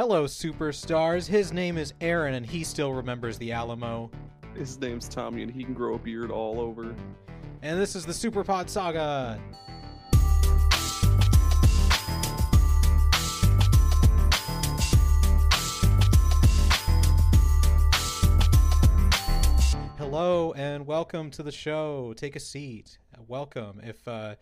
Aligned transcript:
Hello, 0.00 0.24
superstars. 0.24 1.26
His 1.26 1.52
name 1.52 1.76
is 1.76 1.92
Aaron, 2.00 2.32
and 2.32 2.46
he 2.46 2.64
still 2.64 2.94
remembers 2.94 3.36
the 3.36 3.52
Alamo. 3.52 4.10
His 4.56 4.80
name's 4.80 5.06
Tommy, 5.06 5.42
and 5.42 5.52
he 5.52 5.62
can 5.62 5.74
grow 5.74 5.96
a 5.96 5.98
beard 5.98 6.30
all 6.30 6.58
over. 6.58 6.96
And 7.60 7.78
this 7.78 7.94
is 7.94 8.06
the 8.06 8.12
Superpod 8.14 8.70
Saga. 8.70 9.38
Hello 19.98 20.54
and 20.54 20.86
welcome 20.86 21.30
to 21.32 21.42
the 21.42 21.52
show. 21.52 22.14
Take 22.16 22.36
a 22.36 22.40
seat. 22.40 22.96
Welcome. 23.28 23.82
If 23.84 24.08
uh, 24.08 24.36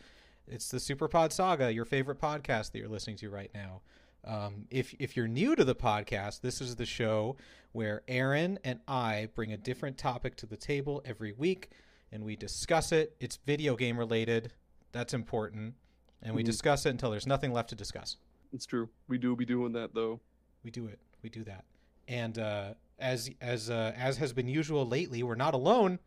it's 0.47 0.71
the 0.71 0.79
Superpod 0.79 1.33
Saga, 1.33 1.73
your 1.73 1.85
favorite 1.85 2.21
podcast 2.21 2.71
that 2.71 2.79
you're 2.79 2.87
listening 2.87 3.17
to 3.17 3.31
right 3.31 3.51
now. 3.53 3.81
Um, 4.29 4.67
if 4.71 4.95
if 4.99 5.17
you're 5.17 5.27
new 5.27 5.57
to 5.57 5.65
the 5.65 5.75
podcast, 5.75 6.43
this 6.43 6.61
is 6.61 6.77
the 6.77 6.85
show 6.87 7.37
where 7.73 8.03
Aaron 8.09 8.59
and 8.63 8.81
I 8.87 9.29
bring 9.35 9.53
a 9.53 9.57
different 9.57 9.97
topic 9.97 10.37
to 10.37 10.47
the 10.47 10.57
table 10.57 11.01
every 11.07 11.33
week, 11.33 11.71
and 12.13 12.23
we 12.25 12.37
discuss 12.37 12.93
it. 12.93 13.17
It's 13.21 13.37
video 13.47 13.75
game 13.75 13.99
related. 13.99 14.53
That's 14.93 15.15
important, 15.15 15.75
and 16.23 16.35
we 16.35 16.43
Mhm. 16.43 16.47
discuss 16.47 16.85
it 16.87 16.91
until 16.91 17.11
there's 17.11 17.27
nothing 17.27 17.53
left 17.53 17.71
to 17.71 17.75
discuss. 17.75 18.17
It's 18.53 18.67
true. 18.67 18.91
We 19.09 19.17
do 19.19 19.35
be 19.35 19.45
doing 19.47 19.73
that 19.73 19.95
though. 19.95 20.21
We 20.63 20.71
do 20.71 20.87
it. 20.87 20.99
We 21.23 21.31
do 21.31 21.43
that. 21.45 21.65
And 22.07 22.39
uh, 22.39 22.75
as 22.99 23.31
as 23.41 23.71
uh, 23.71 23.93
as 23.97 24.19
has 24.19 24.35
been 24.35 24.49
usual 24.49 24.87
lately, 24.87 25.23
we're 25.23 25.37
not 25.37 25.55
alone. 25.55 26.01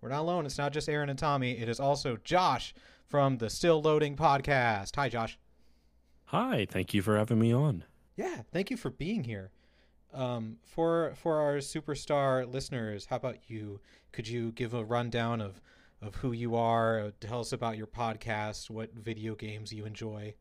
We're 0.00 0.08
not 0.08 0.20
alone. 0.20 0.46
It's 0.46 0.56
not 0.56 0.72
just 0.72 0.88
Aaron 0.88 1.10
and 1.10 1.18
Tommy. 1.18 1.58
It 1.58 1.68
is 1.68 1.78
also 1.78 2.16
Josh 2.24 2.72
from 3.06 3.36
the 3.36 3.50
Still 3.50 3.82
Loading 3.82 4.16
podcast. 4.16 4.96
Hi, 4.96 5.10
Josh. 5.10 5.38
Hi, 6.30 6.64
thank 6.64 6.94
you 6.94 7.02
for 7.02 7.18
having 7.18 7.40
me 7.40 7.52
on. 7.52 7.82
Yeah, 8.16 8.42
thank 8.52 8.70
you 8.70 8.76
for 8.76 8.88
being 8.88 9.24
here. 9.24 9.50
Um, 10.12 10.58
for 10.62 11.12
for 11.16 11.40
our 11.40 11.56
superstar 11.56 12.46
listeners, 12.46 13.06
how 13.06 13.16
about 13.16 13.50
you? 13.50 13.80
Could 14.12 14.28
you 14.28 14.52
give 14.52 14.72
a 14.72 14.84
rundown 14.84 15.40
of 15.40 15.60
of 16.00 16.14
who 16.16 16.30
you 16.30 16.54
are? 16.54 17.00
Uh, 17.00 17.10
Tell 17.18 17.40
us 17.40 17.52
about 17.52 17.76
your 17.76 17.88
podcast. 17.88 18.70
What 18.70 18.94
video 18.94 19.34
games 19.34 19.72
you 19.72 19.84
enjoy? 19.84 20.34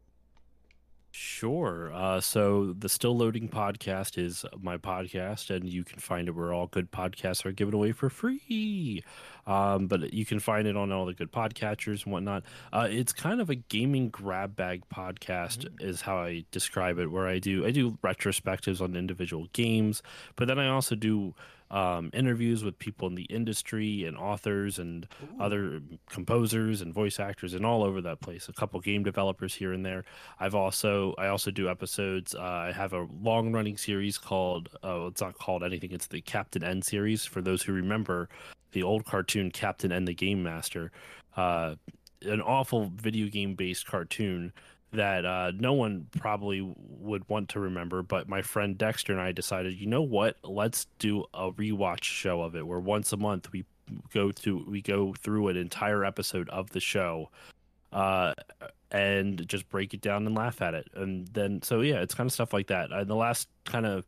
Sure. 1.11 1.91
Uh, 1.91 2.21
so 2.21 2.73
the 2.77 2.87
Still 2.87 3.17
Loading 3.17 3.49
podcast 3.49 4.17
is 4.17 4.45
my 4.61 4.77
podcast, 4.77 5.49
and 5.53 5.67
you 5.67 5.83
can 5.83 5.97
find 5.99 6.27
it 6.27 6.31
where 6.35 6.53
all 6.53 6.67
good 6.67 6.91
podcasts 6.91 7.45
are 7.45 7.51
given 7.51 7.73
away 7.73 7.93
for 7.93 8.11
free. 8.11 9.03
Um, 9.47 9.87
but 9.87 10.13
you 10.13 10.23
can 10.23 10.39
find 10.39 10.67
it 10.67 10.77
on 10.77 10.91
all 10.91 11.07
the 11.07 11.15
good 11.15 11.31
podcatchers 11.31 12.03
and 12.03 12.13
whatnot. 12.13 12.43
Uh, 12.71 12.87
it's 12.91 13.11
kind 13.11 13.41
of 13.41 13.49
a 13.49 13.55
gaming 13.55 14.09
grab 14.09 14.55
bag 14.55 14.83
podcast, 14.93 15.65
is 15.81 16.01
how 16.01 16.17
I 16.17 16.45
describe 16.51 16.99
it. 16.99 17.07
Where 17.11 17.27
I 17.27 17.39
do 17.39 17.65
I 17.65 17.71
do 17.71 17.97
retrospectives 18.03 18.79
on 18.79 18.95
individual 18.95 19.47
games, 19.53 20.03
but 20.35 20.47
then 20.47 20.59
I 20.59 20.67
also 20.67 20.93
do 20.93 21.33
um, 21.71 22.09
interviews 22.13 22.63
with 22.63 22.77
people 22.79 23.07
in 23.07 23.15
the 23.15 23.23
industry 23.23 24.05
and 24.05 24.17
authors 24.17 24.79
and 24.79 25.07
other 25.39 25.81
composers 26.09 26.81
and 26.81 26.93
voice 26.93 27.19
actors 27.19 27.53
and 27.53 27.65
all 27.65 27.83
over 27.83 28.01
that 28.01 28.21
place. 28.21 28.49
A 28.49 28.53
couple 28.53 28.79
game 28.79 29.03
developers 29.03 29.53
here 29.53 29.73
and 29.73 29.85
there. 29.85 30.03
I've 30.39 30.55
also 30.55 31.13
I 31.17 31.27
also 31.27 31.51
do 31.51 31.69
episodes. 31.69 32.33
Uh, 32.35 32.41
I 32.41 32.71
have 32.71 32.93
a 32.93 33.07
long 33.21 33.51
running 33.51 33.77
series 33.77 34.17
called 34.17 34.69
uh, 34.83 35.07
it's 35.07 35.21
not 35.21 35.37
called 35.37 35.63
anything. 35.63 35.91
It's 35.91 36.07
the 36.07 36.21
Captain 36.21 36.63
N 36.63 36.81
series 36.81 37.25
for 37.25 37.41
those 37.41 37.61
who 37.61 37.73
remember 37.73 38.29
the 38.71 38.83
old 38.83 39.05
cartoon 39.05 39.51
Captain 39.51 39.91
N 39.91 40.05
the 40.05 40.13
Game 40.13 40.41
Master. 40.41 40.91
Uh, 41.37 41.75
an 42.23 42.41
awful 42.41 42.91
video 42.95 43.27
game 43.27 43.55
based 43.55 43.85
cartoon 43.85 44.51
that 44.91 45.25
uh, 45.25 45.51
no 45.57 45.73
one 45.73 46.07
probably 46.17 46.61
would 46.77 47.27
want 47.29 47.49
to 47.49 47.59
remember. 47.59 48.01
But 48.01 48.27
my 48.27 48.41
friend 48.41 48.77
Dexter 48.77 49.13
and 49.13 49.21
I 49.21 49.31
decided, 49.31 49.75
you 49.79 49.87
know 49.87 50.01
what? 50.01 50.37
Let's 50.43 50.87
do 50.97 51.25
a 51.33 51.51
rewatch 51.51 52.03
show 52.03 52.41
of 52.41 52.55
it, 52.55 52.65
where 52.65 52.79
once 52.79 53.13
a 53.13 53.17
month 53.17 53.51
we 53.51 53.65
go 54.13 54.31
through 54.31 54.65
we 54.67 54.81
go 54.81 55.13
through 55.13 55.47
an 55.49 55.57
entire 55.57 56.03
episode 56.05 56.49
of 56.49 56.69
the 56.71 56.79
show, 56.79 57.29
uh, 57.91 58.33
and 58.91 59.47
just 59.47 59.69
break 59.69 59.93
it 59.93 60.01
down 60.01 60.25
and 60.25 60.35
laugh 60.35 60.61
at 60.61 60.73
it. 60.73 60.87
And 60.95 61.27
then 61.27 61.61
so 61.61 61.81
yeah, 61.81 62.01
it's 62.01 62.15
kind 62.15 62.27
of 62.27 62.33
stuff 62.33 62.53
like 62.53 62.67
that. 62.67 62.91
Uh, 62.91 63.03
the 63.03 63.15
last 63.15 63.47
kind 63.65 63.85
of 63.85 64.05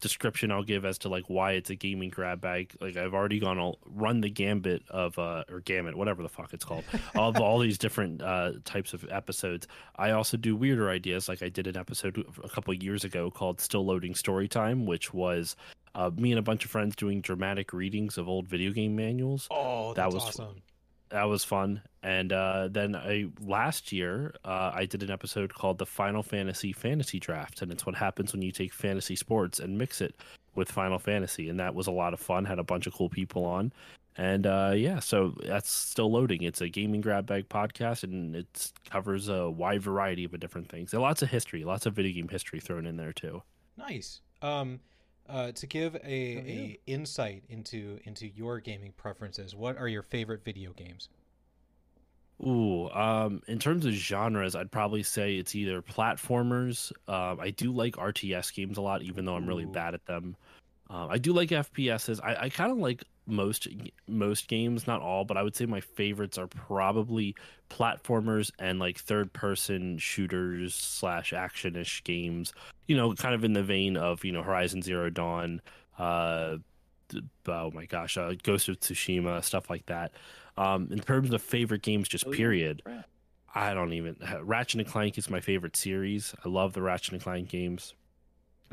description 0.00 0.50
I'll 0.50 0.62
give 0.62 0.84
as 0.84 0.98
to 0.98 1.08
like 1.08 1.24
why 1.28 1.52
it's 1.52 1.70
a 1.70 1.74
gaming 1.74 2.10
grab 2.10 2.40
bag. 2.40 2.74
Like 2.80 2.96
I've 2.96 3.14
already 3.14 3.38
gone 3.38 3.58
all 3.58 3.78
run 3.86 4.20
the 4.20 4.30
gambit 4.30 4.82
of 4.90 5.18
uh 5.18 5.44
or 5.50 5.60
gamut, 5.60 5.96
whatever 5.96 6.22
the 6.22 6.28
fuck 6.28 6.52
it's 6.52 6.64
called, 6.64 6.84
of 7.14 7.38
all 7.40 7.58
these 7.58 7.78
different 7.78 8.22
uh 8.22 8.52
types 8.64 8.92
of 8.94 9.06
episodes. 9.10 9.66
I 9.96 10.10
also 10.12 10.36
do 10.36 10.56
weirder 10.56 10.90
ideas, 10.90 11.28
like 11.28 11.42
I 11.42 11.48
did 11.48 11.66
an 11.66 11.76
episode 11.76 12.24
a 12.42 12.48
couple 12.48 12.72
years 12.74 13.04
ago 13.04 13.30
called 13.30 13.60
Still 13.60 13.84
Loading 13.84 14.14
Story 14.14 14.48
Time, 14.48 14.86
which 14.86 15.12
was 15.14 15.56
uh, 15.94 16.10
me 16.16 16.30
and 16.32 16.38
a 16.38 16.42
bunch 16.42 16.64
of 16.64 16.70
friends 16.70 16.94
doing 16.96 17.20
dramatic 17.20 17.72
readings 17.72 18.16
of 18.16 18.28
old 18.28 18.46
video 18.46 18.70
game 18.72 18.94
manuals 18.96 19.48
Oh, 19.50 19.92
That 19.94 20.12
was- 20.12 20.22
awesome. 20.24 20.62
That 21.10 21.24
was 21.24 21.44
fun. 21.44 21.82
And 22.02 22.32
uh, 22.32 22.68
then 22.70 22.96
I 22.96 23.26
last 23.40 23.92
year 23.92 24.34
uh, 24.44 24.72
I 24.74 24.86
did 24.86 25.02
an 25.02 25.10
episode 25.10 25.52
called 25.52 25.78
the 25.78 25.86
Final 25.86 26.22
Fantasy 26.22 26.72
Fantasy 26.72 27.20
Draft, 27.20 27.62
and 27.62 27.70
it's 27.70 27.84
what 27.84 27.94
happens 27.94 28.32
when 28.32 28.42
you 28.42 28.52
take 28.52 28.72
fantasy 28.72 29.16
sports 29.16 29.60
and 29.60 29.76
mix 29.76 30.00
it 30.00 30.14
with 30.54 30.70
Final 30.70 30.98
Fantasy, 30.98 31.48
and 31.48 31.60
that 31.60 31.74
was 31.74 31.86
a 31.86 31.92
lot 31.92 32.14
of 32.14 32.20
fun. 32.20 32.44
Had 32.44 32.58
a 32.58 32.64
bunch 32.64 32.86
of 32.86 32.94
cool 32.94 33.10
people 33.10 33.44
on, 33.44 33.72
and 34.16 34.46
uh, 34.46 34.72
yeah, 34.74 34.98
so 34.98 35.34
that's 35.44 35.70
still 35.70 36.10
loading. 36.10 36.42
It's 36.42 36.60
a 36.60 36.68
gaming 36.68 37.00
grab 37.00 37.26
bag 37.26 37.48
podcast, 37.48 38.02
and 38.04 38.34
it 38.34 38.72
covers 38.88 39.28
a 39.28 39.50
wide 39.50 39.82
variety 39.82 40.24
of 40.24 40.38
different 40.40 40.68
things. 40.68 40.92
And 40.92 41.02
lots 41.02 41.22
of 41.22 41.28
history, 41.28 41.64
lots 41.64 41.86
of 41.86 41.94
video 41.94 42.14
game 42.14 42.28
history 42.28 42.60
thrown 42.60 42.86
in 42.86 42.96
there 42.96 43.12
too. 43.12 43.42
Nice. 43.76 44.20
Um, 44.42 44.80
uh, 45.30 45.52
to 45.52 45.66
give 45.66 45.94
a, 45.96 45.98
Oh, 45.98 46.04
a 46.04 46.78
insight 46.86 47.44
into 47.48 47.98
into 48.04 48.26
your 48.26 48.60
gaming 48.60 48.92
preferences, 48.96 49.54
what 49.54 49.76
are 49.78 49.88
your 49.88 50.02
favorite 50.02 50.44
video 50.44 50.72
games? 50.72 51.08
Ooh, 52.46 52.88
um, 52.90 53.42
in 53.48 53.58
terms 53.58 53.84
of 53.84 53.92
genres, 53.92 54.54
I'd 54.54 54.70
probably 54.70 55.02
say 55.02 55.36
it's 55.36 55.54
either 55.54 55.82
platformers. 55.82 56.90
Um, 57.06 57.38
I 57.38 57.50
do 57.50 57.70
like 57.70 57.96
RTS 57.96 58.54
games 58.54 58.78
a 58.78 58.80
lot, 58.80 59.02
even 59.02 59.26
though 59.26 59.36
I'm 59.36 59.46
really 59.46 59.64
Ooh. 59.64 59.72
bad 59.72 59.94
at 59.94 60.06
them. 60.06 60.36
Um, 60.90 61.08
I 61.08 61.18
do 61.18 61.32
like 61.32 61.50
FPSs. 61.50 62.20
I, 62.22 62.34
I 62.34 62.48
kind 62.48 62.72
of 62.72 62.78
like 62.78 63.04
most 63.26 63.68
most 64.08 64.48
games, 64.48 64.88
not 64.88 65.00
all, 65.00 65.24
but 65.24 65.36
I 65.36 65.42
would 65.44 65.54
say 65.54 65.64
my 65.66 65.80
favorites 65.80 66.36
are 66.36 66.48
probably 66.48 67.36
platformers 67.70 68.50
and 68.58 68.80
like 68.80 68.98
third 68.98 69.32
person 69.32 69.98
shooters 69.98 70.74
slash 70.74 71.32
actionish 71.32 72.02
games. 72.02 72.52
You 72.88 72.96
know, 72.96 73.14
kind 73.14 73.36
of 73.36 73.44
in 73.44 73.52
the 73.52 73.62
vein 73.62 73.96
of 73.96 74.24
you 74.24 74.32
know 74.32 74.42
Horizon 74.42 74.82
Zero 74.82 75.10
Dawn. 75.10 75.62
Uh, 75.96 76.56
oh 77.46 77.70
my 77.70 77.86
gosh, 77.86 78.16
uh, 78.18 78.34
Ghost 78.42 78.68
of 78.68 78.80
Tsushima, 78.80 79.44
stuff 79.44 79.70
like 79.70 79.86
that. 79.86 80.12
Um, 80.56 80.88
in 80.90 80.98
terms 80.98 81.32
of 81.32 81.40
favorite 81.40 81.82
games, 81.82 82.08
just 82.08 82.26
Oh, 82.26 82.32
period. 82.32 82.82
I 83.54 83.74
don't 83.74 83.92
even. 83.92 84.16
Ratchet 84.42 84.80
and 84.80 84.88
Clank 84.88 85.18
is 85.18 85.30
my 85.30 85.40
favorite 85.40 85.76
series. 85.76 86.34
I 86.44 86.48
love 86.48 86.72
the 86.72 86.82
Ratchet 86.82 87.12
and 87.14 87.22
Clank 87.22 87.48
games. 87.48 87.94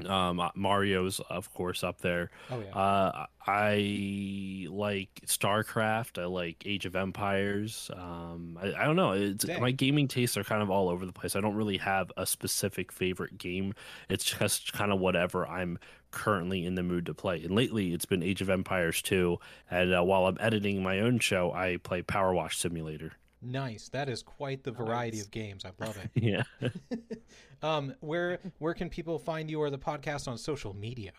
Um, 0.06 0.40
uh, 0.40 0.50
Mario's 0.56 1.20
of 1.30 1.52
course 1.54 1.84
up 1.84 2.02
there. 2.02 2.30
Oh 2.52 2.60
yeah. 2.60 2.76
Uh, 2.76 3.26
I 3.46 4.68
like 4.70 5.22
StarCraft. 5.26 6.22
I 6.22 6.26
like 6.26 6.64
Age 6.66 6.86
of 6.86 6.96
Empires. 6.96 7.90
Um, 7.96 8.60
I, 8.62 8.74
I 8.74 8.86
don't 8.86 8.96
know. 8.96 9.14
It's 9.14 9.46
Dang. 9.46 9.62
my 9.62 9.72
gaming 9.72 10.08
tastes 10.08 10.38
are 10.38 10.44
kind 10.44 10.62
of 10.62 10.70
all 10.70 10.90
over 10.90 11.06
the 11.06 11.14
place. 11.14 11.36
I 11.36 11.42
don't 11.42 11.56
really 11.56 11.78
have 11.78 12.12
a 12.18 12.26
specific 12.26 12.92
favorite 12.92 13.38
game. 13.38 13.74
It's 14.10 14.26
just 14.26 14.74
kind 14.74 14.92
of 14.92 15.00
whatever 15.00 15.48
I'm 15.48 15.80
currently 16.12 16.66
in 16.66 16.76
the 16.76 16.84
mood 16.84 17.06
to 17.06 17.14
play. 17.14 17.44
And 17.44 17.56
lately, 17.56 17.94
it's 17.94 18.06
been 18.06 18.22
Age 18.24 18.42
of 18.42 18.50
Empires 18.50 19.02
2. 19.02 19.38
And 19.72 19.94
uh, 19.94 20.04
while 20.04 20.26
I'm 20.26 20.38
editing 20.40 20.84
my 20.84 21.00
own 21.00 21.20
show, 21.20 21.52
I 21.54 21.78
play 21.78 22.02
Power 22.02 22.34
Wash 22.34 22.58
Simulator. 22.58 23.14
Nice. 23.42 23.90
That 23.90 24.10
is 24.10 24.24
quite 24.24 24.64
the 24.64 24.72
variety 24.72 25.18
Nice. 25.18 25.26
of 25.26 25.32
games. 25.32 25.66
I 25.66 25.72
love 25.84 25.98
it. 25.98 26.10
Yeah. 26.22 26.44
um, 27.64 27.94
where 28.00 28.40
where 28.60 28.74
can 28.74 28.90
people 28.90 29.20
find 29.20 29.50
you 29.50 29.60
or 29.62 29.70
the 29.70 29.78
podcast 29.80 30.28
on 30.28 30.38
social 30.38 30.74
media? 30.76 31.12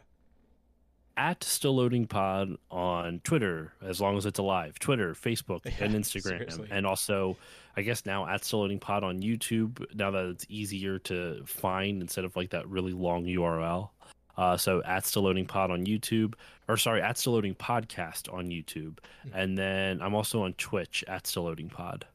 At 1.17 1.43
Still 1.43 1.75
Loading 1.75 2.07
Pod 2.07 2.51
on 2.71 3.21
Twitter, 3.25 3.73
as 3.83 4.01
long 4.01 4.17
as 4.17 4.25
it's 4.25 4.39
alive. 4.39 4.79
Twitter, 4.79 5.15
Facebook, 5.15 5.63
and 5.81 5.93
Instagram. 5.93 6.23
seriously. 6.23 6.69
And 6.71 6.87
also, 6.87 7.37
I 7.77 7.83
guess 7.83 8.07
now 8.07 8.29
at 8.29 8.45
Still 8.45 8.61
Loading 8.61 8.79
Pod 8.79 9.03
on 9.03 9.21
YouTube, 9.21 9.85
now 9.97 10.13
that 10.13 10.27
it's 10.27 10.47
easier 10.49 11.01
to 11.01 11.43
find 11.45 12.01
instead 12.03 12.25
of 12.25 12.37
like 12.37 12.51
that 12.51 12.69
really 12.69 12.93
long 12.93 13.25
URL. 13.25 13.91
Uh, 14.39 14.57
so 14.57 14.81
at 14.85 15.05
Still 15.05 15.23
Loading 15.23 15.47
Pod 15.47 15.73
on 15.73 15.85
YouTube, 15.85 16.35
or 16.69 16.77
sorry, 16.77 17.03
at 17.03 17.19
Still 17.19 17.33
Loading 17.33 17.57
Podcast 17.57 18.33
on 18.33 18.47
YouTube. 18.47 18.99
Hmm. 19.25 19.35
And 19.35 19.59
then 19.59 20.01
I'm 20.01 20.15
also 20.15 20.43
on 20.45 20.53
Twitch 20.55 21.05
at 21.09 21.27
Still 21.27 21.43
Loading 21.43 21.69
Pod. 21.69 22.07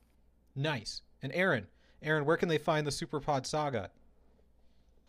Nice. 0.56 1.02
And 1.22 1.34
Aaron, 1.34 1.68
Aaron, 2.02 2.24
where 2.24 2.38
can 2.38 2.48
they 2.48 2.58
find 2.58 2.88
the 2.88 2.92
Superpod 2.92 3.46
Saga? 3.46 3.90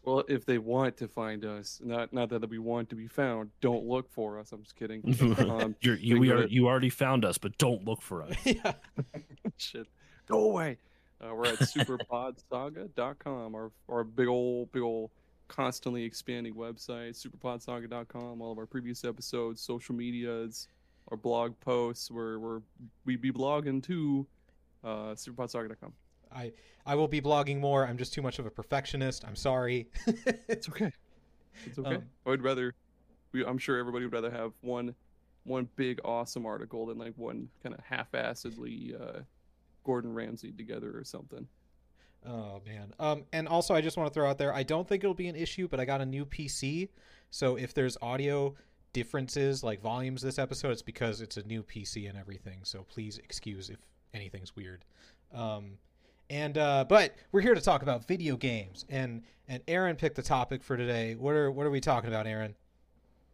Well, 0.02 0.25
if 0.28 0.44
they 0.44 0.58
want 0.58 0.96
to 0.99 1.08
find 1.08 1.44
us, 1.44 1.81
not 1.82 2.12
not 2.12 2.28
that 2.31 2.49
we 2.50 2.58
want 2.58 2.90
to 2.90 2.96
be 2.96 3.06
found, 3.06 3.50
don't 3.60 3.87
look 3.87 4.10
for 4.10 4.38
us. 4.38 4.52
I'm 4.52 4.62
just 4.62 4.76
kidding. 4.76 5.02
Um, 5.38 5.76
You're, 5.81 5.96
you, 5.96 6.19
we 6.19 6.31
are, 6.31 6.43
to- 6.43 6.52
you 6.52 6.67
already 6.67 6.90
found 6.90 7.25
us, 7.25 7.38
but 7.38 7.56
don't 7.58 7.84
look 7.84 8.02
for 8.02 8.22
us. 8.25 8.34
yeah. 8.44 8.72
shit, 9.56 9.87
go 10.28 10.40
away. 10.40 10.78
Uh, 11.20 11.32
we're 11.34 11.46
at 11.46 11.58
superpodsaga.com, 11.60 13.55
our 13.55 13.70
our 13.88 14.05
big 14.05 14.26
old 14.28 14.72
big 14.72 14.82
old 14.82 15.10
constantly 15.49 16.05
expanding 16.05 16.55
website, 16.55 17.11
superpodsaga.com, 17.11 18.41
all 18.41 18.52
of 18.52 18.58
our 18.58 18.67
previous 18.67 19.05
episodes, 19.05 19.61
social 19.61 19.94
medias, 19.94 20.69
our 21.08 21.17
blog 21.17 21.58
posts. 21.61 22.11
Where 22.11 22.38
we're 22.38 22.61
we 23.05 23.17
be 23.17 23.31
blogging 23.31 23.82
too. 23.82 24.26
Uh, 24.82 25.14
superpodsaga.com. 25.14 25.93
I 26.35 26.52
I 26.87 26.94
will 26.94 27.08
be 27.08 27.20
blogging 27.20 27.61
more. 27.61 27.87
I'm 27.87 27.96
just 27.96 28.12
too 28.12 28.23
much 28.23 28.38
of 28.38 28.46
a 28.46 28.50
perfectionist. 28.50 29.25
I'm 29.25 29.37
sorry. 29.37 29.88
It's 30.49 30.69
okay. 30.69 30.93
It's 31.67 31.79
okay. 31.79 31.96
Um, 31.96 32.05
I 32.26 32.31
would 32.31 32.43
rather. 32.43 32.75
We, 33.32 33.44
I'm 33.44 33.58
sure 33.58 33.79
everybody 33.79 34.05
would 34.05 34.12
rather 34.12 34.31
have 34.31 34.52
one, 34.61 34.94
one 35.43 35.69
big 35.75 35.99
awesome 36.05 36.46
article 36.46 36.87
than 36.87 36.99
like 36.99 37.14
one 37.17 37.49
kind 37.62 37.75
of 37.75 37.82
half-assedly 37.85 38.94
uh, 39.00 39.20
Gordon 39.82 40.14
Ramsay 40.14 40.52
together 40.52 40.96
or 40.96 41.02
something. 41.02 41.49
Oh 42.26 42.60
man. 42.66 42.94
Um, 42.98 43.24
and 43.32 43.46
also 43.48 43.74
I 43.74 43.80
just 43.80 43.96
want 43.96 44.08
to 44.10 44.14
throw 44.14 44.28
out 44.28 44.38
there, 44.38 44.52
I 44.54 44.62
don't 44.62 44.88
think 44.88 45.04
it'll 45.04 45.14
be 45.14 45.28
an 45.28 45.36
issue, 45.36 45.68
but 45.68 45.78
I 45.80 45.84
got 45.84 46.00
a 46.00 46.06
new 46.06 46.24
PC, 46.24 46.88
so 47.30 47.56
if 47.56 47.74
there's 47.74 47.96
audio 48.00 48.54
differences 48.92 49.62
like 49.64 49.82
volumes 49.82 50.22
this 50.22 50.38
episode, 50.38 50.70
it's 50.70 50.82
because 50.82 51.20
it's 51.20 51.36
a 51.36 51.42
new 51.42 51.62
PC 51.62 52.08
and 52.08 52.16
everything. 52.18 52.60
So 52.62 52.82
please 52.84 53.18
excuse 53.18 53.68
if 53.70 53.78
anything's 54.14 54.54
weird. 54.56 54.84
Um, 55.34 55.78
and 56.30 56.56
uh, 56.56 56.84
but 56.88 57.14
we're 57.32 57.42
here 57.42 57.54
to 57.54 57.60
talk 57.60 57.82
about 57.82 58.06
video 58.06 58.36
games, 58.36 58.86
and 58.88 59.22
and 59.46 59.62
Aaron 59.68 59.96
picked 59.96 60.16
the 60.16 60.22
topic 60.22 60.62
for 60.62 60.76
today. 60.76 61.14
What 61.16 61.34
are 61.34 61.50
what 61.50 61.66
are 61.66 61.70
we 61.70 61.80
talking 61.80 62.08
about, 62.08 62.26
Aaron? 62.26 62.54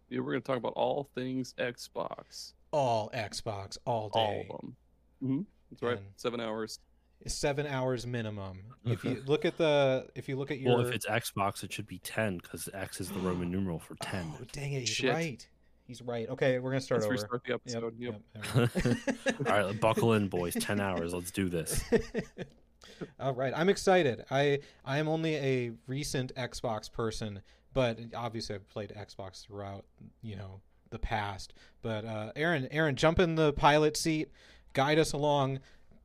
Yeah, 0.09 0.21
we're 0.21 0.33
gonna 0.33 0.41
talk 0.41 0.57
about 0.57 0.73
all 0.75 1.05
things 1.15 1.55
Xbox, 1.57 2.55
All 2.73 3.09
Xbox, 3.15 3.79
all 3.85 4.09
day. 4.09 4.19
all 4.49 4.57
of 4.57 4.61
them. 4.61 4.77
hmm 5.23 5.41
That's 5.71 5.83
right. 5.83 5.99
And- 5.99 6.07
Seven 6.17 6.41
hours. 6.41 6.81
Seven 7.27 7.67
hours 7.67 8.07
minimum. 8.07 8.61
If 8.85 9.05
you 9.05 9.23
look 9.27 9.45
at 9.45 9.59
the, 9.59 10.07
if 10.15 10.29
you 10.29 10.37
look 10.37 10.51
at 10.51 10.59
your, 10.59 10.77
Well, 10.79 10.87
if 10.87 10.95
it's 10.95 11.07
Xbox, 11.07 11.63
it 11.63 11.73
should 11.73 11.87
be 11.87 11.99
10 11.99 12.39
because 12.39 12.69
X 12.73 13.01
is 13.01 13.11
the 13.11 13.19
Roman 13.21 13.51
numeral 13.51 13.79
for 13.79 13.95
10. 13.97 14.33
oh 14.41 14.45
dang 14.53 14.73
it, 14.73 14.81
he's 14.81 14.89
Shit. 14.89 15.13
right. 15.13 15.47
He's 15.87 16.01
right. 16.01 16.29
Okay, 16.31 16.59
we're 16.61 16.71
gonna 16.71 16.81
start 16.81 17.01
Let's 17.03 17.07
over. 17.25 17.39
restart 17.39 17.45
the 17.45 17.55
episode. 17.55 17.95
Yep. 17.99 18.21
yep, 18.55 18.71
yep. 18.87 19.47
All 19.51 19.67
right, 19.67 19.81
buckle 19.81 20.13
in, 20.15 20.29
boys. 20.29 20.55
10 20.55 20.81
hours. 20.81 21.13
Let's 21.13 21.31
do 21.31 21.49
this. 21.49 21.83
All 23.21 23.35
right, 23.35 23.53
I'm 23.55 23.69
excited. 23.69 24.25
I 24.31 24.61
I 24.85 24.99
am 24.99 25.09
only 25.09 25.35
a 25.37 25.73
recent 25.87 26.35
Xbox 26.37 26.91
person, 26.91 27.43
but 27.75 27.99
obviously 28.15 28.55
I've 28.55 28.69
played 28.69 28.93
Xbox 28.97 29.45
throughout, 29.45 29.85
you 30.23 30.37
know, 30.37 30.61
the 30.91 30.99
past. 30.99 31.53
But 31.83 32.05
uh, 32.05 32.33
Aaron, 32.37 32.69
Aaron, 32.71 32.97
jump 32.97 33.19
in 33.19 33.35
the 33.35 33.53
pilot 33.53 33.97
seat, 33.97 34.29
guide 34.73 34.99
us 34.99 35.13
along 35.13 35.61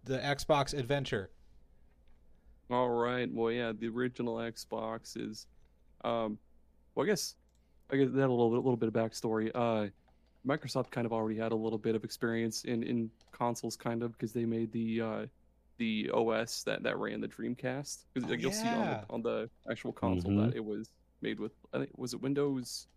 the 0.06 0.18
Xbox 0.20 0.78
adventure. 0.78 1.30
All 2.70 2.90
right. 2.90 3.30
Well, 3.32 3.52
yeah, 3.52 3.74
the 3.78 3.88
original 3.88 4.36
Xbox 4.38 5.18
is, 5.18 5.46
um, 6.04 6.38
well, 6.96 7.06
I 7.06 7.08
guess, 7.08 7.36
I 7.92 7.98
guess 7.98 8.10
that 8.12 8.20
a 8.28 8.32
little 8.32 8.50
bit, 8.50 8.58
a 8.58 8.62
little 8.62 8.78
bit 8.78 8.88
of 8.88 8.94
backstory. 8.94 9.52
Uh, 9.54 9.88
Microsoft 10.48 10.90
kind 10.92 11.06
of 11.06 11.14
already 11.14 11.38
had 11.40 11.52
a 11.52 11.56
little 11.56 11.78
bit 11.80 11.96
of 11.96 12.04
experience 12.04 12.64
in 12.66 12.84
in 12.84 13.10
consoles, 13.32 13.76
kind 13.76 14.02
of, 14.04 14.12
because 14.14 14.32
they 14.32 14.46
made 14.46 14.72
the 14.72 15.02
uh, 15.02 15.26
the 15.78 16.10
OS 16.14 16.64
that 16.64 16.84
that 16.84 16.98
ran 16.98 17.20
the 17.22 17.28
Dreamcast. 17.28 18.06
Because 18.14 18.28
Oh, 18.28 18.32
like, 18.32 18.42
you'll 18.42 18.52
see 18.52 18.74
on 18.74 18.90
the, 18.90 19.04
on 19.10 19.22
the 19.22 19.50
actual 19.70 19.92
console 19.92 20.32
Mhm. 20.32 20.46
that 20.50 20.56
it 20.56 20.64
was 20.64 20.90
made 21.22 21.40
with. 21.40 21.52
I 21.74 21.80
think 21.80 21.92
was 21.98 22.14
it 22.14 22.22
Windows, 22.22 22.88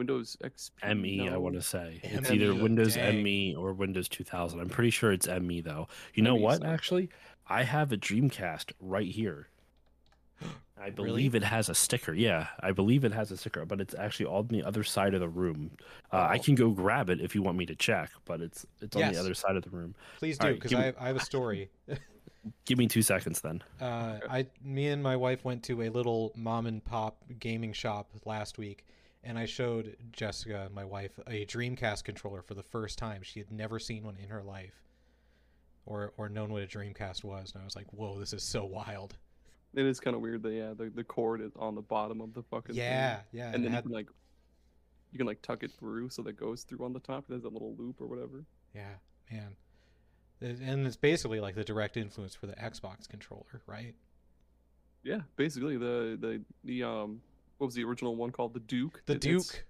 Windows 0.00 0.36
XP. 0.42 0.96
ME, 0.96 1.28
I 1.28 1.36
want 1.36 1.54
to 1.56 1.62
say. 1.62 2.00
It's 2.04 2.30
ME, 2.30 2.36
either 2.36 2.54
Windows 2.54 2.94
dang. 2.94 3.22
ME 3.22 3.54
or 3.54 3.74
Windows 3.74 4.08
2000. 4.08 4.58
I'm 4.58 4.70
pretty 4.70 4.88
sure 4.90 5.12
it's 5.12 5.28
ME, 5.28 5.60
though. 5.60 5.88
You 6.14 6.22
know 6.22 6.36
ME 6.36 6.42
what, 6.42 6.62
sounds- 6.62 6.72
actually? 6.72 7.10
I 7.46 7.64
have 7.64 7.92
a 7.92 7.96
Dreamcast 7.98 8.72
right 8.80 9.06
here. 9.10 9.48
I 10.42 10.84
Really? 10.84 10.90
believe 10.92 11.34
it 11.34 11.42
has 11.44 11.68
a 11.68 11.74
sticker. 11.74 12.14
Yeah, 12.14 12.46
I 12.60 12.72
believe 12.72 13.04
it 13.04 13.12
has 13.12 13.30
a 13.30 13.36
sticker, 13.36 13.66
but 13.66 13.82
it's 13.82 13.94
actually 13.94 14.24
on 14.26 14.46
the 14.48 14.62
other 14.62 14.82
side 14.82 15.12
of 15.12 15.20
the 15.20 15.28
room. 15.28 15.72
Uh, 16.10 16.16
I 16.16 16.36
Oh. 16.38 16.42
can 16.42 16.54
go 16.54 16.70
grab 16.70 17.10
it 17.10 17.20
if 17.20 17.34
you 17.34 17.42
want 17.42 17.58
me 17.58 17.66
to 17.66 17.74
check, 17.74 18.08
but 18.24 18.40
it's 18.40 18.64
it's 18.80 18.96
on 18.96 19.00
Yes. 19.02 19.14
the 19.14 19.20
other 19.20 19.34
side 19.34 19.56
of 19.56 19.62
the 19.64 19.68
room. 19.70 19.94
Please 20.18 20.40
All 20.40 20.46
do, 20.48 20.54
because 20.54 20.70
give 20.70 20.78
I, 20.80 20.84
have- 20.84 20.96
I 20.98 21.06
have 21.08 21.16
a 21.16 21.20
story. 21.24 21.68
Give 22.64 22.78
me 22.78 22.86
two 22.86 23.02
seconds 23.02 23.42
then. 23.42 23.62
Uh, 23.82 24.18
I, 24.30 24.46
me 24.64 24.88
and 24.88 25.02
my 25.02 25.14
wife 25.14 25.44
went 25.44 25.62
to 25.64 25.82
a 25.82 25.90
little 25.90 26.32
mom 26.34 26.64
and 26.64 26.82
pop 26.82 27.22
gaming 27.38 27.74
shop 27.74 28.08
last 28.24 28.56
week, 28.56 28.86
and 29.22 29.38
I 29.38 29.44
showed 29.46 29.96
Jessica, 30.12 30.68
my 30.72 30.84
wife, 30.84 31.18
a 31.26 31.44
Dreamcast 31.46 32.04
controller 32.04 32.42
for 32.42 32.54
the 32.54 32.62
first 32.62 32.98
time. 32.98 33.22
She 33.22 33.38
had 33.38 33.50
never 33.50 33.78
seen 33.78 34.04
one 34.04 34.16
in 34.16 34.28
her 34.30 34.42
life, 34.42 34.82
or 35.86 36.12
or 36.16 36.28
known 36.28 36.52
what 36.52 36.62
a 36.62 36.66
Dreamcast 36.66 37.24
was, 37.24 37.52
and 37.52 37.62
I 37.62 37.64
was 37.64 37.76
like, 37.76 37.92
"Whoa, 37.92 38.18
this 38.18 38.32
is 38.32 38.42
so 38.42 38.64
wild!" 38.64 39.16
It 39.74 39.84
is 39.86 40.00
kind 40.00 40.16
of 40.16 40.22
weird 40.22 40.42
that 40.42 40.52
yeah, 40.52 40.72
the, 40.76 40.90
the 40.92 41.04
cord 41.04 41.40
is 41.40 41.52
on 41.56 41.74
the 41.74 41.82
bottom 41.82 42.20
of 42.20 42.34
the 42.34 42.42
fucking 42.42 42.74
thing. 42.74 42.84
Yeah, 42.84 43.20
yeah, 43.32 43.52
and 43.54 43.64
then 43.64 43.70
had- 43.72 43.84
you 43.84 43.88
can 43.90 43.92
like 43.92 44.08
you 45.12 45.18
can 45.18 45.26
like 45.26 45.42
tuck 45.42 45.62
it 45.62 45.70
through 45.72 46.08
so 46.10 46.22
that 46.22 46.32
goes 46.36 46.62
through 46.62 46.84
on 46.84 46.92
the 46.92 47.00
top. 47.00 47.24
There's 47.28 47.44
a 47.44 47.48
little 47.48 47.74
loop 47.76 48.00
or 48.00 48.06
whatever. 48.06 48.44
yeah, 48.74 48.94
man. 49.30 49.56
And 50.42 50.86
it's 50.86 50.96
basically 50.96 51.38
like 51.38 51.54
the 51.54 51.64
direct 51.64 51.96
influence 51.98 52.34
for 52.34 52.46
the 52.46 52.54
Xbox 52.54 53.06
controller, 53.06 53.60
right? 53.66 53.94
Yeah, 55.02 55.20
basically 55.36 55.76
the 55.76 56.16
the 56.20 56.42
the 56.64 56.82
um 56.84 57.20
what 57.60 57.66
was 57.66 57.74
the 57.74 57.84
original 57.84 58.16
one 58.16 58.30
called? 58.30 58.54
The 58.54 58.60
Duke. 58.60 59.02
The 59.04 59.12
It- 59.14 59.20
Duke. 59.20 59.64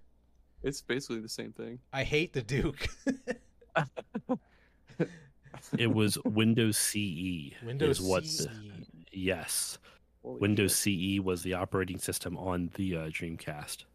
It's, 0.63 0.79
basically 0.81 1.19
the 1.19 1.27
same 1.29 1.51
thing. 1.51 1.79
I 1.91 2.03
hate 2.03 2.33
the 2.33 2.41
Duke. 2.43 2.87
It 5.77 5.87
was 5.93 6.17
Windows 6.25 6.77
CE. 6.77 7.53
Windows 7.65 7.99
is 7.99 8.07
what 8.07 8.25
CE. 8.25 8.45
the- 8.45 8.49
yes. 9.11 9.77
Holy 10.23 10.39
Windows 10.39 10.79
shit. 10.79 11.19
CE 11.19 11.19
was 11.23 11.41
the 11.43 11.53
operating 11.55 11.97
system 11.97 12.37
on 12.37 12.69
the 12.75 12.95
uh, 12.95 12.99
Dreamcast. 13.07 13.85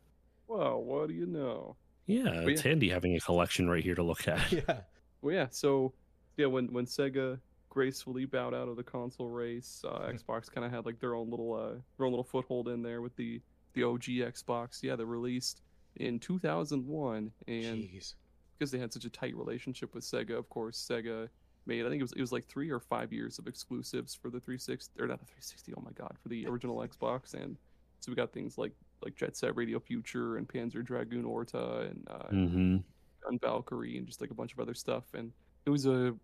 Well, 0.48 0.82
what 0.82 1.08
do 1.08 1.14
you 1.14 1.26
know? 1.26 1.76
Yeah, 2.06 2.42
But 2.44 2.52
it's 2.52 2.60
handy 2.62 2.88
having 2.90 3.16
a 3.16 3.20
collection 3.20 3.68
right 3.70 3.82
here 3.82 3.94
to 3.94 4.02
look 4.02 4.28
at. 4.28 4.52
yeah. 4.52 4.80
Well, 5.22 5.34
yeah. 5.34 5.46
So 5.50 5.92
yeah, 6.36 6.46
when 6.46 6.66
when 6.72 6.84
Sega 6.84 7.38
gracefully 7.70 8.24
bowed 8.26 8.54
out 8.54 8.68
of 8.68 8.76
the 8.76 8.82
console 8.82 9.28
race, 9.28 9.82
uh, 9.86 9.98
Hmm. 10.10 10.16
Xbox 10.16 10.50
kind 10.52 10.64
of 10.64 10.70
had 10.72 10.84
like 10.84 10.98
their 11.00 11.14
own 11.14 11.30
little 11.30 11.54
uh 11.54 11.74
their 11.96 12.06
own 12.06 12.12
little 12.12 12.24
foothold 12.24 12.68
in 12.68 12.82
there 12.82 13.00
with 13.02 13.14
the 13.16 13.40
the 13.76 13.84
OG 13.84 14.02
Xbox. 14.02 14.82
Yeah, 14.82 14.96
they 14.96 15.04
released 15.04 15.62
in 15.96 16.18
2001 16.18 17.30
and 17.46 17.56
Jeez. 17.56 18.14
because 18.58 18.72
they 18.72 18.78
had 18.78 18.92
such 18.92 19.04
a 19.04 19.10
tight 19.10 19.36
relationship 19.36 19.94
with 19.94 20.02
Sega, 20.02 20.36
of 20.36 20.48
course, 20.48 20.76
Sega 20.90 21.28
made 21.66 21.84
I 21.84 21.88
think 21.88 22.00
it 22.00 22.04
was 22.04 22.12
it 22.12 22.20
was 22.20 22.32
like 22.32 22.46
three 22.46 22.70
or 22.70 22.80
five 22.80 23.12
years 23.12 23.38
of 23.38 23.46
exclusives 23.46 24.14
for 24.14 24.30
the 24.30 24.40
360 24.40 25.00
or 25.00 25.06
not 25.06 25.20
the 25.20 25.26
360. 25.26 25.74
Oh 25.76 25.82
my 25.84 25.92
god, 25.92 26.16
for 26.20 26.28
the 26.28 26.46
original 26.46 26.78
Xbox, 26.78 27.34
and 27.34 27.56
so 28.00 28.10
we 28.10 28.16
got 28.16 28.32
things 28.32 28.58
like 28.58 28.72
like 29.04 29.14
Jet 29.14 29.36
Set 29.36 29.54
Radio 29.56 29.78
Future 29.78 30.36
and 30.36 30.48
Panzer 30.48 30.84
Dragoon 30.84 31.24
Orta 31.24 31.80
and 31.90 32.06
uh, 32.10 32.28
hmm 32.28 32.76
Gun 33.24 33.38
Valkyrie 33.40 33.98
and 33.98 34.06
just 34.06 34.20
like 34.20 34.30
a 34.30 34.34
bunch 34.34 34.52
of 34.52 34.60
other 34.60 34.74
stuff. 34.74 35.04
And 35.14 35.32
it 35.64 35.70
was 35.70 35.86
a 35.86 36.14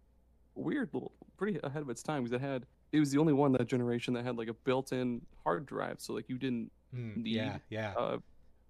weird 0.55 0.91
little, 0.93 1.13
pretty 1.37 1.59
ahead 1.65 1.83
of 1.83 1.91
its 1.91 2.03
time 2.03 2.23
because 2.23 2.35
it 2.35 2.41
had 2.41 2.65
it 2.93 3.01
was 3.01 3.11
the 3.11 3.19
only 3.19 3.33
one 3.33 3.53
that 3.53 3.67
generation 3.67 4.15
that 4.15 4.25
had 4.25 4.37
like 4.37 4.49
a 4.49 4.55
built-in 4.55 5.23
hard 5.45 5.67
drive, 5.67 5.97
so 5.99 6.13
like 6.13 6.29
you 6.29 6.39
didn't 6.39 6.71
Hmm, 6.93 7.23
need, 7.23 7.35
yeah, 7.35 7.59
yeah. 7.71 7.93
uh, 7.97 8.19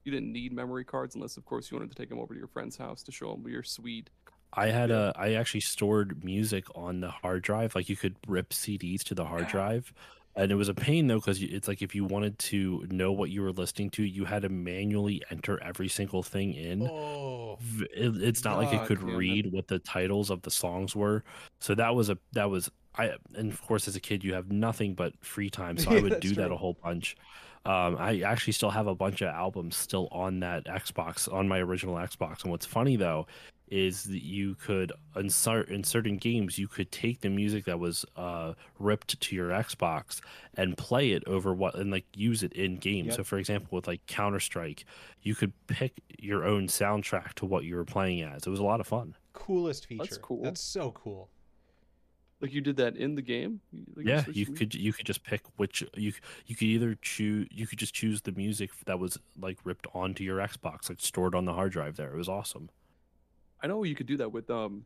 you 0.04 0.12
didn't 0.12 0.32
need 0.32 0.52
memory 0.52 0.84
cards 0.84 1.14
unless, 1.14 1.36
of 1.36 1.44
course, 1.44 1.70
you 1.70 1.76
wanted 1.76 1.90
to 1.90 1.96
take 1.96 2.08
them 2.08 2.18
over 2.18 2.34
to 2.34 2.38
your 2.38 2.48
friend's 2.48 2.76
house 2.76 3.02
to 3.04 3.12
show 3.12 3.32
them 3.32 3.46
your 3.48 3.62
sweet. 3.62 4.10
I 4.54 4.66
had 4.66 4.90
a 4.90 5.12
I 5.16 5.34
actually 5.34 5.60
stored 5.60 6.22
music 6.24 6.64
on 6.74 7.00
the 7.00 7.08
hard 7.10 7.42
drive. 7.42 7.74
Like 7.74 7.88
you 7.88 7.96
could 7.96 8.16
rip 8.26 8.50
CDs 8.50 9.02
to 9.04 9.14
the 9.14 9.24
hard 9.24 9.42
Yeah. 9.44 9.50
drive, 9.52 9.92
and 10.36 10.52
it 10.52 10.56
was 10.56 10.68
a 10.68 10.74
pain 10.74 11.06
though 11.06 11.16
because 11.20 11.42
it's 11.42 11.66
like 11.68 11.80
if 11.80 11.94
you 11.94 12.04
wanted 12.04 12.38
to 12.40 12.86
know 12.90 13.12
what 13.12 13.30
you 13.30 13.40
were 13.40 13.52
listening 13.52 13.88
to, 13.92 14.02
you 14.04 14.26
had 14.26 14.42
to 14.42 14.50
manually 14.50 15.22
enter 15.30 15.58
every 15.62 15.88
single 15.88 16.22
thing 16.22 16.52
in. 16.52 16.82
oh, 16.86 17.58
it- 17.94 18.22
it's 18.22 18.44
not 18.44 18.58
like 18.58 18.74
it 18.74 18.86
could 18.86 19.00
damn 19.00 19.08
it. 19.08 19.16
read 19.16 19.52
what 19.52 19.68
the 19.68 19.78
titles 19.78 20.28
of 20.28 20.42
the 20.42 20.50
songs 20.50 20.94
were. 20.94 21.24
So 21.60 21.74
that 21.76 21.94
was 21.94 22.10
a 22.10 22.18
that 22.32 22.50
was 22.50 22.70
I 22.94 23.12
and 23.34 23.50
of 23.50 23.62
course 23.62 23.88
as 23.88 23.96
a 23.96 24.00
kid 24.00 24.22
you 24.22 24.34
have 24.34 24.52
nothing 24.52 24.92
but 24.94 25.14
free 25.24 25.48
time, 25.48 25.78
so 25.78 25.92
I 25.92 26.00
would 26.02 26.12
that's 26.12 26.20
do 26.28 26.34
that 26.34 26.50
a 26.52 26.56
whole 26.58 26.76
bunch. 26.82 27.16
Um, 27.64 27.96
I 27.98 28.22
actually 28.22 28.54
still 28.54 28.70
have 28.70 28.86
a 28.86 28.94
bunch 28.94 29.20
of 29.20 29.28
albums 29.28 29.76
still 29.76 30.08
on 30.10 30.40
that 30.40 30.64
Xbox 30.64 31.32
on 31.32 31.48
my 31.48 31.58
original 31.58 31.94
Xbox. 31.94 32.42
And 32.42 32.50
what's 32.50 32.66
funny 32.66 32.96
though 32.96 33.26
is 33.72 34.04
that 34.04 34.22
you 34.22 34.54
could 34.56 34.92
insert 35.16 35.70
in 35.70 35.82
certain 35.82 36.18
games 36.18 36.58
you 36.58 36.68
could 36.68 36.92
take 36.92 37.22
the 37.22 37.30
music 37.30 37.64
that 37.64 37.78
was 37.78 38.04
uh, 38.16 38.52
ripped 38.78 39.18
to 39.18 39.34
your 39.34 39.48
Xbox 39.48 40.20
and 40.56 40.76
play 40.76 41.12
it 41.12 41.22
over 41.26 41.54
what 41.54 41.74
and 41.76 41.90
like 41.90 42.04
use 42.14 42.42
it 42.42 42.52
in 42.52 42.76
game. 42.76 43.06
Yep. 43.06 43.14
So 43.14 43.24
for 43.24 43.38
example, 43.38 43.68
with 43.70 43.86
like 43.86 44.04
Counter 44.06 44.40
Strike, 44.40 44.84
you 45.22 45.34
could 45.34 45.52
pick 45.68 46.02
your 46.18 46.44
own 46.44 46.66
soundtrack 46.66 47.32
to 47.34 47.46
what 47.46 47.64
you 47.64 47.76
were 47.76 47.84
playing 47.84 48.22
as. 48.22 48.46
It 48.46 48.50
was 48.50 48.60
a 48.60 48.64
lot 48.64 48.80
of 48.80 48.86
fun. 48.86 49.14
coolest 49.32 49.86
feature. 49.86 50.04
That's 50.04 50.18
cool. 50.18 50.42
That's 50.42 50.60
so 50.60 50.90
cool. 50.92 51.30
Like 52.42 52.52
you 52.52 52.60
did 52.60 52.76
that 52.78 52.96
in 52.96 53.14
the 53.14 53.22
game. 53.22 53.60
Like 53.94 54.04
yeah, 54.04 54.24
you 54.32 54.46
them? 54.46 54.56
could 54.56 54.74
you 54.74 54.92
could 54.92 55.06
just 55.06 55.22
pick 55.22 55.42
which 55.56 55.84
you 55.94 56.12
you 56.44 56.56
could 56.56 56.66
either 56.66 56.96
choose 57.00 57.46
you 57.52 57.68
could 57.68 57.78
just 57.78 57.94
choose 57.94 58.20
the 58.20 58.32
music 58.32 58.70
that 58.86 58.98
was 58.98 59.16
like 59.40 59.58
ripped 59.62 59.86
onto 59.94 60.24
your 60.24 60.38
Xbox, 60.38 60.88
like 60.88 61.00
stored 61.00 61.36
on 61.36 61.44
the 61.44 61.52
hard 61.52 61.70
drive. 61.70 61.96
There, 61.96 62.12
it 62.12 62.16
was 62.16 62.28
awesome. 62.28 62.68
I 63.62 63.68
know 63.68 63.84
you 63.84 63.94
could 63.94 64.06
do 64.06 64.16
that 64.16 64.32
with 64.32 64.50
um, 64.50 64.84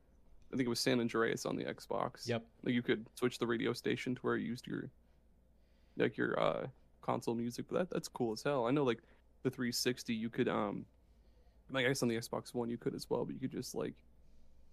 I 0.52 0.56
think 0.56 0.66
it 0.66 0.70
was 0.70 0.80
San 0.80 1.00
Andreas 1.00 1.46
on 1.46 1.56
the 1.56 1.64
Xbox. 1.64 2.28
Yep. 2.28 2.44
Like 2.62 2.74
you 2.74 2.82
could 2.82 3.06
switch 3.14 3.38
the 3.38 3.46
radio 3.46 3.72
station 3.72 4.14
to 4.14 4.20
where 4.20 4.36
you 4.36 4.48
used 4.48 4.66
your, 4.66 4.90
like 5.96 6.18
your 6.18 6.38
uh, 6.38 6.66
console 7.00 7.34
music, 7.34 7.66
but 7.70 7.78
that 7.78 7.90
that's 7.90 8.08
cool 8.08 8.32
as 8.32 8.42
hell. 8.42 8.66
I 8.66 8.70
know 8.70 8.84
like 8.84 9.00
the 9.44 9.50
360, 9.50 10.14
you 10.14 10.28
could 10.28 10.48
um, 10.48 10.84
like 11.70 11.86
I 11.86 11.88
guess 11.88 12.02
on 12.02 12.08
the 12.08 12.16
Xbox 12.16 12.54
One 12.54 12.68
you 12.68 12.76
could 12.76 12.94
as 12.94 13.08
well, 13.08 13.24
but 13.24 13.34
you 13.34 13.40
could 13.40 13.52
just 13.52 13.74
like 13.74 13.94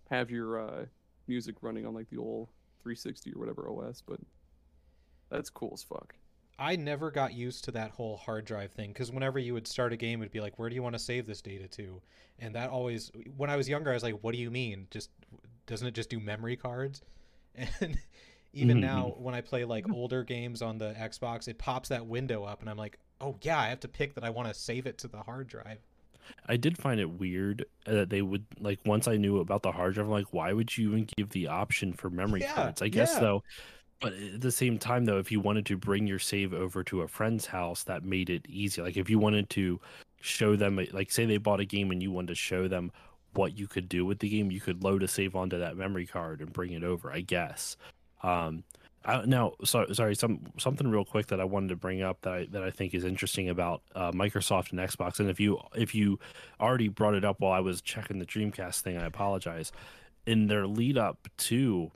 have 0.10 0.30
your 0.30 0.60
uh 0.60 0.86
music 1.28 1.56
running 1.62 1.86
on 1.86 1.94
like 1.94 2.10
the 2.10 2.18
old 2.18 2.50
360 2.84 3.34
or 3.34 3.40
whatever 3.40 3.70
OS. 3.70 4.02
But 4.06 4.20
that's 5.30 5.50
cool 5.50 5.72
as 5.74 5.84
fuck. 5.84 6.16
I 6.60 6.76
never 6.76 7.10
got 7.10 7.34
used 7.34 7.64
to 7.66 7.72
that 7.72 7.92
whole 7.92 8.18
hard 8.18 8.46
drive 8.46 8.72
thing 8.72 8.92
because 8.92 9.12
whenever 9.12 9.40
you 9.40 9.54
would 9.54 9.68
start 9.68 9.92
a 9.92 9.98
game, 9.98 10.22
it'd 10.22 10.32
be 10.32 10.40
like, 10.40 10.60
"Where 10.60 10.70
do 10.70 10.76
you 10.76 10.84
want 10.84 10.94
to 10.94 11.00
save 11.00 11.26
this 11.26 11.42
data 11.42 11.68
to?" 11.70 12.02
And 12.40 12.54
that 12.56 12.70
always, 12.70 13.12
when 13.36 13.50
I 13.50 13.56
was 13.56 13.68
younger, 13.68 13.92
I 13.92 13.96
was 13.96 14.04
like, 14.04 14.20
"What 14.22 14.34
do 14.34 14.38
you 14.40 14.52
mean? 14.52 14.88
Just 14.92 15.10
doesn't 15.66 15.88
it 15.88 15.96
just 15.96 16.10
do 16.10 16.20
memory 16.20 16.56
cards?" 16.56 17.02
And 17.80 18.00
even 18.54 18.78
mm-hmm. 18.78 18.86
now, 18.86 19.16
when 19.18 19.34
I 19.34 19.42
play 19.42 19.66
like 19.66 19.90
older 19.92 20.24
games 20.24 20.62
on 20.62 20.78
the 20.78 20.94
Xbox, 20.94 21.48
it 21.48 21.58
pops 21.58 21.90
that 21.90 22.06
window 22.06 22.44
up, 22.44 22.62
and 22.62 22.70
I'm 22.70 22.78
like, 22.78 23.00
"Oh 23.20 23.36
yeah, 23.42 23.60
I 23.60 23.70
have 23.70 23.80
to 23.82 23.88
pick 23.88 24.14
that 24.14 24.24
I 24.24 24.30
want 24.30 24.48
to 24.48 24.54
save 24.54 24.86
it 24.86 25.00
to 25.00 25.08
the 25.08 25.24
hard 25.24 25.48
drive." 25.48 25.80
I 26.48 26.58
did 26.58 26.78
find 26.78 27.00
it 27.00 27.10
weird 27.20 27.66
that 27.86 28.10
they 28.10 28.22
would 28.22 28.46
like 28.60 28.80
once 28.86 29.08
I 29.08 29.18
knew 29.18 29.40
about 29.40 29.64
the 29.64 29.72
hard 29.72 29.94
drive, 29.96 30.08
I'm 30.08 30.12
like, 30.12 30.34
why 30.34 30.54
would 30.54 30.76
you 30.78 30.90
even 30.90 31.08
give 31.18 31.30
the 31.30 31.48
option 31.48 31.94
for 31.94 32.10
memory 32.10 32.42
Yeah, 32.42 32.54
cards? 32.54 32.82
I 32.82 32.88
guess 32.90 33.14
yeah. 33.14 33.20
though, 33.20 33.44
but 34.00 34.14
at 34.14 34.42
the 34.42 34.52
same 34.52 34.78
time 34.78 35.06
though, 35.06 35.18
if 35.20 35.32
you 35.32 35.40
wanted 35.40 35.66
to 35.68 35.78
bring 35.78 36.08
your 36.08 36.20
save 36.20 36.54
over 36.54 36.84
to 36.86 37.02
a 37.02 37.08
friend's 37.08 37.46
house, 37.46 37.84
that 37.86 38.04
made 38.04 38.30
it 38.30 38.46
easy. 38.50 38.82
Like 38.82 38.98
if 38.98 39.10
you 39.10 39.20
wanted 39.20 39.50
to 39.52 39.80
show 40.22 40.56
them, 40.56 40.80
like 40.92 41.12
say 41.12 41.26
they 41.26 41.38
bought 41.38 41.60
a 41.60 41.66
game 41.66 41.92
and 41.92 42.02
you 42.02 42.12
wanted 42.12 42.30
to 42.30 42.36
show 42.36 42.68
them 42.68 42.92
what 43.34 43.58
you 43.58 43.68
could 43.68 43.90
do 43.90 44.06
with 44.06 44.20
the 44.20 44.30
game, 44.30 44.52
you 44.52 44.62
could 44.62 44.84
load 44.84 45.04
a 45.04 45.08
save 45.08 45.36
onto 45.36 45.58
that 45.60 45.78
memory 45.78 46.06
card 46.06 46.42
and 46.42 46.54
bring 46.54 46.72
it 46.74 46.84
over. 46.84 47.12
I 47.12 47.22
guess. 47.22 47.78
Um, 48.22 48.64
Now, 49.06 49.54
so, 49.66 49.86
sorry, 49.92 50.16
some 50.16 50.40
something 50.58 50.88
real 50.88 51.04
quick 51.04 51.28
that 51.28 51.42
I 51.42 51.44
wanted 51.44 51.70
to 51.70 51.76
bring 51.76 52.02
up 52.02 52.22
that 52.22 52.34
I, 52.34 52.48
that 52.52 52.64
I 52.64 52.72
think 52.72 52.94
is 52.94 53.04
interesting 53.04 53.50
about 53.50 53.82
uh, 53.96 54.12
Microsoft 54.12 54.72
and 54.72 54.80
Xbox. 54.80 55.20
And 55.20 55.30
if 55.30 55.40
you 55.40 55.60
if 55.76 55.94
you 55.94 56.20
already 56.60 56.88
brought 56.88 57.14
it 57.14 57.26
up 57.26 57.40
while 57.40 57.52
I 57.52 57.60
was 57.60 57.82
checking 57.82 58.20
the 58.20 58.26
Dreamcast 58.26 58.82
thing, 58.82 58.98
I 58.98 59.06
apologize. 59.06 59.72
In 60.26 60.48
their 60.48 60.66
lead 60.66 60.98
up 60.98 61.28
to 61.38 61.92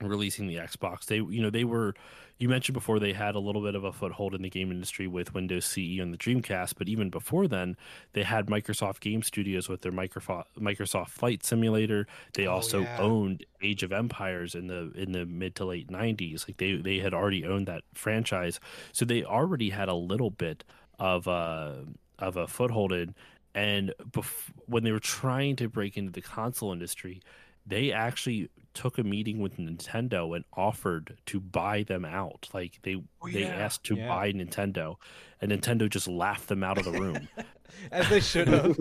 releasing 0.00 0.48
the 0.48 0.56
Xbox, 0.56 1.04
they 1.06 1.16
you 1.16 1.40
know 1.42 1.50
they 1.50 1.64
were 1.64 1.94
you 2.42 2.48
mentioned 2.48 2.74
before 2.74 2.98
they 2.98 3.12
had 3.12 3.36
a 3.36 3.38
little 3.38 3.62
bit 3.62 3.76
of 3.76 3.84
a 3.84 3.92
foothold 3.92 4.34
in 4.34 4.42
the 4.42 4.50
game 4.50 4.72
industry 4.72 5.06
with 5.06 5.32
Windows 5.32 5.64
CE 5.64 6.00
on 6.00 6.10
the 6.10 6.18
Dreamcast, 6.18 6.74
but 6.76 6.88
even 6.88 7.08
before 7.08 7.46
then, 7.46 7.76
they 8.14 8.24
had 8.24 8.46
Microsoft 8.48 8.98
Game 9.00 9.22
Studios 9.22 9.68
with 9.68 9.82
their 9.82 9.92
Microsoft 9.92 10.46
Microsoft 10.58 11.10
Flight 11.10 11.44
Simulator. 11.44 12.06
They 12.34 12.46
Oh, 12.46 12.54
also 12.54 12.82
yeah. 12.82 12.96
owned 12.98 13.46
Age 13.62 13.84
of 13.84 13.92
Empires 13.92 14.56
in 14.56 14.66
the 14.66 14.90
in 14.96 15.12
the 15.12 15.24
mid 15.24 15.54
to 15.56 15.64
late 15.64 15.88
'90s. 15.88 16.48
Like 16.48 16.56
they 16.56 16.74
they 16.74 16.98
had 16.98 17.14
already 17.14 17.44
owned 17.46 17.68
that 17.68 17.84
franchise, 17.94 18.58
so 18.92 19.04
they 19.04 19.22
already 19.24 19.70
had 19.70 19.88
a 19.88 19.94
little 19.94 20.30
bit 20.30 20.64
of 20.98 21.28
a 21.28 21.84
of 22.18 22.36
a 22.36 22.48
foothold 22.48 22.92
in. 22.92 23.14
And 23.54 23.94
bef- 24.02 24.50
when 24.66 24.82
they 24.82 24.92
were 24.92 24.98
trying 24.98 25.56
to 25.56 25.68
break 25.68 25.96
into 25.96 26.10
the 26.10 26.22
console 26.22 26.72
industry, 26.72 27.20
they 27.66 27.92
actually 27.92 28.48
took 28.74 28.98
a 28.98 29.02
meeting 29.02 29.38
with 29.40 29.56
Nintendo 29.58 30.34
and 30.34 30.44
offered 30.54 31.18
to 31.26 31.40
buy 31.40 31.82
them 31.82 32.04
out. 32.04 32.48
Like 32.52 32.78
they 32.82 32.96
Oh, 33.20 33.28
they 33.30 33.44
asked 33.44 33.84
to 33.84 33.96
Yeah. 33.96 34.08
buy 34.08 34.32
Nintendo, 34.32 34.96
and 35.40 35.52
Nintendo 35.52 35.88
just 35.88 36.08
laughed 36.08 36.48
them 36.48 36.62
out 36.64 36.78
of 36.78 36.84
the 36.84 36.92
room. 36.92 37.28
As 37.92 38.08
they 38.08 38.20
should 38.20 38.48
have. 38.48 38.76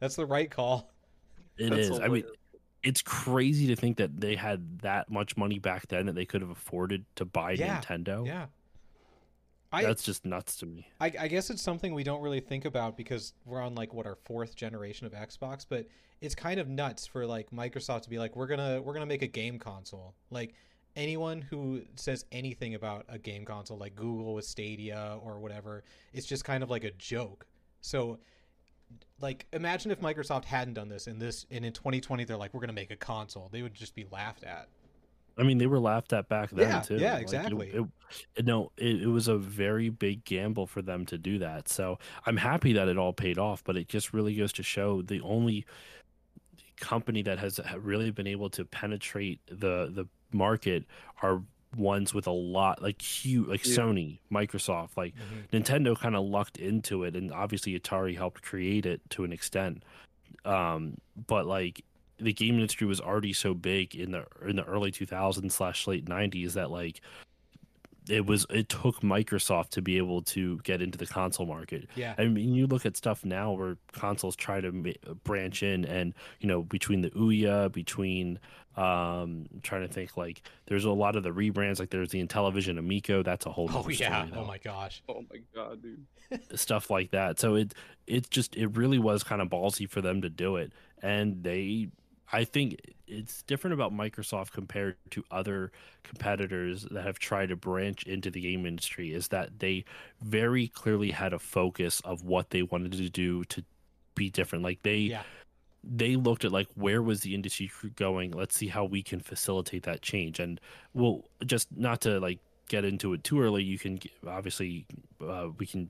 That's 0.00 0.16
the 0.16 0.26
right 0.26 0.50
call. 0.50 0.90
It 1.56 1.70
That's 1.70 1.88
is. 1.88 2.00
I 2.00 2.08
mean, 2.08 2.24
it's 2.82 3.02
crazy 3.02 3.66
to 3.66 3.76
think 3.76 3.96
that 3.96 4.20
they 4.20 4.36
had 4.36 4.80
that 4.80 5.10
much 5.10 5.36
money 5.36 5.58
back 5.58 5.88
then 5.88 6.06
that 6.06 6.14
they 6.14 6.24
could 6.24 6.40
have 6.40 6.50
afforded 6.50 7.04
to 7.16 7.24
buy 7.24 7.52
Yeah, 7.52 7.80
Nintendo. 7.80 8.24
Yeah. 8.26 8.46
I, 9.70 9.82
That's 9.82 10.02
just 10.02 10.24
nuts 10.24 10.56
to 10.56 10.66
me. 10.66 10.88
I, 11.00 11.12
I 11.20 11.28
guess 11.28 11.50
it's 11.50 11.62
something 11.62 11.92
we 11.92 12.02
don't 12.02 12.22
really 12.22 12.40
think 12.40 12.64
about 12.64 12.96
because 12.96 13.34
we're 13.44 13.60
on 13.60 13.74
like 13.74 13.92
what 13.92 14.06
our 14.06 14.16
fourth 14.24 14.56
generation 14.56 15.06
of 15.06 15.12
Xbox, 15.12 15.66
but 15.68 15.86
it's 16.20 16.34
kind 16.34 16.58
of 16.58 16.68
nuts 16.68 17.06
for 17.06 17.26
like 17.26 17.50
Microsoft 17.50 18.02
to 18.02 18.10
be 18.10 18.18
like, 18.18 18.34
we're 18.34 18.46
gonna 18.46 18.80
we're 18.80 18.94
gonna 18.94 19.06
make 19.06 19.22
a 19.22 19.28
game 19.28 19.58
console. 19.58 20.14
Like 20.30 20.54
anyone 20.96 21.42
who 21.42 21.82
says 21.96 22.24
anything 22.32 22.74
about 22.74 23.04
a 23.10 23.18
game 23.18 23.44
console, 23.44 23.76
like 23.76 23.94
Google 23.94 24.34
with 24.34 24.46
Stadia 24.46 25.18
or 25.22 25.38
whatever, 25.38 25.84
it's 26.14 26.26
just 26.26 26.44
kind 26.44 26.62
of 26.62 26.70
like 26.70 26.84
a 26.84 26.90
joke. 26.92 27.46
So 27.82 28.18
like 29.20 29.46
imagine 29.52 29.90
if 29.90 30.00
Microsoft 30.00 30.46
hadn't 30.46 30.74
done 30.74 30.88
this 30.88 31.06
in 31.06 31.18
this 31.18 31.44
and 31.50 31.62
in 31.64 31.74
2020 31.74 32.24
they're 32.24 32.38
like, 32.38 32.54
we're 32.54 32.60
gonna 32.60 32.72
make 32.72 32.90
a 32.90 32.96
console. 32.96 33.50
They 33.52 33.60
would 33.60 33.74
just 33.74 33.94
be 33.94 34.06
laughed 34.10 34.44
at. 34.44 34.68
I 35.38 35.44
mean, 35.44 35.58
they 35.58 35.66
were 35.66 35.78
laughed 35.78 36.12
at 36.12 36.28
back 36.28 36.50
then 36.50 36.68
Yeah, 36.68 36.80
too. 36.80 36.96
yeah, 36.96 37.12
Like, 37.14 37.22
exactly. 37.22 37.68
It, 37.70 37.84
it- 38.36 38.44
no, 38.46 38.72
it, 38.78 39.02
it 39.02 39.06
was 39.06 39.28
a 39.28 39.36
very 39.36 39.90
big 39.90 40.24
gamble 40.24 40.66
for 40.66 40.80
them 40.82 41.04
to 41.06 41.18
do 41.18 41.38
that. 41.40 41.68
So 41.68 41.98
I'm 42.26 42.38
happy 42.38 42.72
that 42.72 42.88
it 42.88 42.96
all 42.98 43.12
paid 43.12 43.38
off, 43.38 43.62
but 43.62 43.76
it 43.76 43.86
just 43.88 44.12
really 44.14 44.34
goes 44.34 44.52
to 44.54 44.62
show 44.62 45.02
the 45.02 45.20
only 45.20 45.66
company 46.80 47.22
that 47.22 47.38
has 47.38 47.60
really 47.76 48.10
been 48.10 48.26
able 48.26 48.48
to 48.50 48.64
penetrate 48.64 49.40
the 49.48 49.90
the 49.92 50.06
market 50.32 50.84
are 51.22 51.42
ones 51.76 52.14
with 52.14 52.26
a 52.26 52.30
lot 52.32 52.80
like 52.80 53.02
huge 53.02 53.46
like 53.48 53.66
Yeah. 53.66 53.76
Sony, 53.76 54.18
Microsoft, 54.32 54.90
like 54.96 55.14
Nintendo 55.52 55.98
kind 55.98 56.16
of 56.16 56.24
lucked 56.24 56.56
into 56.56 57.04
it, 57.04 57.14
and 57.16 57.32
obviously 57.32 57.78
Atari 57.78 58.16
helped 58.16 58.42
create 58.42 58.86
it 58.86 59.00
to 59.10 59.24
an 59.24 59.32
extent. 59.32 59.82
Um, 60.44 60.96
but 61.26 61.46
like 61.46 61.84
the 62.20 62.32
game 62.32 62.54
industry 62.54 62.86
was 62.86 63.00
already 63.00 63.32
so 63.32 63.54
big 63.54 63.94
in 63.94 64.12
the 64.12 64.24
in 64.46 64.56
the 64.56 64.64
early 64.64 64.90
2000s 64.90 65.52
slash 65.52 65.86
late 65.86 66.04
90s 66.06 66.54
that 66.54 66.70
like 66.70 67.00
it 68.08 68.26
was 68.26 68.46
it 68.50 68.68
took 68.68 69.00
Microsoft 69.00 69.70
to 69.70 69.82
be 69.82 69.98
able 69.98 70.22
to 70.22 70.58
get 70.58 70.80
into 70.80 70.98
the 70.98 71.06
console 71.06 71.46
market. 71.46 71.88
Yeah. 71.94 72.14
I 72.18 72.26
mean, 72.26 72.54
you 72.54 72.66
look 72.66 72.86
at 72.86 72.96
stuff 72.96 73.24
now 73.24 73.52
where 73.52 73.76
consoles 73.92 74.34
try 74.36 74.60
to 74.60 74.72
ma- 74.72 74.92
branch 75.24 75.62
in, 75.62 75.84
and 75.84 76.14
you 76.40 76.48
know, 76.48 76.62
between 76.62 77.02
the 77.02 77.10
Ouya, 77.10 77.70
between 77.70 78.38
um, 78.76 79.46
I'm 79.52 79.60
trying 79.62 79.82
to 79.82 79.92
think 79.92 80.16
like 80.16 80.42
there's 80.66 80.84
a 80.84 80.90
lot 80.90 81.16
of 81.16 81.22
the 81.22 81.30
rebrands, 81.30 81.80
like 81.80 81.90
there's 81.90 82.10
the 82.10 82.24
Intellivision 82.24 82.78
Amico. 82.78 83.22
That's 83.22 83.46
a 83.46 83.50
whole. 83.50 83.68
Oh 83.72 83.88
yeah. 83.88 84.26
story, 84.26 84.40
Oh 84.40 84.46
my 84.46 84.58
gosh. 84.58 85.02
Oh 85.08 85.24
my 85.30 85.40
god, 85.54 85.82
dude. 85.82 86.06
stuff 86.58 86.90
like 86.90 87.10
that. 87.10 87.38
So 87.38 87.56
it 87.56 87.74
it 88.06 88.30
just 88.30 88.56
it 88.56 88.68
really 88.76 88.98
was 88.98 89.22
kind 89.22 89.42
of 89.42 89.48
ballsy 89.48 89.88
for 89.88 90.00
them 90.00 90.22
to 90.22 90.30
do 90.30 90.56
it, 90.56 90.72
and 91.02 91.42
they 91.42 91.88
I 92.32 92.44
think 92.44 92.80
it's 93.06 93.42
different 93.42 93.74
about 93.74 93.92
Microsoft 93.92 94.52
compared 94.52 94.96
to 95.10 95.24
other 95.30 95.72
competitors 96.02 96.86
that 96.90 97.04
have 97.04 97.18
tried 97.18 97.48
to 97.48 97.56
branch 97.56 98.02
into 98.04 98.30
the 98.30 98.40
game 98.40 98.66
industry 98.66 99.12
is 99.14 99.28
that 99.28 99.58
they 99.60 99.84
very 100.22 100.68
clearly 100.68 101.10
had 101.10 101.32
a 101.32 101.38
focus 101.38 102.00
of 102.04 102.24
what 102.24 102.50
they 102.50 102.62
wanted 102.62 102.92
to 102.92 103.08
do 103.08 103.44
to 103.44 103.64
be 104.14 104.28
different. 104.30 104.62
Like 104.64 104.82
they 104.82 104.98
Yeah. 104.98 105.22
they 105.82 106.16
looked 106.16 106.44
at 106.44 106.52
like 106.52 106.68
where 106.74 107.00
was 107.02 107.20
the 107.20 107.34
industry 107.34 107.70
going 107.94 108.32
let's 108.32 108.56
see 108.56 108.66
how 108.68 108.84
we 108.84 109.02
can 109.02 109.20
facilitate 109.20 109.84
that 109.84 110.02
change 110.02 110.40
and 110.40 110.60
well 110.92 111.24
just 111.46 111.68
not 111.76 112.00
to 112.00 112.18
like 112.18 112.40
get 112.68 112.84
into 112.84 113.12
it 113.14 113.22
too 113.22 113.40
early 113.40 113.62
you 113.62 113.78
can 113.78 113.98
obviously 114.26 114.84
uh, 115.24 115.48
we 115.56 115.64
can 115.66 115.88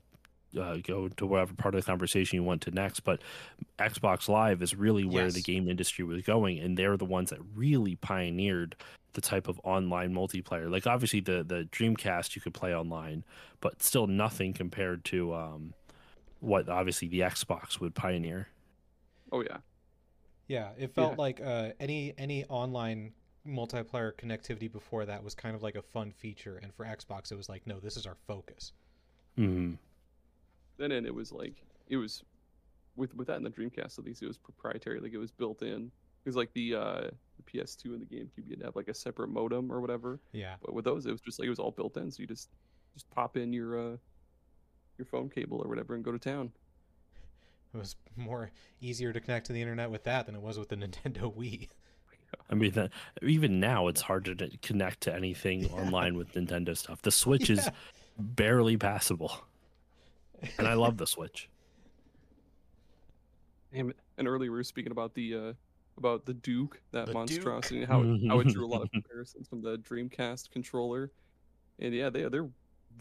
uh, 0.57 0.77
go 0.83 1.07
to 1.09 1.25
whatever 1.25 1.53
part 1.53 1.75
of 1.75 1.81
the 1.81 1.85
conversation 1.85 2.35
you 2.37 2.43
want 2.43 2.61
to 2.61 2.71
next 2.71 3.01
but 3.01 3.21
xbox 3.77 4.29
live 4.29 4.61
is 4.61 4.75
really 4.75 5.03
where 5.03 5.31
the 5.31 5.41
game 5.41 5.67
industry 5.67 6.03
was 6.05 6.21
going 6.23 6.59
and 6.59 6.77
they're 6.77 6.97
the 6.97 7.05
ones 7.05 7.29
that 7.29 7.39
really 7.55 7.95
pioneered 7.95 8.75
the 9.13 9.21
type 9.21 9.47
of 9.47 9.59
online 9.63 10.13
multiplayer 10.13 10.69
like 10.69 10.87
obviously 10.87 11.19
the 11.19 11.43
the 11.43 11.67
dreamcast 11.71 12.35
you 12.35 12.41
could 12.41 12.53
play 12.53 12.73
online 12.75 13.23
but 13.61 13.81
still 13.83 14.07
nothing 14.07 14.53
compared 14.53 15.03
to 15.03 15.33
um 15.33 15.73
what 16.39 16.69
obviously 16.69 17.07
the 17.07 17.19
xbox 17.21 17.79
would 17.79 17.93
pioneer 17.95 18.47
Oh 19.31 19.41
yeah. 19.41 19.57
Yeah, 20.47 20.71
it 20.77 20.93
felt 20.95 21.11
Yeah. 21.11 21.17
like 21.17 21.41
uh, 21.41 21.69
any 21.79 22.13
any 22.17 22.45
online 22.45 23.13
multiplayer 23.47 24.13
connectivity 24.13 24.71
before 24.71 25.05
that 25.05 25.23
was 25.23 25.35
kind 25.35 25.55
of 25.55 25.63
like 25.63 25.75
a 25.75 25.81
fun 25.81 26.11
feature, 26.11 26.57
and 26.57 26.73
for 26.73 26.85
Xbox, 26.85 27.31
it 27.31 27.35
was 27.35 27.49
like, 27.49 27.67
no, 27.67 27.79
this 27.79 27.95
is 27.97 28.05
our 28.05 28.15
focus. 28.27 28.73
hmm 29.37 29.73
Then 30.79 30.91
and 30.93 31.05
it 31.05 31.13
was 31.13 31.31
like 31.31 31.61
it 31.87 31.97
was 31.97 32.23
with 32.95 33.13
with 33.15 33.27
that 33.27 33.37
in 33.37 33.43
the 33.43 33.49
Dreamcast 33.51 33.99
at 33.99 34.05
least 34.05 34.23
it 34.23 34.27
was 34.27 34.37
proprietary, 34.37 34.99
like 34.99 35.13
it 35.13 35.17
was 35.17 35.29
built 35.31 35.61
in. 35.61 35.91
Because 36.23 36.35
like 36.35 36.51
the 36.53 36.73
uh 36.75 37.01
the 37.37 37.43
PS2 37.45 37.85
and 37.85 38.01
the 38.01 38.05
GameCube 38.05 38.47
you'd 38.47 38.61
have 38.63 38.75
like 38.75 38.87
a 38.87 38.93
separate 38.93 39.29
modem 39.29 39.71
or 39.71 39.79
whatever. 39.81 40.19
Yeah, 40.31 40.55
But 40.61 40.73
with 40.73 40.85
those 40.85 41.05
it 41.05 41.11
was 41.11 41.21
just 41.21 41.37
like 41.39 41.45
it 41.45 41.49
was 41.51 41.59
all 41.59 41.71
built 41.71 41.95
in, 41.97 42.09
so 42.11 42.21
you 42.21 42.27
just 42.27 42.49
just 42.93 43.09
pop 43.11 43.37
in 43.37 43.53
your 43.53 43.77
uh 43.93 43.97
your 44.97 45.05
phone 45.05 45.29
cable 45.29 45.61
or 45.63 45.67
whatever 45.69 45.95
and 45.95 46.03
go 46.03 46.11
to 46.11 46.19
town. 46.19 46.51
it 47.73 47.77
was 47.77 47.95
more 48.17 48.51
easier 48.81 49.13
to 49.13 49.19
connect 49.21 49.45
to 49.47 49.53
the 49.53 49.61
internet 49.61 49.89
with 49.91 50.03
that 50.03 50.25
than 50.25 50.35
it 50.35 50.41
was 50.41 50.57
with 50.59 50.69
the 50.69 50.75
Nintendo 50.75 51.33
Wii. 51.37 51.69
I 52.51 52.53
mean, 52.55 52.71
that, 52.73 52.91
even 53.23 53.59
now 53.59 53.87
it's 53.87 54.01
hard 54.01 54.25
to 54.25 54.49
connect 54.61 55.01
to 55.01 55.15
anything 55.15 55.61
Yeah. 55.69 55.69
online 55.71 56.15
with 56.17 56.33
Nintendo 56.33 56.75
stuff. 56.77 57.01
The 57.01 57.11
Switch 57.11 57.49
is 57.49 57.67
barely 58.17 58.75
passable, 58.77 59.31
and 60.57 60.67
I 60.67 60.73
love 60.73 60.97
the 60.97 61.07
Switch. 61.07 61.49
Damn. 63.73 63.93
And 64.17 64.27
earlier 64.27 64.51
we 64.51 64.57
were 64.57 64.63
speaking 64.63 64.91
about 64.91 65.13
the 65.13 65.35
uh 65.35 65.53
about 65.97 66.25
the 66.25 66.33
Duke, 66.33 66.81
that 66.91 67.07
The 67.07 67.13
monstrosity, 67.13 67.79
and 67.79 67.87
how 67.87 68.01
it, 68.01 68.21
how 68.27 68.39
it 68.39 68.47
drew 68.47 68.65
a 68.65 68.67
lot 68.67 68.81
of 68.83 68.91
comparisons 68.93 69.47
from 69.47 69.61
the 69.61 69.77
Dreamcast 69.79 70.49
controller. 70.51 71.11
And 71.79 71.93
yeah, 71.93 72.09
they 72.09 72.27
they're 72.29 72.49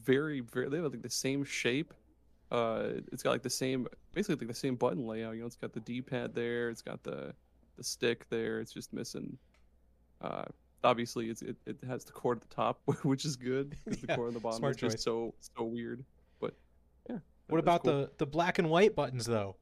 very 0.02 0.40
very 0.40 0.68
they 0.68 0.76
have 0.78 0.92
like 0.92 1.02
the 1.02 1.10
same 1.10 1.44
shape. 1.44 1.94
Uh, 2.50 2.92
it's 3.12 3.22
got 3.22 3.30
like 3.30 3.42
the 3.42 3.50
same 3.50 3.86
basically 4.14 4.36
like 4.36 4.48
the 4.48 4.54
same 4.58 4.74
button 4.76 5.06
layout. 5.06 5.34
You 5.34 5.40
know, 5.40 5.46
it's 5.46 5.56
got 5.56 5.72
the 5.72 5.80
D-pad 5.80 6.34
there. 6.34 6.70
It's 6.70 6.82
got 6.82 7.02
the 7.02 7.34
the 7.76 7.84
stick 7.84 8.26
there. 8.30 8.60
It's 8.60 8.72
just 8.72 8.92
missing. 8.92 9.38
Uh, 10.20 10.44
obviously 10.82 11.28
it's 11.30 11.42
it, 11.42 11.56
it 11.66 11.76
has 11.86 12.04
the 12.04 12.12
cord 12.12 12.38
at 12.38 12.48
the 12.48 12.54
top, 12.54 12.80
which 13.04 13.24
is 13.24 13.36
good. 13.36 13.76
'cause 13.84 13.98
The 13.98 14.06
Yeah, 14.08 14.16
cord 14.16 14.28
on 14.28 14.34
the 14.34 14.40
bottom 14.40 14.58
smart 14.58 14.74
is 14.76 14.80
just 14.80 15.04
so 15.04 15.34
so 15.56 15.64
weird. 15.64 16.04
But 17.08 17.14
yeah. 17.14 17.18
What 17.48 17.58
about 17.58 17.82
cool. 17.84 17.92
the 17.92 18.10
the 18.18 18.26
black 18.26 18.58
and 18.58 18.70
white 18.70 18.94
buttons 18.94 19.26
though? 19.26 19.56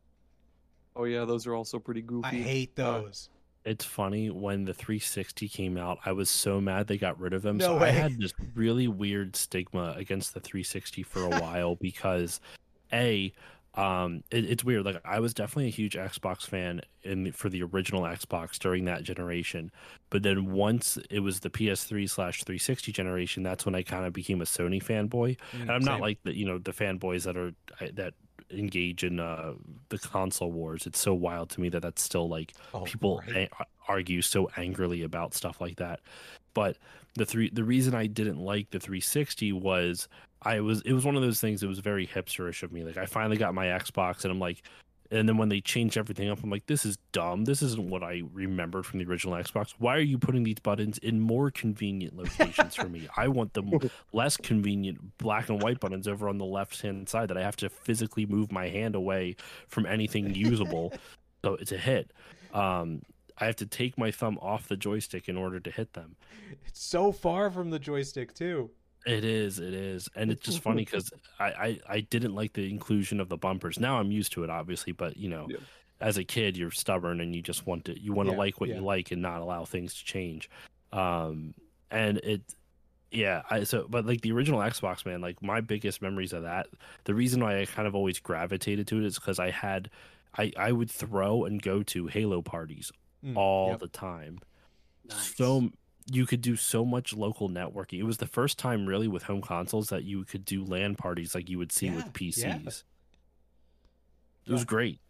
Oh 0.94 1.04
yeah, 1.04 1.24
those 1.24 1.46
are 1.46 1.54
also 1.54 1.78
pretty 1.78 2.02
goofy. 2.02 2.26
I 2.28 2.34
hate 2.34 2.78
Uh, 2.78 3.00
those. 3.02 3.30
It's 3.64 3.84
funny 3.84 4.30
when 4.30 4.64
the 4.64 4.72
360 4.72 5.48
came 5.48 5.76
out, 5.76 5.98
I 6.06 6.12
was 6.12 6.30
so 6.30 6.60
mad 6.60 6.86
they 6.86 6.98
got 6.98 7.18
rid 7.18 7.32
of 7.32 7.42
them. 7.42 7.56
No 7.56 7.64
so 7.64 7.78
way. 7.78 7.88
I 7.88 7.92
had 7.92 8.16
this 8.20 8.32
really 8.54 8.86
weird 8.86 9.34
stigma 9.34 9.92
against 9.96 10.34
the 10.34 10.40
360 10.40 11.02
for 11.02 11.24
a 11.24 11.28
while 11.40 11.74
because 11.74 12.40
a 12.92 13.32
um 13.76 14.22
it, 14.30 14.44
it's 14.44 14.64
weird 14.64 14.84
like 14.84 15.00
I 15.04 15.20
was 15.20 15.34
definitely 15.34 15.66
a 15.66 15.70
huge 15.70 15.94
Xbox 15.94 16.46
fan 16.46 16.80
in 17.02 17.32
for 17.32 17.48
the 17.48 17.62
original 17.62 18.02
Xbox 18.02 18.58
during 18.58 18.84
that 18.86 19.02
generation. 19.02 19.70
But 20.10 20.22
then 20.22 20.52
once 20.52 20.98
it 21.10 21.20
was 21.20 21.40
the 21.40 21.50
PS3 21.50 22.08
slash 22.08 22.44
360 22.44 22.92
generation, 22.92 23.42
that's 23.42 23.66
when 23.66 23.74
I 23.74 23.82
kind 23.82 24.06
of 24.06 24.12
became 24.12 24.40
a 24.40 24.44
Sony 24.44 24.82
fanboy. 24.82 25.36
And 25.52 25.70
I'm 25.70 25.84
not 25.84 26.00
like 26.00 26.18
the 26.22 26.36
you 26.36 26.46
know 26.46 26.58
the 26.58 26.72
fanboys 26.72 27.24
that 27.24 27.36
are 27.36 27.52
that 27.92 28.14
engage 28.50 29.02
in 29.02 29.20
uh 29.20 29.54
the 29.88 29.98
console 29.98 30.52
wars. 30.52 30.86
It's 30.86 31.00
so 31.00 31.14
wild 31.14 31.50
to 31.50 31.60
me 31.60 31.68
that 31.70 31.82
that's 31.82 32.02
still 32.02 32.28
like 32.28 32.54
oh, 32.74 32.80
people 32.80 33.22
right. 33.28 33.50
a- 33.60 33.64
argue 33.88 34.22
so 34.22 34.50
angrily 34.56 35.02
about 35.02 35.34
stuff 35.34 35.60
like 35.60 35.76
that. 35.76 36.00
But 36.54 36.78
the 37.14 37.26
three 37.26 37.50
the 37.50 37.64
reason 37.64 37.94
I 37.94 38.06
didn't 38.06 38.38
like 38.38 38.70
the 38.70 38.78
360 38.78 39.52
was 39.52 40.08
I 40.42 40.60
was 40.60 40.82
it 40.82 40.92
was 40.92 41.04
one 41.04 41.16
of 41.16 41.22
those 41.22 41.40
things 41.40 41.60
that 41.60 41.68
was 41.68 41.78
very 41.78 42.06
hipsterish 42.06 42.62
of 42.62 42.72
me. 42.72 42.84
Like 42.84 42.96
I 42.96 43.06
finally 43.06 43.36
got 43.36 43.54
my 43.54 43.66
Xbox 43.66 44.24
and 44.24 44.32
I'm 44.32 44.40
like 44.40 44.62
and 45.10 45.28
then 45.28 45.36
when 45.36 45.48
they 45.48 45.60
changed 45.60 45.96
everything 45.96 46.28
up, 46.30 46.42
I'm 46.42 46.50
like, 46.50 46.66
this 46.66 46.84
is 46.84 46.98
dumb. 47.12 47.44
This 47.44 47.62
isn't 47.62 47.90
what 47.90 48.02
I 48.02 48.22
remembered 48.32 48.86
from 48.86 48.98
the 48.98 49.04
original 49.04 49.34
Xbox. 49.34 49.74
Why 49.78 49.96
are 49.96 50.00
you 50.00 50.18
putting 50.18 50.42
these 50.42 50.58
buttons 50.58 50.98
in 50.98 51.20
more 51.20 51.50
convenient 51.50 52.16
locations 52.16 52.74
for 52.74 52.88
me? 52.88 53.08
I 53.16 53.28
want 53.28 53.52
the 53.54 53.90
less 54.12 54.36
convenient 54.36 55.16
black 55.18 55.48
and 55.48 55.62
white 55.62 55.80
buttons 55.80 56.08
over 56.08 56.28
on 56.28 56.38
the 56.38 56.44
left 56.44 56.80
hand 56.80 57.08
side 57.08 57.28
that 57.28 57.36
I 57.36 57.42
have 57.42 57.56
to 57.56 57.68
physically 57.68 58.26
move 58.26 58.50
my 58.50 58.68
hand 58.68 58.94
away 58.94 59.36
from 59.68 59.86
anything 59.86 60.34
usable. 60.34 60.92
so 61.44 61.54
it's 61.54 61.72
a 61.72 61.78
hit. 61.78 62.12
Um, 62.52 63.02
I 63.38 63.46
have 63.46 63.56
to 63.56 63.66
take 63.66 63.98
my 63.98 64.10
thumb 64.10 64.38
off 64.40 64.68
the 64.68 64.76
joystick 64.76 65.28
in 65.28 65.36
order 65.36 65.60
to 65.60 65.70
hit 65.70 65.92
them. 65.92 66.16
It's 66.66 66.82
so 66.82 67.12
far 67.12 67.50
from 67.50 67.70
the 67.70 67.78
joystick 67.78 68.34
too. 68.34 68.70
It 69.06 69.24
is, 69.24 69.60
it 69.60 69.72
is, 69.72 70.08
and 70.16 70.32
it's 70.32 70.42
just 70.44 70.60
funny 70.60 70.84
because 70.84 71.10
I, 71.38 71.44
I 71.46 71.80
I 71.88 72.00
didn't 72.00 72.34
like 72.34 72.52
the 72.54 72.68
inclusion 72.68 73.20
of 73.20 73.28
the 73.28 73.36
bumpers. 73.36 73.78
Now 73.78 73.98
I'm 74.00 74.10
used 74.10 74.32
to 74.32 74.42
it, 74.44 74.50
obviously, 74.50 74.92
but 74.92 75.16
you 75.16 75.28
know, 75.28 75.46
Yeah. 75.48 75.58
as 76.00 76.18
a 76.18 76.24
kid, 76.24 76.56
you're 76.56 76.72
stubborn 76.72 77.20
and 77.20 77.34
you 77.34 77.40
just 77.42 77.66
want 77.66 77.84
to 77.86 78.00
you 78.00 78.12
want 78.12 78.28
to 78.28 78.32
Yeah, 78.32 78.38
like 78.38 78.60
what 78.60 78.68
yeah. 78.68 78.76
you 78.76 78.80
like 78.82 79.12
and 79.12 79.22
not 79.22 79.40
allow 79.40 79.64
things 79.64 79.94
to 79.94 80.04
change. 80.04 80.50
Um, 80.92 81.54
and 81.90 82.18
it, 82.18 82.42
yeah, 83.12 83.42
I 83.48 83.62
so 83.62 83.86
but 83.88 84.04
like 84.06 84.22
the 84.22 84.32
original 84.32 84.58
Xbox, 84.60 85.06
man, 85.06 85.20
like 85.20 85.40
my 85.40 85.60
biggest 85.60 86.02
memories 86.02 86.32
of 86.32 86.42
that. 86.42 86.66
The 87.04 87.14
reason 87.14 87.40
why 87.40 87.60
I 87.60 87.66
kind 87.66 87.86
of 87.86 87.94
always 87.94 88.18
gravitated 88.18 88.88
to 88.88 88.98
it 88.98 89.04
is 89.04 89.14
because 89.20 89.38
I 89.38 89.50
had, 89.50 89.88
I 90.36 90.52
I 90.56 90.72
would 90.72 90.90
throw 90.90 91.44
and 91.44 91.62
go 91.62 91.84
to 91.84 92.08
Halo 92.08 92.42
parties 92.42 92.90
Mm, 93.24 93.36
all 93.36 93.70
yep. 93.70 93.80
the 93.80 93.88
time. 93.88 94.40
So 95.08 95.70
you 96.10 96.24
could 96.26 96.40
do 96.40 96.54
so 96.56 96.84
much 96.84 97.12
local 97.14 97.48
networking. 97.48 97.98
It 97.98 98.04
was 98.04 98.18
the 98.18 98.26
first 98.26 98.58
time 98.58 98.86
really 98.86 99.08
with 99.08 99.24
home 99.24 99.42
consoles 99.42 99.88
that 99.88 100.04
you 100.04 100.24
could 100.24 100.44
do 100.44 100.64
LAN 100.64 100.94
parties 100.94 101.34
like 101.34 101.48
you 101.50 101.58
would 101.58 101.72
see 101.72 101.86
Yeah, 101.86 101.96
with 101.96 102.12
PCs. 102.12 102.38
yeah. 102.42 102.58
It 104.46 104.52
was 104.52 104.64
great. 104.64 105.00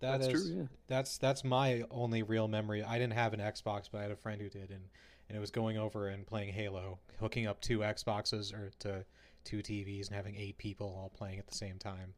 That 0.00 0.20
That's 0.20 0.32
is- 0.34 0.48
true. 0.48 0.56
Yeah. 0.60 0.66
That's 0.88 1.18
that's 1.18 1.44
my 1.44 1.84
only 1.90 2.22
real 2.22 2.48
memory. 2.48 2.82
I 2.82 2.98
didn't 2.98 3.12
have 3.14 3.32
an 3.34 3.40
Xbox, 3.40 3.88
but 3.90 3.98
I 3.98 4.02
had 4.02 4.10
a 4.10 4.16
friend 4.16 4.40
who 4.40 4.48
did, 4.48 4.70
and 4.70 4.82
and 5.28 5.36
it 5.36 5.40
was 5.40 5.50
going 5.50 5.76
over 5.76 6.08
and 6.08 6.26
playing 6.26 6.52
Halo, 6.54 6.98
hooking 7.20 7.46
up 7.46 7.60
two 7.60 7.80
Xboxes 7.80 8.52
or 8.54 8.70
to 8.80 9.04
two 9.44 9.58
TVs 9.58 10.06
and 10.08 10.16
having 10.16 10.36
eight 10.36 10.56
people 10.58 10.86
all 10.86 11.10
playing 11.10 11.38
at 11.38 11.46
the 11.46 11.54
same 11.54 11.78
time. 11.78 12.14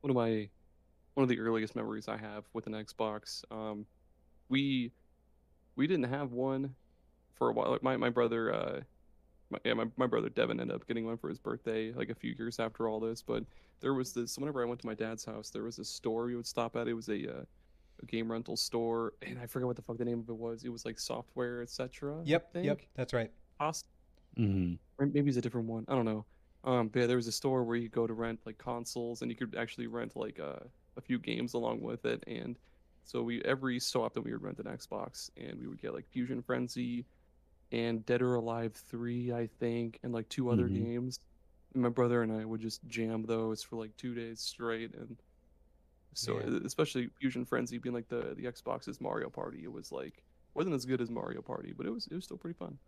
one 0.00 0.10
of 0.10 0.16
my 0.16 0.48
one 1.14 1.22
of 1.24 1.28
the 1.28 1.38
earliest 1.40 1.74
memories 1.76 2.08
I 2.08 2.16
have 2.16 2.44
with 2.54 2.66
an 2.66 2.72
Xbox. 2.72 3.44
Um, 3.50 3.84
we 4.48 4.92
we 5.76 5.86
didn't 5.86 6.10
have 6.10 6.32
one 6.32 6.74
for 7.34 7.48
a 7.50 7.52
while. 7.52 7.70
Like 7.70 7.82
my 7.82 7.96
my 7.96 8.10
brother, 8.10 8.54
uh, 8.54 8.80
my, 9.50 9.58
yeah, 9.64 9.74
my 9.74 9.86
my 9.96 10.06
brother 10.06 10.28
Devin 10.28 10.60
ended 10.60 10.74
up 10.74 10.86
getting 10.86 11.06
one 11.06 11.16
for 11.16 11.28
his 11.28 11.38
birthday, 11.38 11.92
like 11.92 12.10
a 12.10 12.14
few 12.14 12.34
years 12.38 12.58
after 12.58 12.88
all 12.88 13.00
this. 13.00 13.22
But 13.22 13.44
there 13.80 13.94
was 13.94 14.12
this. 14.12 14.38
Whenever 14.38 14.62
I 14.62 14.66
went 14.66 14.80
to 14.80 14.86
my 14.86 14.94
dad's 14.94 15.24
house, 15.24 15.50
there 15.50 15.62
was 15.62 15.78
a 15.78 15.84
store 15.84 16.26
we 16.26 16.36
would 16.36 16.46
stop 16.46 16.76
at. 16.76 16.88
It 16.88 16.94
was 16.94 17.08
a, 17.08 17.38
uh, 17.38 17.44
a 18.02 18.06
game 18.06 18.30
rental 18.30 18.56
store, 18.56 19.14
and 19.22 19.38
I 19.38 19.46
forget 19.46 19.66
what 19.66 19.76
the 19.76 19.82
fuck 19.82 19.98
the 19.98 20.04
name 20.04 20.20
of 20.20 20.28
it 20.28 20.36
was. 20.36 20.64
It 20.64 20.70
was 20.70 20.84
like 20.84 20.98
software, 20.98 21.62
etc. 21.62 22.20
Yep, 22.24 22.50
yep, 22.62 22.80
that's 22.94 23.12
right. 23.12 23.30
Poss- 23.58 23.84
hmm 24.36 24.74
or 25.00 25.06
maybe 25.06 25.28
it's 25.28 25.38
a 25.38 25.40
different 25.40 25.66
one. 25.66 25.84
I 25.88 25.94
don't 25.94 26.04
know. 26.04 26.24
Um, 26.62 26.88
but 26.88 27.00
yeah, 27.00 27.06
there 27.06 27.16
was 27.16 27.26
a 27.26 27.32
store 27.32 27.64
where 27.64 27.76
you 27.76 27.88
go 27.88 28.06
to 28.06 28.12
rent 28.12 28.38
like 28.44 28.58
consoles, 28.58 29.22
and 29.22 29.30
you 29.30 29.36
could 29.36 29.56
actually 29.56 29.86
rent 29.86 30.14
like 30.14 30.38
uh, 30.38 30.60
a 30.96 31.00
few 31.00 31.18
games 31.18 31.54
along 31.54 31.80
with 31.80 32.04
it. 32.04 32.22
And 32.26 32.58
so 33.04 33.22
we 33.22 33.42
every 33.42 33.78
so 33.80 34.02
often 34.02 34.22
we 34.22 34.32
would 34.32 34.42
rent 34.42 34.58
an 34.58 34.66
Xbox, 34.66 35.30
and 35.36 35.58
we 35.60 35.66
would 35.66 35.80
get 35.80 35.94
like 35.94 36.06
Fusion 36.08 36.42
Frenzy, 36.42 37.04
and 37.72 38.04
Dead 38.06 38.22
or 38.22 38.34
Alive 38.34 38.74
Three, 38.74 39.32
I 39.32 39.46
think, 39.58 39.98
and 40.02 40.12
like 40.12 40.28
two 40.28 40.50
other 40.50 40.68
Mhm. 40.68 40.74
games. 40.84 41.20
And 41.74 41.82
my 41.82 41.88
brother 41.88 42.22
and 42.22 42.32
I 42.32 42.44
would 42.44 42.60
just 42.60 42.84
jam 42.88 43.22
those 43.24 43.62
for 43.62 43.76
like 43.76 43.96
two 43.96 44.14
days 44.14 44.40
straight, 44.40 44.94
and 44.94 45.16
so 46.14 46.38
Yeah. 46.40 46.58
especially 46.64 47.08
Fusion 47.20 47.44
Frenzy 47.44 47.78
being 47.78 47.94
like 47.94 48.08
the 48.08 48.34
the 48.34 48.44
Xbox's 48.44 49.00
Mario 49.00 49.30
Party, 49.30 49.62
it 49.64 49.72
was 49.72 49.92
like 49.92 50.22
wasn't 50.54 50.74
as 50.74 50.84
good 50.84 51.00
as 51.00 51.10
Mario 51.10 51.42
Party, 51.42 51.72
but 51.72 51.86
it 51.86 51.90
was 51.90 52.06
it 52.08 52.14
was 52.14 52.24
still 52.24 52.36
pretty 52.38 52.58
fun. 52.58 52.78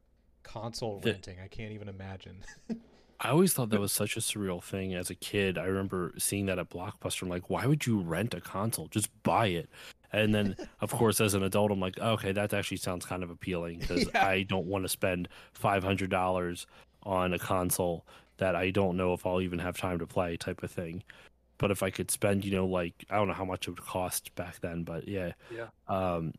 Console 0.43 0.99
The- 0.99 1.13
renting, 1.13 1.39
I 1.39 1.47
can't 1.47 1.73
even 1.73 1.89
imagine. 1.89 2.43
I 3.21 3.29
always 3.31 3.53
thought 3.55 3.71
that 3.71 3.79
was 3.79 3.93
such 3.93 4.17
a 4.17 4.21
surreal 4.21 4.61
thing 4.61 4.95
as 4.95 5.09
a 5.09 5.15
kid. 5.15 5.57
I 5.57 5.67
remember 5.67 6.13
seeing 6.19 6.47
that 6.47 6.59
at 6.59 6.69
Blockbuster. 6.71 7.23
I'm 7.23 7.29
like, 7.29 7.49
why 7.49 7.67
would 7.67 7.87
you 7.87 8.01
rent 8.01 8.35
a 8.35 8.41
console? 8.41 8.89
Just 8.89 9.11
buy 9.23 9.47
it. 9.47 9.71
And 10.13 10.35
then, 10.35 10.57
of 10.81 10.91
course, 10.93 11.21
as 11.21 11.35
an 11.35 11.43
adult, 11.43 11.71
I'm 11.71 11.81
like, 11.81 11.99
okay, 11.99 12.33
that 12.33 12.53
actually 12.53 12.77
sounds 12.79 13.05
kind 13.07 13.23
of 13.23 13.31
appealing 13.31 13.79
because 13.79 14.09
Yeah. 14.15 14.27
I 14.27 14.43
don't 14.43 14.67
want 14.67 14.85
to 14.85 14.89
spend 14.89 15.29
five 15.55 15.83
hundred 15.83 16.11
dollars 16.11 16.67
on 17.05 17.33
a 17.33 17.39
console 17.39 18.05
that 18.39 18.55
I 18.57 18.71
don't 18.71 18.97
know 18.97 19.13
if 19.13 19.27
I'll 19.27 19.41
even 19.41 19.59
have 19.59 19.77
time 19.77 19.99
to 19.99 20.07
play, 20.07 20.37
type 20.37 20.63
of 20.63 20.71
thing. 20.71 21.03
But 21.59 21.71
if 21.71 21.83
I 21.83 21.91
could 21.91 22.11
spend, 22.11 22.45
you 22.45 22.51
know, 22.53 22.67
like 22.67 22.95
I 23.11 23.17
don't 23.17 23.29
know 23.29 23.35
how 23.35 23.45
much 23.45 23.69
it 23.69 23.71
would 23.71 23.85
cost 23.85 24.35
back 24.35 24.61
then, 24.61 24.83
but 24.85 25.07
yeah, 25.07 25.33
Yeah. 25.55 25.69
um, 25.89 26.33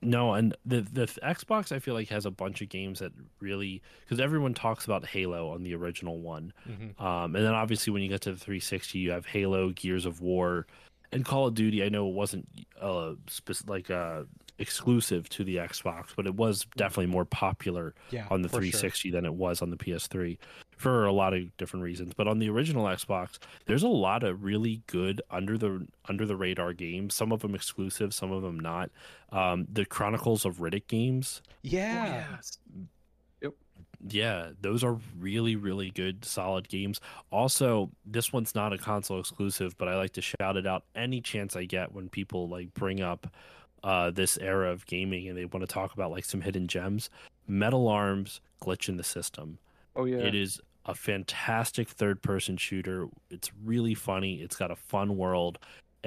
no, 0.00 0.34
and 0.34 0.54
the 0.64 0.82
the 0.82 1.06
Xbox 1.24 1.72
I 1.72 1.78
feel 1.80 1.94
like 1.94 2.08
has 2.10 2.24
a 2.26 2.30
bunch 2.30 2.60
of 2.62 2.68
games 2.68 3.00
that 3.00 3.12
really 3.40 3.82
because 4.00 4.20
everyone 4.20 4.54
talks 4.54 4.84
about 4.84 5.04
Halo 5.06 5.50
on 5.50 5.62
the 5.64 5.74
original 5.74 6.20
one, 6.20 6.52
Mhm. 6.68 7.00
um, 7.00 7.34
and 7.34 7.44
then 7.44 7.54
obviously 7.54 7.92
when 7.92 8.02
you 8.02 8.08
get 8.08 8.20
to 8.22 8.32
the 8.32 8.38
360, 8.38 8.98
you 8.98 9.10
have 9.10 9.26
Halo, 9.26 9.70
Gears 9.70 10.04
of 10.06 10.20
War, 10.20 10.66
and 11.12 11.24
Call 11.24 11.46
of 11.46 11.54
Duty. 11.54 11.82
I 11.84 11.88
know 11.88 12.08
it 12.08 12.14
wasn't 12.14 12.48
uh 12.80 13.14
spec- 13.28 13.68
like 13.68 13.90
uh 13.90 14.24
exclusive 14.58 15.28
to 15.30 15.44
the 15.44 15.56
Xbox, 15.56 16.08
but 16.16 16.26
it 16.26 16.34
was 16.34 16.66
definitely 16.76 17.06
more 17.06 17.24
popular 17.24 17.94
Yeah, 18.10 18.26
on 18.30 18.42
the 18.42 18.48
for 18.48 18.54
sure. 18.56 18.60
360 18.72 19.10
than 19.12 19.24
it 19.24 19.34
was 19.34 19.62
on 19.62 19.70
the 19.70 19.76
PS3 19.76 20.36
for 20.76 21.06
a 21.06 21.12
lot 21.12 21.32
of 21.32 21.56
different 21.58 21.84
reasons. 21.84 22.12
But 22.12 22.26
on 22.26 22.40
the 22.40 22.50
original 22.50 22.84
Xbox, 22.86 23.38
there's 23.66 23.84
a 23.84 23.88
lot 23.88 24.24
of 24.24 24.42
really 24.42 24.82
good 24.88 25.22
under 25.30 25.56
the 25.56 25.86
under 26.08 26.26
the 26.26 26.34
radar 26.36 26.72
games. 26.72 27.14
Some 27.14 27.30
of 27.32 27.40
them 27.40 27.54
exclusive, 27.54 28.12
some 28.12 28.32
of 28.32 28.42
them 28.42 28.58
not. 28.58 28.90
Um, 29.30 29.66
the 29.72 29.84
Chronicles 29.84 30.44
of 30.44 30.56
Riddick 30.58 30.88
games, 30.88 31.40
Yeah, 31.62 32.26
Oh, 32.30 32.34
yes. 32.34 32.58
Yeah, 34.06 34.50
those 34.60 34.84
are 34.84 34.98
really 35.18 35.56
really 35.56 35.90
good, 35.90 36.24
solid 36.24 36.68
games. 36.68 37.00
Also, 37.30 37.90
this 38.06 38.32
one's 38.32 38.54
not 38.54 38.72
a 38.72 38.78
console 38.78 39.20
exclusive, 39.20 39.76
but 39.78 39.88
I 39.88 39.96
like 39.96 40.12
to 40.14 40.22
shout 40.22 40.56
it 40.56 40.66
out 40.66 40.84
any 40.94 41.20
chance 41.20 41.56
I 41.56 41.64
get 41.64 41.92
when 41.92 42.08
people 42.08 42.48
like 42.48 42.72
bring 42.74 43.00
up 43.00 43.26
uh, 43.82 44.10
this 44.10 44.38
era 44.38 44.70
of 44.70 44.86
gaming 44.86 45.28
and 45.28 45.36
they 45.36 45.44
want 45.44 45.62
to 45.62 45.72
talk 45.72 45.92
about 45.94 46.10
like 46.10 46.24
some 46.24 46.40
hidden 46.40 46.68
gems. 46.68 47.10
Metal 47.46 47.88
Arms 47.88 48.40
glitch 48.60 48.88
in 48.88 48.96
the 48.96 49.04
system. 49.04 49.58
Oh 49.96 50.04
yeah. 50.04 50.18
It 50.18 50.34
is 50.34 50.60
a 50.86 50.94
fantastic 50.94 51.88
third 51.88 52.22
person 52.22 52.56
shooter. 52.56 53.08
It's 53.30 53.50
really 53.64 53.94
funny. 53.94 54.36
It's 54.36 54.56
got 54.56 54.70
a 54.70 54.76
fun 54.76 55.16
world 55.16 55.58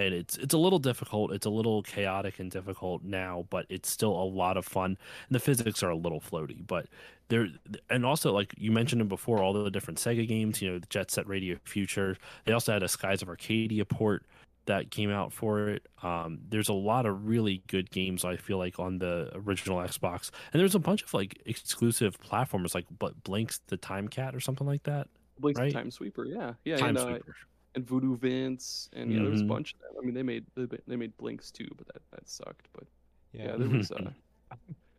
and 0.02 0.16
it's 0.16 0.38
it's 0.38 0.54
a 0.54 0.58
little 0.58 0.80
difficult. 0.80 1.32
It's 1.32 1.46
a 1.46 1.50
little 1.50 1.84
chaotic 1.84 2.40
and 2.40 2.50
difficult 2.50 3.04
now, 3.04 3.46
but 3.50 3.66
it's 3.70 3.90
still 3.90 4.12
a 4.12 4.26
lot 4.26 4.58
of 4.58 4.66
fun. 4.66 4.98
And 5.28 5.36
the 5.36 5.40
physics 5.40 5.84
are 5.84 5.90
a 5.90 5.96
little 5.96 6.20
floaty, 6.20 6.66
but 6.66 6.88
there 7.30 7.48
and 7.90 8.06
also 8.06 8.34
like 8.34 8.54
you 8.58 8.72
mentioned 8.72 9.08
before 9.08 9.42
all 9.42 9.54
the 9.54 9.70
different 9.70 10.00
Sega 10.00 10.28
games, 10.28 10.62
you 10.62 10.72
know, 10.72 10.80
the 10.80 10.88
Jet 10.88 11.12
Set 11.12 11.28
Radio 11.28 11.58
Future. 11.64 12.18
They 12.46 12.54
also 12.54 12.74
had 12.74 12.84
a 12.84 12.88
Skies 12.88 13.22
of 13.22 13.30
Arcadia 13.30 13.86
port 13.86 14.26
that 14.66 14.92
came 14.92 15.10
out 15.10 15.34
for 15.34 15.70
it. 15.70 15.88
Um, 16.04 16.40
there's 16.50 16.70
a 16.70 16.74
lot 16.74 17.06
of 17.06 17.28
really 17.28 17.64
good 17.68 17.90
games 17.90 18.24
I 18.24 18.36
feel 18.36 18.58
like 18.58 18.80
on 18.80 19.00
the 19.00 19.32
original 19.34 19.80
Xbox, 19.80 20.30
and 20.54 20.60
there's 20.60 20.76
a 20.76 20.80
bunch 20.80 21.04
of 21.04 21.14
like 21.14 21.42
exclusive 21.46 22.20
platformers 22.20 22.76
like 22.76 22.86
but 23.00 23.24
Blinx 23.24 23.60
the 23.68 23.78
Time 23.78 24.08
Cat 24.08 24.36
or 24.36 24.40
something 24.40 24.68
like 24.68 24.84
that. 24.84 25.08
Blake's 25.40 25.60
Right? 25.60 25.74
Time 25.74 25.90
Sweeper, 25.92 26.26
yeah, 26.26 26.54
yeah, 26.64 26.78
Time 26.78 26.90
and, 26.90 26.98
uh, 26.98 27.06
Sweeper. 27.08 27.36
And 27.76 27.88
Voodoo 27.88 28.18
Vince, 28.18 28.90
and 28.94 29.12
yeah, 29.12 29.20
there 29.22 29.32
was 29.32 29.42
a 29.42 29.44
Mhm. 29.46 29.48
bunch 29.48 29.74
of 29.76 29.80
them. 29.80 29.92
I 30.02 30.06
mean, 30.06 30.14
they 30.14 30.24
made 30.24 30.46
they 30.56 30.96
made- 30.98 31.18
Blinx 31.18 31.52
too, 31.52 31.70
but 31.78 31.88
that 31.88 32.02
that 32.12 32.28
sucked. 32.28 32.68
But 32.74 32.84
yeah, 33.32 33.46
Yeah, 33.52 33.56
there 33.58 33.70
was. 33.70 33.92
Uh, 33.92 34.12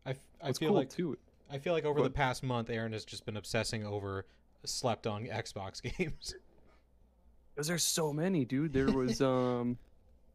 I, 0.07 0.11
f- 0.11 0.17
I 0.41 0.47
what's 0.47 0.59
feel 0.59 0.69
cool 0.71 0.77
like 0.77 0.89
too. 0.91 1.19
I 1.51 1.59
feel 1.59 1.75
like 1.75 1.85
over 1.85 2.03
the 2.03 2.09
past 2.11 2.43
month, 2.43 2.71
Aaron 2.71 2.93
has 2.95 3.05
just 3.05 3.27
been 3.27 3.37
obsessing 3.37 3.85
over 3.85 4.25
slept 4.65 5.07
on 5.07 5.25
Xbox 5.27 5.83
games. 5.99 6.35
Because 7.55 7.67
there's 7.69 7.85
so 7.85 8.11
many, 8.13 8.47
dude. 8.47 8.73
There 8.73 8.91
was 8.91 9.21
um, 9.21 9.77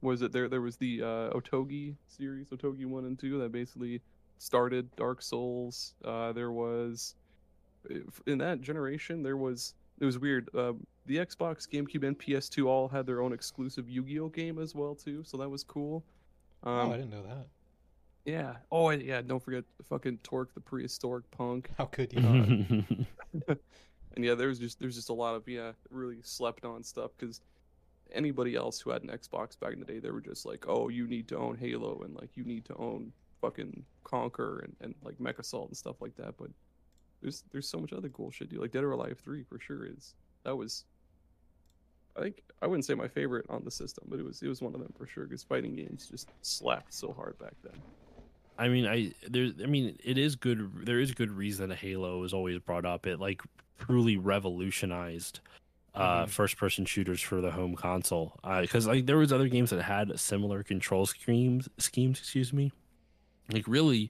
was 0.02 0.22
it 0.22 0.32
there? 0.32 0.48
There 0.48 0.62
was 0.62 0.78
the 0.78 1.02
uh, 1.02 1.30
Otogi 1.32 1.96
series, 2.08 2.50
Otogi 2.50 2.86
one 2.86 3.06
and 3.06 3.18
two, 3.18 3.40
that 3.40 3.52
basically 3.52 4.00
started 4.38 4.96
Dark 4.96 5.24
Souls. 5.24 5.96
Uh, 6.06 6.32
there 6.34 6.52
was 6.52 7.16
in 8.28 8.38
that 8.38 8.62
generation, 8.62 9.24
there 9.24 9.38
was 9.38 9.74
it 10.00 10.06
was 10.06 10.20
weird. 10.20 10.50
Uh, 10.56 10.74
the 11.06 11.18
Xbox, 11.18 11.68
GameCube, 11.68 12.06
and 12.06 12.18
PS2 12.18 12.66
all 12.66 12.88
had 12.88 13.06
their 13.06 13.22
own 13.22 13.34
exclusive 13.34 13.90
Yu-Gi-Oh 13.90 14.30
game 14.30 14.60
as 14.60 14.76
well 14.76 14.96
too, 14.96 15.24
so 15.24 15.38
that 15.38 15.50
was 15.50 15.64
cool. 15.64 16.04
Um, 16.64 16.74
oh, 16.74 16.94
I 16.94 16.98
didn't 16.98 17.12
know 17.12 17.24
that. 17.24 17.48
yeah. 18.26 18.56
Oh, 18.72 18.90
yeah. 18.90 19.22
Don't 19.22 19.42
forget 19.42 19.64
fucking 19.88 20.20
Tork, 20.24 20.54
the 20.54 20.60
prehistoric 20.60 21.30
punk. 21.32 21.70
How 21.78 21.86
could 21.86 22.14
you 22.14 22.22
not? 22.22 22.48
and 24.16 24.26
yeah, 24.26 24.36
there's 24.36 24.60
just 24.60 24.80
there's 24.80 24.96
just 24.96 25.10
a 25.10 25.14
lot 25.14 25.36
of 25.36 25.48
yeah 25.48 25.72
really 25.90 26.18
slept 26.24 26.66
on 26.66 26.84
stuff 26.84 27.12
because 27.18 27.42
anybody 28.12 28.56
else 28.56 28.80
who 28.80 28.90
had 28.90 29.04
an 29.04 29.10
Xbox 29.10 29.60
back 29.60 29.74
in 29.74 29.80
the 29.80 29.86
day, 29.86 30.00
they 30.00 30.12
were 30.12 30.22
just 30.22 30.46
like, 30.46 30.66
oh, 30.68 30.90
you 30.90 31.08
need 31.08 31.28
to 31.30 31.38
own 31.38 31.58
Halo 31.58 32.02
and 32.04 32.16
like 32.16 32.32
you 32.36 32.44
need 32.44 32.66
to 32.66 32.76
own 32.76 33.12
fucking 33.42 33.84
Conker 34.04 34.64
and, 34.64 34.76
and 34.82 34.96
like 35.04 35.20
Mech 35.20 35.40
Assault 35.40 35.70
and 35.70 35.78
stuff 35.78 36.02
like 36.02 36.16
that. 36.18 36.36
But 36.38 36.50
there's 37.22 37.44
there's 37.52 37.70
so 37.70 37.80
much 37.80 37.94
other 37.94 38.10
cool 38.10 38.32
shit, 38.32 38.50
dude. 38.50 38.60
Like 38.60 38.72
Dead 38.72 38.84
or 38.84 38.92
Alive 38.92 39.20
Three 39.24 39.44
for 39.44 39.60
sure 39.60 39.86
is 39.86 40.14
that 40.44 40.56
was. 40.56 40.86
I 42.16 42.22
think 42.22 42.42
I 42.62 42.68
wouldn't 42.68 42.86
say 42.86 42.96
my 42.96 43.08
favorite 43.08 43.46
on 43.50 43.64
the 43.64 43.70
system, 43.72 44.06
but 44.10 44.20
it 44.20 44.26
was 44.26 44.42
it 44.42 44.48
was 44.48 44.62
one 44.62 44.74
of 44.74 44.80
them 44.82 44.94
for 44.98 45.06
sure 45.06 45.26
because 45.26 45.44
fighting 45.44 45.76
games 45.76 46.08
just 46.10 46.30
slapped 46.42 46.94
so 46.94 47.14
hard 47.14 47.38
back 47.38 47.54
then. 47.64 47.80
I 48.58 48.70
mean, 48.70 48.88
I 48.88 49.12
there. 49.30 49.52
I 49.62 49.68
mean, 49.68 49.98
it 50.04 50.18
is 50.18 50.36
good. 50.36 50.86
There 50.86 51.00
is 51.00 51.12
good 51.14 51.32
reason 51.32 51.70
Halo 51.70 52.24
is 52.24 52.34
always 52.34 52.58
brought 52.60 52.86
up. 52.86 53.06
It 53.06 53.20
like 53.20 53.42
truly 53.80 54.18
revolutionized 54.18 55.42
uh, 55.94 56.26
Mhm. 56.26 56.30
first-person 56.30 56.86
shooters 56.86 57.22
for 57.22 57.42
the 57.42 57.50
home 57.52 57.76
console. 57.76 58.40
Because 58.62 58.88
like 58.88 59.06
there 59.08 59.18
was 59.18 59.32
other 59.34 59.48
games 59.48 59.70
that 59.72 59.82
had 59.82 60.20
similar 60.20 60.64
control 60.64 61.06
schemes. 61.06 61.70
Schemes, 61.78 62.20
excuse 62.20 62.52
me. 62.54 62.72
Like 63.52 63.68
really, 63.68 64.10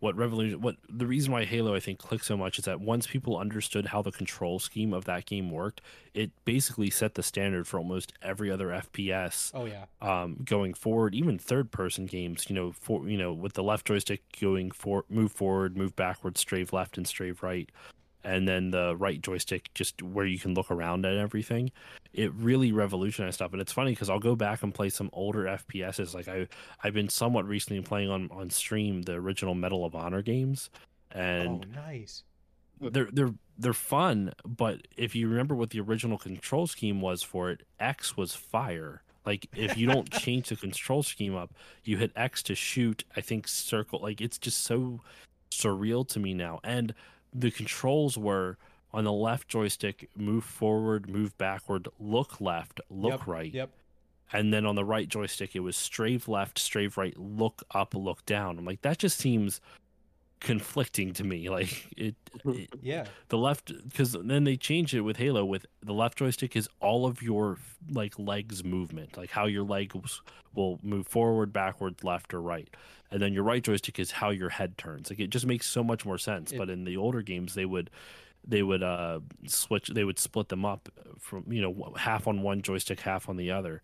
what 0.00 0.16
revolution? 0.16 0.60
What 0.60 0.76
the 0.88 1.06
reason 1.06 1.32
why 1.32 1.44
Halo 1.44 1.74
I 1.74 1.80
think 1.80 1.98
clicked 1.98 2.24
so 2.24 2.36
much 2.36 2.58
is 2.58 2.64
that 2.66 2.80
once 2.80 3.06
people 3.06 3.36
understood 3.36 3.86
how 3.86 4.02
the 4.02 4.12
control 4.12 4.58
scheme 4.58 4.92
of 4.92 5.04
that 5.06 5.26
game 5.26 5.50
worked, 5.50 5.80
it 6.14 6.30
basically 6.44 6.90
set 6.90 7.14
the 7.14 7.22
standard 7.22 7.66
for 7.66 7.78
almost 7.78 8.12
every 8.22 8.50
other 8.50 8.68
FPS 8.68 9.50
Oh 9.54 9.64
yeah. 9.66 9.86
um, 10.00 10.36
going 10.44 10.74
forward, 10.74 11.14
even 11.14 11.38
third 11.38 11.70
person 11.72 12.06
games, 12.06 12.46
you 12.48 12.54
know, 12.54 12.72
for 12.72 13.08
you 13.08 13.18
know, 13.18 13.32
with 13.32 13.54
the 13.54 13.62
left 13.62 13.86
joystick 13.86 14.22
going 14.40 14.70
for 14.70 15.04
move 15.08 15.32
forward, 15.32 15.76
move 15.76 15.96
backwards 15.96 16.40
strafe 16.40 16.72
left 16.72 16.96
and 16.96 17.06
strafe 17.06 17.42
right, 17.42 17.68
and 18.22 18.46
then 18.46 18.70
the 18.70 18.94
right 18.96 19.20
joystick 19.20 19.72
just 19.74 20.02
where 20.02 20.26
you 20.26 20.38
can 20.38 20.54
look 20.54 20.70
around 20.70 21.06
at 21.06 21.16
everything. 21.16 21.70
It 22.12 22.32
really 22.34 22.72
revolutionized 22.72 23.34
stuff, 23.34 23.52
and 23.52 23.60
it's 23.60 23.72
funny 23.72 23.92
because 23.92 24.08
I'll 24.08 24.18
go 24.18 24.34
back 24.34 24.62
and 24.62 24.74
play 24.74 24.88
some 24.88 25.10
older 25.12 25.44
FPSs. 25.44 26.14
Like 26.14 26.28
I, 26.28 26.48
I've 26.82 26.94
been 26.94 27.08
somewhat 27.08 27.46
recently 27.46 27.82
playing 27.82 28.10
on 28.10 28.28
on 28.32 28.50
stream 28.50 29.02
the 29.02 29.14
original 29.14 29.54
Medal 29.54 29.84
of 29.84 29.94
Honor 29.94 30.22
games, 30.22 30.70
and 31.12 31.66
oh 31.66 31.80
nice. 31.80 32.22
they're 32.80 33.08
they're 33.12 33.34
they're 33.58 33.72
fun, 33.72 34.32
but 34.46 34.86
if 34.96 35.14
you 35.14 35.28
remember 35.28 35.54
what 35.54 35.70
the 35.70 35.80
original 35.80 36.16
control 36.16 36.66
scheme 36.66 37.00
was 37.00 37.22
for 37.22 37.50
it, 37.50 37.62
X 37.78 38.16
was 38.16 38.34
fire. 38.34 39.02
Like 39.26 39.46
if 39.54 39.76
you 39.76 39.86
don't 39.86 40.10
change 40.20 40.48
the 40.48 40.56
control 40.56 41.02
scheme 41.02 41.36
up, 41.36 41.52
you 41.84 41.98
hit 41.98 42.12
X 42.16 42.42
to 42.44 42.54
shoot. 42.54 43.04
I 43.16 43.20
think 43.20 43.46
circle. 43.46 44.00
Like 44.00 44.20
it's 44.20 44.38
just 44.38 44.64
so 44.64 45.00
surreal 45.50 46.08
to 46.08 46.18
me 46.20 46.34
now. 46.34 46.60
And 46.64 46.94
the 47.34 47.50
controls 47.50 48.16
were 48.16 48.56
on 48.92 49.04
the 49.04 49.12
left 49.12 49.48
joystick, 49.48 50.08
move 50.16 50.44
forward, 50.44 51.08
move 51.08 51.36
backward, 51.38 51.88
look 51.98 52.40
left, 52.40 52.80
look 52.90 53.20
Yep, 53.20 53.26
right, 53.26 53.52
Yep. 53.54 53.70
and 54.32 54.52
then 54.52 54.64
on 54.66 54.74
the 54.76 54.84
right 54.84 55.08
joystick 55.08 55.54
it 55.54 55.60
was 55.60 55.76
strafe 55.76 56.26
left, 56.28 56.58
strafe 56.58 56.96
right, 56.96 57.16
look 57.18 57.62
up, 57.74 57.94
look 57.94 58.24
down. 58.26 58.58
I'm 58.58 58.64
like 58.64 58.82
that 58.82 58.98
just 58.98 59.18
seems 59.18 59.60
conflicting 60.40 61.12
to 61.14 61.24
me. 61.24 61.48
Like 61.58 61.88
it, 61.96 62.14
it 62.44 62.70
Yeah. 62.82 63.06
the 63.28 63.38
left 63.38 63.72
because 63.88 64.12
then 64.12 64.44
they 64.44 64.56
changed 64.56 64.94
it 64.94 65.00
with 65.00 65.16
halo 65.16 65.44
with 65.44 65.66
the 65.82 65.92
left 65.92 66.16
joystick 66.18 66.54
is 66.56 66.68
all 66.80 67.06
of 67.06 67.20
your 67.22 67.58
like 67.90 68.16
legs 68.18 68.62
movement 68.64 69.16
like 69.16 69.30
how 69.30 69.46
your 69.46 69.64
legs 69.64 70.20
will 70.54 70.78
move 70.82 71.06
forward 71.08 71.52
backward 71.52 72.04
left 72.04 72.32
or 72.34 72.40
right 72.40 72.68
and 73.10 73.20
then 73.20 73.32
your 73.32 73.42
right 73.42 73.62
joystick 73.64 73.98
is 73.98 74.12
how 74.12 74.30
your 74.30 74.50
head 74.50 74.76
turns 74.78 75.10
like 75.10 75.18
it 75.18 75.30
just 75.30 75.46
makes 75.46 75.66
so 75.66 75.82
much 75.82 76.04
more 76.06 76.18
sense 76.18 76.52
It- 76.52 76.58
but 76.58 76.70
in 76.70 76.84
the 76.84 76.96
older 76.96 77.22
games 77.22 77.54
they 77.54 77.64
would 77.66 77.90
they 78.48 78.62
would 78.62 78.82
uh 78.82 79.20
switch 79.46 79.88
they 79.88 80.04
would 80.04 80.18
split 80.18 80.48
them 80.48 80.64
up 80.64 80.88
from 81.20 81.44
you 81.48 81.60
know 81.60 81.94
half 81.96 82.26
on 82.26 82.42
one 82.42 82.62
joystick 82.62 83.00
half 83.00 83.28
on 83.28 83.36
the 83.36 83.50
other 83.50 83.80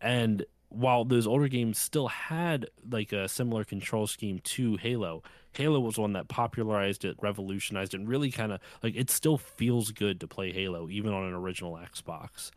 and 0.00 0.44
while 0.70 1.04
those 1.04 1.26
older 1.26 1.48
games 1.48 1.78
still 1.78 2.08
had 2.08 2.66
like 2.90 3.12
a 3.12 3.28
similar 3.28 3.64
control 3.64 4.06
scheme 4.06 4.38
to 4.44 4.76
Halo, 4.76 5.22
Halo 5.52 5.80
was 5.80 5.98
one 5.98 6.12
that 6.12 6.28
popularized 6.28 7.04
it, 7.04 7.16
revolutionized 7.20 7.92
it, 7.92 7.98
and 7.98 8.08
really 8.08 8.30
kind 8.30 8.52
of 8.52 8.60
like 8.82 8.94
it 8.96 9.10
still 9.10 9.36
feels 9.36 9.90
good 9.90 10.20
to 10.20 10.28
play 10.28 10.52
Halo 10.52 10.88
even 10.88 11.12
on 11.12 11.24
an 11.24 11.34
original 11.34 11.76
Xbox. 11.76 12.50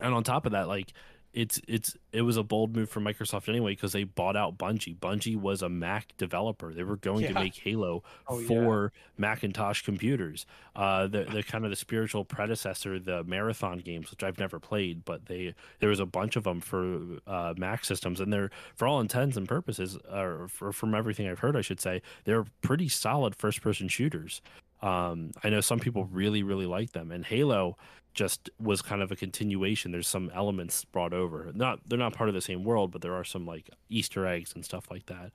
And 0.00 0.14
on 0.14 0.24
top 0.24 0.46
of 0.46 0.52
that, 0.52 0.68
like 0.68 0.94
it's 1.32 1.60
it's 1.68 1.96
it 2.12 2.22
was 2.22 2.36
a 2.36 2.42
bold 2.42 2.74
move 2.74 2.90
for 2.90 3.00
Microsoft 3.00 3.48
anyway 3.48 3.72
because 3.72 3.92
they 3.92 4.02
bought 4.04 4.36
out 4.36 4.58
Bungie. 4.58 4.98
Bungie 4.98 5.36
was 5.36 5.62
a 5.62 5.68
Mac 5.68 6.16
developer. 6.16 6.74
They 6.74 6.82
were 6.82 6.96
going 6.96 7.24
to 7.28 7.32
make 7.34 7.54
Halo 7.54 8.02
Oh, 8.26 8.40
yeah. 8.40 8.48
for 8.48 8.92
Macintosh 9.16 9.82
computers. 9.82 10.44
Uh, 10.74 11.06
the 11.06 11.24
the 11.24 11.42
kind 11.44 11.64
of 11.64 11.70
the 11.70 11.76
spiritual 11.76 12.24
predecessor, 12.24 12.98
the 12.98 13.22
Marathon 13.24 13.78
games, 13.78 14.10
which 14.10 14.22
I've 14.24 14.38
never 14.38 14.58
played, 14.58 15.04
but 15.04 15.26
they 15.26 15.54
there 15.78 15.88
was 15.88 16.00
a 16.00 16.06
bunch 16.06 16.34
of 16.36 16.44
them 16.44 16.60
for 16.60 16.98
uh, 17.26 17.54
Mac 17.56 17.84
systems, 17.84 18.18
and 18.20 18.32
they're 18.32 18.50
for 18.74 18.88
all 18.88 19.00
intents 19.00 19.36
and 19.36 19.46
purposes, 19.48 19.96
or 20.12 20.48
for, 20.48 20.72
from 20.72 20.94
everything 20.94 21.28
I've 21.28 21.38
heard, 21.40 21.56
I 21.56 21.60
should 21.60 21.80
say, 21.80 22.02
they're 22.24 22.44
pretty 22.62 22.88
solid 22.88 23.36
first 23.36 23.62
person 23.62 23.86
shooters. 23.88 24.42
Um, 24.82 25.32
I 25.44 25.50
know 25.50 25.60
some 25.60 25.78
people 25.78 26.06
really 26.06 26.42
really 26.42 26.66
like 26.66 26.92
them, 26.92 27.10
and 27.10 27.24
Halo 27.24 27.76
just 28.14 28.50
was 28.60 28.82
kind 28.82 29.02
of 29.02 29.12
a 29.12 29.16
continuation. 29.16 29.92
There's 29.92 30.08
some 30.08 30.30
elements 30.34 30.84
brought 30.84 31.12
over. 31.12 31.50
Not 31.54 31.80
they're 31.88 31.98
not 31.98 32.14
part 32.14 32.28
of 32.28 32.34
the 32.34 32.40
same 32.40 32.64
world, 32.64 32.90
but 32.90 33.02
there 33.02 33.14
are 33.14 33.24
some 33.24 33.46
like 33.46 33.70
Easter 33.88 34.26
eggs 34.26 34.52
and 34.54 34.64
stuff 34.64 34.90
like 34.90 35.06
that. 35.06 35.32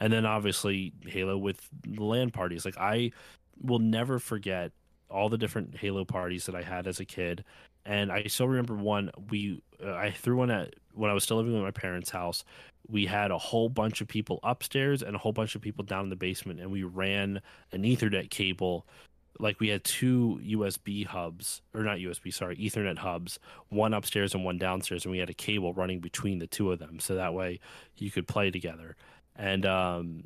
And 0.00 0.12
then 0.12 0.26
obviously 0.26 0.92
Halo 1.06 1.36
with 1.36 1.68
the 1.86 2.30
parties. 2.32 2.64
Like 2.64 2.78
I 2.78 3.12
will 3.60 3.78
never 3.78 4.18
forget 4.18 4.72
all 5.10 5.28
the 5.28 5.38
different 5.38 5.76
Halo 5.76 6.04
parties 6.04 6.46
that 6.46 6.54
I 6.54 6.62
had 6.62 6.86
as 6.86 7.00
a 7.00 7.04
kid. 7.04 7.44
And 7.86 8.10
I 8.10 8.24
still 8.24 8.48
remember 8.48 8.74
one 8.74 9.10
we 9.30 9.62
uh, 9.84 9.94
I 9.94 10.10
threw 10.10 10.36
one 10.36 10.50
at 10.50 10.74
when 10.94 11.10
I 11.10 11.14
was 11.14 11.24
still 11.24 11.36
living 11.36 11.52
with 11.52 11.62
my 11.62 11.70
parents' 11.70 12.10
house. 12.10 12.44
We 12.88 13.06
had 13.06 13.30
a 13.30 13.38
whole 13.38 13.68
bunch 13.68 14.00
of 14.00 14.08
people 14.08 14.40
upstairs 14.42 15.02
and 15.02 15.16
a 15.16 15.18
whole 15.18 15.32
bunch 15.32 15.54
of 15.54 15.62
people 15.62 15.84
down 15.84 16.04
in 16.04 16.10
the 16.10 16.16
basement, 16.16 16.60
and 16.60 16.70
we 16.70 16.82
ran 16.82 17.40
an 17.72 17.82
Ethernet 17.82 18.30
cable 18.30 18.86
like 19.40 19.60
we 19.60 19.68
had 19.68 19.82
two 19.84 20.40
USB 20.44 21.06
hubs 21.06 21.62
or 21.74 21.82
not 21.82 21.98
USB, 21.98 22.32
sorry, 22.32 22.56
Ethernet 22.56 22.98
hubs, 22.98 23.38
one 23.68 23.94
upstairs 23.94 24.34
and 24.34 24.44
one 24.44 24.58
downstairs, 24.58 25.04
and 25.04 25.12
we 25.12 25.18
had 25.18 25.30
a 25.30 25.34
cable 25.34 25.72
running 25.74 26.00
between 26.00 26.38
the 26.38 26.46
two 26.46 26.70
of 26.70 26.78
them, 26.78 27.00
so 27.00 27.14
that 27.14 27.34
way 27.34 27.60
you 27.96 28.10
could 28.10 28.28
play 28.28 28.50
together. 28.50 28.96
And 29.36 29.66
um, 29.66 30.24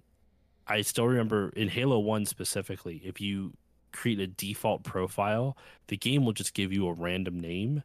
I 0.67 0.83
still 0.83 1.07
remember 1.07 1.51
in 1.51 1.69
Halo 1.69 1.99
One 1.99 2.27
specifically, 2.27 3.01
if 3.05 3.21
you 3.21 3.55
create 3.93 4.21
a 4.21 4.27
default 4.27 4.85
profile, 4.85 5.57
the 5.87 5.97
game 5.97 6.25
will 6.25 6.35
just 6.35 6.55
give 6.55 6.73
you 6.73 6.87
a 6.87 6.93
random 6.93 7.41
name, 7.41 7.83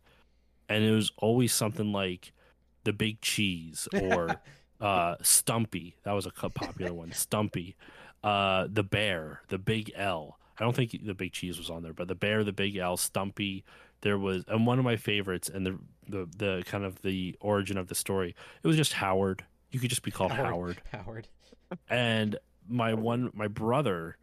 and 0.68 0.84
it 0.84 0.92
was 0.92 1.12
always 1.18 1.54
something 1.54 1.92
like 1.92 2.34
the 2.84 2.94
Big 2.94 3.22
Cheese 3.22 3.88
or 4.02 4.42
uh, 4.84 5.16
Stumpy. 5.22 5.96
That 6.04 6.12
was 6.12 6.26
a 6.26 6.32
popular 6.32 6.94
one. 6.94 7.12
Stumpy, 7.14 7.76
uh, 8.24 8.68
the 8.72 8.84
Bear, 8.84 9.42
the 9.48 9.58
Big 9.58 9.92
L. 9.96 10.38
I 10.60 10.64
don't 10.64 10.76
think 10.76 10.96
the 11.04 11.16
Big 11.16 11.32
Cheese 11.32 11.58
was 11.58 11.70
on 11.70 11.82
there, 11.82 11.94
but 11.94 12.08
the 12.08 12.16
Bear, 12.16 12.44
the 12.44 12.54
Big 12.54 12.76
L, 12.78 12.98
Stumpy. 12.98 13.64
There 14.02 14.18
was, 14.18 14.44
and 14.50 14.68
one 14.68 14.80
of 14.80 14.86
my 14.86 14.98
favorites, 14.98 15.50
and 15.50 15.66
the 15.66 15.80
the 16.08 16.28
the 16.38 16.64
kind 16.66 16.84
of 16.84 17.02
the 17.02 17.36
origin 17.40 17.78
of 17.78 17.88
the 17.88 17.96
story. 17.96 18.36
It 18.62 18.68
was 18.68 18.76
just 18.76 18.94
Howard. 18.94 19.46
You 19.72 19.80
could 19.80 19.90
just 19.90 20.04
be 20.04 20.12
called 20.12 20.34
Howard. 20.34 20.82
Howard. 20.92 21.28
And 21.90 22.38
my 22.68 22.94
one, 22.94 23.32
my 23.34 23.48
brother, 23.48 24.18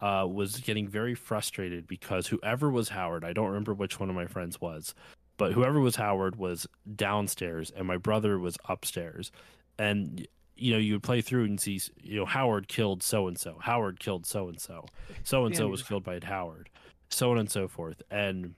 uh, 0.00 0.26
was 0.30 0.58
getting 0.58 0.86
very 0.86 1.14
frustrated 1.14 1.86
because 1.86 2.28
whoever 2.28 2.70
was 2.70 2.88
Howard, 2.88 3.24
I 3.24 3.32
don't 3.32 3.48
remember 3.48 3.74
which 3.74 3.98
one 3.98 4.08
of 4.08 4.14
my 4.14 4.26
friends 4.26 4.60
was, 4.60 4.94
but 5.36 5.52
whoever 5.52 5.80
was 5.80 5.96
Howard 5.96 6.36
was 6.36 6.66
downstairs, 6.94 7.72
and 7.76 7.86
my 7.86 7.96
brother 7.96 8.38
was 8.38 8.56
upstairs, 8.68 9.32
and 9.78 10.26
you 10.56 10.72
know 10.72 10.78
you 10.78 10.94
would 10.94 11.02
play 11.02 11.20
through 11.20 11.44
and 11.44 11.60
see 11.60 11.80
you 12.02 12.16
know 12.16 12.24
Howard 12.24 12.68
killed 12.68 13.02
so 13.02 13.26
and 13.28 13.38
so, 13.38 13.58
Howard 13.60 14.00
killed 14.00 14.26
so 14.26 14.48
and 14.48 14.60
so, 14.60 14.86
so 15.22 15.44
and 15.46 15.56
so 15.56 15.68
was 15.68 15.82
killed 15.82 16.04
by 16.04 16.20
Howard, 16.22 16.70
so 17.08 17.30
on 17.30 17.38
and 17.38 17.50
so 17.50 17.68
forth, 17.68 18.02
and 18.10 18.54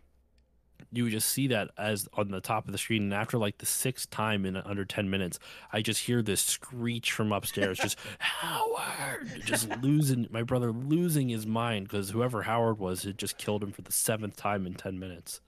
you 0.93 1.05
would 1.05 1.13
just 1.13 1.29
see 1.31 1.49
that 1.49 1.71
as 1.77 2.09
on 2.15 2.31
the 2.31 2.41
top 2.41 2.67
of 2.67 2.73
the 2.73 2.79
screen 2.79 3.05
and 3.05 3.15
after 3.15 3.39
like 3.39 3.59
the 3.59 3.67
sixth 3.67 4.09
time 4.11 4.47
in 4.47 4.57
under 4.57 4.85
10 4.85 5.11
minutes 5.11 5.39
i 5.73 5.81
just 5.83 6.03
hear 6.03 6.23
this 6.23 6.41
screech 6.41 7.11
from 7.13 7.33
upstairs 7.33 7.77
just 7.79 7.99
howard! 8.19 9.29
just 9.45 9.69
losing 9.83 10.29
my 10.31 10.43
brother 10.43 10.71
losing 10.71 11.29
his 11.29 11.47
mind 11.47 11.89
because 11.89 12.11
whoever 12.11 12.43
howard 12.43 12.79
was 12.79 13.03
had 13.03 13.19
just 13.19 13.37
killed 13.37 13.63
him 13.63 13.73
for 13.73 13.83
the 13.83 13.93
seventh 13.93 14.37
time 14.37 14.65
in 14.67 14.75
10 14.75 14.99
minutes. 14.99 15.41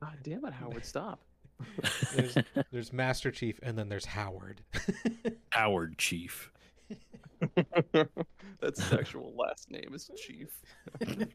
God 0.00 0.18
damn 0.22 0.44
it, 0.44 0.52
Howard, 0.52 0.84
stop. 0.84 1.20
There's, 2.14 2.38
there's 2.70 2.92
Master 2.92 3.30
Chief, 3.30 3.58
and 3.62 3.78
then 3.78 3.88
there's 3.88 4.06
Howard. 4.06 4.62
howard 5.50 5.98
chief 5.98 6.50
That's 8.60 8.82
his 8.82 8.92
actual 8.92 9.34
last 9.36 9.70
name 9.70 9.90
is 9.92 10.10
Chief. 10.16 10.48
like 11.00 11.28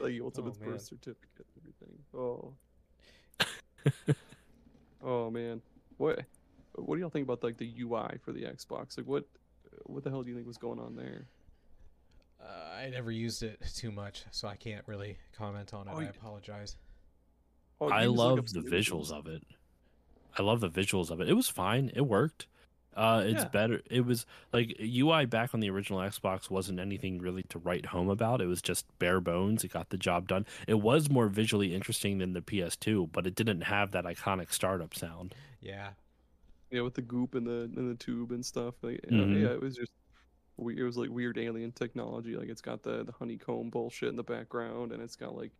the 0.00 0.20
ultimate 0.20 0.60
man. 0.60 0.70
birth 0.70 0.82
certificate 0.82 1.46
everything. 1.58 1.98
Oh. 2.14 2.54
oh 5.02 5.30
man. 5.30 5.62
What 5.96 6.20
what 6.74 6.96
do 6.96 7.00
y'all 7.00 7.10
think 7.10 7.24
about 7.24 7.42
like 7.42 7.56
the 7.56 7.72
UI 7.80 8.18
for 8.22 8.32
the 8.32 8.42
Xbox? 8.42 8.98
Like 8.98 9.06
what 9.06 9.24
what 9.84 10.04
the 10.04 10.10
hell 10.10 10.22
do 10.22 10.30
you 10.30 10.34
think 10.34 10.46
was 10.46 10.58
going 10.58 10.78
on 10.78 10.96
there? 10.96 11.26
Uh, 12.42 12.74
I 12.74 12.88
never 12.88 13.10
used 13.10 13.42
it 13.42 13.60
too 13.74 13.90
much, 13.90 14.24
so 14.30 14.48
I 14.48 14.56
can't 14.56 14.86
really 14.86 15.18
comment 15.36 15.74
on 15.74 15.88
it. 15.88 15.92
Oh, 15.94 15.98
I 15.98 16.02
you- 16.02 16.08
apologize. 16.08 16.76
Oh, 17.80 17.88
I 17.88 18.02
you 18.02 18.08
just 18.08 18.16
look 18.18 18.28
love 18.30 18.38
up 18.40 18.46
the 18.46 18.60
visuals 18.60 19.10
of 19.10 19.26
it. 19.26 19.42
I 20.38 20.42
love 20.42 20.60
the 20.60 20.70
visuals 20.70 21.10
of 21.10 21.20
it. 21.20 21.28
It 21.28 21.34
was 21.34 21.48
fine. 21.48 21.90
It 21.94 22.02
worked. 22.02 22.46
Uh, 22.94 23.22
it's 23.24 23.42
Yeah. 23.44 23.48
better. 23.48 23.82
It 23.90 24.04
was 24.04 24.26
like 24.52 24.76
UI 24.80 25.24
back 25.24 25.54
on 25.54 25.60
the 25.60 25.70
original 25.70 26.00
Xbox 26.00 26.50
wasn't 26.50 26.80
anything 26.80 27.18
really 27.20 27.44
to 27.44 27.58
write 27.58 27.86
home 27.86 28.08
about. 28.10 28.40
It 28.40 28.46
was 28.46 28.60
just 28.60 28.86
bare 28.98 29.20
bones. 29.20 29.64
It 29.64 29.72
got 29.72 29.90
the 29.90 29.96
job 29.96 30.28
done. 30.28 30.44
It 30.66 30.74
was 30.80 31.08
more 31.08 31.28
visually 31.28 31.74
interesting 31.74 32.18
than 32.18 32.32
the 32.32 32.42
PS2, 32.42 33.06
but 33.12 33.26
it 33.26 33.34
didn't 33.34 33.62
have 33.62 33.92
that 33.92 34.04
iconic 34.04 34.52
startup 34.52 34.94
sound. 34.94 35.34
Yeah. 35.60 35.90
Yeah, 36.70 36.82
with 36.82 36.94
the 36.94 37.02
goop 37.02 37.34
and 37.34 37.46
the 37.46 37.70
and 37.76 37.90
the 37.90 37.94
tube 37.96 38.32
and 38.32 38.44
stuff. 38.44 38.74
Like, 38.82 39.00
you 39.08 39.16
know, 39.16 39.24
Mhm. 39.24 39.40
yeah, 39.42 39.48
it 39.52 39.60
was 39.60 39.76
just 39.76 39.92
we- 40.56 40.78
it 40.78 40.82
was 40.82 40.96
like 40.98 41.10
weird 41.10 41.38
alien 41.38 41.72
technology. 41.72 42.36
Like 42.36 42.48
it's 42.48 42.60
got 42.60 42.82
the 42.82 43.04
the 43.04 43.12
honeycomb 43.12 43.70
bullshit 43.70 44.08
in 44.10 44.16
the 44.16 44.22
background, 44.24 44.92
and 44.92 45.02
it's 45.02 45.16
got 45.16 45.34
like 45.34 45.52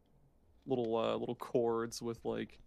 little 0.66 0.96
uh 0.96 1.16
little 1.16 1.34
cords 1.36 2.00
with 2.02 2.18
like 2.24 2.58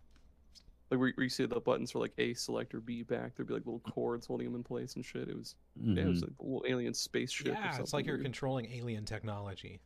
like 0.91 0.99
where, 0.99 1.12
where 1.15 1.23
you 1.23 1.29
see 1.29 1.45
the 1.45 1.60
buttons 1.60 1.91
for 1.91 1.99
like 1.99 2.13
A 2.17 2.34
select 2.34 2.73
or 2.75 2.79
B 2.82 3.03
back. 3.03 3.36
There'd 3.36 3.47
be 3.47 3.53
like 3.53 3.65
little 3.65 3.79
cords 3.91 4.27
holding 4.27 4.47
them 4.47 4.56
in 4.56 4.63
place 4.63 4.95
and 4.95 5.06
shit. 5.06 5.29
It 5.29 5.38
was 5.38 5.56
yeah, 5.82 6.03
it 6.03 6.08
was 6.08 6.19
Mhm. 6.19 6.23
like 6.23 6.39
a 6.39 6.43
little 6.43 6.65
alien 6.67 6.93
spaceship. 6.93 7.47
or 7.47 7.51
Yeah, 7.51 7.79
it's 7.79 7.93
like 7.93 8.06
you're 8.06 8.15
weird. 8.15 8.25
controlling 8.25 8.71
alien 8.71 9.06
technology. 9.06 9.79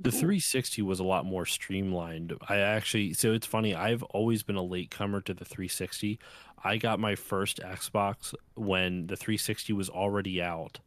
The 0.00 0.10
Cool. 0.10 0.20
360 0.20 0.82
was 0.82 1.00
a 1.00 1.04
lot 1.04 1.24
more 1.26 1.44
streamlined. 1.44 2.32
I 2.48 2.58
actually, 2.58 3.14
so 3.14 3.32
it's 3.32 3.46
funny. 3.46 3.74
I've 3.74 4.02
always 4.04 4.44
been 4.44 4.54
a 4.56 4.62
latecomer 4.62 5.20
to 5.22 5.34
the 5.34 5.44
360. 5.44 6.20
I 6.62 6.76
got 6.76 7.00
my 7.00 7.16
first 7.16 7.58
Xbox 7.58 8.32
when 8.54 9.08
the 9.08 9.16
360 9.16 9.72
was 9.72 9.88
already 9.88 10.40
out, 10.40 10.78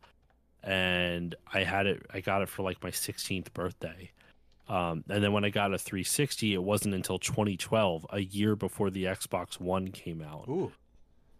and 0.64 1.36
I 1.52 1.64
had 1.64 1.88
it. 1.88 2.06
I 2.14 2.22
got 2.22 2.42
it 2.42 2.48
for 2.50 2.62
like 2.64 2.82
my 2.84 2.92
16th 2.92 3.54
birthday. 3.54 4.12
Um, 4.72 5.04
and 5.10 5.22
then 5.22 5.34
when 5.34 5.44
I 5.44 5.50
got 5.50 5.74
a 5.74 5.78
360, 5.78 6.54
it 6.54 6.64
wasn't 6.64 6.96
until 6.96 7.20
2012, 7.20 8.06
a 8.12 8.20
year 8.22 8.56
before 8.56 8.90
the 8.90 9.04
Xbox 9.04 9.60
One 9.60 9.90
came 9.90 10.22
out. 10.22 10.46
Ooh. 10.48 10.72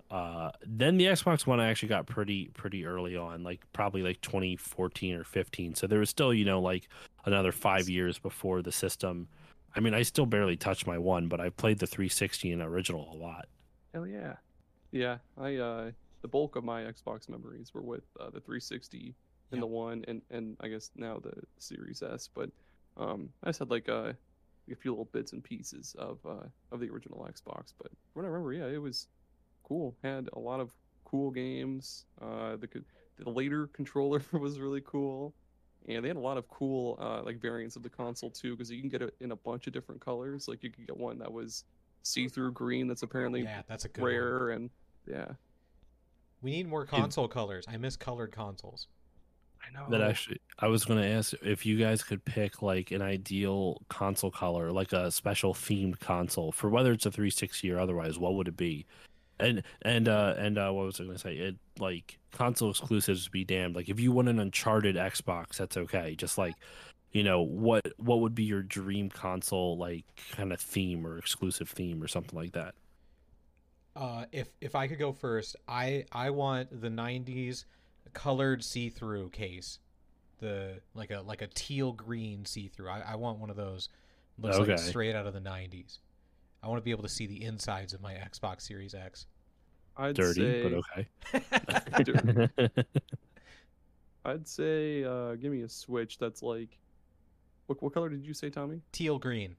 Uh, 0.10 0.52
then 0.68 0.98
the 0.98 1.06
Xbox 1.06 1.48
One 1.48 1.62
I 1.62 1.70
actually 1.70 1.88
got 1.88 2.06
pretty 2.06 2.50
pretty 2.54 2.86
early 2.86 3.16
on, 3.16 3.44
like 3.44 3.62
probably 3.72 4.02
like 4.02 4.20
2014 4.20 5.16
or 5.16 5.24
15. 5.24 5.76
So 5.76 5.88
there 5.88 6.00
was 6.00 6.10
still 6.10 6.34
you 6.34 6.44
know 6.44 6.60
like 6.60 6.90
another 7.24 7.54
five 7.54 7.88
years 7.88 8.20
before 8.20 8.62
the 8.62 8.74
system. 8.74 9.30
I 9.74 9.80
mean, 9.80 9.94
I 9.94 10.02
still 10.02 10.26
barely 10.26 10.58
touched 10.58 10.86
my 10.86 10.98
one, 10.98 11.30
but 11.30 11.40
I 11.40 11.50
played 11.50 11.80
the 11.80 11.88
360 11.88 12.52
and 12.52 12.62
original 12.62 13.10
a 13.14 13.16
lot. 13.16 13.46
Hell 13.94 14.06
yeah, 14.06 14.34
yeah. 14.92 15.20
I 15.38 15.56
uh 15.56 15.92
the 16.22 16.28
bulk 16.28 16.58
of 16.58 16.66
my 16.66 16.82
Xbox 16.82 17.30
memories 17.30 17.74
were 17.74 17.82
with 17.82 18.04
uh, 18.20 18.26
the 18.26 18.42
360 18.42 19.16
and 19.52 19.60
Yep. 19.60 19.62
the 19.62 19.68
one, 19.68 20.06
and 20.10 20.22
and 20.30 20.58
I 20.60 20.68
guess 20.68 20.92
now 20.98 21.20
the 21.20 21.34
Series 21.58 22.04
S. 22.04 22.30
But 22.34 22.50
um, 22.98 23.30
I 23.44 23.50
just 23.50 23.60
had 23.60 23.70
like 23.72 23.90
uh, 23.90 24.14
a 24.72 24.76
few 24.76 24.92
little 24.92 25.10
bits 25.12 25.34
and 25.34 25.44
pieces 25.44 25.96
of 25.98 26.20
uh 26.26 26.46
of 26.72 26.80
the 26.80 26.90
original 26.90 27.28
Xbox. 27.30 27.74
But 27.78 27.92
what 28.14 28.24
I 28.24 28.28
remember, 28.28 28.54
yeah, 28.54 28.68
it 28.68 28.82
was 28.82 29.08
cool. 29.64 29.96
Had 30.04 30.30
a 30.34 30.40
lot 30.40 30.60
of 30.60 30.74
cool 31.06 31.32
games. 31.32 32.06
Uh, 32.22 32.58
the 32.58 32.68
the 33.18 33.30
later 33.30 33.68
controller 33.74 34.22
was 34.34 34.60
really 34.60 34.82
cool. 34.82 35.34
And 35.88 36.04
they 36.04 36.10
had 36.10 36.18
a 36.18 36.22
lot 36.22 36.38
of 36.38 36.48
cool 36.48 36.98
uh, 37.02 37.24
like 37.24 37.42
variants 37.42 37.76
of 37.76 37.82
the 37.82 37.90
console 37.90 38.30
too, 38.30 38.56
because 38.56 38.70
you 38.70 38.80
can 38.82 38.90
get 38.90 39.02
it 39.02 39.16
in 39.20 39.32
a 39.32 39.36
bunch 39.36 39.66
of 39.66 39.74
different 39.74 40.00
colors. 40.00 40.48
Like 40.48 40.62
you 40.64 40.70
could 40.70 40.86
get 40.86 40.96
one 40.96 41.18
that 41.20 41.32
was 41.32 41.64
see-through 42.04 42.52
green, 42.52 42.88
that's 42.88 43.02
apparently 43.04 43.42
Yeah, 43.42 43.62
that's 43.68 43.86
a 43.86 43.90
good 43.90 44.02
one. 44.02 44.12
rare 44.12 44.50
and 44.50 44.70
yeah 45.08 45.34
We 46.42 46.52
need 46.52 46.68
more 46.68 46.86
console 46.86 47.28
colors. 47.28 47.66
I 47.68 47.78
miss 47.78 47.96
colored 47.96 48.32
consoles. 48.32 48.88
I 49.68 49.72
know 49.74 49.90
That 49.90 50.02
actually, 50.02 50.40
I 50.60 50.68
was 50.68 50.86
going 50.86 51.02
to 51.02 51.08
ask 51.08 51.34
if 51.44 51.66
you 51.66 51.78
guys 51.78 52.04
could 52.04 52.24
pick 52.26 52.62
like 52.62 52.92
an 52.92 53.02
ideal 53.02 53.82
console 53.90 54.32
color, 54.32 54.72
like 54.72 54.94
a 54.94 55.12
special 55.12 55.54
themed 55.54 56.00
console 56.00 56.52
for 56.52 56.70
whether 56.70 56.92
it's 56.92 57.06
a 57.06 57.12
360 57.12 57.72
or 57.72 57.80
otherwise. 57.80 58.20
What 58.20 58.36
would 58.36 58.48
it 58.48 58.58
be? 58.58 58.86
And 59.40 59.64
and 59.82 60.08
uh 60.08 60.36
and 60.38 60.58
uh 60.60 60.72
what 60.72 60.86
was 60.86 61.00
I 61.00 61.06
going 61.06 61.16
to 61.16 61.22
say? 61.22 61.34
It 61.36 61.56
like 61.80 62.20
console 62.32 62.70
exclusives 62.70 63.28
be 63.28 63.44
damned. 63.44 63.76
Like 63.76 63.90
if 63.90 64.00
you 64.00 64.12
want 64.12 64.30
an 64.30 64.40
Uncharted 64.40 64.96
Xbox, 64.96 65.58
that's 65.58 65.78
okay. 65.78 66.16
Just 66.16 66.38
like 66.38 66.56
you 67.12 67.24
know 67.24 67.42
what 67.42 67.88
what 67.98 68.22
would 68.22 68.36
be 68.36 68.44
your 68.44 68.62
dream 68.62 69.10
console 69.10 69.78
like 69.78 70.06
kind 70.32 70.54
of 70.54 70.60
theme 70.62 71.06
or 71.06 71.18
exclusive 71.18 71.70
theme 71.70 72.02
or 72.04 72.08
something 72.08 72.38
like 72.38 72.54
that. 72.54 72.76
Uh, 73.96 74.26
if 74.32 74.50
if 74.62 74.76
I 74.76 74.88
could 74.88 75.00
go 75.00 75.12
first, 75.12 75.56
I 75.68 76.06
I 76.12 76.30
want 76.30 76.82
the 76.82 76.90
'90s 76.90 77.66
colored 78.14 78.64
see-through 78.64 79.30
case, 79.30 79.80
the 80.40 80.80
like 80.94 81.12
a 81.12 81.22
like 81.22 81.42
a 81.42 81.48
teal 81.48 81.92
green 81.94 82.46
see-through. 82.46 82.90
I, 82.90 83.02
I 83.12 83.16
want 83.16 83.40
one 83.40 83.50
of 83.50 83.56
those. 83.56 83.90
Looks 84.38 84.58
like 84.58 84.70
it's 84.70 84.84
straight 84.88 85.16
out 85.16 85.28
of 85.28 85.34
the 85.34 85.40
'90s. 85.42 86.00
I 86.64 86.68
want 86.68 86.80
to 86.80 86.84
be 86.84 86.92
able 86.92 87.04
to 87.04 87.10
see 87.10 87.28
the 87.28 87.44
insides 87.44 87.94
of 87.94 88.02
my 88.02 88.14
Xbox 88.14 88.62
Series 88.62 88.94
X. 88.94 89.26
i'd 89.98 90.16
Dirty, 90.16 90.42
say 90.42 90.64
but 91.34 92.06
Dirty. 92.06 92.50
okay. 92.58 92.70
i'd 94.26 94.48
say 94.48 95.04
uh 95.04 95.36
give 95.36 95.52
me 95.52 95.62
a 95.64 95.70
switch 95.70 96.18
that's 96.20 96.44
like 96.44 96.78
what, 97.68 97.82
what 97.82 97.94
color 97.94 98.08
did 98.10 98.26
you 98.26 98.34
say 98.34 98.50
tommy 98.50 98.80
teal 98.92 99.18
green. 99.18 99.56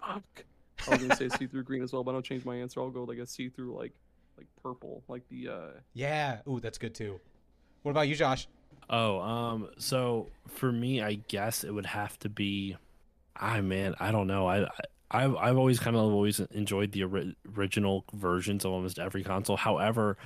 fuck 0.00 0.44
i 0.86 0.90
was 0.90 1.00
gonna 1.00 1.16
say 1.16 1.28
see-through 1.38 1.62
green 1.64 1.82
as 1.82 1.92
well 1.92 2.04
but 2.04 2.14
i'll 2.14 2.22
change 2.22 2.44
my 2.44 2.54
answer 2.56 2.80
i'll 2.80 2.90
go 2.90 3.04
like 3.04 3.18
a 3.18 3.26
see-through 3.26 3.74
like 3.74 3.92
like 4.36 4.46
purple 4.62 5.02
like 5.08 5.22
the 5.28 5.48
uh 5.48 5.70
Yeah. 5.94 6.38
Ooh, 6.48 6.58
that's 6.60 6.78
good 6.78 6.94
too. 6.94 7.20
What 7.82 7.90
about 7.90 8.08
you, 8.08 8.14
Josh? 8.14 8.48
Oh, 8.90 9.20
um, 9.20 9.70
so 9.78 10.32
for 10.48 10.72
me, 10.72 11.00
I 11.02 11.14
guess 11.28 11.64
it 11.64 11.70
would 11.72 11.86
have 11.86 12.18
to 12.20 12.28
be. 12.28 12.76
I 13.36 13.60
man, 13.60 13.94
I 14.00 14.12
don't 14.12 14.26
know. 14.26 14.46
I, 14.46 14.64
I 14.64 14.68
I've 15.10 15.36
I've 15.36 15.58
always 15.58 15.78
kind 15.78 15.96
of 15.96 16.02
always 16.02 16.40
enjoyed 16.40 16.92
the 16.92 17.04
ori- 17.04 17.36
original 17.56 18.04
versions 18.14 18.64
of 18.64 18.72
almost 18.72 18.98
every 18.98 19.22
console. 19.24 19.56
However, 19.56 20.16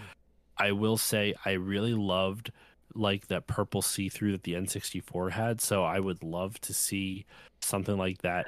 I 0.58 0.72
will 0.72 0.96
say 0.96 1.34
I 1.44 1.52
really 1.52 1.94
loved 1.94 2.50
like 2.94 3.28
that 3.28 3.46
purple 3.46 3.82
see 3.82 4.08
through 4.08 4.32
that 4.32 4.42
the 4.44 4.54
N64 4.54 5.30
had. 5.30 5.60
So 5.60 5.84
I 5.84 6.00
would 6.00 6.22
love 6.22 6.60
to 6.62 6.72
see 6.74 7.26
something 7.60 7.96
like 7.96 8.22
that 8.22 8.46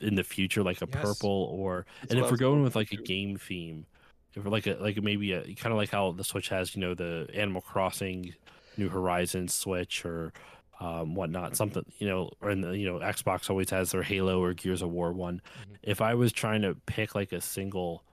in 0.00 0.14
the 0.14 0.24
future, 0.24 0.62
like 0.62 0.82
a 0.82 0.86
Yes. 0.86 0.94
purple 1.00 1.48
or 1.52 1.86
That's 2.00 2.12
and 2.12 2.20
if 2.20 2.30
we're 2.30 2.36
going 2.36 2.36
going 2.36 2.62
with 2.62 2.76
like 2.76 2.92
a 2.92 2.96
game 2.96 3.36
theme, 3.36 3.46
if 3.66 3.91
we're 3.91 3.91
like 4.36 4.66
a 4.66 4.74
like 4.80 5.02
maybe 5.02 5.32
a 5.32 5.42
kind 5.54 5.72
of 5.72 5.76
like 5.76 5.90
how 5.90 6.12
the 6.12 6.24
Switch 6.24 6.48
has, 6.48 6.74
you 6.74 6.80
know, 6.80 6.94
the 6.94 7.28
Animal 7.34 7.60
Crossing, 7.62 8.34
New 8.76 8.88
Horizons 8.88 9.54
Switch 9.54 10.04
or 10.04 10.32
um, 10.80 11.14
whatnot, 11.14 11.56
something 11.56 11.84
you 11.98 12.08
know, 12.08 12.30
or 12.40 12.50
in 12.50 12.60
the 12.60 12.70
you 12.76 12.86
know 12.86 12.98
Xbox 12.98 13.48
always 13.50 13.70
has 13.70 13.92
their 13.92 14.02
Halo 14.02 14.42
or 14.42 14.54
Gears 14.54 14.82
of 14.82 14.90
War 14.90 15.12
one. 15.12 15.40
Mhm. 15.70 15.76
If 15.82 16.00
I 16.00 16.14
was 16.14 16.32
trying 16.32 16.62
to 16.62 16.74
pick 16.86 17.14
like 17.14 17.32
a 17.32 17.40
single. 17.40 18.04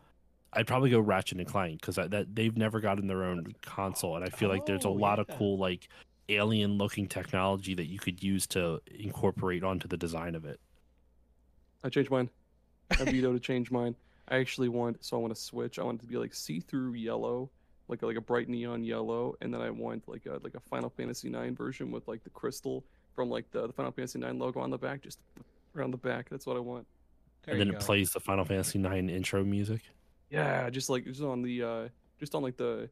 I'd 0.51 0.65
probably 0.65 0.89
go 0.89 0.99
Ratchet 0.99 1.37
and 1.37 1.45
Clank 1.47 1.79
because 1.79 1.95
that, 1.97 2.09
that 2.09 2.35
they've 2.35 2.57
never 2.57 2.79
gotten 2.79 3.05
their 3.05 3.23
own 3.23 3.53
console, 3.61 4.15
and 4.15 4.25
I 4.25 4.29
feel 4.29 4.49
like 4.49 4.65
there's 4.65 4.83
a 4.83 4.87
Oh, 4.87 4.93
lot 4.93 5.19
of 5.19 5.27
cool 5.27 5.59
like 5.59 5.87
alien-looking 6.27 7.07
technology 7.07 7.75
that 7.75 7.85
you 7.85 7.99
could 7.99 8.23
use 8.23 8.47
to 8.47 8.81
incorporate 8.99 9.63
onto 9.63 9.87
the 9.87 9.95
design 9.97 10.33
of 10.33 10.45
it. 10.45 10.59
i 11.83 11.89
changed 11.89 12.09
mine 12.09 12.29
i 12.99 13.03
veto 13.03 13.31
to 13.31 13.39
change 13.39 13.69
mine 13.71 13.95
i 14.29 14.37
actually 14.37 14.69
want 14.69 15.03
so 15.03 15.17
i 15.17 15.19
want 15.19 15.33
to 15.33 15.39
switch 15.39 15.79
i 15.79 15.83
want 15.83 15.99
it 15.99 16.01
to 16.01 16.07
be 16.07 16.17
like 16.17 16.33
see-through 16.33 16.93
yellow 16.93 17.49
like 17.87 18.01
a, 18.01 18.05
like 18.05 18.17
a 18.17 18.21
bright 18.21 18.47
neon 18.49 18.83
yellow 18.83 19.35
and 19.41 19.53
then 19.53 19.61
i 19.61 19.69
want 19.69 20.07
like 20.07 20.25
a 20.25 20.39
like 20.43 20.55
a 20.55 20.59
final 20.59 20.89
fantasy 20.89 21.29
9 21.29 21.55
version 21.55 21.91
with 21.91 22.07
like 22.07 22.23
the 22.23 22.29
crystal 22.29 22.83
from 23.15 23.29
like 23.29 23.49
the, 23.51 23.67
the 23.67 23.73
final 23.73 23.91
fantasy 23.91 24.19
9 24.19 24.37
logo 24.39 24.59
on 24.59 24.69
the 24.69 24.77
back 24.77 25.01
just 25.01 25.19
around 25.75 25.91
the 25.91 25.97
back 25.97 26.29
that's 26.29 26.45
what 26.45 26.55
i 26.55 26.59
want 26.59 26.85
There 27.43 27.53
and 27.53 27.61
then 27.61 27.67
you 27.69 27.73
it 27.73 27.79
plays 27.79 28.11
the 28.11 28.19
Final 28.19 28.45
Fantasy 28.45 28.79
IX 28.79 29.09
intro 29.09 29.43
music. 29.43 29.81
Yeah, 30.29 30.69
just 30.69 30.89
like 30.89 31.05
just 31.05 31.21
on 31.21 31.41
the 31.41 31.63
uh 31.63 31.87
just 32.19 32.35
on 32.35 32.43
like 32.43 32.57
the 32.57 32.89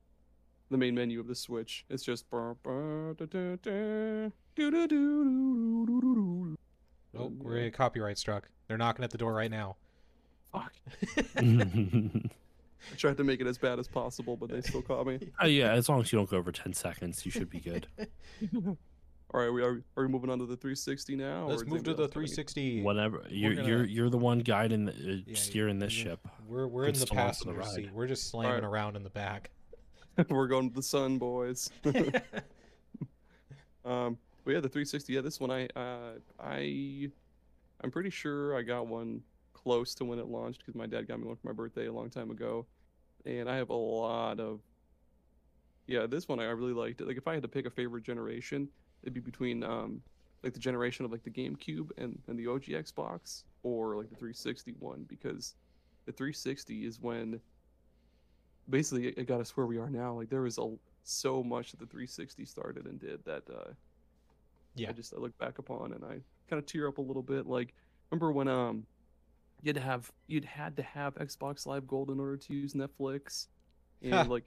the 0.69 0.77
main 0.77 0.95
menu 0.95 1.19
of 1.19 1.27
the 1.27 1.35
Switch. 1.35 1.85
It's 1.89 2.03
just 2.03 2.29
brr, 2.29 2.55
brr, 2.63 3.13
da, 3.13 3.25
da, 3.25 3.55
da. 3.61 4.31
Oh, 7.19 7.31
we're 7.37 7.55
yeah. 7.55 7.59
gonna 7.59 7.71
copyright 7.71 8.17
struck. 8.17 8.49
They're 8.67 8.77
knocking 8.77 9.03
at 9.03 9.11
the 9.11 9.17
door 9.17 9.33
right 9.33 9.51
now. 9.51 9.77
Fuck. 10.61 10.73
I 12.93 12.95
tried 12.95 13.17
to 13.17 13.23
make 13.23 13.41
it 13.41 13.47
as 13.47 13.57
bad 13.57 13.79
as 13.79 13.87
possible, 13.87 14.37
but 14.37 14.49
they 14.49 14.61
still 14.61 14.81
caught 14.81 15.05
me. 15.07 15.19
yeah, 15.45 15.71
as 15.73 15.89
long 15.89 16.01
as 16.01 16.11
you 16.11 16.17
don't 16.19 16.29
go 16.29 16.37
over 16.37 16.51
ten 16.51 16.73
seconds, 16.73 17.25
you 17.25 17.31
should 17.31 17.49
be 17.49 17.59
good. 17.59 17.87
All 19.33 19.41
right, 19.41 19.49
we 19.51 19.61
are, 19.61 19.81
are 19.97 20.03
we 20.03 20.07
moving 20.07 20.29
on 20.29 20.39
to 20.39 20.45
the 20.45 20.55
360 20.55 21.17
now? 21.17 21.43
or 21.43 21.49
Let's 21.49 21.61
is 21.63 21.67
move 21.67 21.83
to 21.83 21.89
anybody 21.91 21.95
the 21.97 22.03
else 22.03 22.13
got 22.13 22.19
any- 22.21 22.27
360. 22.27 22.81
Whatever. 22.83 23.23
You're 23.29 23.55
gonna- 23.55 23.67
you're 23.67 23.83
you're 23.85 24.09
the 24.09 24.17
one 24.17 24.39
guiding, 24.39 24.85
the, 24.85 24.91
uh, 24.93 25.15
Yeah, 25.25 25.35
steering 25.35 25.79
this 25.79 25.91
we're- 25.93 26.03
ship. 26.11 26.27
We're 26.47 26.67
we're 26.67 26.85
in 26.85 26.93
the 26.93 26.99
still 27.01 27.19
on 27.19 27.33
for 27.33 27.43
the 27.45 27.53
passenger 27.55 27.63
seat. 27.87 27.93
We're 27.93 28.07
just 28.07 28.29
slamming 28.29 28.51
Alright. 28.51 28.63
around 28.63 28.95
in 28.95 29.03
the 29.03 29.09
back. 29.09 29.49
We're 30.29 30.47
going 30.47 30.69
to 30.69 30.75
the 30.75 30.81
sun, 30.81 31.17
boys. 31.17 31.69
Um, 33.85 34.17
but 34.45 34.51
yeah, 34.51 34.59
the 34.59 34.69
360. 34.69 35.13
Yeah, 35.13 35.21
this 35.21 35.39
one 35.39 35.51
I 35.51 35.67
uh 35.75 36.13
I 36.39 37.09
I'm 37.81 37.91
pretty 37.91 38.09
sure 38.09 38.57
I 38.57 38.61
got 38.61 38.87
one 38.87 39.21
close 39.67 39.93
to 39.93 40.05
when 40.05 40.17
it 40.17 40.27
launched 40.27 40.59
because 40.59 40.75
my 40.75 40.85
dad 40.87 41.09
got 41.09 41.19
me 41.19 41.27
one 41.27 41.35
for 41.35 41.47
my 41.47 41.53
birthday 41.53 41.87
a 41.87 41.91
long 41.91 42.09
time 42.09 42.31
ago, 42.31 42.65
and 43.25 43.49
I 43.49 43.57
have 43.57 43.69
a 43.69 43.75
lot 43.75 44.39
of. 44.39 44.61
Yeah, 45.87 46.05
this 46.07 46.27
one 46.29 46.39
I 46.39 46.45
really 46.45 46.73
liked 46.73 47.01
it. 47.01 47.07
Like 47.07 47.17
if 47.17 47.27
I 47.27 47.33
had 47.33 47.43
to 47.43 47.49
pick 47.49 47.65
a 47.65 47.69
favorite 47.69 48.03
generation, 48.05 48.69
it'd 49.03 49.13
be 49.13 49.19
between 49.19 49.63
um 49.63 50.01
like 50.41 50.53
the 50.53 50.59
generation 50.59 51.03
of 51.03 51.11
like 51.11 51.23
the 51.23 51.29
GameCube 51.31 51.89
and 51.97 52.17
and 52.27 52.39
the 52.39 52.47
OG 52.47 52.63
Xbox 52.63 53.43
or 53.63 53.97
like 53.97 54.09
the 54.09 54.15
360 54.15 54.75
one 54.79 55.05
because 55.09 55.55
the 56.05 56.13
360 56.13 56.85
is 56.85 57.01
when 57.01 57.41
basically 58.69 59.07
it, 59.07 59.17
it 59.17 59.27
got 59.27 59.41
us 59.41 59.57
where 59.57 59.65
we 59.65 59.77
are 59.79 59.89
now. 59.89 60.13
Like 60.13 60.29
there 60.29 60.43
was 60.43 60.57
a 60.57 60.75
so 61.03 61.43
much 61.43 61.71
that 61.71 61.79
the 61.79 61.85
360 61.87 62.45
started 62.45 62.85
and 62.85 62.99
did 63.01 63.23
that 63.25 63.43
uh 63.49 63.71
Yeah. 64.75 64.89
I 64.89 64.93
just 64.93 65.13
I 65.13 65.17
look 65.17 65.37
back 65.37 65.57
upon 65.59 65.91
and 65.91 66.05
I 66.05 66.21
kind 66.49 66.59
of 66.59 66.65
tear 66.65 66.87
up 66.87 66.99
a 66.99 67.01
little 67.01 67.23
bit. 67.23 67.47
Like 67.47 67.73
remember 68.11 68.31
when 68.31 68.47
um 68.47 68.85
you'd 69.61 69.77
have 69.77 70.11
you'd 70.27 70.45
had 70.45 70.75
to 70.77 70.83
have 70.83 71.15
Xbox 71.15 71.65
Live 71.65 71.87
Gold 71.87 72.09
in 72.11 72.19
order 72.19 72.37
to 72.37 72.53
use 72.53 72.73
Netflix, 72.73 73.47
and 74.01 74.29
like 74.29 74.45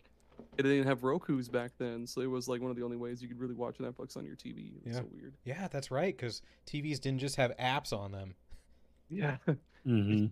it 0.57 0.62
didn't 0.62 0.87
have 0.87 1.03
Roku's 1.05 1.49
back 1.49 1.73
then, 1.79 2.07
so 2.07 2.20
it 2.23 2.31
was 2.31 2.49
like 2.49 2.61
one 2.62 2.70
of 2.70 2.77
the 2.77 2.83
only 2.83 2.96
ways 2.96 3.20
you 3.20 3.29
could 3.29 3.38
really 3.38 3.55
watch 3.55 3.79
Netflix 3.79 4.16
on 4.16 4.25
your 4.25 4.37
TV. 4.37 4.77
It 4.77 4.85
was 4.85 4.94
Yeah. 4.94 5.01
so 5.01 5.09
weird. 5.12 5.35
yeah, 5.44 5.68
that's 5.68 5.90
right. 5.90 6.16
Because 6.16 6.40
TVs 6.66 7.01
didn't 7.01 7.18
just 7.20 7.37
have 7.37 7.55
apps 7.59 7.92
on 7.92 8.12
them. 8.12 8.35
Yeah, 9.09 9.37
hmm 9.85 10.27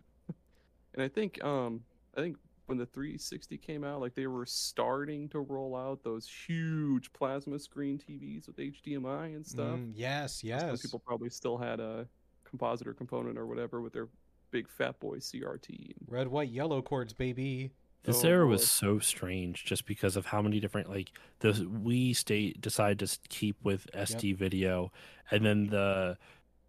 and 0.94 1.02
I 1.02 1.08
think 1.08 1.42
um 1.44 1.82
I 2.16 2.20
think 2.20 2.36
when 2.66 2.76
the 2.78 2.86
360 2.86 3.56
came 3.58 3.82
out, 3.82 4.00
like 4.00 4.14
they 4.14 4.26
were 4.26 4.44
starting 4.44 5.28
to 5.30 5.40
roll 5.40 5.74
out 5.74 6.02
those 6.04 6.28
huge 6.28 7.10
plasma 7.14 7.58
screen 7.58 7.98
TVs 7.98 8.46
with 8.46 8.56
HDMI 8.58 9.34
and 9.34 9.46
stuff. 9.46 9.78
Mm, 9.78 9.92
yes, 9.94 10.40
Some 10.42 10.48
yes. 10.50 10.82
people 10.82 10.98
probably 10.98 11.30
still 11.30 11.56
had 11.56 11.80
a 11.80 12.06
compositor 12.44 12.92
component 12.92 13.38
or 13.38 13.46
whatever 13.46 13.80
with 13.80 13.94
their 13.94 14.08
big 14.50 14.68
fat 14.68 14.98
boy 15.00 15.18
CRT. 15.18 15.92
Red, 16.06 16.28
white, 16.28 16.50
yellow 16.50 16.82
cords, 16.82 17.12
baby. 17.12 17.70
This 18.04 18.24
Oh, 18.24 18.28
era 18.28 18.44
boy. 18.44 18.50
was 18.52 18.70
so 18.70 18.98
strange 19.00 19.64
just 19.64 19.84
because 19.86 20.16
of 20.16 20.26
how 20.26 20.40
many 20.40 20.60
different 20.60 20.88
like 20.88 21.10
the 21.40 21.50
Wii 21.52 22.14
state 22.16 22.60
decided 22.60 22.98
to 23.00 23.18
keep 23.28 23.56
with 23.62 23.86
SD 23.94 24.36
video, 24.36 24.92
and 25.30 25.44
then 25.44 25.66
the 25.66 26.16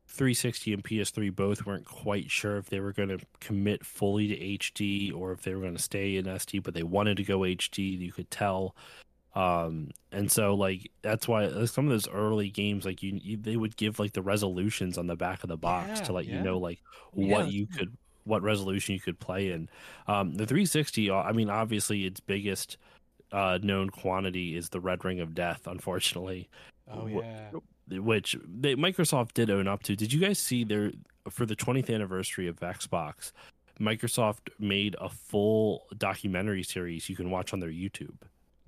360 0.07 0.73
and 0.73 0.83
PS3 0.83 1.29
both 1.35 1.65
weren't 1.67 1.85
quite 1.85 2.31
sure 2.31 2.57
if 2.57 2.69
they 2.69 2.79
were 2.79 2.91
going 2.91 3.09
to 3.09 3.19
commit 3.39 3.85
fully 3.85 4.27
to 4.27 4.35
HD 4.57 5.13
or 5.13 5.31
if 5.31 5.43
they 5.43 5.53
were 5.53 5.61
going 5.61 5.75
to 5.75 5.81
stay 5.81 6.17
in 6.17 6.25
SD, 6.25 6.63
but 6.63 6.73
they 6.73 6.81
wanted 6.83 7.17
to 7.17 7.23
go 7.23 7.39
HD. 7.41 7.99
You 7.99 8.11
could 8.11 8.31
tell. 8.31 8.75
Um, 9.35 9.91
and 10.11 10.31
so 10.31 10.55
like 10.55 10.91
that's 11.03 11.27
why 11.27 11.45
uh, 11.45 11.65
some 11.67 11.85
of 11.85 11.91
those 11.91 12.07
early 12.09 12.49
games 12.49 12.83
like 12.85 13.03
you, 13.03 13.19
you 13.23 13.37
they 13.37 13.57
would 13.57 13.77
give 13.77 13.99
like 13.99 14.13
the 14.13 14.21
resolutions 14.23 14.97
on 14.97 15.05
the 15.07 15.15
back 15.15 15.43
of 15.43 15.49
the 15.49 15.57
box 15.57 15.87
Yeah, 15.99 16.05
to 16.05 16.13
let 16.13 16.25
yeah. 16.25 16.37
you 16.37 16.41
know 16.43 16.57
like 16.57 16.79
Yeah. 17.13 17.37
what 17.37 17.51
you 17.51 17.67
could 17.67 17.95
what 18.23 18.41
resolution 18.41 18.93
you 18.95 18.99
could 18.99 19.19
play 19.19 19.51
in. 19.51 19.69
Um, 20.07 20.33
the 20.33 20.45
360, 20.45 21.09
uh, 21.09 21.15
I 21.15 21.31
mean, 21.31 21.49
obviously 21.49 22.05
its 22.05 22.19
biggest 22.19 22.77
uh, 23.31 23.59
known 23.61 23.89
quantity 23.89 24.55
is 24.55 24.69
the 24.69 24.79
Red 24.79 25.05
Ring 25.05 25.19
of 25.19 25.33
Death, 25.35 25.67
unfortunately, 25.67 26.49
Oh 26.91 27.07
yeah. 27.07 27.51
which 27.89 28.35
they, 28.47 28.75
Microsoft 28.75 29.33
did 29.33 29.49
own 29.49 29.67
up 29.67 29.83
to. 29.83 29.95
Did 29.95 30.11
you 30.11 30.19
guys 30.19 30.37
see 30.39 30.63
their 30.63 30.91
for 31.29 31.45
the 31.45 31.55
20th 31.55 31.93
anniversary 31.93 32.47
of 32.47 32.59
Xbox? 32.59 33.31
Microsoft 33.79 34.49
made 34.59 34.95
a 34.99 35.07
full 35.09 35.85
documentary 35.97 36.63
series 36.63 37.07
you 37.09 37.15
can 37.15 37.29
watch 37.31 37.53
on 37.53 37.59
their 37.59 37.69
YouTube. 37.69 38.17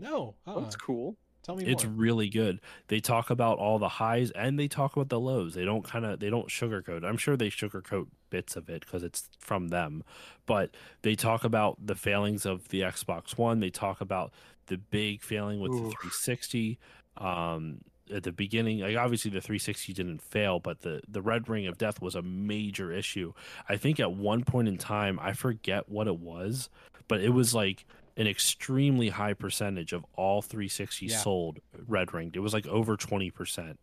No. 0.02 0.36
Uh-uh. 0.46 0.60
That's 0.62 0.76
cool. 0.76 1.16
Tell 1.44 1.56
me 1.56 1.66
It's 1.66 1.84
more. 1.86 1.94
really 1.94 2.30
good. 2.30 2.60
They 2.88 3.00
talk 3.00 3.30
about 3.32 3.58
all 3.58 3.80
the 3.80 3.90
highs 3.90 4.30
and 4.32 4.60
they 4.60 4.68
talk 4.68 4.96
about 4.96 5.10
the 5.10 5.20
lows. 5.20 5.56
They 5.56 5.66
don't 5.66 5.84
kind 5.84 6.06
of 6.06 6.20
they 6.20 6.30
don't 6.30 6.50
sugarcoat. 6.50 7.04
I'm 7.04 7.18
sure 7.18 7.36
they 7.36 7.50
sugarcoat 7.50 8.08
bits 8.30 8.56
of 8.56 8.70
it 8.70 8.82
because 8.82 9.02
it's 9.04 9.28
from 9.40 9.70
them, 9.70 10.04
but 10.46 10.76
they 11.02 11.16
talk 11.16 11.44
about 11.44 11.78
the 11.84 11.96
failings 11.96 12.46
of 12.46 12.68
the 12.70 12.82
Xbox 12.82 13.38
One. 13.40 13.60
They 13.60 13.72
talk 13.72 14.02
about 14.02 14.32
the 14.68 14.78
big 14.78 15.24
failing 15.24 15.60
with 15.62 15.72
the 15.72 15.78
360. 15.80 16.78
Um, 17.18 17.80
at 18.14 18.24
the 18.24 18.32
beginning, 18.32 18.80
like 18.80 18.98
obviously 18.98 19.32
the 19.32 19.42
360 19.42 19.94
didn't 19.94 20.22
fail, 20.22 20.60
but 20.60 20.82
the 20.82 21.02
the 21.08 21.22
Red 21.24 21.50
Ring 21.50 21.66
of 21.66 21.78
Death 21.78 22.02
was 22.02 22.14
a 22.14 22.22
major 22.22 22.92
issue. 22.92 23.34
I 23.68 23.78
think 23.78 24.00
at 24.00 24.12
one 24.12 24.44
point 24.44 24.68
in 24.68 24.78
time, 24.78 25.18
I 25.20 25.34
forget 25.34 25.90
what 25.90 26.08
it 26.08 26.20
was, 26.20 26.70
but 27.08 27.22
it 27.22 27.30
was 27.30 27.56
like 27.56 27.86
an 28.18 28.28
extremely 28.28 29.10
high 29.10 29.34
percentage 29.34 29.94
of 29.94 30.06
all 30.16 30.42
360 30.42 31.06
Yeah. 31.08 31.18
sold 31.18 31.60
red 31.88 32.14
ringed. 32.14 32.36
It 32.36 32.40
was 32.40 32.54
like 32.54 32.68
over 32.68 32.98
20% 32.98 33.78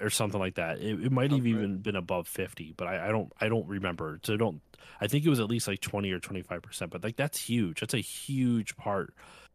or 0.00 0.10
something 0.10 0.38
like 0.40 0.54
that. 0.56 0.78
It, 0.78 1.04
it 1.06 1.12
might 1.12 1.30
have 1.30 1.40
Okay. 1.40 1.48
even 1.50 1.78
been 1.78 1.96
above 1.96 2.28
50, 2.28 2.74
but 2.76 2.86
I, 2.86 3.08
I 3.08 3.10
don't 3.10 3.32
I 3.40 3.48
don't 3.48 3.66
remember. 3.66 4.20
So 4.22 4.36
don't 4.36 4.60
I 5.00 5.06
think 5.08 5.24
it 5.26 5.28
was 5.30 5.40
at 5.40 5.48
least 5.48 5.66
like 5.68 5.80
20 5.80 6.10
or 6.12 6.20
25%, 6.20 6.90
but 6.90 7.02
like 7.02 7.16
that's 7.16 7.38
huge. 7.40 7.80
That's 7.80 7.94
a 7.94 7.98
huge 7.98 8.76
part. 8.76 9.14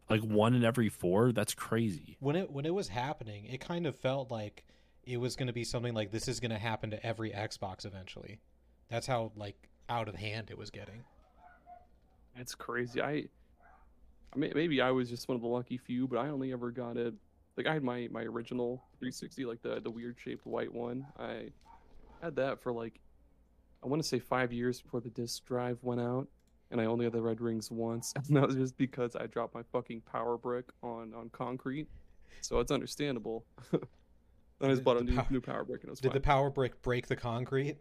Like 0.10 0.22
one 0.22 0.54
in 0.56 0.66
every 0.66 0.90
four, 0.90 1.32
that's 1.32 1.54
crazy. 1.54 2.18
when 2.20 2.36
it 2.36 2.52
when 2.52 2.66
it 2.66 2.74
was 2.74 2.90
happening, 2.90 3.46
it 3.46 3.62
kind 3.62 3.86
of 3.88 3.96
felt 3.96 4.30
like 4.30 4.66
it 5.06 5.18
was 5.18 5.36
going 5.36 5.48
to 5.48 5.54
be 5.54 5.64
something 5.64 5.94
like 5.94 6.12
this 6.12 6.28
is 6.28 6.40
going 6.40 6.52
to 6.52 6.58
happen 6.60 6.92
to 6.92 7.04
every 7.06 7.32
Xbox 7.32 7.86
eventually. 7.86 8.40
That's 8.90 9.08
how 9.08 9.32
like 9.38 9.56
out 9.90 10.08
of 10.10 10.16
hand 10.16 10.50
it 10.52 10.58
was 10.58 10.70
getting. 10.70 11.04
That's 12.36 12.56
crazy. 12.56 13.02
I, 13.02 13.10
I 13.10 13.14
may, 13.14 13.28
maybe 14.36 14.82
I 14.82 14.92
was 14.92 15.10
just 15.10 15.28
one 15.28 15.36
of 15.36 15.42
the 15.42 15.48
lucky 15.48 15.78
few, 15.78 16.08
but 16.08 16.20
I 16.20 16.30
only 16.30 16.52
ever 16.54 16.72
got 16.72 16.98
it. 16.98 17.14
Like 17.58 17.68
I 17.68 17.74
had 17.74 17.84
my 17.84 18.08
my 18.12 18.22
original 18.24 18.84
360, 19.00 19.46
like 19.46 19.62
the 19.62 19.80
the 19.82 19.90
weird 19.92 20.18
shaped 20.24 20.46
white 20.46 20.74
one. 20.74 21.06
I 21.20 21.50
had 22.22 22.36
that 22.38 22.62
for 22.62 22.72
like, 22.72 23.00
I 23.84 23.88
want 23.88 24.02
to 24.02 24.08
say 24.08 24.20
five 24.20 24.54
years 24.54 24.82
before 24.82 25.02
the 25.02 25.10
disc 25.10 25.46
drive 25.46 25.78
went 25.82 26.00
out, 26.02 26.28
and 26.70 26.80
I 26.80 26.86
only 26.86 27.06
had 27.06 27.14
the 27.14 27.22
red 27.22 27.42
rings 27.42 27.70
once, 27.70 28.14
and 28.28 28.38
that 28.38 28.48
was 28.48 28.56
just 28.56 28.78
because 28.78 29.16
I 29.16 29.28
dropped 29.28 29.54
my 29.54 29.64
fucking 29.72 30.02
power 30.02 30.38
brick 30.38 30.66
on 30.82 31.14
on 31.14 31.30
concrete. 31.30 31.88
So 32.42 32.60
it's 32.60 32.72
understandable. 32.72 33.44
then 33.72 33.82
I 34.62 34.68
just 34.70 34.84
bought 34.84 34.98
a 34.98 35.04
new 35.04 35.16
pow- 35.16 35.28
new 35.30 35.42
power 35.42 35.64
brick, 35.64 35.82
and 35.82 35.90
it 35.90 35.92
was 35.92 36.00
Did 36.00 36.10
fine. 36.10 36.16
the 36.16 36.22
power 36.22 36.50
brick 36.50 36.82
break 36.82 37.08
the 37.08 37.16
concrete? 37.18 37.78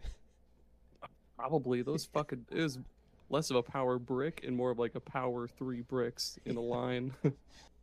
Probably 1.38 1.82
those 1.82 2.04
fucking 2.12 2.46
it 2.50 2.60
was 2.62 2.78
less 3.30 3.50
of 3.50 3.56
a 3.56 3.62
power 3.62 3.98
brick 3.98 4.42
and 4.46 4.56
more 4.56 4.70
of 4.70 4.78
like 4.78 4.94
a 4.94 5.00
power 5.00 5.48
three 5.48 5.80
bricks 5.82 6.38
in 6.44 6.56
a 6.56 6.60
line. 6.60 7.14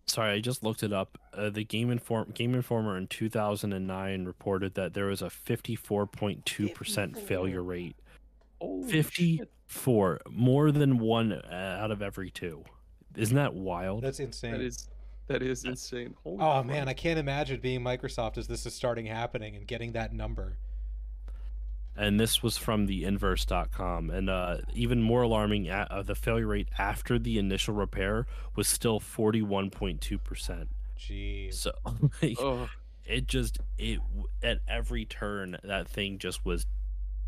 Sorry, 0.08 0.34
I 0.34 0.40
just 0.40 0.64
looked 0.64 0.84
it 0.84 0.94
up. 0.94 1.18
Uh, 1.34 1.50
the 1.50 1.66
Game 1.66 1.92
Inform 1.92 2.32
Game 2.32 2.56
Informer 2.56 2.98
in 2.98 3.08
2009 3.08 4.26
reported 4.26 4.74
that 4.76 4.94
there 4.94 5.08
was 5.08 5.22
a 5.22 5.26
54.2% 5.26 7.18
failure 7.18 7.64
rate. 7.64 7.98
Holy 8.62 8.90
shit. 8.90 9.06
54, 9.06 10.22
more 10.30 10.72
than 10.72 10.98
one 11.00 11.34
uh, 11.34 11.78
out 11.82 11.92
of 11.92 12.02
every 12.02 12.32
two. 12.32 12.64
Isn't 13.18 13.36
that 13.36 13.54
wild? 13.54 14.04
That's 14.04 14.22
insane. 14.22 14.54
That 14.54 14.62
is 14.62 14.88
that 15.28 15.42
is 15.42 15.66
insane. 15.66 16.16
Holy 16.24 16.38
oh 16.40 16.64
man, 16.64 16.88
I 16.88 16.94
can't 16.94 17.20
imagine 17.20 17.60
being 17.60 17.82
Microsoft 17.82 18.38
as 18.38 18.48
this 18.48 18.66
is 18.66 18.74
starting 18.74 19.06
happening 19.06 19.58
and 19.58 19.68
getting 19.68 19.92
that 19.92 20.14
number. 20.14 20.58
And 21.98 22.20
this 22.20 22.44
was 22.44 22.58
from 22.58 22.86
the 22.86 23.04
inverse.com 23.04 24.10
and 24.10 24.30
uh, 24.30 24.58
even 24.74 25.02
more 25.02 25.24
alarming 25.24 25.68
at, 25.68 25.92
uh, 25.92 26.04
the 26.04 26.16
failure 26.16 26.48
rate 26.48 26.70
after 26.78 27.18
the 27.18 27.38
initial 27.38 27.74
repair 27.74 28.28
was 28.56 28.68
still 28.68 29.00
41.2% 29.00 30.68
Jeez. 31.00 31.54
so 31.54 31.72
like, 32.22 32.38
it 33.06 33.28
just 33.28 33.60
it 33.78 34.00
at 34.44 34.60
every 34.68 35.06
turn 35.06 35.58
that 35.64 35.88
thing 35.88 36.18
just 36.18 36.46
was 36.46 36.66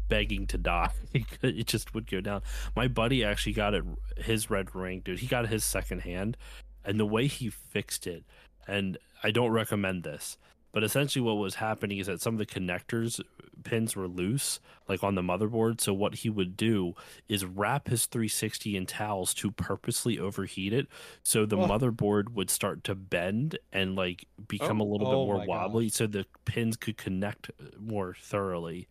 begging 0.07 0.47
to 0.47 0.57
die. 0.57 0.89
It 1.41 1.67
just 1.67 1.93
would 1.93 2.09
go 2.09 2.19
down. 2.19 2.41
My 2.75 2.87
buddy 2.87 3.23
actually 3.23 3.53
got 3.53 3.73
it 3.73 3.83
his 4.17 4.49
red 4.49 4.75
ring 4.75 5.01
dude. 5.05 5.19
He 5.19 5.27
got 5.27 5.47
his 5.47 5.63
second 5.63 6.01
hand 6.01 6.35
and 6.83 6.99
the 6.99 7.05
way 7.05 7.27
he 7.27 7.49
fixed 7.49 8.07
it 8.07 8.23
and 8.67 8.97
i 9.23 9.31
don't 9.31 9.51
recommend 9.51 10.03
this 10.03 10.37
But 10.71 10.83
essentially, 10.83 11.23
what 11.23 11.33
was 11.37 11.55
happening 11.55 11.97
is 11.97 12.07
that 12.07 12.21
some 12.21 12.35
of 12.35 12.39
the 12.39 12.45
connectors 12.45 13.21
pins 13.63 13.95
were 13.95 14.07
loose, 14.07 14.59
like 14.87 15.03
on 15.03 15.15
the 15.15 15.21
motherboard. 15.21 15.81
So 15.81 15.93
what 15.93 16.15
he 16.15 16.29
would 16.29 16.55
do 16.55 16.93
is 17.27 17.43
wrap 17.45 17.87
his 17.89 18.05
360 18.05 18.77
in 18.77 18.85
towels 18.85 19.33
to 19.35 19.51
purposely 19.51 20.17
overheat 20.19 20.71
it, 20.73 20.87
so 21.23 21.45
the 21.45 21.57
Oh. 21.57 21.69
motherboard 21.69 22.29
would 22.33 22.49
start 22.49 22.83
to 22.85 22.95
bend 22.95 23.57
and 23.73 23.95
like 23.95 24.25
become 24.47 24.79
Oh. 24.79 24.81
a 24.81 24.85
little 24.85 25.05
Oh 25.05 25.07
bit 25.07 25.19
more 25.19 25.39
wobbly, 25.39 25.89
so 25.89 26.07
the 26.07 26.25
pins 26.45 26.77
could 26.77 26.97
connect 26.97 27.51
more 27.77 28.13
thoroughly. 28.13 28.87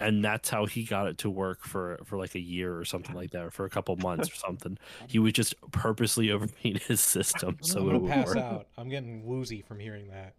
And 0.00 0.24
that's 0.24 0.48
how 0.48 0.66
he 0.66 0.84
got 0.84 1.06
it 1.08 1.18
to 1.18 1.30
work 1.30 1.64
for 1.64 2.00
for 2.04 2.16
like 2.16 2.34
a 2.34 2.40
year 2.40 2.76
or 2.76 2.84
something 2.84 3.14
like 3.14 3.30
that, 3.32 3.44
or 3.44 3.50
for 3.50 3.64
a 3.66 3.70
couple 3.70 3.96
months 3.96 4.30
or 4.30 4.34
something. 4.34 4.78
He 5.08 5.18
would 5.18 5.34
just 5.34 5.54
purposely 5.72 6.30
overheat 6.32 6.82
his 6.84 7.00
system 7.00 7.56
I'm 7.60 7.62
so 7.62 7.90
it 7.90 8.00
would 8.00 8.10
pass 8.10 8.28
work. 8.28 8.36
out. 8.38 8.66
I'm 8.78 8.88
getting 8.88 9.24
woozy 9.24 9.62
from 9.62 9.78
hearing 9.78 10.08
that. 10.08 10.34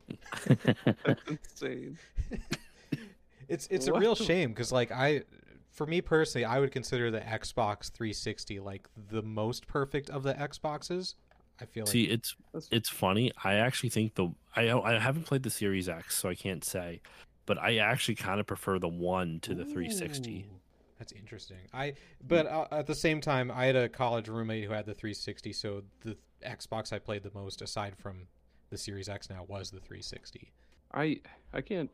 That's 1.05 1.21
insane. 1.29 1.97
It's 3.47 3.67
it's 3.69 3.87
a 3.87 3.93
real 3.93 4.15
shame 4.15 4.49
because 4.49 4.71
like 4.71 4.91
I, 4.91 5.23
for 5.71 5.85
me 5.85 6.01
personally, 6.01 6.45
I 6.45 6.59
would 6.59 6.71
consider 6.71 7.11
the 7.11 7.19
Xbox 7.19 7.91
360 7.91 8.59
like 8.59 8.87
the 9.09 9.21
most 9.21 9.67
perfect 9.67 10.09
of 10.09 10.23
the 10.23 10.33
Xboxes. 10.33 11.15
I 11.59 11.65
feel 11.65 11.83
like 11.83 11.91
See, 11.91 12.05
it's 12.05 12.35
it's 12.71 12.89
funny. 12.89 13.31
I 13.43 13.55
actually 13.55 13.89
think 13.89 14.15
the 14.15 14.29
I 14.55 14.71
I 14.71 14.99
haven't 14.99 15.25
played 15.25 15.43
the 15.43 15.49
Series 15.49 15.87
X, 15.87 16.17
so 16.17 16.29
I 16.29 16.35
can't 16.35 16.63
say, 16.63 17.01
but 17.45 17.57
I 17.57 17.77
actually 17.77 18.15
kind 18.15 18.39
of 18.39 18.47
prefer 18.47 18.79
the 18.79 18.87
one 18.87 19.39
to 19.41 19.53
the 19.55 19.65
360. 19.65 20.45
That's 20.99 21.11
interesting. 21.13 21.57
I 21.73 21.93
but 22.27 22.45
uh, 22.45 22.67
at 22.71 22.85
the 22.87 22.95
same 22.95 23.21
time, 23.21 23.49
I 23.51 23.65
had 23.65 23.75
a 23.75 23.89
college 23.89 24.27
roommate 24.27 24.65
who 24.65 24.71
had 24.73 24.85
the 24.85 24.93
360, 24.93 25.51
so 25.53 25.83
the 26.01 26.15
Xbox 26.45 26.93
I 26.93 26.99
played 26.99 27.23
the 27.23 27.31
most, 27.33 27.61
aside 27.61 27.95
from 27.97 28.27
the 28.69 28.77
Series 28.77 29.09
X, 29.09 29.29
now 29.29 29.43
was 29.47 29.71
the 29.71 29.79
360. 29.79 30.51
I 30.93 31.21
I 31.53 31.61
can't 31.61 31.89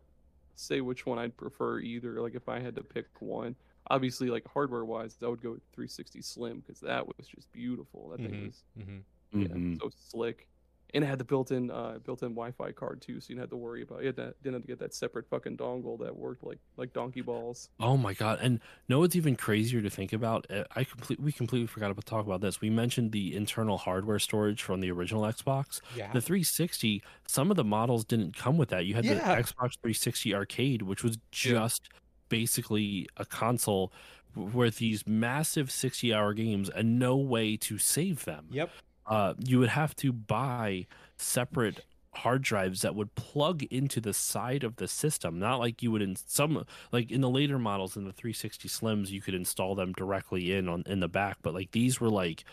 say 0.56 0.82
which 0.82 1.06
one 1.06 1.20
I'd 1.20 1.38
prefer 1.38 1.80
either. 1.80 2.20
Like 2.22 2.36
if 2.36 2.50
I 2.50 2.60
had 2.60 2.76
to 2.76 2.84
pick 2.84 3.06
one, 3.20 3.56
obviously 3.90 4.30
like 4.30 4.46
hardware 4.48 4.84
wise, 4.86 5.16
I 5.24 5.28
would 5.28 5.42
go 5.42 5.52
360 5.74 6.22
Slim 6.22 6.60
because 6.60 6.82
that 6.82 7.08
was 7.08 7.28
just 7.28 7.52
beautiful. 7.54 8.10
That 8.10 8.20
Mhm. 8.20 8.30
thing 8.30 8.46
was 8.48 8.64
mm-hmm. 8.78 9.42
yeah, 9.42 9.48
Mhm. 9.50 9.80
so 9.80 9.90
slick, 9.96 10.48
and 10.94 11.04
it 11.04 11.08
had 11.08 11.20
the 11.20 11.24
built-in 11.24 11.70
uh, 11.70 12.00
built-in 12.06 12.30
Wi-Fi 12.30 12.72
card 12.72 13.02
too, 13.02 13.20
so 13.20 13.28
you 13.30 13.36
didn't 13.36 13.42
have 13.42 13.50
to 13.50 13.58
worry 13.58 13.82
about 13.82 14.02
you 14.02 14.08
had 14.08 14.16
to, 14.16 14.34
didn't 14.42 14.56
have 14.56 14.62
to 14.64 14.68
get 14.68 14.80
that 14.80 14.94
separate 14.94 15.28
fucking 15.30 15.58
dongle 15.58 16.00
that 16.00 16.16
worked 16.16 16.44
like 16.44 16.60
like 16.78 16.94
donkey 16.94 17.22
balls. 17.22 17.70
Oh 17.80 17.98
my 17.98 18.14
god! 18.14 18.40
And 18.42 18.60
no, 18.88 19.04
it's 19.04 19.16
even 19.16 19.36
crazier 19.36 19.82
to 19.82 19.90
think 19.90 20.14
about? 20.14 20.50
Uh, 20.50 20.64
I 20.76 20.84
complete 20.84 21.20
we 21.20 21.32
completely 21.32 21.68
forgot 21.68 21.96
to 21.96 22.02
talk 22.04 22.26
about 22.26 22.42
this. 22.42 22.62
We 22.62 22.70
mentioned 22.70 23.12
the 23.12 23.36
internal 23.36 23.78
hardware 23.78 24.20
storage 24.20 24.62
from 24.62 24.80
the 24.80 24.92
original 24.92 25.24
Xbox. 25.24 25.82
Yeah. 25.96 26.12
The 26.14 26.22
360, 26.22 27.04
some 27.28 27.52
of 27.52 27.58
the 27.58 27.64
models 27.64 28.06
didn't 28.06 28.36
come 28.36 28.58
with 28.58 28.70
that. 28.70 28.86
You 28.86 28.96
had 28.96 29.04
the 29.04 29.16
Xbox 29.16 29.78
360 29.82 30.34
Arcade, 30.34 30.82
which 30.84 31.04
was 31.04 31.18
just 31.32 31.90
basically 32.30 33.08
a 33.18 33.26
console 33.26 33.92
with 34.36 34.78
these 34.78 35.08
massive 35.08 35.72
60 35.72 36.14
hour 36.14 36.34
games 36.34 36.70
and 36.70 37.00
no 37.00 37.16
way 37.18 37.58
to 37.58 37.78
save 37.78 38.26
them. 38.26 38.48
Yep. 38.52 38.70
Uh, 39.08 39.34
you 39.40 39.60
would 39.60 39.70
have 39.70 39.96
to 39.96 40.12
buy 40.12 40.86
separate 41.18 41.86
hard 42.14 42.42
drives 42.42 42.82
that 42.82 42.96
would 42.96 43.14
plug 43.16 43.64
into 43.66 44.02
the 44.02 44.14
side 44.14 44.64
of 44.64 44.76
the 44.78 44.88
system 44.88 45.38
not 45.38 45.60
like 45.60 45.84
you 45.84 45.92
would 45.92 46.02
in 46.02 46.16
some 46.16 46.66
like 46.92 47.12
in 47.12 47.22
the 47.22 47.30
later 47.30 47.60
models 47.60 47.96
in 47.96 48.06
the 48.06 48.12
360 48.12 48.68
slims 48.68 49.10
you 49.10 49.22
could 49.22 49.36
install 49.36 49.76
them 49.76 49.94
directly 49.94 50.52
in 50.52 50.68
on 50.68 50.84
in 50.88 51.00
the 51.00 51.08
back 51.08 51.38
but 51.44 51.54
like 51.54 51.70
these 51.72 52.02
were 52.02 52.10
like 52.10 52.44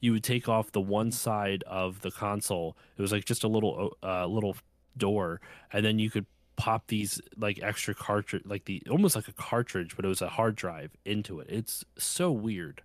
you 0.00 0.12
would 0.12 0.24
take 0.24 0.48
off 0.48 0.72
the 0.72 0.80
one 0.80 1.12
side 1.12 1.62
of 1.68 2.00
the 2.00 2.10
console 2.10 2.76
it 2.96 3.02
was 3.02 3.12
like 3.12 3.24
just 3.24 3.44
a 3.44 3.48
little 3.48 3.96
uh 4.02 4.26
little 4.26 4.56
door 4.96 5.40
and 5.72 5.84
then 5.84 5.98
you 5.98 6.10
could 6.10 6.26
pop 6.56 6.86
these 6.88 7.20
like 7.36 7.60
extra 7.62 7.94
cartridge 7.94 8.42
like 8.44 8.64
the 8.66 8.82
almost 8.90 9.16
like 9.16 9.28
a 9.28 9.32
cartridge 9.32 9.94
but 9.96 10.04
it 10.04 10.08
was 10.08 10.22
a 10.22 10.28
hard 10.28 10.54
drive 10.56 10.90
into 11.04 11.40
it. 11.40 11.46
It's 11.50 11.84
so 11.96 12.30
weird 12.32 12.82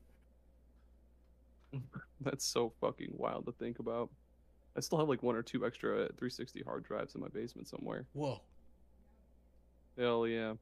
That's 2.22 2.46
so 2.46 2.74
fucking 2.82 3.14
wild 3.14 3.46
to 3.46 3.52
think 3.54 3.80
about. 3.80 4.10
I 4.76 4.80
still 4.80 5.00
have 5.00 5.10
like 5.10 5.24
one 5.24 5.36
or 5.36 5.42
two 5.42 5.66
extra 5.66 5.96
360 5.96 6.62
hard 6.62 6.84
drives 6.84 7.16
in 7.16 7.22
my 7.22 7.30
basement 7.30 7.68
somewhere. 7.68 8.06
Whoa. 8.14 8.42
Hell 9.98 10.28
yeah. 10.28 10.54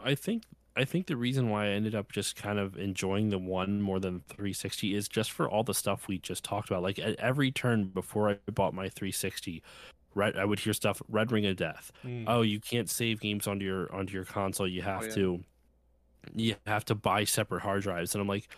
I 0.00 0.14
think 0.14 0.42
I 0.76 0.84
think 0.84 1.06
the 1.06 1.16
reason 1.16 1.50
why 1.50 1.66
I 1.66 1.68
ended 1.70 1.94
up 1.94 2.10
just 2.10 2.36
kind 2.36 2.58
of 2.58 2.76
enjoying 2.76 3.30
the 3.30 3.38
one 3.38 3.80
more 3.80 4.00
than 4.00 4.22
360 4.28 4.94
is 4.94 5.08
just 5.08 5.30
for 5.30 5.48
all 5.48 5.62
the 5.62 5.74
stuff 5.74 6.08
we 6.08 6.18
just 6.18 6.44
talked 6.44 6.68
about. 6.68 6.82
Like 6.82 6.98
at 6.98 7.18
every 7.20 7.52
turn 7.52 7.86
before 7.86 8.30
I 8.30 8.50
bought 8.50 8.74
my 8.74 8.88
360, 8.88 9.62
right, 10.14 10.36
I 10.36 10.44
would 10.44 10.58
hear 10.58 10.72
stuff 10.72 11.00
Red 11.08 11.30
Ring 11.30 11.46
of 11.46 11.56
Death. 11.56 11.92
Mm. 12.04 12.24
Oh, 12.26 12.42
you 12.42 12.60
can't 12.60 12.90
save 12.90 13.20
games 13.20 13.46
onto 13.46 13.64
your 13.64 13.92
onto 13.94 14.12
your 14.12 14.24
console. 14.24 14.66
You 14.66 14.82
have 14.82 15.06
yeah. 15.06 15.14
to 15.14 15.44
you 16.34 16.56
have 16.66 16.84
to 16.86 16.94
buy 16.94 17.24
separate 17.24 17.62
hard 17.62 17.82
drives. 17.82 18.14
And 18.14 18.22
I'm 18.22 18.28
like, 18.28 18.48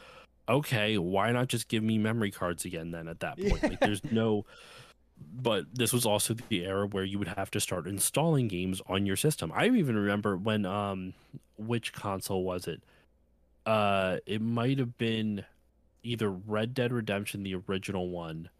okay, 0.49 0.99
why 0.99 1.32
not 1.32 1.49
just 1.49 1.68
give 1.68 1.82
me 1.82 1.99
memory 1.99 2.30
cards 2.30 2.64
again 2.64 2.90
then 2.90 3.09
at 3.09 3.20
that 3.20 3.38
point? 3.38 3.62
Like 3.62 3.80
there's 3.80 4.05
no 4.05 4.44
but 5.34 5.64
this 5.72 5.92
was 5.92 6.05
also 6.05 6.34
the 6.34 6.64
era 6.64 6.86
where 6.86 7.05
you 7.05 7.18
would 7.18 7.28
have 7.28 7.51
to 7.51 7.61
start 7.61 7.86
installing 7.86 8.49
games 8.49 8.82
on 8.86 9.07
your 9.07 9.16
system. 9.16 9.53
I 9.55 9.66
even 9.66 9.97
remember 9.97 10.36
when 10.36 10.66
um 10.66 11.14
which 11.57 11.92
console 11.92 12.44
was 12.44 12.66
it? 12.66 12.82
Uh 13.64 14.18
it 14.26 14.42
might 14.42 14.78
have 14.78 14.99
been 14.99 15.44
either 16.03 16.30
Red 16.30 16.74
Dead 16.74 16.92
Redemption 16.92 17.42
the 17.42 17.57
original 17.68 18.11
one 18.11 18.51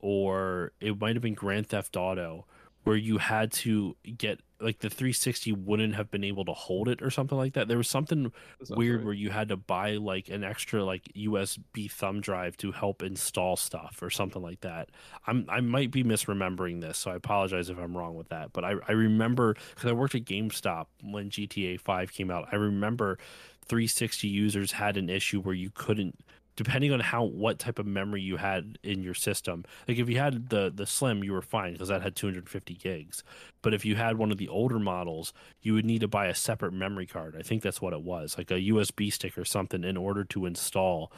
or 0.00 0.72
it 0.80 1.00
might 1.00 1.16
have 1.16 1.22
been 1.22 1.34
Grand 1.34 1.68
Theft 1.68 1.96
Auto 1.96 2.44
where 2.88 2.96
you 2.96 3.18
had 3.18 3.52
to 3.52 3.94
get 4.16 4.40
like 4.60 4.78
the 4.78 4.88
360 4.88 5.52
wouldn't 5.52 5.94
have 5.94 6.10
been 6.10 6.24
able 6.24 6.46
to 6.46 6.54
hold 6.54 6.88
it 6.88 7.02
or 7.02 7.10
something 7.10 7.36
like 7.36 7.52
that. 7.52 7.68
There 7.68 7.76
was 7.76 7.86
something 7.86 8.32
weird 8.70 9.00
right. 9.00 9.04
where 9.04 9.14
you 9.14 9.28
had 9.28 9.50
to 9.50 9.58
buy 9.58 9.96
like 9.96 10.30
an 10.30 10.42
extra 10.42 10.82
like 10.82 11.02
USB 11.14 11.90
thumb 11.90 12.22
drive 12.22 12.56
to 12.56 12.72
help 12.72 13.02
install 13.02 13.56
stuff 13.56 13.98
or 14.00 14.08
something 14.08 14.40
like 14.40 14.62
that. 14.62 14.88
I'm 15.26 15.44
I 15.50 15.60
might 15.60 15.90
be 15.90 16.02
misremembering 16.02 16.80
this, 16.80 16.96
so 16.96 17.10
I 17.10 17.16
apologize 17.16 17.68
if 17.68 17.78
I'm 17.78 17.94
wrong 17.94 18.14
with 18.14 18.30
that. 18.30 18.54
But 18.54 18.64
I 18.64 18.76
I 18.88 18.92
remember 18.92 19.54
because 19.74 19.90
I 19.90 19.92
worked 19.92 20.14
at 20.14 20.24
GameStop 20.24 20.86
when 21.02 21.28
GTA 21.28 21.78
5 21.78 22.12
came 22.14 22.30
out. 22.30 22.48
I 22.50 22.56
remember 22.56 23.18
360 23.66 24.28
users 24.28 24.72
had 24.72 24.96
an 24.96 25.10
issue 25.10 25.42
where 25.42 25.54
you 25.54 25.70
couldn't 25.74 26.24
depending 26.58 26.92
on 26.92 26.98
how 26.98 27.22
what 27.22 27.60
type 27.60 27.78
of 27.78 27.86
memory 27.86 28.20
you 28.20 28.36
had 28.36 28.80
in 28.82 29.00
your 29.00 29.14
system. 29.14 29.64
Like 29.86 29.98
if 29.98 30.08
you 30.08 30.18
had 30.18 30.48
the 30.48 30.72
the 30.74 30.86
slim 30.86 31.22
you 31.22 31.32
were 31.32 31.40
fine 31.40 31.74
because 31.74 31.86
that 31.86 32.02
had 32.02 32.16
250 32.16 32.74
gigs. 32.74 33.22
But 33.62 33.74
if 33.74 33.84
you 33.84 33.94
had 33.94 34.18
one 34.18 34.32
of 34.32 34.38
the 34.38 34.48
older 34.48 34.80
models 34.80 35.32
you 35.62 35.72
would 35.74 35.84
need 35.84 36.00
to 36.00 36.08
buy 36.08 36.26
a 36.26 36.34
separate 36.34 36.72
memory 36.72 37.06
card. 37.06 37.36
I 37.38 37.42
think 37.42 37.62
that's 37.62 37.80
what 37.80 37.92
it 37.92 38.02
was 38.02 38.36
like 38.36 38.50
a 38.50 38.54
usb 38.54 39.12
stick 39.12 39.38
or 39.38 39.44
something 39.44 39.84
in 39.84 39.96
order 39.96 40.24
to 40.24 40.46
install 40.46 41.12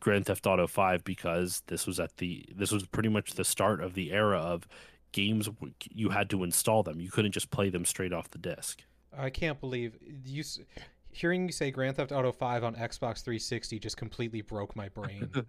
grand 0.00 0.24
theft 0.24 0.46
auto 0.46 0.66
5 0.66 1.04
because 1.04 1.62
this 1.66 1.86
was 1.86 2.00
at 2.00 2.16
the 2.16 2.46
this 2.56 2.72
was 2.72 2.86
pretty 2.86 3.10
much 3.10 3.34
the 3.34 3.44
start 3.44 3.82
of 3.82 3.92
the 3.92 4.10
era 4.10 4.38
of 4.38 4.66
games 5.12 5.50
you 5.90 6.08
had 6.08 6.30
to 6.30 6.42
install 6.44 6.82
them. 6.82 6.98
You 6.98 7.10
couldn't 7.10 7.32
just 7.32 7.50
play 7.50 7.68
them 7.68 7.84
straight 7.84 8.14
off 8.14 8.30
the 8.30 8.38
disc. 8.38 8.82
I 9.14 9.28
can't 9.28 9.60
believe 9.60 9.98
you. 10.24 10.44
S- 11.12 11.18
Hearing 11.20 11.46
you 11.46 11.52
say 11.52 11.70
Grand 11.70 11.96
Theft 11.96 12.12
Auto 12.12 12.32
5 12.32 12.64
on 12.64 12.74
Xbox 12.74 13.22
360 13.22 13.78
just 13.78 13.96
completely 13.96 14.40
broke 14.42 14.74
my 14.76 14.88
brain. 14.88 15.30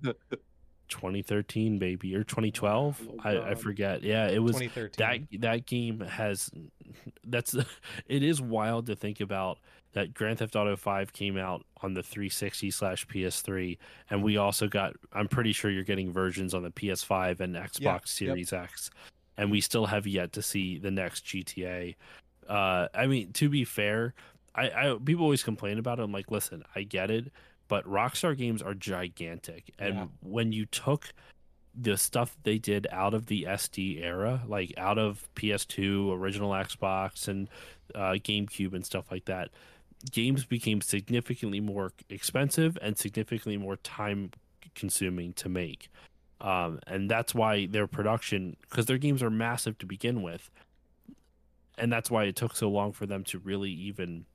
2013 0.89 1.80
baby 1.80 2.14
or 2.16 2.24
2012 2.24 3.09
Oh, 3.09 3.16
I, 3.24 3.51
I 3.51 3.55
forget 3.55 4.03
yeah 4.03 4.28
it 4.28 4.39
was 4.39 4.57
2013. 4.57 5.28
that 5.32 5.41
that 5.41 5.66
game 5.66 6.01
has 6.01 6.51
that's 7.24 7.55
it 8.07 8.22
is 8.22 8.41
wild 8.41 8.86
to 8.88 8.95
think 8.95 9.20
about 9.22 9.59
that 9.93 10.14
Grand 10.14 10.39
Theft 10.39 10.55
Auto 10.55 10.76
5 10.76 11.14
came 11.14 11.38
out 11.38 11.66
on 11.82 11.93
the 11.93 12.03
360 12.03 12.70
slash 12.70 13.07
PS3 13.07 13.78
and 14.09 14.22
we 14.24 14.38
also 14.38 14.68
got 14.68 14.93
I'm 15.14 15.28
pretty 15.30 15.53
sure 15.53 15.72
you're 15.72 15.84
getting 15.84 16.11
versions 16.11 16.53
on 16.53 16.64
the 16.64 16.72
PS5 16.72 17.39
and 17.39 17.55
Xbox 17.55 17.80
Yeah, 17.80 17.91
yep. 17.93 18.07
Series 18.07 18.53
X 18.53 18.91
and 19.38 19.49
we 19.49 19.61
still 19.61 19.86
have 19.88 20.05
yet 20.05 20.34
to 20.34 20.41
see 20.41 20.78
the 20.78 20.91
next 20.91 21.26
GTA 21.26 21.95
uh 22.49 22.88
I 22.93 23.07
mean 23.07 23.32
to 23.34 23.49
be 23.49 23.64
fair 23.64 24.14
I, 24.55 24.69
I 24.69 24.97
people 25.03 25.23
always 25.23 25.43
complain 25.43 25.77
about 25.79 25.99
it 25.99 26.03
I'm 26.03 26.11
like 26.11 26.31
listen 26.31 26.63
I 26.75 26.83
get 26.83 27.09
it 27.11 27.31
but 27.67 27.85
Rockstar 27.85 28.37
games 28.37 28.61
are 28.61 28.73
gigantic 28.73 29.73
and 29.79 29.95
Yeah. 29.95 30.07
when 30.21 30.51
you 30.51 30.65
took 30.65 31.13
the 31.75 31.97
stuff 31.97 32.37
they 32.43 32.59
did 32.59 32.85
out 32.91 33.15
of 33.15 33.25
the 33.25 33.45
SD 33.49 34.03
era, 34.03 34.43
like 34.47 34.71
out 34.77 34.99
of 34.99 35.27
PS2, 35.35 36.13
original 36.15 36.51
Xbox, 36.51 37.27
and 37.27 37.49
uh, 37.95 38.11
GameCube 38.11 38.73
and 38.73 38.85
stuff 38.85 39.05
like 39.09 39.25
that, 39.25 39.49
games 40.11 40.45
became 40.45 40.81
significantly 40.81 41.59
more 41.59 41.91
expensive 42.11 42.77
and 42.79 42.95
significantly 42.95 43.57
more 43.57 43.77
time 43.77 44.29
consuming 44.75 45.33
to 45.33 45.49
make. 45.49 45.89
Um, 46.41 46.79
and 46.85 47.09
that's 47.09 47.33
why 47.33 47.65
their 47.65 47.87
production, 47.87 48.55
because 48.69 48.85
their 48.85 48.99
games 48.99 49.23
are 49.23 49.31
massive 49.31 49.79
to 49.79 49.87
begin 49.87 50.21
with, 50.21 50.51
and 51.77 51.91
that's 51.91 52.11
why 52.11 52.25
it 52.25 52.35
took 52.35 52.55
so 52.55 52.69
long 52.69 52.91
for 52.91 53.07
them 53.07 53.23
to 53.23 53.39
really 53.39 53.71
even 53.71 54.25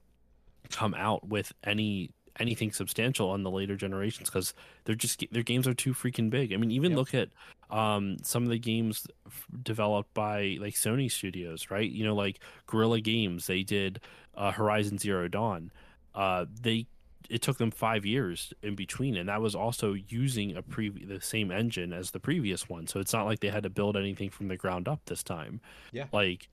come 0.71 0.95
out 0.95 1.29
with 1.29 1.53
any 1.65 2.11
anything 2.41 2.71
substantial 2.71 3.31
on 3.31 3.43
the 3.43 3.51
later 3.51 3.75
generations 3.75 4.31
because 4.31 4.55
they're 4.85 4.95
just 4.95 5.25
their 5.33 5.43
games 5.43 5.67
are 5.67 5.75
too 5.75 5.93
freaking 5.93 6.31
big. 6.31 6.53
I 6.53 6.57
mean, 6.57 6.71
even 6.71 6.93
Yep. 6.93 6.99
look 6.99 7.15
at 7.15 7.29
um, 7.71 8.17
some 8.23 8.45
of 8.45 8.49
the 8.49 8.59
games 8.61 9.07
f- 9.27 9.47
developed 9.63 10.15
by 10.15 10.57
like 10.61 10.75
Sony 10.75 11.11
Studios, 11.11 11.69
right? 11.71 11.91
You 11.91 12.05
know, 12.05 12.15
like 12.15 12.39
Guerrilla 12.67 13.01
Games, 13.01 13.47
they 13.49 13.63
did 13.65 14.01
uh, 14.37 14.53
Horizon 14.53 14.99
Zero 14.99 15.27
Dawn. 15.29 15.73
Uh, 16.15 16.47
they 16.61 16.87
it 17.29 17.43
took 17.43 17.59
them 17.59 17.71
five 17.73 18.07
years 18.07 18.55
in 18.63 18.75
between, 18.77 19.17
and 19.17 19.29
that 19.29 19.43
was 19.43 19.55
also 19.57 19.95
using 20.09 20.57
a 20.57 20.63
pre 20.63 20.89
the 20.91 21.21
same 21.21 21.51
engine 21.51 21.93
as 21.93 22.13
the 22.13 22.21
previous 22.21 22.69
one. 22.69 22.87
So 22.87 23.01
it's 23.01 23.13
not 23.13 23.27
like 23.27 23.41
they 23.41 23.51
had 23.51 23.65
to 23.65 23.71
build 23.71 23.97
anything 23.97 24.31
from 24.31 24.47
the 24.49 24.57
ground 24.57 24.87
up 24.87 25.01
this 25.07 25.23
time. 25.25 25.61
Yeah. 25.93 26.07
like 26.13 26.49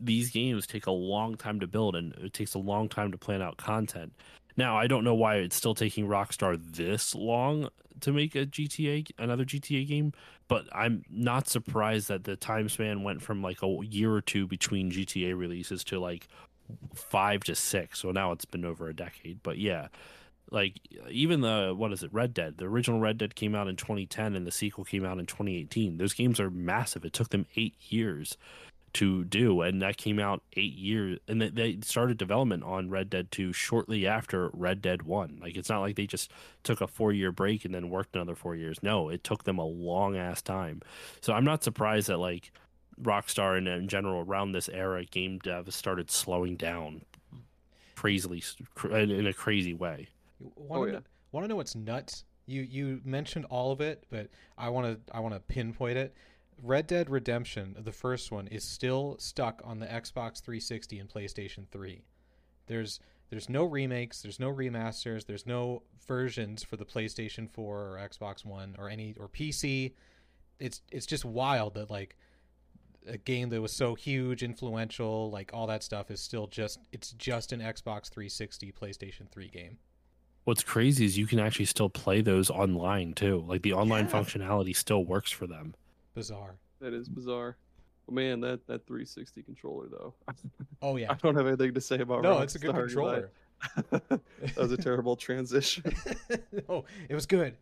these 0.00 0.30
games 0.30 0.66
take 0.66 0.86
a 0.86 0.92
long 0.92 1.36
time 1.36 1.60
to 1.60 1.66
build, 1.66 1.96
and 1.96 2.14
it 2.14 2.32
takes 2.32 2.54
a 2.54 2.58
long 2.58 2.88
time 2.88 3.12
to 3.12 3.18
plan 3.18 3.42
out 3.42 3.56
content. 3.56 4.12
Now 4.56 4.76
I 4.76 4.86
don't 4.86 5.04
know 5.04 5.14
why 5.14 5.36
it's 5.36 5.56
still 5.56 5.74
taking 5.74 6.06
Rockstar 6.06 6.58
this 6.60 7.14
long 7.14 7.68
to 8.00 8.12
make 8.12 8.34
a 8.34 8.46
GTA 8.46 9.10
another 9.18 9.44
GTA 9.44 9.86
game, 9.86 10.12
but 10.48 10.66
I'm 10.72 11.04
not 11.10 11.48
surprised 11.48 12.08
that 12.08 12.24
the 12.24 12.36
time 12.36 12.68
span 12.68 13.02
went 13.02 13.22
from 13.22 13.42
like 13.42 13.62
a 13.62 13.78
year 13.82 14.12
or 14.12 14.20
two 14.20 14.46
between 14.46 14.90
GTA 14.90 15.38
releases 15.38 15.84
to 15.84 16.00
like 16.00 16.28
five 16.94 17.44
to 17.44 17.54
six. 17.54 18.00
So 18.00 18.10
now 18.10 18.32
it's 18.32 18.44
been 18.44 18.64
over 18.64 18.88
a 18.88 18.94
decade. 18.94 19.42
But 19.42 19.58
yeah, 19.58 19.88
like 20.50 20.80
even 21.08 21.40
the 21.40 21.74
what 21.76 21.92
is 21.92 22.02
it, 22.02 22.12
Red 22.12 22.34
Dead? 22.34 22.58
The 22.58 22.66
original 22.66 23.00
Red 23.00 23.18
Dead 23.18 23.34
came 23.34 23.54
out 23.54 23.68
in 23.68 23.76
2010, 23.76 24.34
and 24.34 24.46
the 24.46 24.52
sequel 24.52 24.84
came 24.84 25.04
out 25.04 25.18
in 25.18 25.26
2018. 25.26 25.98
Those 25.98 26.14
games 26.14 26.40
are 26.40 26.50
massive. 26.50 27.04
It 27.04 27.12
took 27.12 27.30
them 27.30 27.46
eight 27.56 27.74
years 27.88 28.36
to 28.94 29.24
do, 29.24 29.62
and 29.62 29.80
that 29.82 29.96
came 29.96 30.18
out 30.18 30.42
eight 30.54 30.74
years, 30.74 31.18
and 31.28 31.40
they, 31.40 31.48
they 31.48 31.78
started 31.82 32.18
development 32.18 32.64
on 32.64 32.90
Red 32.90 33.08
Dead 33.10 33.30
2 33.30 33.52
shortly 33.52 34.06
after 34.06 34.50
Red 34.52 34.82
Dead 34.82 35.02
1. 35.02 35.38
Like 35.40 35.56
it's 35.56 35.68
not 35.68 35.80
like 35.80 35.96
they 35.96 36.06
just 36.06 36.30
took 36.62 36.80
a 36.80 36.86
four 36.86 37.12
year 37.12 37.32
break 37.32 37.64
and 37.64 37.74
then 37.74 37.90
worked 37.90 38.16
another 38.16 38.34
four 38.34 38.56
years. 38.56 38.82
No, 38.82 39.08
it 39.08 39.22
took 39.24 39.44
them 39.44 39.58
a 39.58 39.64
long 39.64 40.16
ass 40.16 40.42
time. 40.42 40.82
So 41.20 41.32
I'm 41.32 41.44
not 41.44 41.62
surprised 41.62 42.08
that 42.08 42.18
like 42.18 42.52
Rockstar 43.00 43.56
and 43.56 43.68
in 43.68 43.88
general 43.88 44.20
around 44.20 44.52
this 44.52 44.68
era, 44.68 45.04
game 45.04 45.38
dev 45.38 45.72
started 45.72 46.10
slowing 46.10 46.56
down 46.56 47.02
crazily 47.96 48.42
in 48.90 49.26
a 49.26 49.32
crazy 49.32 49.74
way. 49.74 50.08
Want 50.40 50.80
Oh, 50.82 50.84
to 50.86 50.90
yeah. 50.92 50.98
know, 50.98 51.04
want 51.32 51.44
to 51.44 51.48
know 51.48 51.56
what's 51.56 51.74
nuts? 51.74 52.24
You 52.46 52.62
you 52.62 53.00
mentioned 53.04 53.44
all 53.50 53.72
of 53.72 53.80
it, 53.80 54.04
but 54.10 54.28
I 54.58 54.70
want 54.70 55.06
to 55.06 55.14
I 55.14 55.20
want 55.20 55.34
to 55.34 55.40
pinpoint 55.40 55.96
it. 55.98 56.14
Red 56.62 56.86
Dead 56.86 57.08
Redemption, 57.10 57.76
the 57.78 57.92
first 57.92 58.30
one, 58.30 58.46
is 58.48 58.64
still 58.64 59.16
stuck 59.18 59.60
on 59.64 59.78
the 59.78 59.86
Xbox 59.86 60.42
360 60.42 60.98
and 60.98 61.08
PlayStation 61.08 61.66
3. 61.70 62.02
There's 62.66 63.00
there's 63.30 63.48
no 63.48 63.64
remakes, 63.64 64.22
there's 64.22 64.40
no 64.40 64.52
remasters, 64.52 65.24
there's 65.26 65.46
no 65.46 65.82
versions 66.08 66.64
for 66.64 66.76
the 66.76 66.84
PlayStation 66.84 67.48
4 67.48 67.78
or 67.78 67.96
Xbox 68.08 68.44
One 68.44 68.74
or 68.78 68.88
any 68.88 69.14
or 69.18 69.28
PC. 69.28 69.92
It's 70.58 70.82
it's 70.90 71.06
just 71.06 71.24
wild 71.24 71.74
that 71.74 71.90
like 71.90 72.16
a 73.06 73.16
game 73.16 73.48
that 73.48 73.60
was 73.62 73.72
so 73.74 73.94
huge, 73.94 74.42
influential, 74.42 75.30
like 75.30 75.52
all 75.54 75.66
that 75.68 75.82
stuff 75.82 76.10
is 76.10 76.20
still 76.20 76.46
just 76.46 76.78
it's 76.92 77.12
just 77.12 77.52
an 77.52 77.60
Xbox 77.60 78.10
360, 78.10 78.72
PlayStation 78.72 79.30
3 79.30 79.48
game. 79.48 79.78
What's 80.44 80.62
crazy 80.62 81.04
is 81.04 81.16
you 81.16 81.26
can 81.26 81.38
actually 81.38 81.66
still 81.66 81.88
play 81.90 82.20
those 82.22 82.50
online 82.50 83.12
too. 83.14 83.44
Like 83.46 83.62
the 83.62 83.72
online 83.74 84.06
Yeah. 84.06 84.12
functionality 84.12 84.74
still 84.74 85.04
works 85.04 85.30
for 85.30 85.46
them. 85.46 85.74
Bizarre. 86.14 86.56
That 86.80 86.92
is 86.92 87.08
bizarre. 87.08 87.56
But 88.06 88.14
man, 88.14 88.40
that 88.40 88.66
that 88.66 88.86
360 88.86 89.42
controller 89.42 89.86
though. 89.88 90.14
Oh 90.82 90.96
yeah. 90.96 91.10
I 91.10 91.14
don't 91.14 91.36
have 91.36 91.46
anything 91.46 91.74
to 91.74 91.80
say 91.80 92.00
about. 92.00 92.22
No, 92.22 92.38
it's 92.38 92.54
a 92.54 92.58
good 92.58 92.74
controller. 92.74 93.30
that 93.90 94.22
was 94.56 94.72
a 94.72 94.76
terrible 94.78 95.14
transition. 95.14 95.84
no, 96.68 96.84
it 97.08 97.14
was 97.14 97.26
good. 97.26 97.54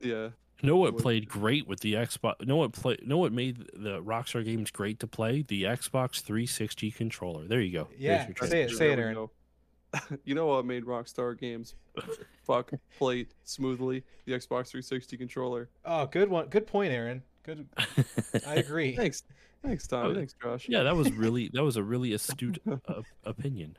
yeah. 0.00 0.28
Know 0.62 0.76
what 0.76 0.98
played 0.98 1.28
great 1.28 1.66
with 1.66 1.80
the 1.80 1.94
Xbox? 1.94 2.44
Know 2.46 2.56
what 2.56 2.72
play? 2.72 2.98
Know 3.02 3.16
what 3.16 3.32
made 3.32 3.58
the 3.72 4.02
Rockstar 4.02 4.44
games 4.44 4.70
great 4.70 5.00
to 5.00 5.06
play? 5.06 5.42
The 5.42 5.62
Xbox 5.62 6.20
360 6.20 6.90
controller. 6.90 7.46
There 7.46 7.60
you 7.60 7.72
go. 7.72 7.88
Yeah, 7.96 8.26
your 8.26 8.48
say 8.48 8.62
it, 8.62 8.70
say 8.72 8.92
it, 8.92 8.98
Aaron. 8.98 9.14
go. 9.14 9.30
you 10.24 10.34
know 10.34 10.46
what 10.46 10.66
made 10.66 10.84
Rockstar 10.84 11.38
games 11.38 11.76
fuck 12.42 12.72
play 12.98 13.26
smoothly? 13.44 14.04
The 14.26 14.32
Xbox 14.32 14.68
360 14.68 15.16
controller. 15.16 15.70
Oh, 15.84 16.06
good 16.06 16.28
one. 16.28 16.48
Good 16.48 16.66
point, 16.66 16.92
Aaron. 16.92 17.22
Good. 17.48 17.66
I 18.46 18.56
agree. 18.56 18.94
Thanks. 18.94 19.22
Thanks, 19.64 19.86
Tom. 19.86 20.06
Oh, 20.06 20.14
Thanks, 20.14 20.34
Josh. 20.40 20.68
yeah, 20.68 20.82
that 20.82 20.94
was 20.94 21.10
really 21.12 21.48
that 21.54 21.64
was 21.64 21.76
a 21.76 21.82
really 21.82 22.12
astute 22.12 22.58
uh, 22.70 23.02
opinion. 23.24 23.76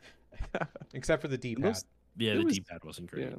Except 0.94 1.22
for 1.22 1.28
the 1.28 1.38
D-pad. 1.38 1.78
Yeah, 2.18 2.32
It 2.34 2.38
the 2.40 2.44
was- 2.46 2.54
D-pad 2.56 2.84
wasn't 2.84 3.12
great. 3.12 3.30
Yeah. 3.30 3.36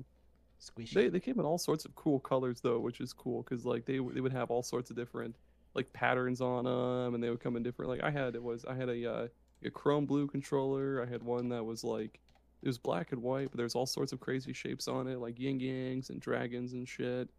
Squishy. 0.60 0.92
They 0.94 1.08
they 1.08 1.20
came 1.20 1.38
in 1.40 1.46
all 1.46 1.58
sorts 1.58 1.84
of 1.86 1.94
cool 1.94 2.20
colors 2.20 2.60
though, 2.60 2.78
which 2.78 3.00
is 3.00 3.12
cool 3.12 3.42
because 3.42 3.64
like 3.64 3.86
they 3.86 3.94
they 3.98 4.20
would 4.20 4.32
have 4.32 4.50
all 4.50 4.62
sorts 4.62 4.90
of 4.90 4.96
different 4.96 5.34
like 5.74 5.90
patterns 5.94 6.40
on 6.42 6.64
them, 6.64 7.14
and 7.14 7.22
they 7.24 7.30
would 7.30 7.40
come 7.40 7.56
in 7.56 7.62
different. 7.62 7.90
Like 7.90 8.02
I 8.02 8.10
had 8.10 8.34
it 8.34 8.42
was 8.42 8.64
I 8.66 8.74
had 8.74 8.88
a 8.90 9.10
uh, 9.10 9.28
a 9.64 9.70
chrome 9.70 10.04
blue 10.06 10.26
controller. 10.26 11.02
I 11.02 11.10
had 11.10 11.22
one 11.22 11.48
that 11.48 11.64
was 11.64 11.82
like 11.82 12.20
it 12.62 12.68
was 12.68 12.76
black 12.76 13.12
and 13.12 13.22
white, 13.22 13.48
but 13.50 13.56
there's 13.56 13.74
all 13.74 13.86
sorts 13.86 14.12
of 14.12 14.20
crazy 14.20 14.52
shapes 14.52 14.86
on 14.86 15.08
it, 15.08 15.18
like 15.18 15.38
yin 15.40 15.58
yangs 15.60 16.10
and 16.10 16.20
dragons 16.20 16.74
and 16.74 16.86
shit. 16.86 17.30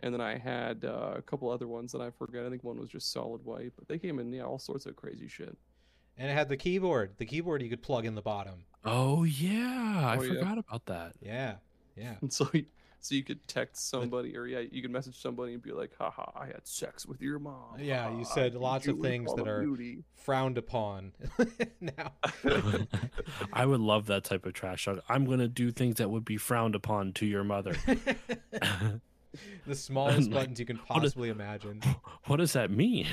And 0.00 0.12
then 0.12 0.20
I 0.20 0.36
had 0.38 0.84
uh, 0.84 1.14
a 1.16 1.22
couple 1.22 1.50
other 1.50 1.66
ones 1.66 1.90
that 1.92 2.00
I 2.02 2.10
forget. 2.10 2.44
I 2.44 2.50
think 2.50 2.62
one 2.64 2.78
was 2.78 2.90
just 2.90 3.12
solid 3.12 3.44
white, 3.44 3.72
but 3.78 3.88
they 3.88 3.98
came 3.98 4.18
in 4.18 4.32
yeah 4.32 4.42
all 4.42 4.58
sorts 4.58 4.84
of 4.86 4.94
crazy 4.96 5.26
shit. 5.28 5.56
and 6.18 6.30
it 6.30 6.34
had 6.34 6.48
the 6.48 6.56
keyboard. 6.56 7.12
The 7.18 7.24
keyboard 7.26 7.62
you 7.62 7.70
could 7.70 7.82
plug 7.82 8.04
in 8.04 8.14
the 8.14 8.22
bottom. 8.22 8.64
Oh 8.84 9.24
yeah, 9.24 10.02
I 10.04 10.16
Oh, 10.18 10.22
yeah. 10.22 10.28
forgot 10.34 10.58
about 10.58 10.86
that. 10.86 11.12
Yeah. 11.20 11.54
Yeah. 11.96 12.14
And 12.20 12.30
so 12.38 12.48
you, 12.52 12.66
so 13.00 13.14
you 13.14 13.22
could 13.24 13.46
text 13.48 13.88
somebody 13.88 14.36
or 14.36 14.46
yeah 14.46 14.60
you 14.70 14.82
could 14.82 14.90
message 14.90 15.18
somebody 15.20 15.54
and 15.54 15.62
be 15.62 15.72
like, 15.72 15.92
haha, 15.98 16.30
I 16.38 16.46
had 16.46 16.60
sex 16.66 17.06
with 17.06 17.22
your 17.22 17.38
mom. 17.38 17.76
Yeah, 17.78 18.14
you 18.16 18.24
said 18.24 18.52
beat 18.52 18.60
lots 18.60 18.86
of 18.88 18.98
things 19.00 19.32
that 19.34 19.48
are- 19.48 19.62
Duty." 19.62 20.04
Frowned 20.14 20.58
upon. 20.58 21.12
now. 21.80 22.12
I 23.52 23.64
would 23.64 23.80
love 23.80 24.06
that 24.06 24.24
type 24.24 24.44
of 24.44 24.52
trash 24.54 24.84
talk. 24.84 24.98
I'm 25.08 25.24
gonna 25.24 25.48
do 25.48 25.70
things 25.70 25.96
that 25.96 26.10
would 26.10 26.24
be 26.24 26.36
frowned 26.36 26.74
upon 26.74 27.12
to 27.14 27.26
your 27.26 27.44
mother. 27.44 27.76
the 29.66 29.74
smallest 29.74 30.30
Like, 30.30 30.40
buttons 30.42 30.60
you 30.60 30.66
can 30.66 30.76
what 30.86 30.98
is- 31.04 31.12
possibly 31.12 31.28
imagine. 31.30 31.80
what 32.26 32.36
does 32.36 32.52
that 32.54 32.70
mean? 32.70 33.06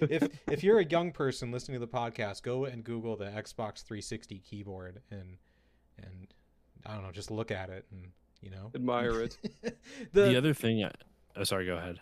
if 0.00 0.28
if 0.50 0.64
you're 0.64 0.78
a 0.80 0.84
young 0.84 1.12
person 1.12 1.50
listening 1.52 1.78
to 1.80 1.86
the 1.86 1.92
podcast, 1.92 2.42
go 2.42 2.64
and 2.64 2.82
Google 2.84 3.16
the 3.16 3.26
Xbox 3.26 3.82
360 3.84 4.38
keyboard 4.40 5.00
and 5.10 5.36
and 5.98 6.28
I 6.84 6.94
don't 6.94 7.04
know, 7.04 7.12
just 7.12 7.30
look 7.30 7.50
at 7.50 7.70
it 7.70 7.86
and 7.92 8.08
you 8.40 8.50
know 8.50 8.70
Admire 8.74 9.22
it. 9.22 9.38
the, 10.12 10.22
the 10.22 10.36
other 10.36 10.52
thing, 10.54 10.84
I, 10.84 10.90
oh, 11.36 11.44
sorry, 11.44 11.66
go 11.66 11.76
ahead. 11.76 12.00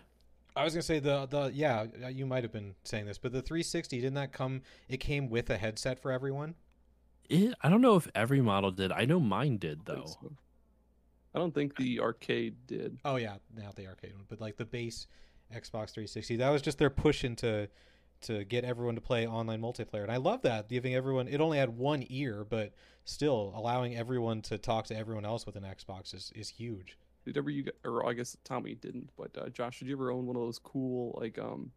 I 0.56 0.64
was 0.64 0.72
gonna 0.74 0.82
say 0.82 0.98
the 0.98 1.26
the 1.26 1.50
yeah 1.54 1.86
uh, 2.04 2.08
you 2.08 2.26
might 2.26 2.42
have 2.44 2.52
been 2.52 2.74
saying 2.84 3.06
this, 3.06 3.18
but 3.18 3.32
the 3.32 3.42
360 3.42 3.98
didn't 4.00 4.14
that 4.14 4.32
come? 4.32 4.62
It 4.88 4.98
came 4.98 5.28
with 5.28 5.50
a 5.50 5.56
headset 5.58 6.00
for 6.00 6.10
everyone. 6.10 6.54
It, 7.28 7.54
I 7.62 7.68
don't 7.68 7.80
know 7.80 7.94
if 7.96 8.08
every 8.14 8.40
model 8.40 8.72
did. 8.72 8.90
I 8.90 9.04
know 9.04 9.20
mine 9.20 9.58
did 9.58 9.82
I 9.86 9.92
think 9.94 10.06
though. 10.06 10.12
so. 10.22 10.32
I 11.34 11.38
don't 11.38 11.54
think 11.54 11.76
the 11.76 12.00
arcade 12.00 12.56
did. 12.66 12.98
Oh 13.04 13.16
yeah, 13.16 13.36
not 13.56 13.76
the 13.76 13.86
arcade 13.86 14.14
one, 14.14 14.24
but 14.28 14.40
like 14.40 14.56
the 14.56 14.64
base 14.64 15.06
Xbox 15.54 15.90
360. 15.90 16.36
That 16.36 16.50
was 16.50 16.62
just 16.62 16.78
their 16.78 16.90
push 16.90 17.24
into 17.24 17.68
to 18.22 18.44
get 18.44 18.64
everyone 18.64 18.96
to 18.96 19.00
play 19.00 19.26
online 19.26 19.60
multiplayer, 19.62 20.02
and 20.02 20.12
I 20.12 20.16
love 20.18 20.42
that 20.42 20.68
giving 20.68 20.94
everyone. 20.94 21.26
It 21.28 21.40
only 21.40 21.58
had 21.58 21.70
one 21.76 22.04
ear, 22.08 22.44
but 22.44 22.74
still 23.04 23.52
allowing 23.56 23.96
everyone 23.96 24.42
to 24.42 24.58
talk 24.58 24.86
to 24.86 24.96
everyone 24.96 25.24
else 25.24 25.46
with 25.46 25.56
an 25.56 25.62
Xbox 25.64 26.14
is 26.14 26.32
is 26.34 26.48
huge. 26.48 26.98
Did 27.24 27.36
ever 27.36 27.50
you 27.50 27.64
or 27.84 28.06
I 28.06 28.12
guess 28.12 28.36
Tommy 28.44 28.74
didn't, 28.74 29.10
but 29.16 29.30
uh, 29.38 29.48
Josh, 29.50 29.78
did 29.78 29.88
you 29.88 29.94
ever 29.94 30.10
own 30.10 30.26
one 30.26 30.36
of 30.36 30.42
those 30.42 30.58
cool 30.58 31.16
like 31.20 31.38
um, 31.38 31.70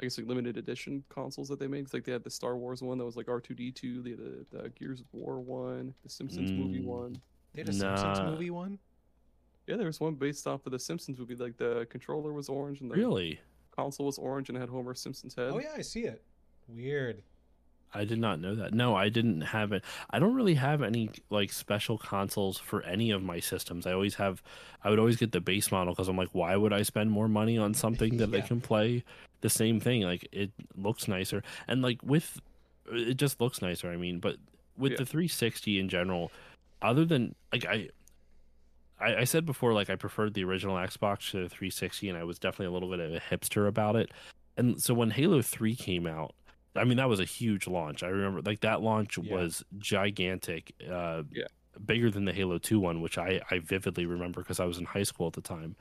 I 0.00 0.04
guess 0.04 0.18
like 0.18 0.26
limited 0.26 0.56
edition 0.56 1.04
consoles 1.08 1.48
that 1.48 1.58
they 1.58 1.68
make? 1.68 1.84
'Cause, 1.84 1.94
like 1.94 2.04
they 2.04 2.12
had 2.12 2.24
the 2.24 2.30
Star 2.30 2.56
Wars 2.56 2.82
one 2.82 2.98
that 2.98 3.04
was 3.04 3.16
like 3.16 3.28
R 3.28 3.40
two 3.40 3.54
D 3.54 3.70
two, 3.70 4.02
the, 4.02 4.46
the 4.50 4.68
Gears 4.70 5.00
of 5.00 5.06
War 5.12 5.40
one, 5.40 5.94
the 6.02 6.08
Simpsons 6.10 6.52
movie 6.52 6.80
Mm. 6.80 6.84
one. 6.86 7.22
They 7.54 7.60
had 7.62 7.68
a 7.68 7.72
Simpsons 7.72 8.20
movie 8.20 8.50
one. 8.50 8.78
Yeah, 9.66 9.76
there 9.76 9.86
was 9.86 10.00
one 10.00 10.14
based 10.14 10.46
off 10.46 10.66
of 10.66 10.72
the 10.72 10.78
Simpsons 10.78 11.18
movie. 11.18 11.36
Like 11.36 11.56
the 11.56 11.86
controller 11.90 12.32
was 12.32 12.48
orange 12.48 12.80
and 12.80 12.90
the 12.90 12.94
Really, 12.96 13.40
console 13.76 14.06
was 14.06 14.18
orange 14.18 14.48
and 14.48 14.56
it 14.56 14.60
had 14.60 14.68
Homer 14.68 14.94
Simpson's 14.94 15.34
head. 15.34 15.50
Oh 15.52 15.58
yeah, 15.58 15.72
I 15.76 15.82
see 15.82 16.00
it. 16.04 16.22
Weird. 16.68 17.22
I 17.94 18.06
did 18.06 18.18
not 18.18 18.40
know 18.40 18.54
that. 18.54 18.72
No, 18.72 18.96
I 18.96 19.10
didn't 19.10 19.42
have 19.42 19.70
it. 19.72 19.84
I 20.08 20.18
don't 20.18 20.34
really 20.34 20.54
have 20.54 20.82
any 20.82 21.10
like 21.28 21.52
special 21.52 21.98
consoles 21.98 22.56
for 22.56 22.82
any 22.84 23.10
of 23.10 23.22
my 23.22 23.38
systems. 23.38 23.86
I 23.86 23.92
always 23.92 24.14
have. 24.14 24.42
I 24.82 24.88
would 24.88 24.98
always 24.98 25.16
get 25.18 25.32
the 25.32 25.42
base 25.42 25.70
model 25.70 25.92
because 25.92 26.08
I'm 26.08 26.16
like, 26.16 26.30
why 26.32 26.56
would 26.56 26.72
I 26.72 26.82
spend 26.84 27.10
more 27.10 27.28
money 27.28 27.58
on 27.58 27.74
something 27.74 28.16
that 28.16 28.32
I 28.32 28.36
Yeah. 28.38 28.46
can 28.46 28.60
play 28.62 29.04
the 29.42 29.50
same 29.50 29.78
thing? 29.78 30.02
Like 30.02 30.26
it 30.32 30.52
looks 30.74 31.06
nicer, 31.06 31.42
and 31.68 31.82
like 31.82 31.98
with 32.02 32.40
it 32.90 33.14
just 33.18 33.40
looks 33.42 33.60
nicer. 33.60 33.90
I 33.90 33.96
mean, 33.98 34.20
but 34.20 34.36
with 34.78 34.92
Yeah. 34.92 34.98
the 34.98 35.06
360 35.06 35.78
in 35.78 35.90
general, 35.90 36.32
other 36.82 37.04
than 37.04 37.34
like 37.52 37.64
I. 37.66 37.88
I, 39.00 39.16
I 39.16 39.24
said 39.24 39.44
before, 39.44 39.72
like 39.72 39.90
I 39.90 39.96
preferred 39.96 40.34
the 40.34 40.44
original 40.44 40.76
Xbox 40.76 41.30
to 41.32 41.42
the 41.42 41.48
360, 41.48 42.08
and 42.08 42.16
I 42.16 42.22
was 42.22 42.38
definitely 42.38 42.66
a 42.66 42.70
little 42.70 42.88
bit 42.88 43.00
of 43.00 43.12
a 43.12 43.18
hipster 43.20 43.66
about 43.66 43.96
it. 43.96 44.12
And 44.56 44.80
so 44.80 44.94
when 44.94 45.10
Halo 45.10 45.42
3 45.42 45.74
came 45.74 46.06
out, 46.06 46.34
I 46.76 46.84
mean 46.84 46.98
that 46.98 47.08
was 47.08 47.18
a 47.18 47.24
huge 47.24 47.66
launch. 47.66 48.02
I 48.04 48.08
remember 48.08 48.42
like 48.42 48.60
that 48.60 48.80
launch 48.80 49.18
Yeah. 49.18 49.34
was 49.34 49.64
gigantic. 49.78 50.72
Uh, 50.88 51.24
Yeah. 51.32 51.46
bigger 51.84 52.10
than 52.10 52.26
the 52.26 52.32
Halo 52.32 52.58
2 52.58 52.78
one, 52.78 53.00
which 53.00 53.18
I, 53.18 53.40
I 53.50 53.58
vividly 53.58 54.06
remember 54.06 54.40
because 54.42 54.60
I 54.60 54.66
was 54.66 54.78
in 54.78 54.84
high 54.84 55.02
school 55.02 55.26
at 55.26 55.32
the 55.32 55.40
time. 55.40 55.74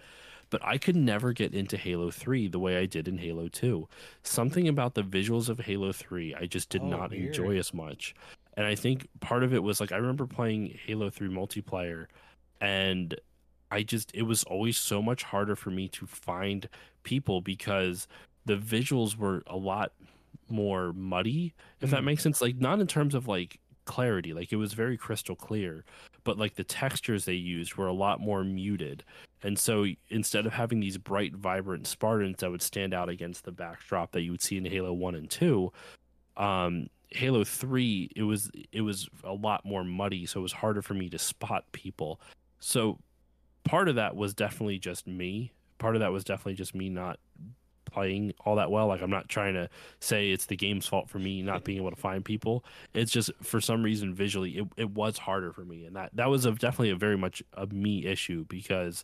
But 0.49 0.65
I 0.65 0.77
could 0.79 0.95
never 0.95 1.31
get 1.31 1.53
into 1.53 1.77
Halo 1.77 2.09
3 2.11 2.47
the 2.47 2.59
way 2.59 2.77
I 2.77 2.85
did 2.87 3.07
in 3.07 3.19
Halo 3.19 3.49
2. 3.49 3.87
Something 4.23 4.67
about 4.67 4.95
the 4.95 5.03
visuals 5.03 5.47
of 5.47 5.59
Halo 5.59 5.91
3 5.91 6.33
I 6.33 6.45
just 6.47 6.69
did 6.69 6.81
Oh, 6.81 6.87
not 6.87 7.11
weird. 7.11 7.27
enjoy 7.27 7.57
as 7.57 7.71
much. 7.73 8.15
And 8.61 8.67
I 8.67 8.75
think 8.75 9.07
part 9.21 9.41
of 9.41 9.55
it 9.55 9.63
was 9.63 9.79
like 9.79 9.91
I 9.91 9.95
remember 9.95 10.27
playing 10.27 10.77
Halo 10.85 11.09
3 11.09 11.29
multiplayer 11.29 12.05
and 12.61 13.19
I 13.71 13.81
just 13.81 14.11
it 14.13 14.21
was 14.21 14.43
always 14.43 14.77
so 14.77 15.01
much 15.01 15.23
harder 15.23 15.55
for 15.55 15.71
me 15.71 15.87
to 15.87 16.05
find 16.05 16.69
people 17.01 17.41
because 17.41 18.07
the 18.45 18.57
visuals 18.57 19.15
were 19.17 19.41
a 19.47 19.57
lot 19.57 19.93
more 20.47 20.93
muddy 20.93 21.55
if 21.79 21.89
that 21.89 22.01
Mhm. 22.01 22.05
makes 22.05 22.21
sense 22.21 22.39
like 22.39 22.57
not 22.57 22.79
in 22.79 22.85
terms 22.85 23.15
of 23.15 23.27
like 23.27 23.59
clarity 23.85 24.31
like 24.31 24.53
it 24.53 24.57
was 24.57 24.73
very 24.73 24.95
crystal 24.95 25.35
clear 25.35 25.83
but 26.23 26.37
like 26.37 26.53
the 26.53 26.63
textures 26.63 27.25
they 27.25 27.33
used 27.33 27.77
were 27.77 27.87
a 27.87 27.93
lot 27.93 28.19
more 28.19 28.43
muted 28.43 29.03
and 29.41 29.57
so 29.57 29.87
instead 30.09 30.45
of 30.45 30.53
having 30.53 30.79
these 30.81 30.99
bright 30.99 31.33
vibrant 31.33 31.87
spartans 31.87 32.37
that 32.41 32.51
would 32.51 32.61
stand 32.61 32.93
out 32.93 33.09
against 33.09 33.43
the 33.43 33.51
backdrop 33.51 34.11
that 34.11 34.21
you 34.21 34.29
would 34.29 34.43
see 34.43 34.57
in 34.57 34.65
halo 34.65 34.93
1 34.93 35.15
and 35.15 35.31
2 35.31 35.73
um 36.37 36.87
halo 37.11 37.43
3 37.43 38.09
it 38.15 38.23
was 38.23 38.49
it 38.71 38.81
was 38.81 39.09
a 39.25 39.33
lot 39.33 39.65
more 39.65 39.83
muddy 39.83 40.25
so 40.25 40.39
it 40.39 40.43
was 40.43 40.53
harder 40.53 40.81
for 40.81 40.93
me 40.93 41.09
to 41.09 41.19
spot 41.19 41.65
people. 41.71 42.19
So 42.59 42.99
part 43.63 43.89
of 43.89 43.95
that 43.95 44.15
was 44.15 44.33
definitely 44.33 44.79
just 44.79 45.07
me. 45.07 45.51
Part 45.77 45.95
of 45.95 45.99
that 45.99 46.11
was 46.11 46.23
definitely 46.23 46.53
just 46.55 46.73
me 46.73 46.89
not 46.89 47.19
playing 47.85 48.33
all 48.45 48.55
that 48.55 48.71
well. 48.71 48.87
Like 48.87 49.01
i'm 49.01 49.09
not 49.09 49.27
trying 49.27 49.53
to 49.55 49.69
say 49.99 50.31
it's 50.31 50.45
the 50.45 50.55
game's 50.55 50.87
fault 50.87 51.09
for 51.09 51.19
me 51.19 51.41
not 51.41 51.63
being 51.63 51.79
able 51.79 51.89
to 51.91 51.95
find 51.95 52.23
people. 52.23 52.63
It's 52.93 53.11
just 53.11 53.31
for 53.41 53.59
some 53.59 53.83
reason 53.83 54.13
visually 54.13 54.57
it, 54.57 54.67
it 54.77 54.89
was 54.91 55.17
harder 55.17 55.51
for 55.51 55.65
me. 55.65 55.85
And 55.85 55.95
that 55.95 56.11
that 56.13 56.29
was 56.29 56.45
a, 56.45 56.51
definitely 56.53 56.91
a 56.91 56.95
very 56.95 57.17
much 57.17 57.43
a 57.53 57.67
me 57.67 58.05
issue 58.05 58.45
because 58.47 59.03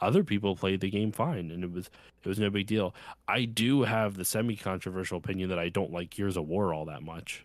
other 0.00 0.22
people 0.22 0.54
played 0.54 0.80
the 0.80 0.90
game 0.90 1.10
fine 1.10 1.50
and 1.50 1.64
it 1.64 1.72
was 1.72 1.90
it 2.22 2.28
was 2.28 2.38
no 2.38 2.50
big 2.50 2.68
deal. 2.68 2.94
I 3.26 3.46
do 3.46 3.82
have 3.82 4.16
the 4.16 4.24
semi 4.24 4.54
controversial 4.54 5.18
opinion 5.18 5.48
that 5.48 5.58
i 5.58 5.68
don't 5.68 5.92
like 5.92 6.10
gears 6.10 6.36
of 6.36 6.46
war 6.46 6.72
all 6.72 6.84
that 6.84 7.02
much 7.02 7.44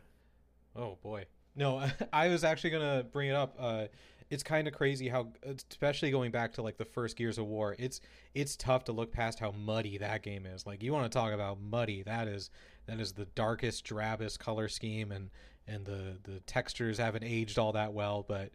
Oh 0.75 0.97
boy. 1.01 1.25
No, 1.55 1.87
I 2.13 2.29
was 2.29 2.43
actually 2.43 2.71
gonna 2.71 3.03
bring 3.03 3.29
it 3.29 3.35
up. 3.35 3.55
Uh, 3.59 3.85
it's 4.29 4.43
kind 4.43 4.67
of 4.67 4.73
crazy 4.73 5.07
how, 5.07 5.27
especially 5.43 6.09
going 6.09 6.31
back 6.31 6.53
to 6.53 6.63
like 6.63 6.77
the 6.77 6.85
first 6.85 7.15
Gears 7.17 7.37
of 7.37 7.45
War, 7.45 7.75
it's 7.77 8.01
it's 8.33 8.55
tough 8.55 8.85
to 8.85 8.91
look 8.91 9.11
past 9.11 9.39
how 9.39 9.51
muddy 9.51 9.97
that 9.99 10.23
game 10.23 10.45
is. 10.45 10.65
Like 10.65 10.81
you 10.81 10.91
want 10.91 11.11
to 11.11 11.15
talk 11.17 11.33
about 11.33 11.61
muddy, 11.61 12.01
that 12.03 12.27
is 12.27 12.49
that 12.87 12.99
is 12.99 13.13
the 13.13 13.25
darkest, 13.25 13.85
drabbest 13.85 14.39
color 14.39 14.67
scheme, 14.67 15.11
and 15.11 15.29
and 15.67 15.85
the 15.85 16.17
the 16.23 16.39
textures 16.41 16.97
haven't 16.97 17.23
aged 17.23 17.59
all 17.59 17.73
that 17.73 17.93
well. 17.93 18.25
But 18.27 18.51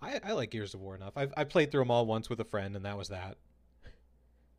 I, 0.00 0.20
I 0.24 0.32
like 0.32 0.50
Gears 0.50 0.74
of 0.74 0.80
War 0.80 0.94
enough. 0.94 1.12
I've 1.16 1.34
I 1.36 1.44
played 1.44 1.70
through 1.70 1.82
them 1.82 1.90
all 1.90 2.06
once 2.06 2.30
with 2.30 2.40
a 2.40 2.44
friend, 2.44 2.74
and 2.74 2.84
that 2.84 2.96
was 2.96 3.08
that. 3.08 3.36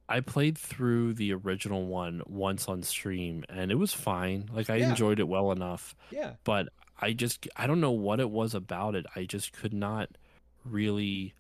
I 0.08 0.20
played 0.20 0.58
through 0.58 1.14
the 1.16 1.34
original 1.34 1.86
one 1.88 2.22
once 2.28 2.68
on 2.68 2.84
stream 2.84 3.44
and 3.50 3.72
it 3.72 3.76
was 3.76 3.94
fine. 3.94 4.50
Like 4.54 4.70
I 4.70 4.76
Yeah. 4.78 4.90
enjoyed 4.90 5.20
it 5.20 5.28
well 5.28 5.52
enough, 5.52 5.96
Yeah. 6.12 6.34
but 6.44 6.70
I 7.02 7.14
just 7.14 7.48
I 7.56 7.66
don't 7.68 7.82
know 7.82 7.92
what 7.92 8.20
it 8.20 8.30
was 8.30 8.54
about 8.54 8.96
it. 8.96 9.06
I 9.16 9.26
just 9.26 9.52
could 9.54 9.74
not 9.74 10.10
really 10.64 11.34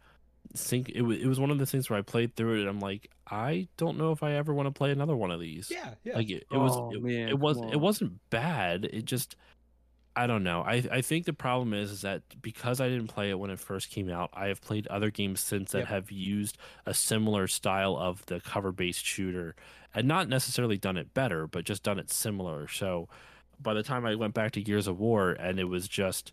think 0.55 0.89
it 0.89 1.01
was 1.01 1.17
it 1.19 1.25
was 1.27 1.39
one 1.39 1.51
of 1.51 1.57
the 1.59 1.65
things 1.65 1.89
where 1.89 1.99
I 1.99 2.01
played 2.01 2.35
through 2.35 2.55
it 2.57 2.59
and 2.61 2.69
I'm 2.69 2.79
like, 2.79 3.09
I 3.29 3.67
don't 3.77 3.97
know 3.97 4.11
if 4.11 4.21
I 4.23 4.33
ever 4.33 4.53
want 4.53 4.67
to 4.67 4.71
play 4.71 4.91
another 4.91 5.15
one 5.15 5.31
of 5.31 5.39
these. 5.39 5.69
Yeah. 5.71 5.93
Yeah. 6.03 6.15
Like 6.15 6.29
it, 6.29 6.45
it 6.51 6.57
was 6.57 6.75
Oh, 6.75 6.91
it, 6.91 7.01
man, 7.03 7.29
it 7.29 7.39
was 7.39 7.57
come 7.57 7.69
it 7.69 7.79
wasn't 7.79 8.19
bad. 8.29 8.85
It 8.85 9.05
just 9.05 9.35
I 10.15 10.27
don't 10.27 10.43
know. 10.43 10.61
I 10.61 10.83
I 10.91 11.01
think 11.01 11.25
the 11.25 11.33
problem 11.33 11.73
is 11.73 11.91
is 11.91 12.01
that 12.01 12.21
because 12.41 12.79
I 12.79 12.87
didn't 12.87 13.07
play 13.07 13.29
it 13.29 13.39
when 13.39 13.49
it 13.51 13.59
first 13.59 13.89
came 13.89 14.09
out, 14.09 14.29
I 14.33 14.47
have 14.47 14.61
played 14.61 14.87
other 14.87 15.11
games 15.11 15.41
since 15.41 15.71
that 15.71 15.79
Yep. 15.79 15.87
have 15.89 16.11
used 16.11 16.57
a 16.85 16.93
similar 16.93 17.47
style 17.47 17.97
of 17.97 18.25
the 18.27 18.39
cover-based 18.39 19.05
shooter 19.05 19.55
and 19.93 20.07
not 20.07 20.29
necessarily 20.29 20.77
done 20.77 20.97
it 20.97 21.13
better, 21.13 21.47
but 21.47 21.65
just 21.65 21.83
done 21.83 21.99
it 21.99 22.11
similar. 22.11 22.67
So 22.67 23.09
by 23.61 23.73
the 23.73 23.83
time 23.83 24.05
I 24.05 24.15
went 24.15 24.33
back 24.33 24.51
to 24.53 24.61
Gears 24.61 24.87
of 24.87 24.99
War 24.99 25.31
and 25.31 25.59
it 25.59 25.65
was 25.65 25.87
just 25.87 26.31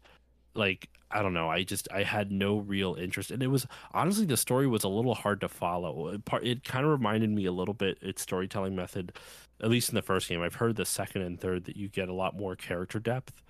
like 0.54 0.88
I 1.10 1.22
don't 1.22 1.34
know, 1.34 1.48
I 1.50 1.64
just 1.64 1.88
I 1.92 2.04
had 2.04 2.30
no 2.30 2.58
real 2.58 2.94
interest 2.94 3.30
and 3.32 3.42
it 3.42 3.48
was 3.48 3.66
honestly 3.92 4.26
the 4.26 4.36
story 4.36 4.66
was 4.68 4.84
a 4.84 4.88
little 4.88 5.14
hard 5.14 5.40
to 5.40 5.48
follow. 5.48 6.08
It, 6.08 6.24
part, 6.24 6.44
it 6.46 6.62
kind 6.64 6.84
of 6.84 6.90
reminded 6.92 7.30
me 7.30 7.46
a 7.46 7.52
little 7.52 7.74
bit 7.74 7.98
its 8.00 8.22
storytelling 8.22 8.76
method 8.76 9.12
at 9.60 9.70
least 9.70 9.88
in 9.90 9.94
the 9.96 10.02
first 10.02 10.28
game. 10.28 10.40
I've 10.42 10.56
heard 10.56 10.76
the 10.76 10.84
second 10.84 11.22
and 11.22 11.40
third 11.40 11.64
that 11.64 11.76
you 11.76 11.88
get 11.88 12.08
a 12.08 12.14
lot 12.14 12.36
more 12.36 12.54
character 12.56 12.98
depth 13.00 13.42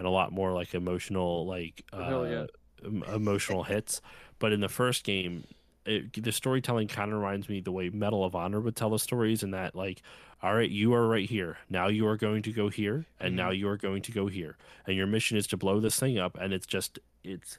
and 0.00 0.06
a 0.06 0.10
lot 0.10 0.32
more 0.32 0.52
like 0.52 0.74
emotional 0.74 1.46
like 1.46 1.84
uh, 1.92 2.22
yeah. 2.22 2.46
em- 2.82 3.04
emotional 3.14 3.64
hits. 3.64 4.00
But 4.38 4.50
in 4.52 4.60
the 4.60 4.68
first 4.68 5.04
game, 5.04 5.44
it, 5.84 6.22
the 6.22 6.32
storytelling 6.32 6.88
kind 6.88 7.12
of 7.12 7.18
reminds 7.18 7.50
me 7.50 7.60
the 7.60 7.70
way 7.70 7.90
Medal 7.90 8.24
of 8.24 8.34
Honor 8.34 8.60
would 8.60 8.76
tell 8.76 8.88
the 8.88 8.98
stories, 8.98 9.42
in 9.42 9.50
that 9.50 9.76
like, 9.76 10.00
all 10.42 10.54
right, 10.54 10.70
you 10.70 10.94
are 10.94 11.06
right 11.06 11.28
here. 11.28 11.58
Now 11.68 11.88
you 11.88 12.06
are 12.06 12.16
going 12.16 12.40
to 12.44 12.50
go 12.50 12.70
here, 12.70 13.04
and 13.20 13.36
now 13.36 13.50
you 13.50 13.68
are 13.68 13.76
going 13.76 14.00
to 14.02 14.12
go 14.12 14.26
here, 14.26 14.56
and 14.86 14.96
your 14.96 15.06
mission 15.06 15.36
is 15.36 15.46
to 15.48 15.58
blow 15.58 15.80
this 15.80 16.00
thing 16.00 16.18
up. 16.18 16.38
And 16.40 16.54
it's 16.54 16.66
just 16.66 16.98
it's 17.22 17.58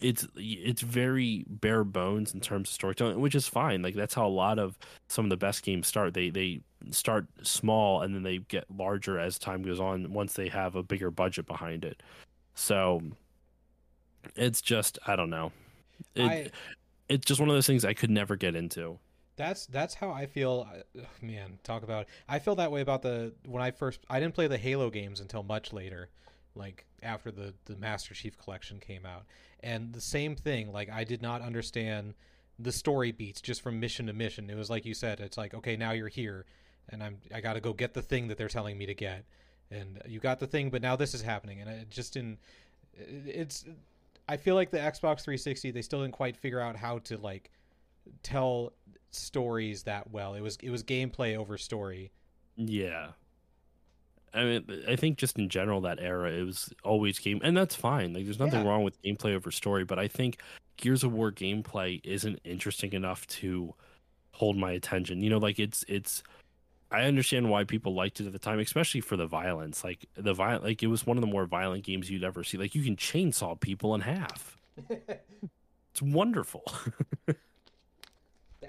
it's 0.00 0.26
it's 0.36 0.82
very 0.82 1.44
bare 1.48 1.84
bones 1.84 2.34
in 2.34 2.40
terms 2.40 2.68
of 2.68 2.74
storytelling, 2.74 3.20
which 3.20 3.34
is 3.34 3.46
fine. 3.46 3.82
Like 3.82 3.94
that's 3.94 4.14
how 4.14 4.26
a 4.26 4.28
lot 4.28 4.58
of 4.58 4.78
some 5.08 5.26
of 5.26 5.30
the 5.30 5.36
best 5.36 5.62
games 5.62 5.86
start. 5.86 6.14
They 6.14 6.30
they 6.30 6.60
start 6.90 7.26
small 7.42 8.02
and 8.02 8.14
then 8.14 8.22
they 8.22 8.38
get 8.38 8.64
larger 8.74 9.18
as 9.18 9.38
time 9.38 9.62
goes 9.62 9.80
on 9.80 10.12
once 10.12 10.32
they 10.32 10.48
have 10.48 10.74
a 10.74 10.82
bigger 10.82 11.10
budget 11.10 11.46
behind 11.46 11.84
it. 11.84 12.02
So 12.54 13.02
it's 14.36 14.60
just 14.60 14.98
I 15.06 15.16
don't 15.16 15.30
know. 15.30 15.52
It, 16.14 16.22
I 16.22 16.50
it's 17.08 17.26
just 17.26 17.40
one 17.40 17.48
of 17.48 17.54
those 17.54 17.66
things 17.66 17.84
I 17.84 17.94
could 17.94 18.10
never 18.10 18.36
get 18.36 18.54
into. 18.54 18.98
That's 19.36 19.66
that's 19.66 19.94
how 19.94 20.10
I 20.10 20.26
feel. 20.26 20.68
uh, 20.96 21.02
Man, 21.22 21.58
talk 21.62 21.82
about. 21.82 22.06
I 22.28 22.38
feel 22.38 22.54
that 22.56 22.70
way 22.70 22.82
about 22.82 23.02
the 23.02 23.32
when 23.46 23.62
I 23.62 23.70
first. 23.70 24.00
I 24.08 24.20
didn't 24.20 24.34
play 24.34 24.48
the 24.48 24.58
Halo 24.58 24.90
games 24.90 25.20
until 25.20 25.42
much 25.42 25.72
later, 25.72 26.10
like 26.54 26.84
after 27.02 27.30
the 27.30 27.54
the 27.66 27.76
Master 27.76 28.14
Chief 28.14 28.36
Collection 28.38 28.80
came 28.80 29.06
out, 29.06 29.24
and 29.62 29.92
the 29.92 30.00
same 30.00 30.36
thing. 30.36 30.72
Like 30.72 30.90
I 30.90 31.04
did 31.04 31.22
not 31.22 31.42
understand 31.42 32.14
the 32.58 32.72
story 32.72 33.12
beats 33.12 33.40
just 33.40 33.62
from 33.62 33.80
mission 33.80 34.06
to 34.06 34.12
mission. 34.12 34.50
It 34.50 34.56
was 34.56 34.70
like 34.70 34.84
you 34.84 34.94
said. 34.94 35.20
It's 35.20 35.38
like 35.38 35.54
okay, 35.54 35.76
now 35.76 35.92
you're 35.92 36.08
here, 36.08 36.46
and 36.88 37.02
I'm 37.02 37.18
I 37.34 37.40
got 37.40 37.54
to 37.54 37.60
go 37.60 37.72
get 37.72 37.94
the 37.94 38.02
thing 38.02 38.28
that 38.28 38.38
they're 38.38 38.48
telling 38.48 38.76
me 38.76 38.86
to 38.86 38.94
get, 38.94 39.24
and 39.70 40.00
you 40.06 40.20
got 40.20 40.40
the 40.40 40.46
thing, 40.46 40.70
but 40.70 40.82
now 40.82 40.96
this 40.96 41.14
is 41.14 41.22
happening, 41.22 41.60
and 41.60 41.70
it 41.70 41.90
just 41.90 42.14
didn't. 42.14 42.38
It's. 42.96 43.64
I 44.28 44.36
feel 44.36 44.54
like 44.54 44.70
the 44.70 44.78
Xbox 44.78 45.22
360 45.22 45.72
they 45.72 45.82
still 45.82 46.02
didn't 46.02 46.14
quite 46.14 46.36
figure 46.36 46.60
out 46.60 46.76
how 46.76 46.98
to 47.00 47.16
like 47.18 47.50
tell 48.22 48.72
stories 49.10 49.84
that 49.84 50.10
well. 50.10 50.34
It 50.34 50.40
was 50.40 50.56
it 50.62 50.70
was 50.70 50.82
gameplay 50.82 51.36
over 51.36 51.58
story. 51.58 52.12
Yeah. 52.56 53.08
I 54.32 54.44
mean, 54.44 54.84
I 54.88 54.96
think 54.96 55.18
just 55.18 55.38
in 55.38 55.48
general 55.48 55.80
that 55.82 55.98
era 56.00 56.30
it 56.30 56.42
was 56.44 56.72
always 56.84 57.18
game, 57.18 57.40
and 57.42 57.56
that's 57.56 57.74
fine. 57.74 58.12
Like, 58.12 58.24
there's 58.24 58.38
nothing 58.38 58.62
Yeah. 58.62 58.68
wrong 58.68 58.84
with 58.84 59.00
gameplay 59.02 59.34
over 59.34 59.50
story, 59.50 59.84
but 59.84 59.98
I 59.98 60.06
think 60.08 60.38
Gears 60.76 61.02
of 61.04 61.12
War 61.12 61.32
gameplay 61.32 62.00
isn't 62.04 62.38
interesting 62.44 62.92
enough 62.92 63.26
to 63.26 63.74
hold 64.32 64.56
my 64.56 64.72
attention. 64.72 65.22
You 65.22 65.30
know, 65.30 65.38
like 65.38 65.58
it's 65.58 65.84
it's. 65.88 66.22
I 66.92 67.02
understand 67.02 67.48
why 67.48 67.62
people 67.64 67.94
liked 67.94 68.20
it 68.20 68.26
at 68.26 68.32
the 68.32 68.38
time, 68.40 68.58
especially 68.58 69.00
for 69.00 69.16
the 69.16 69.26
violence. 69.26 69.84
Like 69.84 70.06
the 70.16 70.34
violent, 70.34 70.64
like 70.64 70.82
it 70.82 70.88
was 70.88 71.06
one 71.06 71.16
of 71.16 71.20
the 71.20 71.26
more 71.28 71.46
violent 71.46 71.84
games 71.84 72.10
you'd 72.10 72.24
ever 72.24 72.42
see. 72.42 72.56
Like 72.58 72.74
you 72.74 72.82
can 72.82 72.96
chainsaw 72.96 73.58
people 73.60 73.94
in 73.94 74.00
half. 74.00 74.56
It's 75.92 76.00
wonderful. 76.02 76.62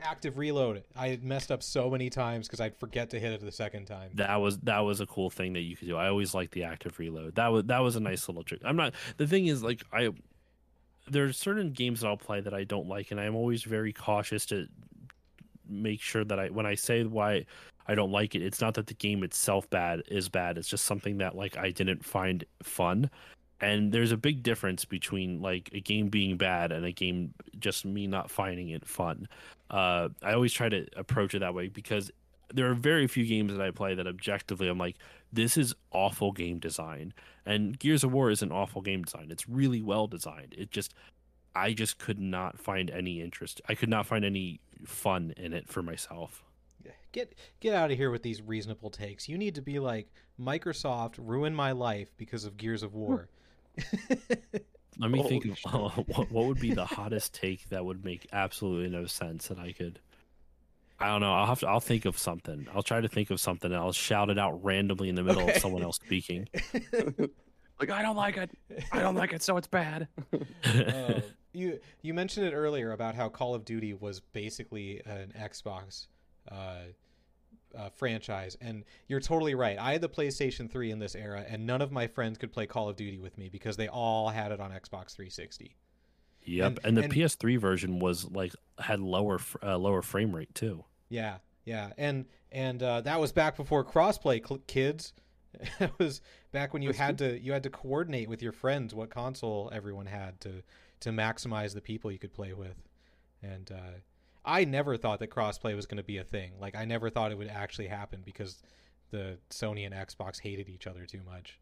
active 0.01 0.37
reload. 0.37 0.83
I 0.95 1.19
messed 1.21 1.51
up 1.51 1.63
so 1.63 1.89
many 1.89 2.09
times 2.09 2.47
because 2.47 2.61
I'd 2.61 2.77
forget 2.79 3.09
to 3.11 3.19
hit 3.19 3.31
it 3.31 3.41
the 3.41 3.51
second 3.51 3.85
time. 3.85 4.11
that 4.15 4.35
was 4.35 4.57
that 4.59 4.79
was 4.79 5.01
a 5.01 5.05
cool 5.05 5.29
thing 5.29 5.53
that 5.53 5.61
you 5.61 5.75
could 5.75 5.87
do. 5.87 5.97
I 5.97 6.07
always 6.07 6.33
liked 6.33 6.53
the 6.53 6.63
active 6.63 6.99
reload. 6.99 7.35
That 7.35 7.47
was 7.47 7.65
that 7.65 7.79
was 7.79 7.95
a 7.95 7.99
nice 7.99 8.27
little 8.27 8.43
trick. 8.43 8.61
I'm 8.63 8.75
not 8.75 8.93
the 9.17 9.27
thing 9.27 9.47
is 9.47 9.63
like 9.63 9.83
I 9.91 10.09
there's 11.09 11.37
certain 11.37 11.71
games 11.71 12.01
that 12.01 12.07
I'll 12.07 12.17
play 12.17 12.41
that 12.41 12.53
I 12.53 12.63
don't 12.63 12.87
like 12.87 13.11
and 13.11 13.19
I'm 13.19 13.35
always 13.35 13.63
very 13.63 13.93
cautious 13.93 14.45
to 14.47 14.67
make 15.67 16.01
sure 16.01 16.23
that 16.25 16.39
I 16.39 16.49
when 16.49 16.65
I 16.65 16.75
say 16.75 17.03
why 17.03 17.45
I 17.87 17.95
don't 17.95 18.11
like 18.11 18.35
it, 18.35 18.41
it's 18.41 18.61
not 18.61 18.75
that 18.75 18.87
the 18.87 18.93
game 18.93 19.23
itself 19.23 19.69
bad 19.69 20.03
is 20.07 20.29
bad. 20.29 20.57
It's 20.57 20.67
just 20.67 20.85
something 20.85 21.17
that 21.17 21.35
like 21.35 21.57
I 21.57 21.71
didn't 21.71 22.05
find 22.05 22.43
fun. 22.63 23.09
And 23.59 23.91
there's 23.91 24.11
a 24.11 24.17
big 24.17 24.41
difference 24.41 24.85
between 24.85 25.41
like 25.41 25.69
a 25.73 25.79
game 25.79 26.09
being 26.09 26.35
bad 26.35 26.71
and 26.71 26.83
a 26.85 26.91
game 26.91 27.33
just 27.59 27.85
me 27.85 28.07
not 28.07 28.31
finding 28.31 28.69
it 28.69 28.85
fun. 28.87 29.27
Uh, 29.71 30.09
I 30.21 30.33
always 30.33 30.53
try 30.53 30.69
to 30.69 30.85
approach 30.97 31.33
it 31.33 31.39
that 31.39 31.53
way 31.53 31.69
because 31.69 32.11
there 32.53 32.69
are 32.69 32.73
very 32.73 33.07
few 33.07 33.25
games 33.25 33.53
that 33.53 33.61
I 33.61 33.71
play 33.71 33.95
that 33.95 34.05
objectively 34.05 34.67
I'm 34.67 34.77
like, 34.77 34.97
this 35.31 35.55
is 35.55 35.73
awful 35.91 36.33
game 36.33 36.59
design. 36.59 37.13
And 37.45 37.79
Gears 37.79 38.03
of 38.03 38.11
War 38.11 38.29
is 38.29 38.41
an 38.41 38.51
awful 38.51 38.81
game 38.81 39.03
design. 39.03 39.29
It's 39.31 39.47
really 39.47 39.81
well 39.81 40.07
designed. 40.07 40.53
It 40.57 40.71
just 40.71 40.93
I 41.55 41.73
just 41.73 41.97
could 41.97 42.19
not 42.19 42.59
find 42.59 42.89
any 42.89 43.21
interest. 43.21 43.61
I 43.67 43.75
could 43.75 43.89
not 43.89 44.05
find 44.05 44.23
any 44.23 44.59
fun 44.85 45.33
in 45.37 45.53
it 45.53 45.67
for 45.69 45.81
myself. 45.81 46.43
Get 47.11 47.35
get 47.59 47.73
out 47.73 47.91
of 47.91 47.97
here 47.97 48.11
with 48.11 48.23
these 48.23 48.41
reasonable 48.41 48.89
takes. 48.89 49.27
You 49.27 49.37
need 49.37 49.55
to 49.55 49.61
be 49.61 49.79
like 49.79 50.07
Microsoft 50.39 51.15
ruined 51.17 51.55
my 51.55 51.71
life 51.73 52.09
because 52.17 52.45
of 52.45 52.57
Gears 52.57 52.83
of 52.83 52.93
War. 52.93 53.29
Let 54.97 55.11
me 55.11 55.19
Holy 55.21 55.39
think. 55.39 55.59
Of, 55.65 55.93
what, 56.07 56.31
what 56.31 56.45
would 56.45 56.59
be 56.59 56.73
the 56.73 56.85
hottest 56.97 57.33
take 57.33 57.69
that 57.69 57.85
would 57.85 58.03
make 58.05 58.27
absolutely 58.33 58.89
no 58.89 59.05
sense 59.05 59.47
that 59.47 59.59
I 59.59 59.71
could. 59.71 59.99
I 60.99 61.07
don't 61.07 61.21
know. 61.21 61.33
I'll 61.33 61.47
have 61.47 61.59
to. 61.61 61.67
I'll 61.67 61.79
think 61.79 62.05
of 62.05 62.17
something. 62.17 62.67
I'll 62.75 62.83
try 62.83 63.01
to 63.01 63.07
think 63.07 63.31
of 63.31 63.39
something. 63.39 63.71
And 63.71 63.79
I'll 63.81 63.91
shout 63.91 64.29
it 64.29 64.37
out 64.37 64.63
randomly 64.63 65.09
in 65.09 65.15
the 65.15 65.23
middle 65.23 65.41
Okay. 65.43 65.55
of 65.55 65.61
someone 65.61 65.81
else 65.83 65.95
speaking. 65.97 66.47
Like 67.79 67.89
I 67.89 68.03
don't 68.03 68.15
like 68.15 68.37
it. 68.37 68.51
I 68.91 68.99
don't 68.99 69.15
like 69.15 69.33
it, 69.33 69.41
so 69.41 69.57
it's 69.57 69.65
bad. 69.65 70.07
Uh, 70.63 71.21
you 71.51 71.79
you 72.03 72.13
mentioned 72.13 72.45
it 72.45 72.53
earlier 72.53 72.91
about 72.91 73.15
how 73.15 73.27
Call 73.27 73.55
of 73.55 73.65
Duty 73.65 73.95
was 73.95 74.19
basically 74.19 75.01
an 75.07 75.33
Xbox 75.35 76.05
uh, 76.51 76.75
uh, 77.77 77.89
franchise, 77.89 78.57
and 78.61 78.83
you're 79.07 79.19
totally 79.19 79.55
right. 79.55 79.77
I 79.79 79.93
had 79.93 80.01
the 80.01 80.09
PlayStation 80.09 80.69
3 80.69 80.91
in 80.91 80.99
this 80.99 81.15
era, 81.15 81.43
and 81.47 81.65
none 81.65 81.81
of 81.81 81.91
my 81.91 82.07
friends 82.07 82.37
could 82.37 82.51
play 82.51 82.65
Call 82.65 82.89
of 82.89 82.95
Duty 82.95 83.19
with 83.19 83.37
me 83.37 83.49
because 83.49 83.77
they 83.77 83.87
all 83.87 84.29
had 84.29 84.51
it 84.51 84.59
on 84.59 84.71
Xbox 84.71 85.13
360. 85.15 85.75
Yep, 86.43 86.65
And- 86.67 86.79
and, 86.85 86.97
the 86.97 87.03
and- 87.03 87.13
PS3 87.13 87.57
version 87.59 87.99
was 87.99 88.29
like 88.31 88.53
had 88.79 88.99
lower 88.99 89.39
uh, 89.63 89.77
lower 89.77 90.01
frame 90.01 90.35
rate 90.35 90.53
too. 90.55 90.83
Yeah, 91.09 91.37
yeah, 91.65 91.91
and 91.97 92.25
and 92.51 92.81
uh, 92.81 93.01
that 93.01 93.19
was 93.19 93.31
back 93.31 93.55
before 93.57 93.85
crossplay, 93.85 94.45
cl- 94.45 94.61
kids. 94.67 95.13
it 95.79 95.91
was 95.99 96.21
back 96.51 96.73
when 96.73 96.81
you 96.81 96.89
That's 96.89 96.97
had 96.99 97.17
to 97.19 97.39
you 97.39 97.51
had 97.51 97.63
to 97.63 97.69
coordinate 97.69 98.29
with 98.29 98.41
your 98.41 98.53
friends 98.53 98.95
what 98.95 99.09
console 99.09 99.69
everyone 99.73 100.05
had 100.07 100.39
to 100.41 100.63
to 101.01 101.09
maximize 101.11 101.73
the 101.73 101.81
people 101.81 102.11
you 102.11 102.17
could 102.17 102.33
play 102.33 102.53
with, 102.53 102.75
and 103.43 103.71
uh, 103.71 103.99
I 104.43 104.65
never 104.65 104.97
thought 104.97 105.19
that 105.19 105.29
crossplay 105.29 105.75
was 105.75 105.85
going 105.85 105.97
to 105.97 106.03
be 106.03 106.17
a 106.17 106.23
thing. 106.23 106.53
Like 106.59 106.75
I 106.75 106.85
never 106.85 107.09
thought 107.09 107.31
it 107.31 107.37
would 107.37 107.47
actually 107.49 107.87
happen 107.87 108.21
because 108.25 108.57
the 109.11 109.37
Sony 109.49 109.85
and 109.85 109.93
Xbox 109.93 110.39
hated 110.39 110.69
each 110.69 110.87
other 110.87 111.05
too 111.05 111.21
much. 111.25 111.59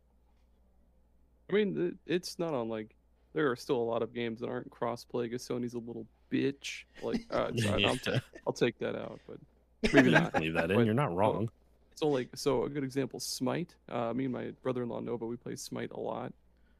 I 1.49 1.53
mean, 1.53 1.97
it's 2.05 2.37
not 2.39 2.53
on 2.53 2.69
like 2.69 2.95
there 3.33 3.49
are 3.51 3.55
still 3.55 3.75
a 3.77 3.83
lot 3.83 4.01
of 4.01 4.13
games 4.13 4.39
that 4.41 4.49
aren't 4.49 4.69
crossplay 4.69 5.23
because 5.23 5.47
Sony's 5.47 5.73
a 5.73 5.79
little 5.79 6.05
bitch. 6.31 6.83
Like, 7.01 7.21
uh, 7.31 7.51
so 7.57 7.77
I'll, 7.85 7.97
ta- 7.97 8.21
I'll 8.47 8.53
take 8.53 8.79
that 8.79 8.95
out, 8.95 9.19
but 9.27 9.37
maybe 9.93 10.09
You 10.09 10.15
not. 10.15 10.33
can 10.33 10.41
leave 10.43 10.53
that 10.53 10.71
in. 10.71 10.77
But- 10.77 10.85
You're 10.85 10.93
not 10.93 11.15
wrong. 11.15 11.49
So 11.95 12.07
like, 12.07 12.29
so 12.35 12.63
a 12.63 12.69
good 12.69 12.83
example, 12.85 13.19
Smite. 13.19 13.75
Uh, 13.89 14.13
me 14.13 14.23
and 14.23 14.33
my 14.33 14.51
brother-in-law 14.63 15.01
Nova, 15.01 15.25
we 15.25 15.35
play 15.35 15.55
Smite 15.57 15.91
a 15.91 15.99
lot, 15.99 16.31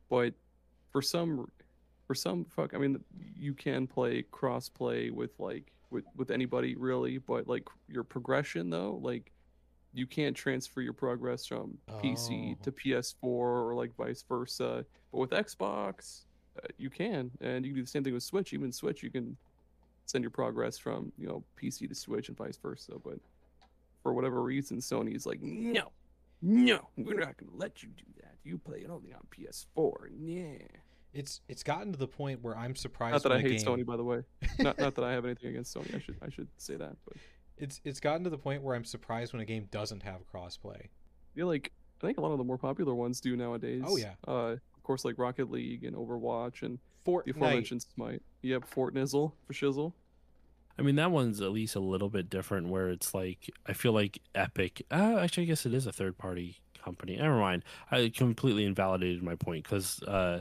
but 0.10 0.34
for 0.94 1.02
some, 1.02 1.52
for 2.08 2.16
some 2.16 2.46
fuck, 2.46 2.74
I 2.74 2.78
mean, 2.78 3.04
you 3.38 3.54
can 3.54 3.86
play 3.86 4.24
cross-play 4.32 5.10
with 5.10 5.32
like 5.38 5.74
with 5.92 6.06
with 6.16 6.32
anybody 6.32 6.76
really, 6.76 7.18
but 7.18 7.48
like 7.48 7.68
your 7.88 8.04
progression 8.04 8.70
though, 8.70 9.00
like 9.02 9.32
you 9.94 10.06
can't 10.06 10.36
transfer 10.36 10.82
your 10.82 10.94
progress 10.94 11.46
from 11.48 11.78
PC 12.04 12.56
Oh. 12.60 12.64
to 12.64 12.72
PS4 12.72 13.16
or 13.24 13.74
like 13.76 13.96
vice 13.96 14.24
versa. 14.28 14.86
But 15.12 15.18
with 15.18 15.32
Xbox, 15.32 16.26
uh, 16.58 16.68
you 16.78 16.90
can, 16.92 17.32
and 17.42 17.66
you 17.66 17.72
can 17.72 17.78
do 17.80 17.84
the 17.84 17.88
same 17.90 18.04
thing 18.04 18.14
with 18.14 18.22
Switch. 18.24 18.54
Even 18.54 18.72
Switch, 18.72 19.02
you 19.02 19.10
can 19.10 19.36
send 20.06 20.24
your 20.24 20.32
progress 20.32 20.78
from 20.78 21.12
you 21.18 21.28
know 21.28 21.44
PC 21.62 21.88
to 21.90 21.96
Switch 21.96 22.28
and 22.30 22.38
vice 22.38 22.58
versa. 22.58 22.94
But 23.04 23.18
for 24.04 24.14
whatever 24.14 24.42
reason, 24.44 24.78
Sony 24.78 25.16
is 25.16 25.26
like, 25.26 25.42
no, 25.42 25.92
no, 26.42 26.88
we're 26.96 27.20
not 27.20 27.36
going 27.38 27.52
to 27.52 27.58
let 27.58 27.82
you 27.84 27.90
do 27.98 28.06
that. 28.22 28.36
You 28.44 28.58
play 28.60 28.80
it 28.80 28.90
only 28.90 29.12
on 29.14 29.22
PS4. 29.36 30.10
Yeah. 30.24 30.66
It's 31.14 31.42
it's 31.48 31.64
gotten 31.64 31.92
to 31.92 31.98
the 31.98 32.08
point 32.08 32.42
where 32.44 32.56
I'm 32.56 32.76
surprised. 32.76 33.14
Not 33.14 33.24
that 33.24 33.32
I 33.32 33.36
when 33.38 33.46
a 33.46 33.50
hate 33.50 33.58
game- 33.66 33.68
Sony, 33.68 33.86
by 33.86 33.98
the 33.98 34.04
way. 34.04 34.22
Not 34.60 34.78
not 34.78 34.96
that 34.96 35.04
I 35.04 35.12
have 35.14 35.26
anything 35.26 35.50
against 35.50 35.76
Sony. 35.76 35.96
I 35.96 36.00
should 36.00 36.16
I 36.22 36.30
should 36.30 36.48
say 36.58 36.76
that. 36.76 36.96
But 37.06 37.18
It's 37.58 37.82
it's 37.84 38.00
gotten 38.00 38.24
to 38.26 38.30
the 38.30 38.38
point 38.38 38.62
where 38.62 38.76
I'm 38.76 38.86
surprised 38.86 39.34
when 39.34 39.42
a 39.42 39.46
game 39.46 39.68
doesn't 39.72 40.04
have 40.04 40.22
crossplay. 40.32 40.88
yeah, 41.36 41.46
like 41.46 41.72
I 42.02 42.06
think 42.06 42.18
a 42.18 42.22
lot 42.22 42.32
of 42.32 42.38
the 42.38 42.44
more 42.44 42.58
popular 42.58 42.94
ones 42.94 43.20
do 43.20 43.36
nowadays. 43.36 43.84
Oh, 43.86 43.98
yeah. 43.98 44.14
Uh, 44.26 44.56
of 44.76 44.84
course, 44.84 45.04
like 45.04 45.18
Rocket 45.18 45.52
League 45.52 45.84
and 45.84 45.96
Overwatch 45.96 46.62
and 46.62 46.80
the 47.04 47.12
Fortnite. 47.12 47.30
aforementioned 47.36 47.82
Smite. 47.82 48.22
Yep, 48.42 48.70
Fortnizzle 48.70 49.34
for 49.46 49.54
shizzle. 49.54 49.92
I 50.78 50.82
mean, 50.82 50.96
that 50.96 51.12
one's 51.12 51.42
at 51.42 51.52
least 51.52 51.76
a 51.76 51.82
little 51.82 52.08
bit 52.10 52.30
different 52.30 52.70
where 52.70 52.88
it's 52.90 53.14
like, 53.14 53.50
I 53.66 53.74
feel 53.74 53.92
like 53.92 54.20
Epic, 54.34 54.82
uh, 54.92 55.18
actually, 55.20 55.44
I 55.44 55.48
guess 55.48 55.66
it 55.66 55.74
is 55.74 55.86
a 55.88 55.92
third 55.92 56.18
party 56.18 56.56
company. 56.82 57.18
Never 57.18 57.38
mind. 57.38 57.66
I 57.92 58.10
completely 58.16 58.64
invalidated 58.64 59.22
my 59.22 59.36
point 59.36 59.66
because 59.66 60.02
uh, 60.04 60.40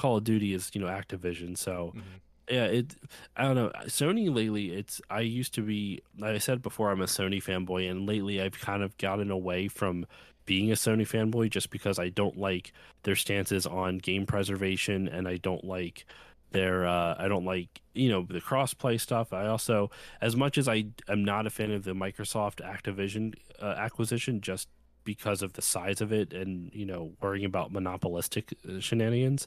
Call 0.00 0.16
of 0.16 0.24
Duty 0.24 0.54
is, 0.54 0.70
you 0.72 0.80
know, 0.80 0.86
Activision. 0.86 1.58
So, 1.58 1.92
Mhm. 1.94 2.02
yeah, 2.48 2.64
it, 2.64 2.94
I 3.36 3.42
don't 3.44 3.54
know. 3.54 3.70
Sony 3.84 4.34
lately, 4.34 4.70
it's, 4.72 5.00
I 5.10 5.20
used 5.20 5.52
to 5.54 5.62
be, 5.62 6.00
like 6.18 6.34
I 6.34 6.38
said 6.38 6.62
before, 6.62 6.90
I'm 6.90 7.02
a 7.02 7.04
Sony 7.06 7.42
fanboy, 7.42 7.90
and 7.90 8.06
lately 8.06 8.40
I've 8.40 8.58
kind 8.58 8.82
of 8.82 8.96
gotten 8.96 9.30
away 9.30 9.68
from 9.68 10.06
being 10.46 10.70
a 10.72 10.74
Sony 10.74 11.06
fanboy 11.06 11.50
just 11.50 11.70
because 11.70 11.98
I 11.98 12.08
don't 12.08 12.38
like 12.38 12.72
their 13.02 13.14
stances 13.14 13.66
on 13.66 13.98
game 13.98 14.24
preservation 14.26 15.06
and 15.06 15.28
I 15.28 15.36
don't 15.36 15.64
like 15.64 16.06
their 16.50 16.84
uh, 16.86 17.14
I 17.16 17.28
don't 17.28 17.44
like 17.44 17.68
you 17.94 18.08
know 18.08 18.22
the 18.28 18.40
crossplay 18.40 18.98
stuff. 18.98 19.32
I 19.32 19.46
also, 19.46 19.90
as 20.20 20.34
much 20.34 20.58
as 20.58 20.66
I 20.66 20.86
am 21.08 21.24
not 21.24 21.46
a 21.46 21.50
fan 21.50 21.70
of 21.70 21.84
the 21.84 21.92
Microsoft 21.92 22.56
Activision 22.74 23.34
uh, 23.62 23.74
acquisition, 23.86 24.40
just 24.40 24.66
because 25.04 25.42
of 25.42 25.52
the 25.52 25.62
size 25.62 26.00
of 26.00 26.12
it 26.12 26.32
and 26.32 26.70
you 26.74 26.84
know 26.86 27.12
worrying 27.20 27.44
about 27.44 27.70
monopolistic 27.70 28.52
uh, 28.68 28.80
shenanigans, 28.80 29.46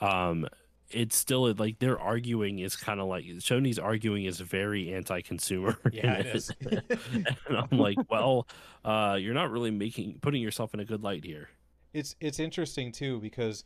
um, 0.00 0.46
it's 0.90 1.16
still 1.16 1.52
like 1.54 1.78
their 1.78 1.98
arguing 1.98 2.60
is 2.60 2.76
kind 2.76 3.00
of 3.00 3.08
like 3.08 3.24
Sony's 3.24 3.78
arguing 3.78 4.24
is 4.24 4.40
very 4.40 4.92
anti-consumer. 4.94 5.78
Yeah, 5.92 6.14
it 6.14 6.26
is. 6.26 6.50
and 6.60 7.56
I'm 7.56 7.78
like, 7.78 7.98
well, 8.10 8.46
uh, 8.84 9.16
you're 9.20 9.34
not 9.34 9.50
really 9.50 9.70
making 9.70 10.18
putting 10.20 10.42
yourself 10.42 10.74
in 10.74 10.80
a 10.80 10.84
good 10.84 11.02
light 11.02 11.24
here. 11.24 11.48
It's 11.92 12.16
it's 12.20 12.38
interesting 12.40 12.92
too 12.92 13.20
because 13.20 13.64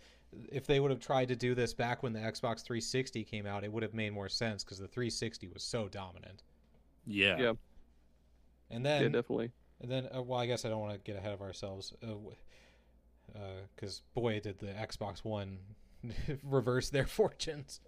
if 0.53 0.67
they 0.67 0.79
would 0.81 0.91
have 0.91 1.01
tried 1.01 1.29
to 1.29 1.37
do 1.37 1.55
this 1.55 1.73
back 1.73 2.03
when 2.03 2.13
the 2.13 2.19
Xbox 2.19 2.63
360 2.63 3.25
came 3.25 3.47
out, 3.47 3.65
it 3.65 3.73
would 3.73 3.83
have 3.83 3.95
made 3.95 4.13
more 4.13 4.29
sense 4.29 4.63
because 4.63 4.79
the 4.79 4.89
360 4.89 5.49
was 5.49 5.63
so 5.63 5.89
dominant. 5.89 6.43
Yeah. 7.07 7.39
Yeah. 7.39 7.53
And 8.71 8.85
yeah, 8.85 8.99
then 9.01 9.13
definitely. 9.13 9.51
and 9.81 9.91
then 9.91 10.09
uh, 10.15 10.23
well, 10.23 10.39
I 10.39 10.47
guess 10.47 10.65
I 10.65 10.69
don't 10.69 10.81
want 10.81 10.93
to 10.93 10.99
get 10.99 11.17
ahead 11.17 11.33
of 11.33 11.41
ourselves 11.41 11.95
uh 12.03 12.15
because 13.75 14.03
boy, 14.15 14.41
did 14.41 14.59
the 14.59 14.67
Xbox 14.67 15.25
One 15.25 15.59
reverse 16.43 16.91
their 16.91 17.07
fortunes. 17.07 17.81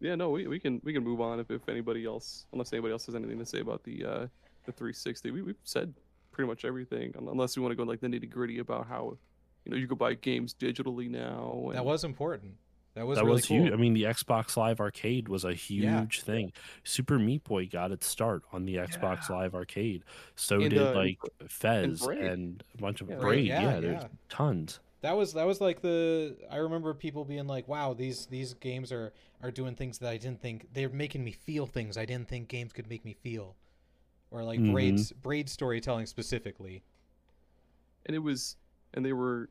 Yeah, 0.00 0.14
no, 0.14 0.30
we, 0.30 0.46
we 0.46 0.58
can 0.60 0.80
we 0.84 0.92
can 0.92 1.02
move 1.02 1.20
on 1.20 1.40
if, 1.40 1.50
if 1.50 1.68
anybody 1.68 2.04
else, 2.04 2.46
unless 2.52 2.72
anybody 2.72 2.92
else 2.92 3.06
has 3.06 3.14
anything 3.14 3.38
to 3.38 3.46
say 3.46 3.60
about 3.60 3.82
the 3.84 4.04
uh, 4.04 4.26
the 4.64 4.72
360. 4.72 5.30
We 5.32 5.42
we've 5.42 5.56
said 5.64 5.92
pretty 6.30 6.48
much 6.48 6.64
everything, 6.64 7.12
unless 7.18 7.56
we 7.56 7.62
want 7.62 7.72
to 7.72 7.76
go 7.76 7.82
like 7.82 8.00
the 8.00 8.06
nitty 8.06 8.30
gritty 8.30 8.58
about 8.60 8.86
how 8.86 9.16
you 9.64 9.72
know 9.72 9.76
you 9.76 9.88
could 9.88 9.98
buy 9.98 10.14
games 10.14 10.54
digitally 10.54 11.10
now. 11.10 11.62
And, 11.66 11.74
That 11.74 11.84
was 11.84 12.04
important. 12.04 12.54
That 12.94 13.06
was 13.06 13.18
that 13.18 13.24
really 13.24 13.34
was 13.36 13.46
cool. 13.46 13.62
huge. 13.64 13.72
I 13.72 13.76
mean, 13.76 13.94
the 13.94 14.04
Xbox 14.04 14.56
Live 14.56 14.80
Arcade 14.80 15.28
was 15.28 15.44
a 15.44 15.52
huge 15.52 15.84
Yeah. 15.84 16.06
thing. 16.08 16.52
Super 16.84 17.18
Meat 17.18 17.44
Boy 17.44 17.66
got 17.66 17.92
its 17.92 18.06
start 18.06 18.42
on 18.52 18.64
the 18.66 18.76
Xbox 18.76 19.28
Yeah. 19.28 19.36
Live 19.36 19.54
Arcade. 19.54 20.02
So 20.36 20.60
And, 20.60 20.70
did 20.70 20.80
uh, 20.80 20.94
like 20.94 21.18
Fez 21.48 22.00
Braid. 22.04 22.18
and 22.24 22.64
a 22.76 22.80
bunch 22.80 23.00
of 23.00 23.08
Yeah, 23.10 23.16
Braid. 23.16 23.46
yeah, 23.46 23.62
Yeah, 23.74 23.80
there's 23.80 24.02
tons. 24.28 24.80
That 25.00 25.16
was 25.16 25.32
that 25.34 25.46
was 25.46 25.60
like 25.60 25.80
the 25.80 26.36
I 26.50 26.56
remember 26.56 26.92
people 26.94 27.24
being 27.24 27.46
like, 27.46 27.68
"Wow, 27.68 27.94
these 27.94 28.26
these 28.26 28.54
games 28.54 28.90
are 28.92 29.12
are 29.42 29.50
doing 29.50 29.74
things 29.74 29.98
that 29.98 30.10
I 30.10 30.16
didn't 30.16 30.40
think 30.40 30.68
they're 30.72 30.88
making 30.88 31.24
me 31.24 31.32
feel 31.32 31.66
things 31.66 31.96
I 31.96 32.04
didn't 32.04 32.28
think 32.28 32.48
games 32.48 32.72
could 32.72 32.88
make 32.88 33.04
me 33.04 33.14
feel." 33.14 33.56
Or 34.30 34.42
like 34.44 34.60
Mhm. 34.60 34.72
Braid's 34.72 35.12
Braid 35.12 35.48
storytelling 35.48 36.06
specifically. 36.06 36.82
and 38.06 38.14
it 38.14 38.20
was 38.20 38.56
and 38.94 39.04
they 39.04 39.12
were 39.12 39.48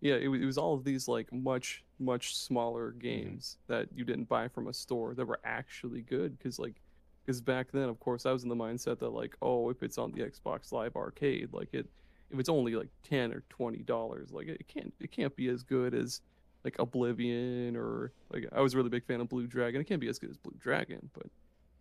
yeah 0.00 0.14
it, 0.14 0.28
wa- 0.28 0.34
it 0.36 0.44
was 0.44 0.58
all 0.58 0.74
of 0.74 0.84
these 0.84 1.06
like 1.08 1.32
much 1.32 1.84
much 1.98 2.34
smaller 2.36 2.90
games 2.92 3.58
that 3.68 3.88
you 3.94 4.04
didn't 4.04 4.28
buy 4.28 4.48
from 4.48 4.66
a 4.68 4.72
store 4.72 5.14
that 5.14 5.26
were 5.26 5.38
actually 5.44 6.00
good 6.02 6.36
because 6.38 6.58
like 6.58 6.80
because 7.24 7.40
back 7.40 7.70
then 7.70 7.88
of 7.88 8.00
course 8.00 8.26
i 8.26 8.32
was 8.32 8.42
in 8.42 8.48
the 8.48 8.56
mindset 8.56 8.98
that 8.98 9.10
like 9.10 9.36
oh 9.42 9.68
if 9.70 9.82
it's 9.82 9.98
on 9.98 10.10
the 10.12 10.22
xbox 10.22 10.72
live 10.72 10.96
arcade 10.96 11.50
like 11.52 11.72
it 11.74 11.86
if 12.30 12.38
it's 12.38 12.48
only 12.48 12.74
like 12.74 12.88
10 13.08 13.32
or 13.32 13.42
20 13.50 13.78
dollars 13.78 14.30
like 14.32 14.48
it 14.48 14.66
can't 14.68 14.92
it 15.00 15.10
can't 15.10 15.34
be 15.36 15.48
as 15.48 15.62
good 15.62 15.94
as 15.94 16.20
like 16.64 16.76
oblivion 16.78 17.76
or 17.76 18.12
like 18.32 18.46
i 18.52 18.60
was 18.60 18.74
a 18.74 18.76
really 18.76 18.90
big 18.90 19.04
fan 19.04 19.20
of 19.20 19.28
blue 19.28 19.46
dragon 19.46 19.80
it 19.80 19.84
can't 19.84 20.00
be 20.00 20.08
as 20.08 20.18
good 20.18 20.30
as 20.30 20.36
blue 20.36 20.54
dragon 20.58 21.10
but 21.14 21.26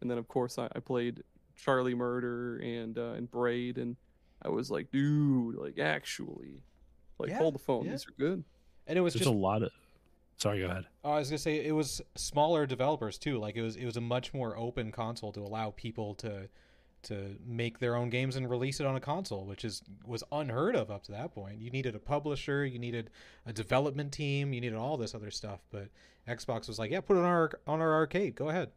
and 0.02 0.10
then 0.10 0.18
of 0.18 0.28
course 0.28 0.58
i, 0.58 0.68
I 0.76 0.80
played 0.80 1.24
charlie 1.56 1.96
murder 1.96 2.58
and 2.58 2.98
uh 2.98 3.12
and 3.12 3.30
braid 3.30 3.78
and 3.78 3.96
I 4.42 4.50
was 4.50 4.72
like, 4.72 4.90
dude, 4.92 5.56
like 5.56 5.80
actually, 5.80 6.64
like 7.18 7.30
Yeah, 7.30 7.40
hold 7.40 7.56
the 7.56 7.60
phone. 7.60 7.86
yeah. 7.86 7.92
These 7.92 8.08
are 8.08 8.14
good. 8.18 8.44
And 8.88 8.98
it 8.98 9.02
was 9.02 9.14
There's 9.14 9.26
just 9.26 9.36
a 9.36 9.38
lot 9.38 9.64
of. 9.64 9.72
Sorry, 10.38 10.62
go 10.62 10.68
ahead. 10.68 10.86
Oh, 11.04 11.12
I 11.12 11.20
was 11.20 11.30
gonna 11.30 11.38
say 11.38 11.66
it 11.66 11.74
was 11.74 12.02
smaller 12.16 12.66
developers 12.66 13.18
too. 13.18 13.38
Like 13.38 13.58
it 13.58 13.62
was 13.62 13.76
it 13.76 13.84
was 13.84 13.98
a 13.98 14.02
much 14.02 14.34
more 14.34 14.58
open 14.58 14.92
console 14.94 15.34
to 15.34 15.42
allow 15.42 15.72
people 15.72 16.16
to 16.16 16.48
to 17.04 17.36
make 17.46 17.80
their 17.80 17.96
own 17.96 18.10
games 18.10 18.36
and 18.36 18.50
release 18.50 18.80
it 18.80 18.86
on 18.86 18.96
a 18.96 19.00
console, 19.00 19.46
which 19.46 19.64
is 19.66 19.82
was 20.06 20.24
unheard 20.32 20.76
of 20.76 20.92
up 20.92 21.04
to 21.04 21.12
that 21.12 21.34
point. 21.34 21.60
You 21.60 21.70
needed 21.70 21.96
a 21.96 22.00
publisher, 22.00 22.66
you 22.66 22.80
needed 22.80 23.10
a 23.46 23.54
development 23.54 24.12
team, 24.12 24.54
you 24.54 24.62
needed 24.62 24.78
all 24.78 24.98
this 24.98 25.16
other 25.16 25.32
stuff. 25.32 25.60
But 25.72 25.90
Xbox 26.28 26.68
was 26.68 26.80
like, 26.80 26.92
yeah, 26.92 27.02
put 27.02 27.18
it 27.18 27.20
on 27.20 27.26
our 27.26 27.52
on 27.68 27.82
our 27.82 27.94
arcade. 27.94 28.36
Go 28.36 28.50
ahead. 28.50 28.72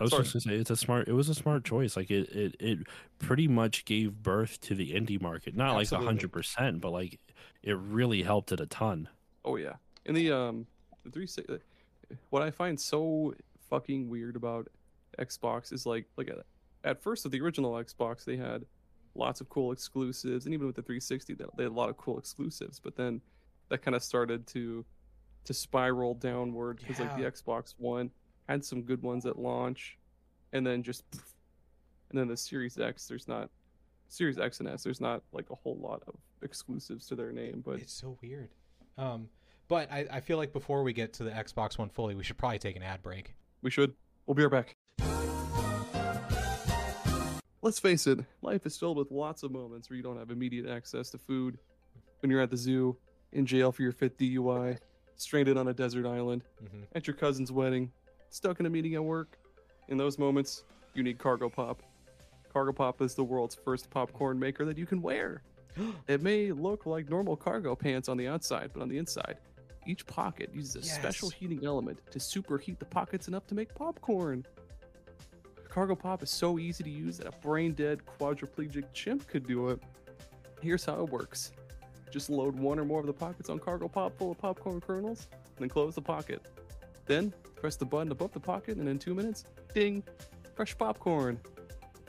I 0.00 0.04
was 0.04 0.10
Sorry. 0.10 0.22
just 0.22 0.46
gonna 0.46 0.56
say 0.56 0.60
it's 0.60 0.70
a 0.70 0.76
smart. 0.76 1.08
It 1.08 1.12
was 1.12 1.28
a 1.28 1.34
smart 1.34 1.64
choice. 1.64 1.96
Like 1.96 2.10
it, 2.10 2.28
it, 2.30 2.56
it 2.58 2.78
pretty 3.18 3.46
much 3.46 3.84
gave 3.84 4.22
birth 4.22 4.60
to 4.62 4.74
the 4.74 4.92
indie 4.92 5.20
market. 5.20 5.54
Not 5.54 5.74
like 5.74 5.82
Absolutely. 5.82 6.06
like 6.06 6.14
hundred 6.14 6.32
percent, 6.32 6.80
but 6.80 6.92
like 6.92 7.20
it 7.62 7.76
really 7.76 8.22
helped 8.22 8.52
it 8.52 8.60
a 8.60 8.66
ton. 8.66 9.08
Oh 9.44 9.56
yeah. 9.56 9.74
And 10.06 10.16
the 10.16 10.32
um 10.32 10.66
the 11.04 11.10
360 11.10 11.58
what 12.30 12.42
I 12.42 12.50
find 12.50 12.78
so 12.78 13.34
fucking 13.70 14.08
weird 14.08 14.36
about 14.36 14.68
Xbox 15.18 15.72
is 15.72 15.86
like 15.86 16.06
look 16.16 16.28
at 16.28 16.36
like 16.36 16.46
at, 16.84 17.02
first 17.02 17.24
with 17.24 17.32
the 17.32 17.40
original 17.40 17.72
Xbox 17.72 18.24
they 18.24 18.36
had 18.36 18.64
lots 19.14 19.40
of 19.40 19.48
cool 19.48 19.72
exclusives 19.72 20.46
and 20.46 20.54
even 20.54 20.66
with 20.66 20.76
the 20.76 20.82
360 20.82 21.34
they 21.34 21.44
they 21.56 21.62
had 21.64 21.72
a 21.72 21.74
lot 21.74 21.90
of 21.90 21.96
cool 21.96 22.18
exclusives 22.18 22.80
but 22.80 22.96
then 22.96 23.20
that 23.68 23.82
kind 23.82 23.94
of 23.94 24.02
started 24.02 24.46
to 24.46 24.84
to 25.44 25.52
spiral 25.52 26.14
downward 26.14 26.78
because 26.78 27.00
like 27.00 27.16
the 27.16 27.24
Xbox 27.24 27.74
One 27.78 28.10
had 28.48 28.64
some 28.64 28.82
good 28.82 29.02
ones 29.02 29.26
at 29.26 29.38
launch 29.38 29.98
and 30.52 30.66
then 30.66 30.82
just 30.82 31.04
and 32.10 32.18
then 32.18 32.28
the 32.28 32.36
Series 32.36 32.78
X 32.78 33.06
there's 33.06 33.28
not 33.28 33.50
Series 34.08 34.38
X 34.38 34.60
and 34.60 34.68
S 34.68 34.82
there's 34.82 35.00
not 35.00 35.22
like 35.32 35.50
a 35.50 35.54
whole 35.54 35.78
lot 35.78 36.02
of 36.06 36.14
exclusives 36.42 37.06
to 37.06 37.16
their 37.16 37.32
name 37.32 37.62
but 37.64 37.80
It's 37.80 37.92
so 37.92 38.16
weird. 38.22 38.50
Um, 38.98 39.28
but 39.68 39.90
I, 39.90 40.06
I 40.10 40.20
feel 40.20 40.36
like 40.36 40.52
before 40.52 40.82
we 40.82 40.92
get 40.92 41.14
to 41.14 41.24
the 41.24 41.30
Xbox 41.30 41.78
One 41.78 41.88
fully, 41.88 42.14
we 42.14 42.22
should 42.22 42.36
probably 42.36 42.58
take 42.58 42.76
an 42.76 42.82
ad 42.82 43.02
break. 43.02 43.34
We 43.62 43.70
should. 43.70 43.94
We'll 44.26 44.34
be 44.34 44.42
right 44.42 44.52
back. 44.52 44.76
Let's 47.62 47.78
face 47.78 48.08
it, 48.08 48.18
life 48.42 48.66
is 48.66 48.76
filled 48.76 48.96
with 48.96 49.12
lots 49.12 49.44
of 49.44 49.52
moments 49.52 49.88
where 49.88 49.96
you 49.96 50.02
don't 50.02 50.18
have 50.18 50.32
immediate 50.32 50.68
access 50.68 51.10
to 51.10 51.18
food. 51.18 51.58
When 52.18 52.28
you're 52.28 52.40
at 52.40 52.50
the 52.50 52.56
zoo, 52.56 52.96
in 53.32 53.46
jail 53.46 53.70
for 53.70 53.82
your 53.82 53.92
fifth 53.92 54.18
DUI, 54.18 54.78
stranded 55.14 55.56
on 55.56 55.68
a 55.68 55.72
desert 55.72 56.04
island, 56.04 56.42
hmm 56.58 56.82
at 56.96 57.06
your 57.06 57.14
cousin's 57.14 57.52
wedding, 57.52 57.92
stuck 58.30 58.58
in 58.58 58.66
a 58.66 58.70
meeting 58.70 58.96
at 58.96 59.04
work. 59.04 59.38
In 59.88 59.96
those 59.96 60.18
moments, 60.18 60.64
you 60.94 61.04
need 61.04 61.18
Cargo 61.18 61.48
Pop. 61.48 61.84
Cargo 62.52 62.72
Pop 62.72 63.00
is 63.00 63.14
the 63.14 63.22
world's 63.22 63.54
first 63.54 63.88
popcorn 63.90 64.40
maker 64.40 64.64
that 64.64 64.76
you 64.76 64.84
can 64.84 65.00
wear. 65.00 65.42
It 66.08 66.20
may 66.20 66.50
look 66.50 66.84
like 66.84 67.08
normal 67.08 67.36
cargo 67.36 67.76
pants 67.76 68.08
on 68.08 68.16
the 68.16 68.26
outside, 68.26 68.70
but 68.74 68.82
on 68.82 68.88
the 68.88 68.98
inside, 68.98 69.38
each 69.86 70.04
pocket 70.06 70.50
uses 70.52 70.74
a 70.76 70.82
special 70.82 71.30
heating 71.30 71.64
element 71.64 71.98
to 72.10 72.18
superheat 72.18 72.78
the 72.80 72.84
pockets 72.84 73.28
enough 73.28 73.46
to 73.46 73.54
make 73.54 73.72
popcorn. 73.74 74.44
Cargo 75.72 75.94
Pop 75.94 76.22
is 76.22 76.28
so 76.28 76.58
easy 76.58 76.84
to 76.84 76.90
use 76.90 77.16
that 77.16 77.26
a 77.26 77.32
brain 77.38 77.72
dead 77.72 78.00
quadriplegic 78.04 78.84
chimp 78.92 79.26
could 79.26 79.46
do 79.46 79.70
it. 79.70 79.82
Here's 80.60 80.84
how 80.84 81.02
it 81.02 81.08
works 81.08 81.52
just 82.10 82.28
load 82.28 82.54
one 82.54 82.78
or 82.78 82.84
more 82.84 83.00
of 83.00 83.06
the 83.06 83.12
pockets 83.14 83.48
on 83.48 83.58
Cargo 83.58 83.88
Pop 83.88 84.14
full 84.18 84.32
of 84.32 84.36
popcorn 84.36 84.82
kernels, 84.82 85.28
then 85.56 85.70
close 85.70 85.94
the 85.94 86.02
pocket. 86.02 86.42
Then 87.06 87.32
press 87.56 87.76
the 87.76 87.86
button 87.86 88.12
above 88.12 88.32
the 88.32 88.38
pocket, 88.38 88.76
and 88.76 88.86
in 88.86 88.98
two 88.98 89.14
minutes, 89.14 89.46
ding, 89.72 90.02
fresh 90.54 90.76
popcorn. 90.76 91.40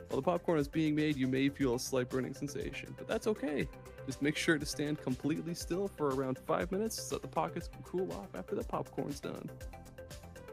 While 0.09 0.19
the 0.19 0.25
popcorn 0.25 0.59
is 0.59 0.67
being 0.67 0.93
made, 0.93 1.15
you 1.15 1.29
may 1.29 1.47
feel 1.47 1.75
a 1.75 1.79
slight 1.79 2.09
burning 2.09 2.33
sensation, 2.33 2.93
but 2.97 3.07
that's 3.07 3.27
okay. 3.27 3.69
Just 4.05 4.21
make 4.21 4.35
sure 4.35 4.57
to 4.57 4.65
stand 4.65 5.01
completely 5.01 5.53
still 5.53 5.87
for 5.87 6.09
around 6.09 6.37
five 6.37 6.69
minutes 6.69 7.01
so 7.01 7.15
that 7.15 7.21
the 7.21 7.29
pockets 7.29 7.69
can 7.69 7.81
cool 7.83 8.11
off 8.11 8.35
after 8.35 8.55
the 8.55 8.63
popcorn's 8.65 9.21
done. 9.21 9.49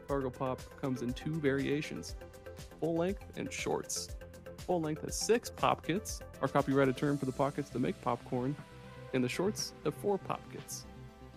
Cargo 0.07 0.29
Pop 0.29 0.61
comes 0.79 1.01
in 1.01 1.11
two 1.11 1.41
variations 1.41 2.15
full 2.81 2.95
length 2.95 3.23
and 3.37 3.53
shorts. 3.53 4.09
Full 4.65 4.81
length 4.81 5.03
has 5.03 5.15
six 5.15 5.49
pop 5.49 5.85
kits, 5.85 6.21
our 6.41 6.49
copyrighted 6.49 6.97
term 6.97 7.17
for 7.17 7.25
the 7.25 7.31
pockets 7.31 7.69
to 7.69 7.79
make 7.79 7.99
popcorn, 8.01 8.55
and 9.13 9.23
the 9.23 9.29
shorts 9.29 9.73
have 9.85 9.93
four 9.95 10.17
pop 10.17 10.41
kits. 10.51 10.85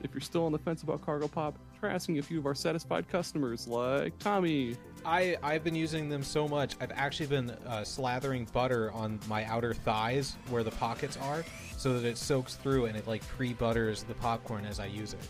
If 0.02 0.12
you're 0.12 0.20
still 0.20 0.44
on 0.44 0.52
the 0.52 0.58
fence 0.58 0.82
about 0.82 1.00
Cargo 1.00 1.28
Pop, 1.28 1.58
try 1.80 1.90
asking 1.90 2.18
a 2.18 2.22
few 2.22 2.38
of 2.38 2.44
our 2.44 2.54
satisfied 2.54 3.08
customers 3.08 3.66
like 3.66 4.18
Tommy. 4.18 4.76
I 5.04 5.36
I've 5.42 5.64
been 5.64 5.74
using 5.74 6.10
them 6.10 6.22
so 6.22 6.46
much. 6.46 6.74
I've 6.80 6.92
actually 6.92 7.26
been 7.26 7.50
uh, 7.50 7.80
slathering 7.84 8.50
butter 8.52 8.92
on 8.92 9.18
my 9.28 9.44
outer 9.46 9.72
thighs 9.72 10.36
where 10.50 10.62
the 10.62 10.72
pockets 10.72 11.16
are, 11.16 11.42
so 11.78 11.98
that 11.98 12.06
it 12.06 12.18
soaks 12.18 12.56
through 12.56 12.86
and 12.86 12.96
it 12.96 13.06
like 13.06 13.26
pre-butters 13.28 14.02
the 14.02 14.14
popcorn 14.14 14.66
as 14.66 14.78
I 14.78 14.86
use 14.86 15.14
it. 15.14 15.26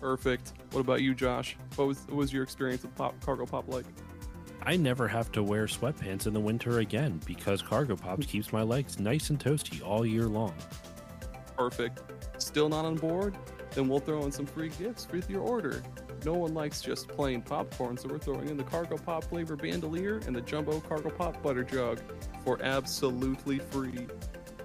Perfect. 0.00 0.52
What 0.72 0.80
about 0.80 1.02
you, 1.02 1.14
Josh? 1.14 1.56
What 1.76 1.86
was 1.86 1.98
what 2.08 2.16
was 2.16 2.32
your 2.32 2.42
experience 2.42 2.82
with 2.82 2.94
pop, 2.96 3.14
Cargo 3.24 3.46
Pop 3.46 3.68
like? 3.68 3.86
I 4.66 4.76
never 4.76 5.06
have 5.06 5.30
to 5.32 5.42
wear 5.42 5.66
sweatpants 5.66 6.26
in 6.26 6.32
the 6.32 6.40
winter 6.40 6.78
again 6.78 7.20
because 7.26 7.60
Cargo 7.60 7.96
Pops 7.96 8.24
keeps 8.26 8.50
my 8.50 8.62
legs 8.62 8.98
nice 8.98 9.28
and 9.28 9.38
toasty 9.38 9.86
all 9.86 10.06
year 10.06 10.24
long. 10.24 10.54
Perfect. 11.56 12.00
Still 12.38 12.70
not 12.70 12.86
on 12.86 12.94
board? 12.94 13.36
Then 13.72 13.88
we'll 13.88 14.00
throw 14.00 14.24
in 14.24 14.32
some 14.32 14.46
free 14.46 14.70
gifts 14.78 15.06
with 15.12 15.28
your 15.28 15.42
order. 15.42 15.82
No 16.24 16.32
one 16.32 16.54
likes 16.54 16.80
just 16.80 17.08
plain 17.08 17.42
popcorn, 17.42 17.98
so 17.98 18.08
we're 18.08 18.18
throwing 18.18 18.48
in 18.48 18.56
the 18.56 18.64
Cargo 18.64 18.96
Pop 18.96 19.24
flavor 19.24 19.56
bandolier 19.56 20.22
and 20.26 20.34
the 20.34 20.40
Jumbo 20.40 20.80
Cargo 20.80 21.10
Pop 21.10 21.42
butter 21.42 21.64
jug 21.64 22.00
for 22.42 22.62
absolutely 22.62 23.58
free. 23.58 24.06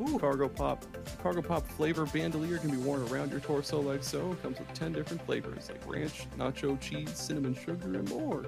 Ooh. 0.01 0.17
Cargo 0.17 0.47
Pop. 0.47 0.85
Cargo 1.21 1.41
Pop 1.41 1.67
flavor 1.67 2.05
bandolier 2.05 2.57
can 2.57 2.69
be 2.69 2.77
worn 2.77 3.01
around 3.09 3.31
your 3.31 3.41
torso 3.41 3.81
like 3.81 4.03
so. 4.03 4.31
It 4.31 4.41
comes 4.41 4.59
with 4.59 4.73
10 4.73 4.93
different 4.93 5.25
flavors 5.25 5.69
like 5.69 5.85
ranch, 5.91 6.27
nacho 6.37 6.79
cheese, 6.79 7.17
cinnamon 7.17 7.53
sugar, 7.53 7.97
and 7.97 8.09
more. 8.09 8.45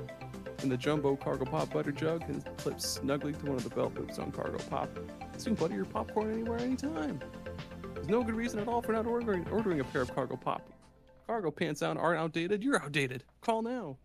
And 0.62 0.72
the 0.72 0.78
Jumbo 0.78 1.16
Cargo 1.16 1.45
Pop 1.45 1.74
butter 1.74 1.91
jug 1.91 2.22
can 2.26 2.41
clip 2.57 2.80
snugly 2.80 3.34
to 3.34 3.45
one 3.45 3.55
of 3.55 3.64
the 3.64 3.70
belt 3.70 3.95
loops 3.95 4.20
on 4.20 4.32
Cargo 4.32 4.59
Pop. 4.70 4.89
So 5.38 5.49
you 5.49 5.55
can 5.55 5.66
butter 5.66 5.76
your 5.76 5.86
popcorn 5.86 6.32
anywhere, 6.32 6.59
anytime. 6.59 7.20
There's 7.95 8.07
no 8.07 8.24
good 8.24 8.36
reason 8.36 8.59
at 8.59 8.68
all 8.68 8.82
for 8.82 8.93
not 8.93 9.07
ordering, 9.07 9.47
ordering 9.49 9.80
a 9.80 9.84
pair 9.84 10.01
of 10.01 10.14
Cargo 10.14 10.36
Pop. 10.36 10.62
Cargo 11.26 11.49
pants 11.49 11.82
out 11.82 11.97
aren't 11.97 12.20
outdated. 12.20 12.64
You're 12.64 12.82
outdated. 12.82 13.24
Call 13.41 13.62
now. 13.62 13.97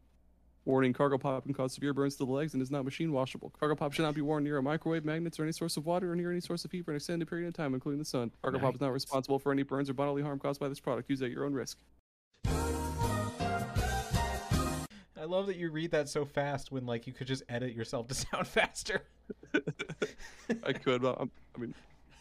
Warning: 0.65 0.93
Cargo 0.93 1.19
Pop 1.19 1.45
can 1.45 1.55
cause 1.55 1.75
severe 1.75 1.93
burns 1.93 2.17
to 2.17 2.25
the 2.25 2.31
legs 2.33 2.55
and 2.55 2.63
is 2.63 2.71
not 2.71 2.85
machine 2.85 3.13
washable. 3.13 3.53
Cargo 3.59 3.75
Pop 3.75 3.93
should 3.93 4.03
not 4.03 4.15
be 4.15 4.21
worn 4.21 4.43
near 4.43 4.57
a 4.57 4.63
microwave, 4.63 5.05
magnets, 5.05 5.39
or 5.39 5.45
any 5.45 5.53
source 5.53 5.77
of 5.77 5.87
water, 5.87 6.11
or 6.11 6.17
near 6.17 6.31
any 6.31 6.41
source 6.41 6.65
of 6.65 6.73
heat 6.73 6.85
for 6.85 6.91
an 6.91 6.97
extended 6.97 7.29
period 7.29 7.49
of 7.49 7.55
time, 7.55 7.75
including 7.75 7.99
the 7.99 8.05
sun. 8.05 8.33
Cargo 8.43 8.59
Pop 8.59 8.75
is 8.75 8.81
not 8.81 8.93
responsible 8.93 9.39
for 9.39 9.53
any 9.53 9.63
burns 9.63 9.91
or 9.91 9.95
bodily 9.95 10.23
harm 10.23 10.39
caused 10.39 10.59
by 10.59 10.69
this 10.69 10.81
product. 10.81 11.09
Use 11.11 11.23
at 11.23 11.31
your 11.31 11.45
own 11.45 11.53
risk. 11.53 11.79
Love 15.27 15.47
that 15.47 15.57
you 15.57 15.71
read 15.71 15.91
that 15.93 16.09
so 16.09 16.25
fast 16.25 16.73
when 16.73 16.87
like 16.87 17.07
you 17.07 17.13
could 17.13 17.27
just 17.27 17.43
edit 17.49 17.75
yourself 17.75 18.09
to 18.09 18.15
sound 18.15 18.47
faster. 18.49 19.03
I 20.65 20.73
could, 20.73 21.03
but 21.03 21.17
I'm, 21.21 21.31
I 21.55 21.59
mean, 21.59 21.75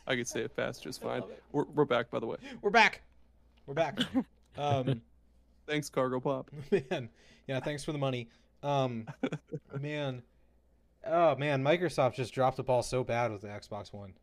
I 0.07 0.15
could 0.15 0.27
say 0.27 0.41
it 0.41 0.51
faster. 0.51 0.89
just 0.89 1.01
fine. 1.01 1.23
it. 1.23 1.43
We're, 1.51 1.65
we're 1.73 1.85
back, 1.85 2.09
by 2.11 2.19
the 2.19 2.27
way. 2.27 2.37
We're 2.61 2.69
back. 2.69 3.01
We're 3.65 3.73
back. 3.73 3.99
Um, 4.57 5.01
Thanks, 5.67 5.89
Cargo 5.89 6.21
Pop. 6.21 6.49
man, 6.71 7.09
yeah. 7.45 7.59
Thanks 7.59 7.83
for 7.83 7.91
the 7.91 7.97
money. 7.97 8.29
Um, 8.63 9.05
man, 9.81 10.21
oh 11.05 11.35
man, 11.35 11.61
Microsoft 11.61 12.13
just 12.15 12.33
dropped 12.33 12.55
the 12.55 12.63
ball 12.63 12.81
so 12.81 13.03
bad 13.03 13.33
with 13.33 13.41
the 13.41 13.49
Xbox 13.49 13.91
One. 13.91 14.13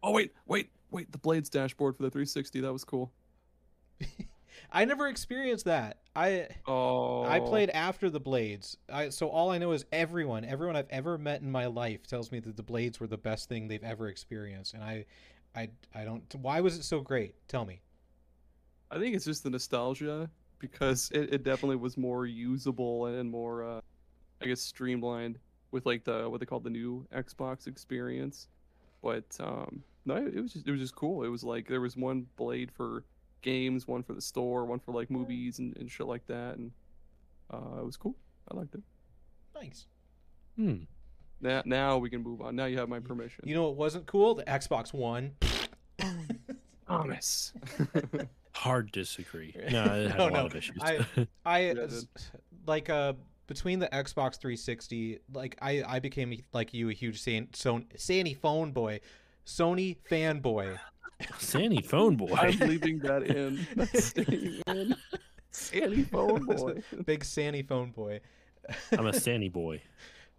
Oh 0.00 0.12
wait, 0.12 0.32
wait, 0.46 0.70
wait! 0.92 1.10
The 1.10 1.18
Blades 1.18 1.50
dashboard 1.50 1.96
for 1.96 2.04
the 2.04 2.10
360. 2.10 2.60
That 2.60 2.72
was 2.72 2.84
cool. 2.84 3.10
I 4.70 4.84
never 4.84 5.08
experienced 5.08 5.64
that. 5.66 5.98
I 6.14 6.48
Oh, 6.66 7.24
I 7.24 7.40
played 7.40 7.70
after 7.70 8.10
the 8.10 8.20
Blades. 8.20 8.76
I 8.92 9.08
so 9.08 9.28
all 9.28 9.50
I 9.50 9.58
know 9.58 9.72
is 9.72 9.84
everyone, 9.92 10.44
everyone 10.44 10.76
I've 10.76 10.90
ever 10.90 11.18
met 11.18 11.40
in 11.40 11.50
my 11.50 11.66
life 11.66 12.06
tells 12.06 12.30
me 12.30 12.40
that 12.40 12.56
the 12.56 12.62
Blades 12.62 13.00
were 13.00 13.06
the 13.06 13.18
best 13.18 13.48
thing 13.48 13.68
they've 13.68 13.82
ever 13.82 14.08
experienced, 14.08 14.74
and 14.74 14.82
I, 14.82 15.06
I, 15.56 15.70
I 15.94 16.04
don't. 16.04 16.22
Why 16.36 16.60
was 16.60 16.76
it 16.76 16.84
so 16.84 17.00
great? 17.00 17.34
Tell 17.48 17.64
me. 17.64 17.80
I 18.90 18.98
think 18.98 19.16
it's 19.16 19.24
just 19.24 19.42
the 19.42 19.50
nostalgia 19.50 20.28
because 20.58 21.10
it, 21.12 21.32
it 21.32 21.44
definitely 21.44 21.76
was 21.76 21.96
more 21.96 22.26
usable 22.26 23.06
and 23.06 23.30
more, 23.30 23.64
uh, 23.64 23.80
I 24.42 24.46
guess, 24.46 24.60
streamlined 24.60 25.38
with 25.70 25.86
like 25.86 26.04
the 26.04 26.28
what 26.28 26.40
they 26.40 26.46
call 26.46 26.60
the 26.60 26.70
new 26.70 27.06
Xbox 27.14 27.66
experience. 27.66 28.48
But 29.02 29.24
um, 29.40 29.82
no, 30.04 30.16
it 30.16 30.40
was 30.40 30.52
just 30.52 30.68
it 30.68 30.70
was 30.70 30.80
just 30.80 30.94
cool. 30.94 31.24
It 31.24 31.28
was 31.28 31.42
like 31.42 31.68
there 31.68 31.80
was 31.80 31.96
one 31.96 32.26
blade 32.36 32.70
for 32.70 33.04
games, 33.42 33.86
one 33.88 34.02
for 34.02 34.14
the 34.14 34.20
store, 34.20 34.64
one 34.64 34.78
for 34.78 34.92
like 34.92 35.10
movies 35.10 35.58
and, 35.58 35.76
and 35.76 35.90
shit 35.90 36.06
like 36.06 36.26
that, 36.26 36.56
and 36.56 36.70
uh, 37.52 37.78
it 37.80 37.84
was 37.84 37.96
cool. 37.96 38.16
I 38.50 38.56
liked 38.56 38.74
it. 38.74 38.80
Nice. 39.54 39.86
Hmm. 40.56 40.76
Now, 41.40 41.62
now 41.64 41.98
we 41.98 42.08
can 42.10 42.22
move 42.22 42.40
on. 42.40 42.54
Now 42.56 42.66
you 42.66 42.78
have 42.78 42.88
my 42.88 43.00
permission. 43.00 43.44
You 43.46 43.54
know 43.54 43.64
what 43.64 43.76
wasn't 43.76 44.06
cool? 44.06 44.34
The 44.34 44.44
Xbox 44.44 44.92
One. 44.94 45.32
Thomas. 46.86 47.52
Hard 48.54 48.92
disagree. 48.92 49.54
No, 49.70 49.84
it 49.84 50.10
had 50.10 50.18
No, 50.18 50.24
a 50.24 50.30
lot 50.30 50.32
no, 50.34 50.46
of 50.46 50.54
issues. 50.56 50.78
I- 50.82 51.06
I 51.44 51.58
Yeah, 51.72 51.86
like 52.66 52.90
uh 52.90 53.14
between 53.46 53.78
the 53.80 53.88
Xbox 53.88 54.38
360, 54.40 55.18
like 55.34 55.56
I 55.60 55.82
I 55.86 55.98
became 56.00 56.42
like 56.52 56.72
you 56.74 56.90
a 56.90 56.92
huge 56.92 57.20
San, 57.20 57.48
Son, 57.54 57.86
Sony 57.96 58.36
phone 58.36 58.72
boy, 58.72 59.00
Sony 59.46 59.96
fanboy. 60.10 60.78
Sandy 61.38 61.82
phone 61.82 62.16
boy. 62.16 62.32
I'm 62.32 62.58
leaving 62.58 62.98
that 63.00 63.22
in. 63.24 63.66
That's 63.76 64.04
staying 64.04 64.62
in. 64.66 64.96
Sandy 65.50 66.02
phone 66.02 66.44
boy. 66.46 66.82
Big 67.04 67.24
Sony 67.24 67.66
phone 67.66 67.90
boy. 67.90 68.20
I'm 68.92 69.06
a 69.06 69.12
Sandy 69.12 69.48
boy. 69.48 69.82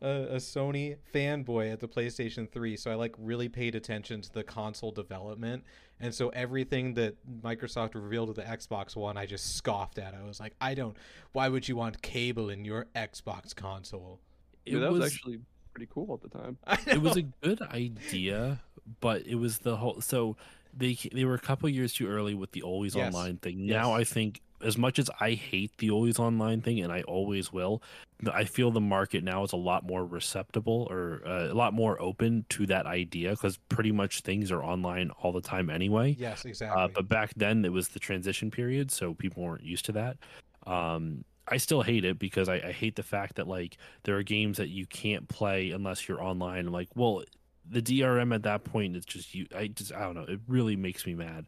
a, 0.03 0.07
a 0.07 0.36
Sony 0.36 0.97
fanboy 1.13 1.71
at 1.71 1.79
the 1.79 1.88
PlayStation 1.88 2.51
3, 2.51 2.75
so 2.75 2.91
I 2.91 2.95
like 2.95 3.15
really 3.17 3.49
paid 3.49 3.73
attention 3.73 4.21
to 4.21 4.31
the 4.31 4.43
console 4.43 4.91
development. 4.91 5.63
And 5.99 6.13
so 6.13 6.29
everything 6.29 6.93
that 6.95 7.15
Microsoft 7.41 7.95
revealed 7.95 8.27
with 8.27 8.38
the 8.38 8.43
Xbox 8.43 8.95
One, 8.95 9.17
I 9.17 9.25
just 9.25 9.55
scoffed 9.55 9.97
at. 9.97 10.13
I 10.13 10.23
was 10.23 10.39
like, 10.39 10.53
I 10.59 10.73
don't. 10.73 10.97
Why 11.31 11.47
would 11.47 11.67
you 11.67 11.77
want 11.77 12.01
cable 12.01 12.49
in 12.49 12.65
your 12.65 12.88
Xbox 12.95 13.55
console? 13.55 14.19
It 14.65 14.73
Yeah, 14.73 14.79
that 14.79 14.91
was, 14.91 15.01
was 15.01 15.13
actually 15.13 15.39
pretty 15.73 15.89
cool 15.91 16.13
at 16.13 16.29
the 16.29 16.38
time. 16.38 16.57
It 16.88 17.01
was 17.01 17.15
a 17.15 17.21
good 17.21 17.61
idea, 17.61 18.61
but 18.99 19.25
it 19.25 19.36
was 19.36 19.59
the 19.59 19.77
whole. 19.77 20.01
So 20.01 20.36
they 20.76 20.97
they 21.13 21.26
were 21.26 21.36
a 21.36 21.39
couple 21.39 21.69
years 21.69 21.93
too 21.93 22.07
early 22.07 22.34
with 22.34 22.51
the 22.51 22.61
always 22.61 22.95
Yes. 22.95 23.13
online 23.13 23.38
thing. 23.38 23.59
Yes. 23.59 23.74
Now 23.74 23.93
I 23.93 24.03
think 24.03 24.41
as 24.63 24.78
much 24.78 24.97
as 24.97 25.09
I 25.19 25.32
hate 25.32 25.78
the 25.78 25.91
always 25.91 26.19
online 26.19 26.61
thing, 26.61 26.80
and 26.80 26.91
I 26.91 27.01
always 27.01 27.51
will, 27.51 27.84
I 28.32 28.45
feel 28.45 28.71
the 28.71 28.80
market 28.80 29.21
now 29.21 29.43
is 29.43 29.51
a 29.51 29.57
lot 29.57 29.86
more 29.86 30.05
receptible 30.05 30.88
or 30.89 31.21
uh, 31.26 31.51
a 31.51 31.53
lot 31.53 31.74
more 31.74 32.01
open 32.01 32.45
to 32.49 32.65
that 32.67 32.86
idea 32.86 33.32
because 33.32 33.57
pretty 33.67 33.91
much 33.91 34.21
things 34.21 34.51
are 34.51 34.63
online 34.63 35.11
all 35.21 35.34
the 35.34 35.41
time 35.41 35.69
anyway. 35.69 36.15
Yes, 36.17 36.45
exactly. 36.45 36.82
Uh, 36.82 36.88
but 36.88 37.09
back 37.09 37.34
then 37.36 37.65
it 37.65 37.74
was 37.74 37.89
the 37.89 37.99
transition 37.99 38.49
period, 38.51 38.89
so 38.89 39.13
people 39.13 39.43
weren't 39.43 39.63
used 39.63 39.84
to 39.86 39.91
that. 39.93 40.17
Um, 40.65 41.26
I 41.49 41.57
still 41.57 41.82
hate 41.82 42.05
it 42.05 42.17
because 42.19 42.47
I, 42.47 42.55
I 42.55 42.71
hate 42.71 42.95
the 42.95 43.03
fact 43.03 43.36
that 43.36 43.47
like 43.49 43.76
there 44.03 44.15
are 44.17 44.24
games 44.24 44.57
that 44.57 44.69
you 44.69 44.86
can't 44.86 45.28
play 45.28 45.71
unless 45.71 46.07
you're 46.07 46.24
online. 46.24 46.67
I'm 46.67 46.71
like, 46.74 46.88
well, 46.95 47.24
the 47.70 47.82
DRM 47.82 48.34
at 48.34 48.43
that 48.43 48.64
point 48.64 48.95
it's 48.95 49.05
just 49.05 49.34
you. 49.34 49.47
I 49.55 49.68
just 49.68 49.93
I 49.93 50.01
don't 50.01 50.16
know. 50.16 50.26
It 50.28 50.39
really 50.47 50.76
makes 50.76 51.05
me 51.05 51.16
mad. 51.16 51.45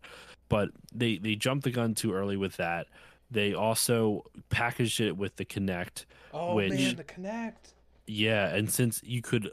But 0.49 0.69
they 0.93 1.17
they 1.17 1.35
jumped 1.35 1.63
the 1.63 1.71
gun 1.71 1.95
too 1.95 2.13
early 2.13 2.37
with 2.37 2.57
that. 2.57 2.87
They 3.31 3.53
also 3.53 4.25
packaged 4.49 5.01
it 5.01 5.17
with 5.17 5.35
the 5.35 5.45
Kinect 5.45 6.05
oh 6.33 6.55
which- 6.55 6.71
man, 6.71 6.95
the 6.95 7.03
Kinect. 7.03 7.73
Yeah, 8.07 8.53
and 8.53 8.71
since 8.71 9.01
you 9.03 9.23
could 9.23 9.49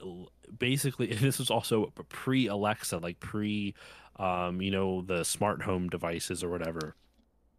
basically, 0.59 1.11
and 1.13 1.21
this 1.21 1.39
was 1.39 1.51
also 1.51 1.93
pre 2.09 2.49
Alexa, 2.49 2.99
like 2.99 3.19
pre, 3.19 3.75
um, 4.17 4.61
you 4.61 4.71
know, 4.71 5.03
the 5.03 5.25
smart 5.25 5.63
home 5.63 5.89
devices 5.89 6.45
or 6.45 6.51
whatever, 6.51 6.95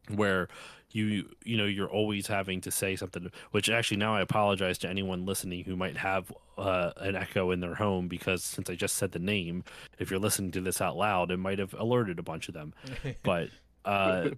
where 0.10 0.48
you 0.92 1.28
you 1.44 1.58
know 1.58 1.66
you're 1.66 1.90
always 1.90 2.28
having 2.28 2.62
to 2.62 2.72
say 2.72 2.96
something. 2.96 3.32
Which 3.52 3.70
actually 3.70 3.98
now 3.98 4.16
I 4.16 4.22
apologize 4.22 4.78
to 4.80 4.90
anyone 4.90 5.26
listening 5.26 5.64
who 5.64 5.76
might 5.76 5.98
have 5.98 6.32
uh, 6.58 6.92
an 6.98 7.16
Echo 7.16 7.52
in 7.52 7.60
their 7.62 7.76
home 7.76 8.08
because 8.08 8.44
since 8.44 8.70
I 8.70 8.76
just 8.76 8.96
said 8.96 9.12
the 9.12 9.20
name, 9.20 9.64
if 9.98 10.12
you're 10.12 10.20
listening 10.20 10.52
to 10.52 10.62
this 10.62 10.82
out 10.82 10.96
loud, 10.96 11.32
it 11.32 11.38
might 11.38 11.60
have 11.60 11.74
alerted 11.74 12.20
a 12.20 12.24
bunch 12.24 12.48
of 12.48 12.54
them 12.54 12.74
but 13.24 13.50
uh 13.86 14.30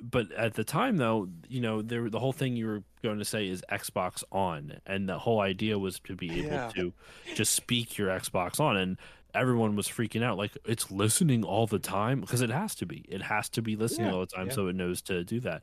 but 0.00 0.30
at 0.32 0.54
the 0.54 0.62
time 0.64 0.96
though 0.98 1.28
you 1.48 1.60
know 1.60 1.82
there 1.82 2.08
the 2.10 2.18
whole 2.20 2.32
thing 2.32 2.54
you 2.56 2.66
were 2.66 2.82
going 3.02 3.18
to 3.18 3.24
say 3.24 3.46
is 3.48 3.62
xbox 3.72 4.22
on 4.32 4.74
and 4.86 5.08
the 5.08 5.18
whole 5.18 5.40
idea 5.40 5.78
was 5.78 5.98
to 6.00 6.14
be 6.14 6.40
able 6.40 6.48
Yeah. 6.50 6.68
to 6.76 6.92
just 7.34 7.54
speak 7.54 7.96
your 7.98 8.08
xbox 8.08 8.58
on 8.60 8.76
and 8.76 8.96
everyone 9.36 9.76
was 9.76 9.86
freaking 9.88 10.22
out 10.22 10.38
like 10.38 10.56
it's 10.64 10.90
listening 10.90 11.44
all 11.44 11.66
the 11.66 11.78
time 11.78 12.20
because 12.20 12.40
it 12.40 12.50
has 12.50 12.74
to 12.74 12.86
be 12.86 13.04
it 13.08 13.22
has 13.22 13.48
to 13.50 13.62
be 13.62 13.76
listening 13.76 14.08
Yeah, 14.08 14.14
all 14.14 14.20
the 14.20 14.26
time 14.26 14.46
yeah. 14.46 14.52
so 14.54 14.66
it 14.68 14.76
knows 14.76 15.02
to 15.02 15.24
do 15.24 15.40
that 15.40 15.62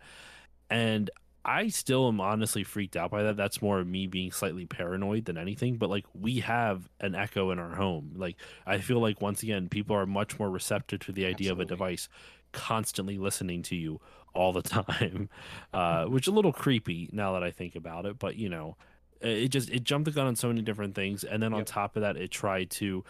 and 0.69 1.09
I 1.45 1.67
still 1.67 2.07
am 2.07 2.21
honestly 2.21 2.63
freaked 2.63 2.95
out 2.95 3.11
by 3.11 3.23
that. 3.23 3.35
That's 3.35 3.61
more 3.61 3.79
of 3.79 3.85
me 3.85 4.07
being 4.07 4.31
slightly 4.31 4.65
paranoid 4.65 5.25
than 5.25 5.37
anything. 5.37 5.75
But 5.75 5.89
like 5.89 6.05
we 6.13 6.39
have 6.39 6.87
an 7.01 7.15
echo 7.15 7.51
in 7.51 7.59
our 7.59 7.75
home. 7.75 8.13
Like 8.15 8.37
I 8.65 8.77
feel 8.77 8.99
like 8.99 9.19
once 9.21 9.43
again, 9.43 9.67
people 9.67 9.93
are 9.95 10.05
much 10.05 10.39
more 10.39 10.49
receptive 10.49 11.01
to 11.01 11.11
the 11.11 11.25
idea 11.25 11.51
of 11.51 11.59
a 11.59 11.65
device 11.65 12.07
constantly 12.53 13.17
listening 13.17 13.61
to 13.63 13.75
you 13.75 13.99
all 14.33 14.53
the 14.53 14.61
time, 14.61 15.29
uh, 15.73 16.05
which 16.05 16.25
is 16.27 16.31
a 16.31 16.35
little 16.35 16.53
creepy 16.53 17.09
now 17.11 17.33
that 17.33 17.43
I 17.43 17.51
think 17.51 17.75
about 17.75 18.05
it. 18.05 18.19
But 18.19 18.37
you 18.37 18.47
know, 18.47 18.77
it 19.19 19.49
just 19.49 19.69
it 19.69 19.83
jumped 19.83 20.05
the 20.05 20.11
gun 20.11 20.27
on 20.27 20.35
so 20.37 20.47
many 20.47 20.61
different 20.61 20.95
things, 20.95 21.25
and 21.25 21.43
then 21.43 21.51
on 21.53 21.59
Yep. 21.59 21.67
top 21.67 21.95
of 21.97 22.01
that, 22.01 22.15
it 22.15 22.31
tried 22.31 22.69
to 22.71 23.03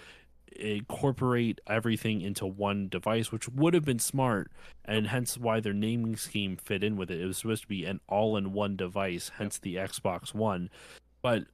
incorporate 0.60 1.60
everything 1.68 2.22
into 2.22 2.46
one 2.46 2.88
device, 2.90 3.32
which 3.32 3.48
would 3.50 3.74
have 3.74 3.86
been 3.86 4.00
smart, 4.00 4.52
and 4.86 5.08
hence 5.08 5.38
why 5.38 5.60
their 5.60 5.74
naming 5.74 6.16
scheme 6.16 6.58
fit 6.58 6.84
in 6.84 6.96
with 6.98 7.10
it. 7.12 7.20
It 7.22 7.26
was 7.26 7.38
supposed 7.38 7.64
to 7.64 7.68
be 7.68 7.86
an 7.86 8.00
all-in-one 8.08 8.76
device, 8.76 9.32
hence 9.38 9.58
the 9.58 9.76
Xbox 9.76 10.34
One. 10.34 10.70
But 11.22 11.46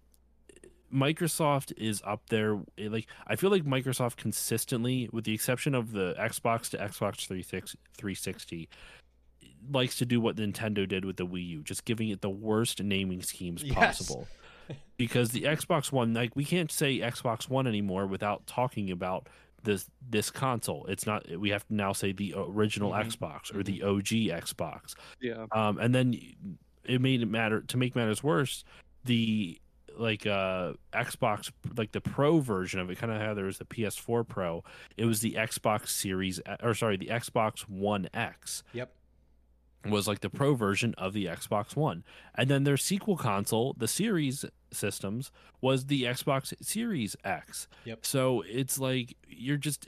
Microsoft 0.93 1.71
is 1.77 2.01
up 2.05 2.29
there. 2.29 2.59
eh, 2.77 2.87
Like 2.89 3.07
I 3.27 3.35
feel 3.35 3.51
like 3.51 3.63
Microsoft 3.63 4.17
consistently, 4.17 5.07
with 5.11 5.23
the 5.25 5.33
exception 5.33 5.75
of 5.75 5.91
the 5.91 6.15
Xbox 6.19 6.69
to 6.71 6.77
Xbox 6.77 7.27
360, 7.27 7.77
360 7.97 8.69
likes 9.71 9.97
to 9.97 10.05
do 10.05 10.19
what 10.19 10.37
Nintendo 10.37 10.87
did 10.87 11.05
with 11.05 11.17
the 11.17 11.27
Wii 11.27 11.45
U, 11.49 11.63
just 11.63 11.85
giving 11.85 12.09
it 12.09 12.21
the 12.21 12.29
worst 12.29 12.81
naming 12.81 13.21
schemes 13.21 13.61
Yes. 13.61 13.75
possible. 13.75 14.27
Because 14.97 15.29
the 15.31 15.43
Xbox 15.43 15.91
One, 15.91 16.13
like 16.13 16.35
we 16.35 16.45
can't 16.45 16.71
say 16.71 16.99
Xbox 16.99 17.49
One 17.49 17.67
anymore 17.67 18.05
without 18.07 18.45
talking 18.47 18.91
about 18.91 19.27
this 19.63 19.89
this 20.09 20.29
console. 20.31 20.85
It's 20.87 21.05
not. 21.05 21.25
We 21.37 21.49
have 21.49 21.67
to 21.67 21.73
now 21.73 21.93
say 21.93 22.11
the 22.13 22.33
original 22.37 22.91
Mhm. 22.91 23.05
Xbox 23.07 23.53
or 23.55 23.61
the 23.63 23.83
OG 23.83 24.29
Xbox. 24.29 24.95
Yeah. 25.21 25.45
Um, 25.51 25.77
and 25.79 25.93
then 25.93 26.15
it 26.85 27.01
made 27.01 27.21
it 27.21 27.25
matter 27.27 27.61
to 27.61 27.77
make 27.77 27.95
matters 27.95 28.23
worse. 28.23 28.63
The 29.05 29.59
like 29.97 30.25
uh 30.25 30.73
Xbox 30.93 31.51
like 31.75 31.91
the 31.91 31.99
Pro 31.99 32.39
version 32.39 32.79
of 32.79 32.89
it, 32.89 32.97
kind 32.97 33.11
of 33.11 33.19
how 33.21 33.33
there 33.33 33.45
was 33.45 33.57
the 33.57 33.65
PS4 33.65 34.23
Pro. 34.25 34.63
It 34.95 35.03
was 35.05 35.19
the 35.19 35.33
Xbox 35.33 35.89
Series 35.89 36.39
or 36.63 36.73
sorry, 36.73 36.95
the 36.95 37.07
Xbox 37.07 37.61
One 37.67 38.07
X 38.13 38.63
Yep. 38.73 38.93
Was 39.85 40.07
like 40.07 40.19
the 40.21 40.29
pro 40.29 40.55
version 40.55 40.93
of 40.97 41.13
the 41.13 41.25
Xbox 41.25 41.75
One. 41.75 42.03
And 42.35 42.49
then 42.49 42.63
their 42.63 42.77
sequel 42.77 43.17
console, 43.17 43.75
the 43.77 43.87
Series 43.87 44.45
systems, 44.71 45.31
was 45.61 45.85
the 45.85 46.03
Xbox 46.03 46.53
Series 46.61 47.15
X. 47.23 47.67
Yep. 47.85 48.05
So 48.05 48.43
it's 48.47 48.79
like 48.79 49.15
you're 49.27 49.57
just 49.57 49.87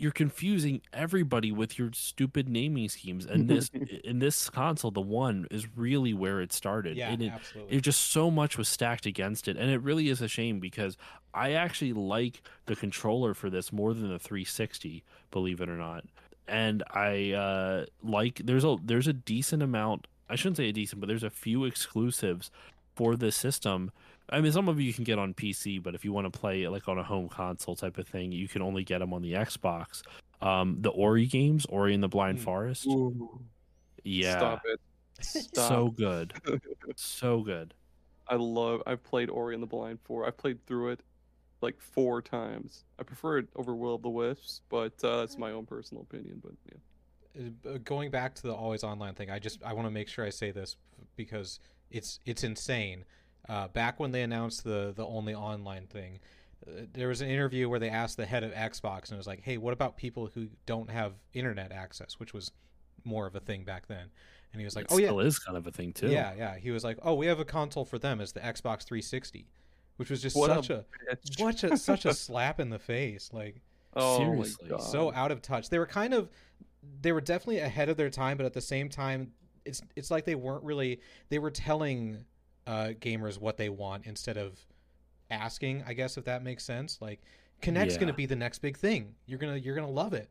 you're 0.00 0.12
confusing 0.12 0.80
everybody 0.92 1.50
with 1.50 1.76
your 1.76 1.90
stupid 1.92 2.48
naming 2.48 2.88
schemes. 2.88 3.26
And 3.26 3.48
this 3.48 3.68
in 4.04 4.20
this 4.20 4.48
console, 4.48 4.92
the 4.92 5.00
one 5.00 5.46
is 5.50 5.66
really 5.76 6.14
where 6.14 6.40
it 6.40 6.52
started. 6.52 6.96
Yeah, 6.96 7.10
And 7.10 7.22
it, 7.22 7.32
absolutely. 7.32 7.76
it 7.76 7.80
just 7.80 8.12
so 8.12 8.30
much 8.30 8.56
was 8.56 8.68
stacked 8.68 9.06
against 9.06 9.48
it 9.48 9.56
and 9.56 9.70
it 9.70 9.82
really 9.82 10.08
is 10.08 10.20
a 10.22 10.28
shame 10.28 10.60
because 10.60 10.96
i 11.34 11.52
actually 11.52 11.92
like 11.92 12.42
the 12.66 12.76
controller 12.76 13.34
for 13.34 13.50
this 13.50 13.72
more 13.72 13.92
than 13.94 14.08
the 14.08 14.18
360 14.18 15.04
believe 15.30 15.60
it 15.60 15.68
or 15.68 15.76
not 15.76 16.04
and 16.48 16.82
i 16.90 17.32
uh 17.32 17.84
like 18.02 18.40
there's 18.44 18.64
a 18.64 18.76
there's 18.84 19.06
a 19.06 19.12
decent 19.12 19.62
amount 19.62 20.06
i 20.28 20.34
shouldn't 20.36 20.56
say 20.56 20.68
a 20.68 20.72
decent 20.72 21.00
but 21.00 21.06
there's 21.06 21.22
a 21.22 21.30
few 21.30 21.64
exclusives 21.64 22.50
for 22.96 23.16
this 23.16 23.36
system 23.36 23.90
i 24.30 24.40
mean 24.40 24.50
some 24.52 24.68
of 24.68 24.80
you 24.80 24.92
can 24.92 25.04
get 25.04 25.18
on 25.18 25.32
pc 25.34 25.82
but 25.82 25.94
if 25.94 26.04
you 26.04 26.12
want 26.12 26.30
to 26.30 26.38
play 26.38 26.62
it 26.64 26.70
like 26.70 26.88
on 26.88 26.98
a 26.98 27.02
home 27.02 27.28
console 27.28 27.76
type 27.76 27.98
of 27.98 28.06
thing 28.08 28.32
you 28.32 28.48
can 28.48 28.62
only 28.62 28.82
get 28.84 28.98
them 28.98 29.12
on 29.12 29.22
the 29.22 29.32
xbox 29.34 30.02
um 30.42 30.76
the 30.80 30.90
ori 30.90 31.26
games 31.26 31.66
ori 31.66 31.94
and 31.94 32.02
the 32.02 32.08
blind 32.08 32.38
Hmm. 32.38 32.44
forest 32.44 32.86
Ooh, 32.86 33.40
yeah 34.04 34.36
Stop 34.38 34.62
it. 34.66 34.80
Stop. 35.20 35.68
so 35.68 35.88
good 35.88 36.32
so 36.96 37.40
good 37.42 37.74
I 38.30 38.34
love. 38.34 38.82
I've 38.86 39.02
played 39.02 39.30
Ori 39.30 39.54
and 39.54 39.62
the 39.62 39.66
Blind 39.66 40.00
Four. 40.04 40.26
I've 40.26 40.36
played 40.36 40.58
through 40.66 40.90
it 40.90 41.00
like 41.60 41.80
four 41.80 42.22
times. 42.22 42.84
I 42.98 43.02
prefer 43.02 43.38
it 43.38 43.48
over 43.56 43.74
Will 43.74 43.94
of 43.94 44.02
the 44.02 44.08
Wisps, 44.08 44.62
but 44.68 44.92
uh, 45.02 45.18
that's 45.18 45.38
my 45.38 45.52
own 45.52 45.66
personal 45.66 46.02
opinion. 46.02 46.42
But 46.42 46.52
yeah. 46.66 47.70
Uh, 47.70 47.78
going 47.84 48.10
back 48.10 48.34
to 48.36 48.42
the 48.42 48.54
always 48.54 48.82
online 48.84 49.14
thing, 49.14 49.30
I 49.30 49.38
just 49.38 49.62
I 49.62 49.72
want 49.72 49.86
to 49.86 49.90
make 49.90 50.08
sure 50.08 50.24
I 50.24 50.30
say 50.30 50.50
this 50.50 50.76
because 51.16 51.60
it's 51.90 52.20
it's 52.24 52.44
insane. 52.44 53.04
Uh, 53.48 53.68
back 53.68 53.98
when 53.98 54.10
they 54.12 54.22
announced 54.22 54.64
the 54.64 54.92
the 54.94 55.06
only 55.06 55.34
online 55.34 55.86
thing, 55.86 56.20
uh, 56.66 56.82
there 56.92 57.08
was 57.08 57.20
an 57.20 57.28
interview 57.28 57.68
where 57.68 57.78
they 57.78 57.90
asked 57.90 58.16
the 58.16 58.26
head 58.26 58.44
of 58.44 58.52
Xbox 58.52 59.04
and 59.04 59.12
it 59.12 59.16
was 59.16 59.26
like, 59.26 59.42
"Hey, 59.42 59.56
what 59.56 59.72
about 59.72 59.96
people 59.96 60.30
who 60.34 60.48
don't 60.66 60.90
have 60.90 61.14
internet 61.32 61.72
access?" 61.72 62.18
Which 62.18 62.32
was 62.32 62.50
more 63.04 63.26
of 63.26 63.34
a 63.34 63.40
thing 63.40 63.64
back 63.64 63.86
then. 63.86 64.10
And 64.52 64.60
he 64.60 64.64
was 64.64 64.74
like, 64.74 64.86
it 64.86 64.92
"Oh 64.92 64.98
yeah, 64.98 65.08
still 65.08 65.20
is 65.20 65.38
kind 65.38 65.56
of 65.56 65.66
a 65.66 65.70
thing 65.70 65.92
too. 65.92 66.08
yeah, 66.08 66.34
yeah." 66.36 66.56
He 66.56 66.70
was 66.70 66.84
like, 66.84 66.98
"Oh, 67.02 67.14
we 67.14 67.26
have 67.26 67.38
a 67.38 67.44
console 67.44 67.84
for 67.84 67.98
them 67.98 68.20
as 68.20 68.32
the 68.32 68.40
Xbox 68.40 68.84
360," 68.84 69.46
which 69.98 70.10
was 70.10 70.20
just 70.22 70.34
What 70.34 70.48
such 70.48 70.70
a 70.70 70.84
such 71.36 71.62
a 71.64 71.76
such 71.76 72.04
a 72.06 72.14
slap 72.14 72.58
in 72.58 72.70
the 72.70 72.78
face. 72.78 73.30
Like 73.32 73.60
Oh 73.94 74.18
Seriously. 74.18 74.70
so 74.80 75.12
out 75.12 75.30
of 75.30 75.42
touch. 75.42 75.68
They 75.70 75.78
were 75.78 75.86
kind 75.86 76.14
of 76.14 76.28
they 77.02 77.12
were 77.12 77.20
definitely 77.20 77.58
ahead 77.58 77.88
of 77.88 77.96
their 77.96 78.10
time, 78.10 78.36
but 78.36 78.46
at 78.46 78.52
the 78.54 78.60
same 78.60 78.88
time 78.88 79.32
it's 79.64 79.82
it's 79.96 80.10
like 80.10 80.24
they 80.24 80.34
weren't 80.34 80.64
really 80.64 81.00
they 81.28 81.38
were 81.38 81.50
telling 81.50 82.24
uh 82.66 82.88
gamers 83.00 83.38
what 83.40 83.56
they 83.56 83.68
want 83.68 84.06
instead 84.06 84.36
of 84.36 84.58
asking, 85.30 85.84
I 85.86 85.92
guess 85.92 86.16
if 86.16 86.24
that 86.24 86.42
makes 86.42 86.64
sense. 86.64 86.98
Like 87.00 87.20
Kinect's 87.62 87.94
Yeah. 87.94 88.00
going 88.00 88.06
to 88.08 88.14
be 88.14 88.26
the 88.26 88.36
next 88.36 88.60
big 88.60 88.76
thing. 88.76 89.14
You're 89.26 89.38
going 89.38 89.54
to 89.54 89.60
you're 89.60 89.74
to 89.76 89.86
love 89.86 90.12
it. 90.14 90.28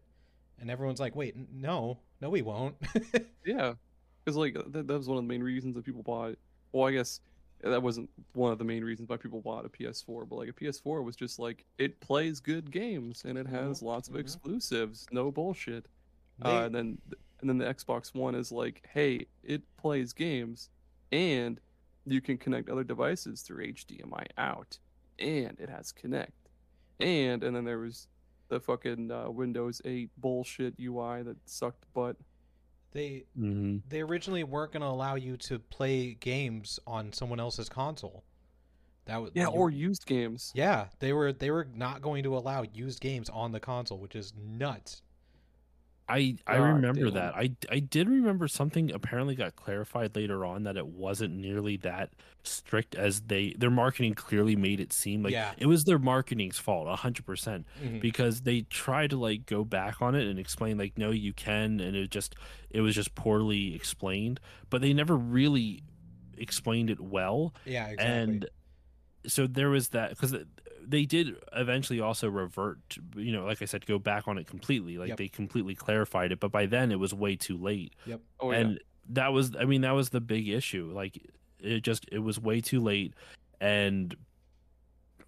And 0.59 0.71
everyone's 0.71 0.99
like, 0.99 1.15
"Wait, 1.15 1.35
n- 1.35 1.47
no. 1.53 1.99
No 2.21 2.29
we 2.29 2.41
won't." 2.41 2.75
Yeah, 3.45 3.73
because 4.25 4.35
like 4.37 4.55
that, 4.55 4.87
that 4.87 4.97
was 4.97 5.07
one 5.07 5.17
of 5.17 5.23
the 5.23 5.27
main 5.29 5.41
reasons 5.43 5.75
that 5.75 5.85
people 5.85 6.03
bought. 6.03 6.35
Well, 6.73 6.85
I 6.87 6.91
guess 6.91 7.21
that 7.63 7.81
wasn't 7.81 8.09
one 8.33 8.51
of 8.51 8.57
the 8.59 8.63
main 8.63 8.83
reasons 8.83 9.09
why 9.09 9.17
people 9.17 9.41
bought 9.41 9.65
a 9.65 9.69
PS4, 9.69 10.27
but 10.29 10.35
like 10.35 10.49
a 10.49 10.53
PS4 10.53 11.03
was 11.03 11.15
just 11.15 11.39
like 11.39 11.65
it 11.77 11.99
plays 11.99 12.39
good 12.39 12.71
games 12.71 13.23
and 13.25 13.37
it 13.37 13.47
has 13.47 13.81
lots 13.81 14.07
of 14.07 14.15
mhm. 14.15 14.19
exclusives. 14.19 15.07
No 15.11 15.31
bullshit. 15.31 15.87
They- 16.39 16.49
Uh, 16.49 16.65
and 16.65 16.75
then 16.75 16.97
and 17.39 17.49
then 17.49 17.57
the 17.59 17.65
Xbox 17.65 18.15
One 18.15 18.33
is 18.35 18.51
like, 18.51 18.87
hey, 18.93 19.27
it 19.43 19.61
plays 19.77 20.11
games, 20.11 20.69
and 21.11 21.59
you 22.05 22.19
can 22.19 22.37
connect 22.37 22.67
other 22.69 22.83
devices 22.83 23.41
through 23.41 23.63
HDMI 23.67 24.25
out, 24.39 24.79
and 25.19 25.55
it 25.59 25.69
has 25.69 25.91
Kinect, 25.93 26.31
and 26.99 27.43
and 27.43 27.55
then 27.55 27.63
there 27.63 27.79
was 27.79 28.07
the 28.49 28.59
fucking 28.59 29.11
uh, 29.11 29.29
Windows 29.29 29.81
8 29.83 30.09
bullshit 30.17 30.73
UI 30.79 31.21
that 31.23 31.37
sucked 31.45 31.85
butt. 31.93 32.15
They 32.91 33.23
hmm 33.35 33.77
they 33.89 34.01
originally 34.01 34.43
weren't 34.43 34.71
going 34.71 34.81
to 34.81 34.87
allow 34.87 35.15
you 35.15 35.37
to 35.37 35.59
play 35.59 36.13
games 36.15 36.79
on 36.87 37.11
someone 37.13 37.39
else's 37.39 37.69
console. 37.69 38.23
That 39.05 39.21
was 39.21 39.31
Yeah, 39.33 39.43
you- 39.43 39.49
or 39.49 39.69
used 39.69 40.05
games. 40.05 40.51
Yeah, 40.55 40.87
they 40.99 41.13
were 41.13 41.31
they 41.33 41.51
were 41.51 41.67
not 41.73 42.01
going 42.01 42.23
to 42.23 42.35
allow 42.37 42.63
used 42.63 42.99
games 42.99 43.29
on 43.29 43.51
the 43.51 43.59
console, 43.59 43.97
which 43.99 44.15
is 44.15 44.33
nuts. 44.35 45.01
I 46.09 46.37
I 46.47 46.57
God 46.57 46.63
remember 46.75 47.05
damn. 47.05 47.13
that. 47.15 47.35
I 47.35 47.51
I 47.69 47.79
did 47.79 48.07
remember 48.07 48.47
something 48.47 48.91
apparently 48.91 49.35
got 49.35 49.55
clarified 49.55 50.15
later 50.15 50.45
on 50.45 50.63
that 50.63 50.77
it 50.77 50.87
wasn't 50.87 51.35
nearly 51.35 51.75
that 51.77 52.11
strict 52.43 52.95
as 52.95 53.21
they 53.21 53.53
their 53.57 53.69
marketing 53.69 54.13
clearly 54.13 54.55
made 54.55 54.79
it 54.79 54.93
seem 54.93 55.21
like 55.23 55.33
Yeah. 55.33 55.51
it 55.57 55.65
was 55.65 55.83
their 55.83 55.99
marketing's 55.99 56.57
fault 56.57 56.87
100% 56.87 57.65
Mhm. 57.83 57.99
because 57.99 58.41
they 58.41 58.61
tried 58.61 59.09
to 59.09 59.17
like 59.17 59.45
go 59.45 59.65
back 59.65 60.01
on 60.01 60.15
it 60.15 60.25
and 60.27 60.39
explain 60.39 60.77
like 60.77 60.97
no 60.97 61.11
you 61.11 61.33
can 61.33 61.81
and 61.81 61.93
it 61.95 62.09
just 62.09 62.35
it 62.69 62.79
was 62.79 62.95
just 62.95 63.15
poorly 63.15 63.75
explained 63.75 64.39
but 64.69 64.79
they 64.81 64.93
never 64.93 65.17
really 65.17 65.83
explained 66.37 66.89
it 66.89 67.01
well 67.01 67.53
Yeah, 67.65 67.87
exactly. 67.89 68.05
and 68.21 68.49
so 69.25 69.45
there 69.45 69.69
was 69.69 69.89
that 69.89 70.11
because 70.11 70.33
they 70.89 71.05
did 71.05 71.35
eventually 71.53 71.99
also 71.99 72.29
revert 72.29 72.79
you 73.15 73.31
know 73.31 73.45
like 73.45 73.61
i 73.61 73.65
said 73.65 73.85
go 73.85 73.99
back 73.99 74.27
on 74.27 74.37
it 74.37 74.47
completely. 74.47 74.97
Like 74.97 75.09
Yep. 75.09 75.17
they 75.17 75.27
completely 75.27 75.75
clarified 75.75 76.31
it 76.31 76.39
but 76.39 76.51
by 76.51 76.65
then 76.65 76.91
it 76.91 76.99
was 76.99 77.13
way 77.13 77.35
too 77.35 77.57
late. 77.57 77.93
Yep. 78.05 78.21
Oh 78.39 78.51
yeah. 78.51 78.57
and 78.57 78.79
that 79.09 79.33
was 79.33 79.55
i 79.55 79.65
mean 79.65 79.81
that 79.81 79.91
was 79.91 80.09
the 80.09 80.21
big 80.21 80.47
issue. 80.47 80.91
Like 80.93 81.21
it 81.59 81.81
just 81.81 82.05
it 82.11 82.19
was 82.19 82.39
way 82.39 82.61
too 82.61 82.79
late. 82.79 83.13
And 83.59 84.15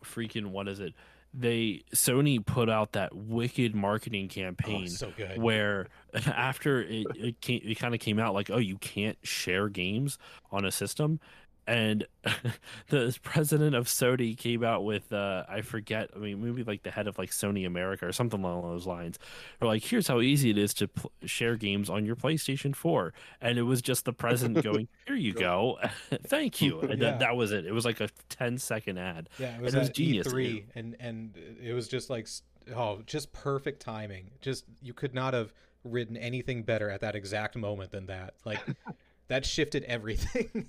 freaking 0.03 0.47
what 0.47 0.68
is 0.68 0.80
it? 0.80 0.93
They 1.34 1.84
sony 1.93 2.43
put 2.43 2.70
out 2.70 2.93
that 2.93 3.16
wicked 3.16 3.76
marketing 3.76 4.30
campaign 4.30 4.66
oh, 4.66 4.80
campaign 4.80 4.89
so 4.89 5.12
good. 5.16 5.39
where 5.41 5.88
after 6.26 6.82
it 6.82 7.05
it, 7.16 7.36
it 7.47 7.80
kind 7.80 7.93
of 7.93 7.99
came 7.99 8.18
out 8.18 8.34
like 8.34 8.49
oh 8.49 8.57
you 8.57 8.78
can't 8.78 9.18
share 9.24 9.70
games 9.70 10.18
on 10.51 10.66
a 10.66 10.72
system 10.72 11.20
and 11.68 12.05
the 12.89 13.18
president 13.22 13.76
of 13.76 13.86
Sony 13.88 14.38
came 14.38 14.64
out 14.64 14.84
with 14.84 15.12
uh 15.14 15.43
I 15.47 15.62
forget 15.62 16.10
I 16.16 16.20
mean 16.20 16.43
maybe 16.43 16.64
like 16.64 16.84
the 16.84 16.91
head 16.91 17.07
of 17.07 17.18
like 17.18 17.30
Sony 17.32 17.66
America 17.66 18.05
or 18.07 18.12
something 18.12 18.43
along 18.43 18.64
those 18.64 18.88
lines 18.88 19.20
or 19.62 19.68
like 19.68 19.84
here's 19.84 20.07
how 20.07 20.22
easy 20.22 20.49
it 20.49 20.57
is 20.57 20.74
to 20.76 20.88
pl- 20.88 21.12
share 21.26 21.55
games 21.55 21.89
on 21.89 22.05
your 22.05 22.16
PlayStation 22.16 22.76
4 22.76 23.14
and 23.41 23.57
it 23.57 23.64
was 23.64 23.82
just 23.82 24.05
the 24.05 24.14
president 24.14 24.64
going 24.64 24.88
here 25.05 25.16
you 25.16 25.34
go 25.34 25.78
thank 26.28 26.62
you 26.62 26.80
and 26.82 26.99
Yeah. 27.01 27.12
that, 27.12 27.20
that 27.20 27.36
was 27.36 27.51
it 27.51 27.66
it 27.66 27.74
was 27.74 27.86
like 27.86 27.99
a 28.01 28.10
10 28.30 28.57
second 28.57 28.97
ad 28.97 29.30
Yeah, 29.38 29.55
it 29.55 29.62
was, 29.62 29.74
it 29.76 29.80
was 29.80 29.89
genius. 29.89 30.28
E3, 30.28 30.64
and 30.76 30.95
and 30.99 31.38
it 31.64 31.74
was 31.74 31.88
just 31.88 32.10
like 32.10 32.28
oh, 32.76 33.01
just 33.07 33.34
perfect 33.34 33.80
timing. 33.82 34.30
Just 34.41 34.64
you 34.82 34.93
could 34.93 35.14
not 35.16 35.34
have 35.34 35.51
written 35.84 36.16
anything 36.18 36.62
better 36.62 36.89
at 36.89 37.01
that 37.01 37.16
exact 37.16 37.55
moment 37.55 37.89
than 37.91 38.05
that. 38.07 38.36
Like 38.45 38.60
that 39.28 39.45
shifted 39.45 39.84
everything. 39.86 40.68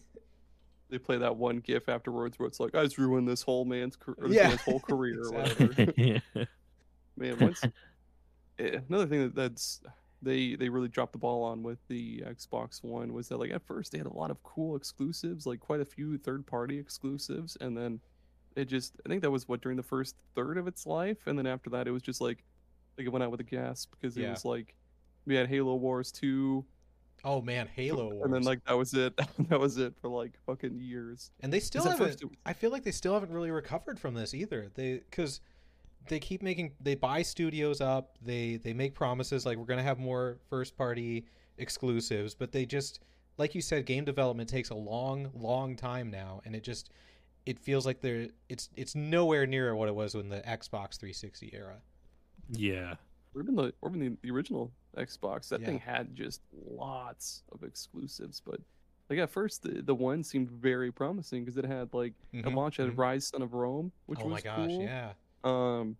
They 0.90 0.98
play 0.98 1.18
that 1.18 1.36
one 1.36 1.58
gif 1.58 1.88
afterwards 1.88 2.38
where 2.38 2.46
it's 2.48 2.60
like, 2.60 2.74
"I 2.74 2.84
just 2.84 2.98
ruined 2.98 3.28
this 3.28 3.42
whole 3.42 3.64
man's 3.64 3.96
career, 3.96 4.16
this 4.28 4.36
Yeah, 4.36 4.48
man's 4.48 4.62
whole 4.62 4.80
career, 4.88 5.22
or 5.24 5.32
exactly. 5.32 5.68
whatever." 5.76 6.20
Man, 7.16 7.38
once 7.38 7.68
eh, 8.58 8.78
another 8.88 9.06
thing 9.06 9.20
that, 9.22 9.34
that's 9.34 9.82
they 10.22 10.54
they 10.54 10.68
really 10.68 10.88
dropped 10.88 11.12
the 11.12 11.18
ball 11.18 11.42
on 11.44 11.62
with 11.62 11.78
the 11.88 12.22
Xbox 12.26 12.82
One 12.84 13.12
was 13.12 13.28
that 13.28 13.38
like 13.38 13.50
at 13.52 13.66
first 13.66 13.92
they 13.92 13.98
had 13.98 14.06
a 14.06 14.12
lot 14.12 14.30
of 14.30 14.42
cool 14.42 14.76
exclusives, 14.76 15.46
like 15.46 15.60
quite 15.60 15.80
a 15.80 15.84
few 15.84 16.18
third 16.18 16.46
party 16.46 16.78
exclusives, 16.78 17.56
and 17.60 17.76
then 17.76 18.00
it 18.56 18.66
just 18.66 18.96
I 19.06 19.08
think 19.08 19.22
that 19.22 19.30
was 19.30 19.48
what 19.48 19.62
during 19.62 19.76
the 19.76 19.82
first 19.82 20.16
third 20.34 20.58
of 20.58 20.66
its 20.68 20.86
life, 20.86 21.26
and 21.26 21.38
then 21.38 21.46
after 21.46 21.70
that 21.70 21.88
it 21.88 21.92
was 21.92 22.02
just 22.02 22.20
like 22.20 22.44
like 22.98 23.06
it 23.06 23.10
went 23.10 23.22
out 23.24 23.30
with 23.30 23.40
a 23.40 23.44
gasp 23.44 23.92
because 23.92 24.16
it 24.18 24.22
Yeah. 24.22 24.30
was 24.30 24.44
like 24.44 24.74
we 25.26 25.34
had 25.34 25.48
Halo 25.48 25.76
Wars 25.76 26.12
two, 26.12 26.66
oh 27.24 27.40
man, 27.42 27.68
Halo 27.74 28.08
Wars. 28.10 28.22
and 28.24 28.34
then 28.34 28.42
like 28.42 28.64
that 28.64 28.76
was 28.76 28.94
it. 28.94 29.14
that 29.48 29.60
was 29.60 29.78
it 29.78 29.94
for 30.00 30.08
like 30.08 30.32
fucking 30.46 30.78
years. 30.80 31.30
and 31.40 31.52
they 31.52 31.60
still 31.60 31.82
haven't. 31.84 32.06
first 32.06 32.24
was- 32.24 32.34
I 32.46 32.52
feel 32.52 32.70
like 32.70 32.84
they 32.84 32.90
still 32.92 33.14
haven't 33.14 33.32
really 33.32 33.50
recovered 33.50 33.98
from 33.98 34.14
this 34.14 34.34
either. 34.34 34.70
They 34.74 35.02
because 35.10 35.40
they 36.08 36.18
keep 36.18 36.42
making 36.42 36.72
they 36.80 36.94
buy 36.94 37.22
studios 37.22 37.80
up. 37.80 38.16
They 38.22 38.56
they 38.56 38.72
make 38.72 38.94
promises 38.94 39.44
like 39.46 39.58
we're 39.58 39.64
gonna 39.66 39.82
have 39.82 39.98
more 39.98 40.38
first 40.48 40.76
party 40.76 41.26
exclusives, 41.58 42.34
but 42.34 42.52
they 42.52 42.64
just 42.66 43.00
like 43.38 43.54
you 43.54 43.60
said, 43.62 43.86
game 43.86 44.04
development 44.04 44.48
takes 44.48 44.70
a 44.70 44.74
long 44.74 45.30
long 45.34 45.76
time 45.76 46.10
now, 46.10 46.40
and 46.44 46.54
it 46.56 46.62
just 46.62 46.90
it 47.46 47.58
feels 47.58 47.86
like 47.86 48.00
they're 48.00 48.28
it's 48.48 48.68
it's 48.76 48.94
nowhere 48.94 49.46
near 49.46 49.74
what 49.74 49.88
it 49.88 49.94
was 49.94 50.14
in 50.14 50.28
the 50.28 50.40
Xbox 50.40 50.98
360 50.98 51.50
era. 51.54 51.76
yeah 52.50 52.94
or 53.34 53.42
even 53.42 53.54
the 53.56 53.72
or 53.80 53.90
even 53.90 54.00
the, 54.00 54.16
the 54.22 54.30
original 54.30 54.72
Xbox, 54.96 55.48
that 55.48 55.64
thing 55.64 55.78
had 55.78 56.14
just 56.14 56.40
lots 56.68 57.42
of 57.52 57.62
exclusives. 57.62 58.40
But 58.44 58.60
like 59.08 59.18
at 59.18 59.30
first, 59.30 59.62
the, 59.62 59.82
the 59.82 59.94
one 59.94 60.22
seemed 60.22 60.50
very 60.50 60.90
promising 60.90 61.44
because 61.44 61.56
it 61.56 61.64
had 61.64 61.92
like 61.94 62.14
a 62.32 62.36
Mhm, 62.36 62.54
launch 62.54 62.76
had. 62.78 62.88
Ryse 62.96 63.30
Son 63.30 63.42
of 63.42 63.54
Rome, 63.54 63.92
which 64.06 64.18
oh 64.20 64.24
was 64.26 64.32
my 64.32 64.40
gosh, 64.40 64.68
cool. 64.68 64.82
yeah. 64.82 65.12
Um, 65.44 65.96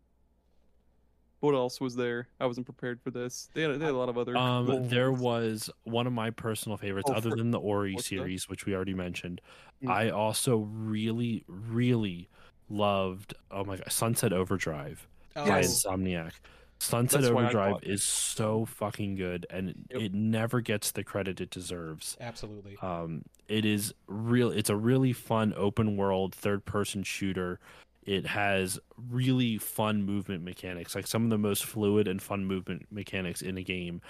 what 1.41 1.55
else 1.55 1.81
was 1.81 1.97
there? 1.97 2.29
I 2.39 2.45
wasn't 2.47 2.67
prepared 2.67 3.01
for 3.01 3.11
this. 3.11 3.49
They 3.55 3.63
had, 3.63 3.81
they 3.81 3.85
had 3.87 3.95
a 3.95 3.97
lot 3.97 4.11
of 4.11 4.19
other. 4.19 4.37
Um, 4.37 4.67
cool 4.67 4.81
there 4.85 5.11
ones. 5.11 5.23
was 5.23 5.71
one 5.85 6.07
of 6.07 6.13
my 6.13 6.31
personal 6.31 6.77
favorites, 6.77 7.09
Oh, 7.11 7.15
other 7.15 7.31
for- 7.31 7.37
than 7.37 7.51
the 7.51 7.59
Ori 7.61 7.95
what's 7.95 8.09
that? 8.11 8.17
series, 8.17 8.49
which 8.49 8.67
we 8.67 8.75
already 8.75 8.93
mentioned. 8.95 9.41
Mm. 9.83 9.91
I 9.91 10.11
also 10.11 10.59
really, 10.59 11.45
really 11.47 12.29
loved. 12.69 13.33
Oh 13.51 13.65
my 13.65 13.77
god, 13.77 13.91
Sunset 13.91 14.33
Overdrive 14.35 15.07
Oh, 15.37 15.47
by 15.47 15.61
Yes. 15.61 15.85
Insomniac. 15.87 16.33
Sunset 16.81 17.21
That's 17.21 17.31
Overdrive 17.31 17.77
is 17.83 18.03
so 18.03 18.65
fucking 18.65 19.15
good, 19.17 19.47
and 19.51 19.75
Yep. 19.91 20.01
it 20.01 20.15
never 20.15 20.61
gets 20.63 20.91
the 20.93 21.05
credit 21.05 21.41
it 21.41 21.51
deserves. 21.51 22.17
absolutely. 22.21 22.77
Um, 22.81 23.23
it 23.49 23.65
is 23.67 23.93
real. 24.07 24.51
It's 24.51 24.71
a 24.71 24.77
really 24.77 25.13
fun 25.13 25.53
open 25.57 25.97
world 25.97 26.35
third 26.35 26.65
person 26.65 27.03
shooter. 27.03 27.61
It 28.07 28.27
has 28.27 28.79
really 29.11 29.59
fun 29.59 30.03
movement 30.03 30.43
mechanics, 30.43 30.95
like 30.95 31.07
some 31.07 31.23
of 31.25 31.31
the 31.31 31.39
most 31.39 31.67
fluid 31.67 32.09
and 32.09 32.21
fun 32.21 32.47
movement 32.47 32.87
mechanics 32.91 33.43
in 33.43 33.59
a 33.59 33.63
game. 33.63 34.01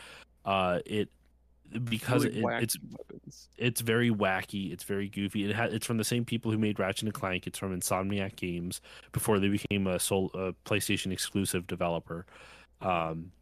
Uh, 0.45 0.79
it 0.87 1.11
because 1.85 2.25
Really 2.25 2.41
it, 2.41 2.63
it's 2.65 2.77
weapons. 2.99 3.49
it's 3.57 3.81
very 3.81 4.11
wacky. 4.11 4.73
It's 4.73 4.83
very 4.85 5.09
goofy. 5.09 5.45
It 5.49 5.55
ha- 5.55 5.69
it's 5.71 5.87
from 5.87 5.99
the 5.99 6.05
same 6.05 6.25
people 6.25 6.51
who 6.51 6.59
made 6.59 6.79
Ratchet 6.79 7.05
and 7.05 7.15
Clank. 7.15 7.47
It's 7.47 7.59
from 7.59 7.79
Insomniac 7.79 8.35
Games 8.37 8.81
before 9.13 9.39
they 9.39 9.49
became 9.49 9.87
a 9.87 9.99
sole 9.99 10.31
a 10.35 10.53
PlayStation 10.69 11.13
exclusive 11.13 11.67
developer. 11.69 12.27
Um, 12.81 13.33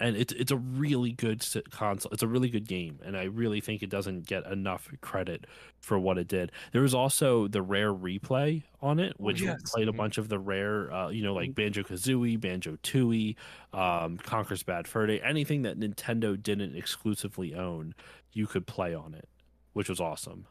and 0.00 0.16
it's 0.16 0.32
it's 0.32 0.50
a 0.50 0.56
really 0.56 1.12
good 1.12 1.44
console. 1.70 2.10
It's 2.12 2.22
a 2.22 2.28
really 2.28 2.48
good 2.48 2.66
game, 2.66 3.00
and 3.04 3.16
I 3.18 3.24
really 3.24 3.60
think 3.60 3.82
it 3.82 3.90
doesn't 3.90 4.26
get 4.26 4.46
enough 4.46 4.88
credit 5.02 5.46
for 5.80 5.98
what 5.98 6.16
it 6.18 6.26
did. 6.26 6.52
There 6.72 6.80
was 6.82 6.94
also 6.94 7.48
the 7.48 7.60
Rare 7.62 7.92
replay 7.92 8.64
on 8.80 8.98
it, 8.98 9.20
which 9.20 9.42
yes. 9.42 9.60
played 9.74 9.88
a 9.88 9.92
Mhm. 9.92 9.96
bunch 9.96 10.16
of 10.18 10.28
the 10.30 10.38
Rare, 10.38 10.90
uh, 10.92 11.08
you 11.10 11.22
know, 11.22 11.34
like 11.34 11.54
Banjo 11.54 11.82
Kazooie, 11.82 12.40
Banjo 12.40 12.76
Tooie, 12.78 13.36
um, 13.74 14.16
Conker's 14.18 14.62
Bad 14.62 14.88
Fur 14.88 15.06
Day, 15.06 15.20
anything 15.20 15.62
that 15.62 15.78
Nintendo 15.78 16.42
didn't 16.42 16.76
exclusively 16.76 17.54
own, 17.54 17.94
you 18.32 18.46
could 18.46 18.66
play 18.66 18.94
on 18.94 19.14
it, 19.14 19.28
which 19.74 19.88
was 19.90 20.00
awesome. 20.00 20.46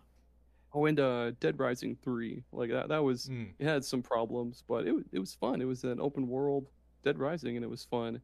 Oh, 0.72 0.86
and 0.86 1.00
uh, 1.00 1.32
Dead 1.40 1.60
Rising 1.60 1.96
three, 1.96 2.44
like 2.52 2.72
that. 2.72 2.90
That 2.90 3.00
was 3.04 3.30
Mm. 3.30 3.56
it 3.60 3.66
had 3.66 3.86
some 3.86 4.02
problems, 4.02 4.64
but 4.68 4.88
it 4.88 4.96
it 5.12 5.20
was 5.20 5.36
fun. 5.36 5.62
It 5.62 5.66
was 5.66 5.84
an 5.84 6.00
open 6.00 6.28
world 6.28 6.70
Dead 7.04 7.20
Rising, 7.20 7.56
and 7.56 7.64
it 7.64 7.70
was 7.70 7.84
fun. 7.86 8.22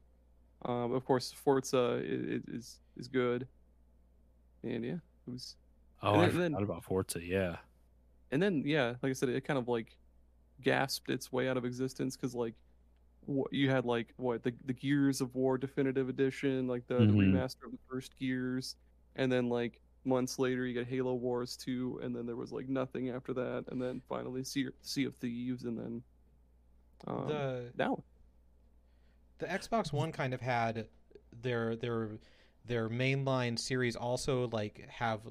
Um, 0.65 0.91
of 0.93 1.05
course, 1.05 1.32
Forza 1.32 2.01
is 2.03 2.43
is, 2.47 2.80
is 2.97 3.07
good, 3.07 3.47
and 4.63 4.84
yeah, 4.84 4.93
it 5.27 5.32
was. 5.32 5.55
Oh, 6.01 6.13
And 6.13 6.21
I 6.21 6.25
then- 6.25 6.32
forgot 6.32 6.41
then- 6.43 6.63
about 6.63 6.84
Forza. 6.84 7.23
Yeah, 7.23 7.57
And 8.32 8.41
then 8.41 8.63
yeah, 8.65 8.95
like 9.01 9.09
I 9.09 9.13
said, 9.13 9.30
it 9.30 9.43
kind 9.45 9.57
of 9.59 9.67
like 9.67 9.95
gasped 10.61 11.09
its 11.09 11.32
way 11.32 11.47
out 11.47 11.55
of 11.57 11.63
existence 11.65 12.15
because 12.17 12.36
like 12.36 12.53
what 13.25 13.51
you 13.53 13.69
had 13.69 13.86
like 13.86 14.13
what 14.17 14.43
the 14.43 14.53
the 14.65 14.73
Gears 14.73 15.22
of 15.22 15.34
War 15.35 15.57
Definitive 15.57 16.10
Edition, 16.10 16.68
like 16.68 16.85
the, 16.88 16.95
the 16.95 17.06
Mhm. 17.06 17.34
remaster 17.34 17.65
of 17.65 17.72
the 17.72 17.77
first 17.89 18.18
Gears, 18.18 18.76
and 19.15 19.31
then 19.31 19.49
like 19.49 19.80
months 20.06 20.39
later 20.39 20.65
you 20.65 20.73
got 20.73 20.89
Halo 20.89 21.14
Wars 21.14 21.56
two, 21.57 21.99
and 22.03 22.15
then 22.15 22.26
there 22.26 22.35
was 22.38 22.51
like 22.51 22.68
nothing 22.69 23.10
after 23.10 23.34
that, 23.34 23.65
and 23.69 23.81
then 23.81 24.01
finally 24.10 24.43
Sea, 24.43 24.69
sea 24.81 25.03
of 25.06 25.15
Thieves, 25.15 25.64
and 25.65 25.77
then 25.77 26.03
um, 27.07 27.27
the 27.27 27.72
now 27.77 28.03
the 29.40 29.45
Xbox 29.48 29.91
One 29.91 30.11
kind 30.11 30.34
of 30.34 30.41
had 30.41 30.88
their 31.41 31.76
their 31.76 32.11
their 32.66 32.90
mainline 32.90 33.57
series 33.57 33.95
also 33.95 34.48
like 34.49 34.88
have 34.90 35.22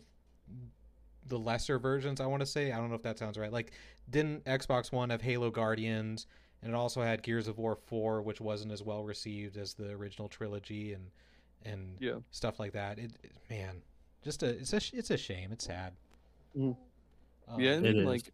the 1.26 1.38
lesser 1.38 1.78
versions. 1.78 2.20
I 2.20 2.26
want 2.26 2.40
to 2.40 2.46
say 2.46 2.72
I 2.72 2.78
don't 2.78 2.88
know 2.88 2.96
if 2.96 3.02
that 3.02 3.18
sounds 3.18 3.38
right. 3.38 3.52
Like, 3.52 3.72
didn't 4.10 4.44
Xbox 4.44 4.90
One 4.92 5.10
have 5.10 5.20
Halo 5.22 5.50
Guardians, 5.50 6.26
and 6.62 6.72
it 6.72 6.74
also 6.74 7.02
had 7.02 7.22
Gears 7.22 7.48
of 7.48 7.58
War 7.58 7.76
Four, 7.86 8.22
which 8.22 8.40
wasn't 8.40 8.72
as 8.72 8.82
well 8.82 9.04
received 9.04 9.56
as 9.56 9.74
the 9.74 9.90
original 9.90 10.28
trilogy, 10.28 10.94
and 10.94 11.10
and 11.64 11.96
yeah. 12.00 12.14
stuff 12.30 12.58
like 12.58 12.72
that. 12.72 12.98
It, 12.98 13.12
it- 13.22 13.32
man, 13.50 13.82
just 14.24 14.42
a 14.42 14.48
it's 14.48 14.72
a 14.72 14.80
it's 14.94 15.10
a 15.10 15.16
shame. 15.18 15.52
It's 15.52 15.64
sad. 15.66 15.92
Mhm. 16.56 16.76
Um, 17.48 17.60
yeah, 17.60 17.72
and 17.72 17.86
It 17.86 17.90
even 17.90 18.02
is. 18.02 18.06
like 18.08 18.32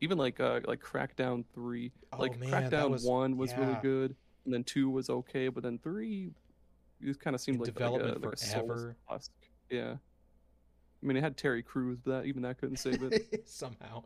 even 0.00 0.18
like 0.18 0.40
uh 0.40 0.60
like 0.66 0.80
Crackdown 0.82 1.44
three, 1.54 1.92
Oh, 2.12 2.18
like 2.18 2.38
man, 2.38 2.50
Crackdown 2.50 2.90
was- 2.90 3.04
one 3.04 3.36
was 3.36 3.54
really 3.56 3.76
good, 3.82 4.16
and 4.44 4.52
then 4.52 4.64
two 4.64 4.90
was 4.90 5.08
okay, 5.10 5.48
but 5.48 5.62
then 5.62 5.78
three, 5.78 6.30
it 7.00 7.20
kind 7.20 7.34
of 7.34 7.40
seemed 7.40 7.58
like 7.60 7.66
development 7.72 8.14
like 8.16 8.22
a, 8.24 8.26
like 8.26 8.34
a 8.34 8.38
Souls 8.38 8.66
forever. 8.66 8.96
husk. 9.06 9.30
Yeah, 9.70 9.92
I 11.02 11.06
mean 11.06 11.16
it 11.16 11.22
had 11.22 11.36
Terry 11.36 11.62
Crews, 11.62 11.98
but 12.04 12.10
that, 12.22 12.26
even 12.26 12.42
that 12.42 12.58
couldn't 12.58 12.76
save 12.76 13.02
it. 13.02 13.42
somehow. 13.48 14.04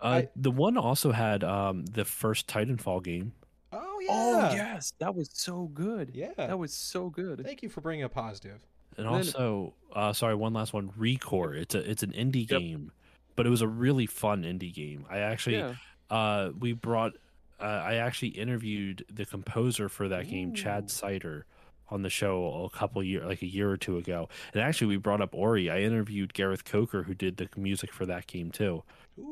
uh, 0.00 0.04
I- 0.06 0.28
the 0.36 0.50
one 0.50 0.76
also 0.76 1.12
had 1.12 1.44
um, 1.44 1.84
the 1.86 2.04
first 2.04 2.46
Titanfall 2.46 3.02
game. 3.04 3.32
Oh 3.72 3.98
yeah. 4.00 4.08
Oh 4.12 4.54
yes, 4.54 4.92
that 4.98 5.14
was 5.14 5.28
so 5.32 5.64
good. 5.74 6.10
Yeah. 6.14 6.32
That 6.36 6.58
was 6.58 6.72
so 6.72 7.08
good. 7.10 7.42
Thank 7.44 7.62
you 7.62 7.68
for 7.68 7.80
bringing 7.80 8.04
a 8.04 8.08
positive. 8.08 8.60
And 8.96 9.06
Then- 9.06 9.12
also, 9.14 9.74
uh, 9.94 10.12
sorry, 10.12 10.36
one 10.36 10.52
last 10.52 10.72
one. 10.72 10.90
Recore. 10.98 11.56
It's 11.60 11.74
a 11.74 11.90
it's 11.90 12.02
an 12.04 12.12
indie 12.12 12.48
Yep. 12.48 12.60
game, 12.60 12.92
but 13.34 13.46
it 13.46 13.50
was 13.50 13.62
a 13.62 13.66
really 13.68 14.06
fun 14.06 14.44
indie 14.44 14.72
game. 14.72 15.04
I 15.10 15.18
actually, 15.18 15.56
Yeah. 15.56 15.74
uh, 16.10 16.50
we 16.58 16.72
brought, 16.74 17.14
uh, 17.60 17.64
I 17.64 17.94
actually 17.96 18.28
interviewed 18.28 19.04
the 19.12 19.24
composer 19.24 19.88
for 19.88 20.08
that 20.08 20.28
game, 20.28 20.54
Chad 20.54 20.90
Seiter, 20.90 21.46
on 21.88 22.02
the 22.02 22.10
show 22.10 22.68
a 22.72 22.76
couple 22.76 23.02
year, 23.02 23.24
like 23.26 23.42
a 23.42 23.46
year 23.46 23.70
or 23.70 23.76
two 23.76 23.98
ago. 23.98 24.28
And 24.52 24.62
actually, 24.62 24.88
we 24.88 24.96
brought 24.96 25.20
up 25.20 25.34
Ori. 25.34 25.70
I 25.70 25.80
interviewed 25.80 26.34
Gareth 26.34 26.64
Coker, 26.64 27.02
who 27.04 27.14
did 27.14 27.36
the 27.36 27.48
music 27.56 27.92
for 27.92 28.06
that 28.06 28.26
game 28.26 28.50
too. 28.50 28.82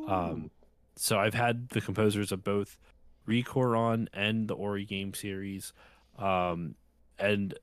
Um, 0.06 0.50
so 0.96 1.18
I've 1.18 1.34
had 1.34 1.70
the 1.70 1.80
composers 1.80 2.32
of 2.32 2.44
both 2.44 2.76
Recore 3.26 3.76
on 3.76 4.08
and 4.12 4.48
the 4.48 4.54
Ori 4.54 4.84
game 4.84 5.14
series, 5.14 5.72
um, 6.18 6.74
and 7.18 7.54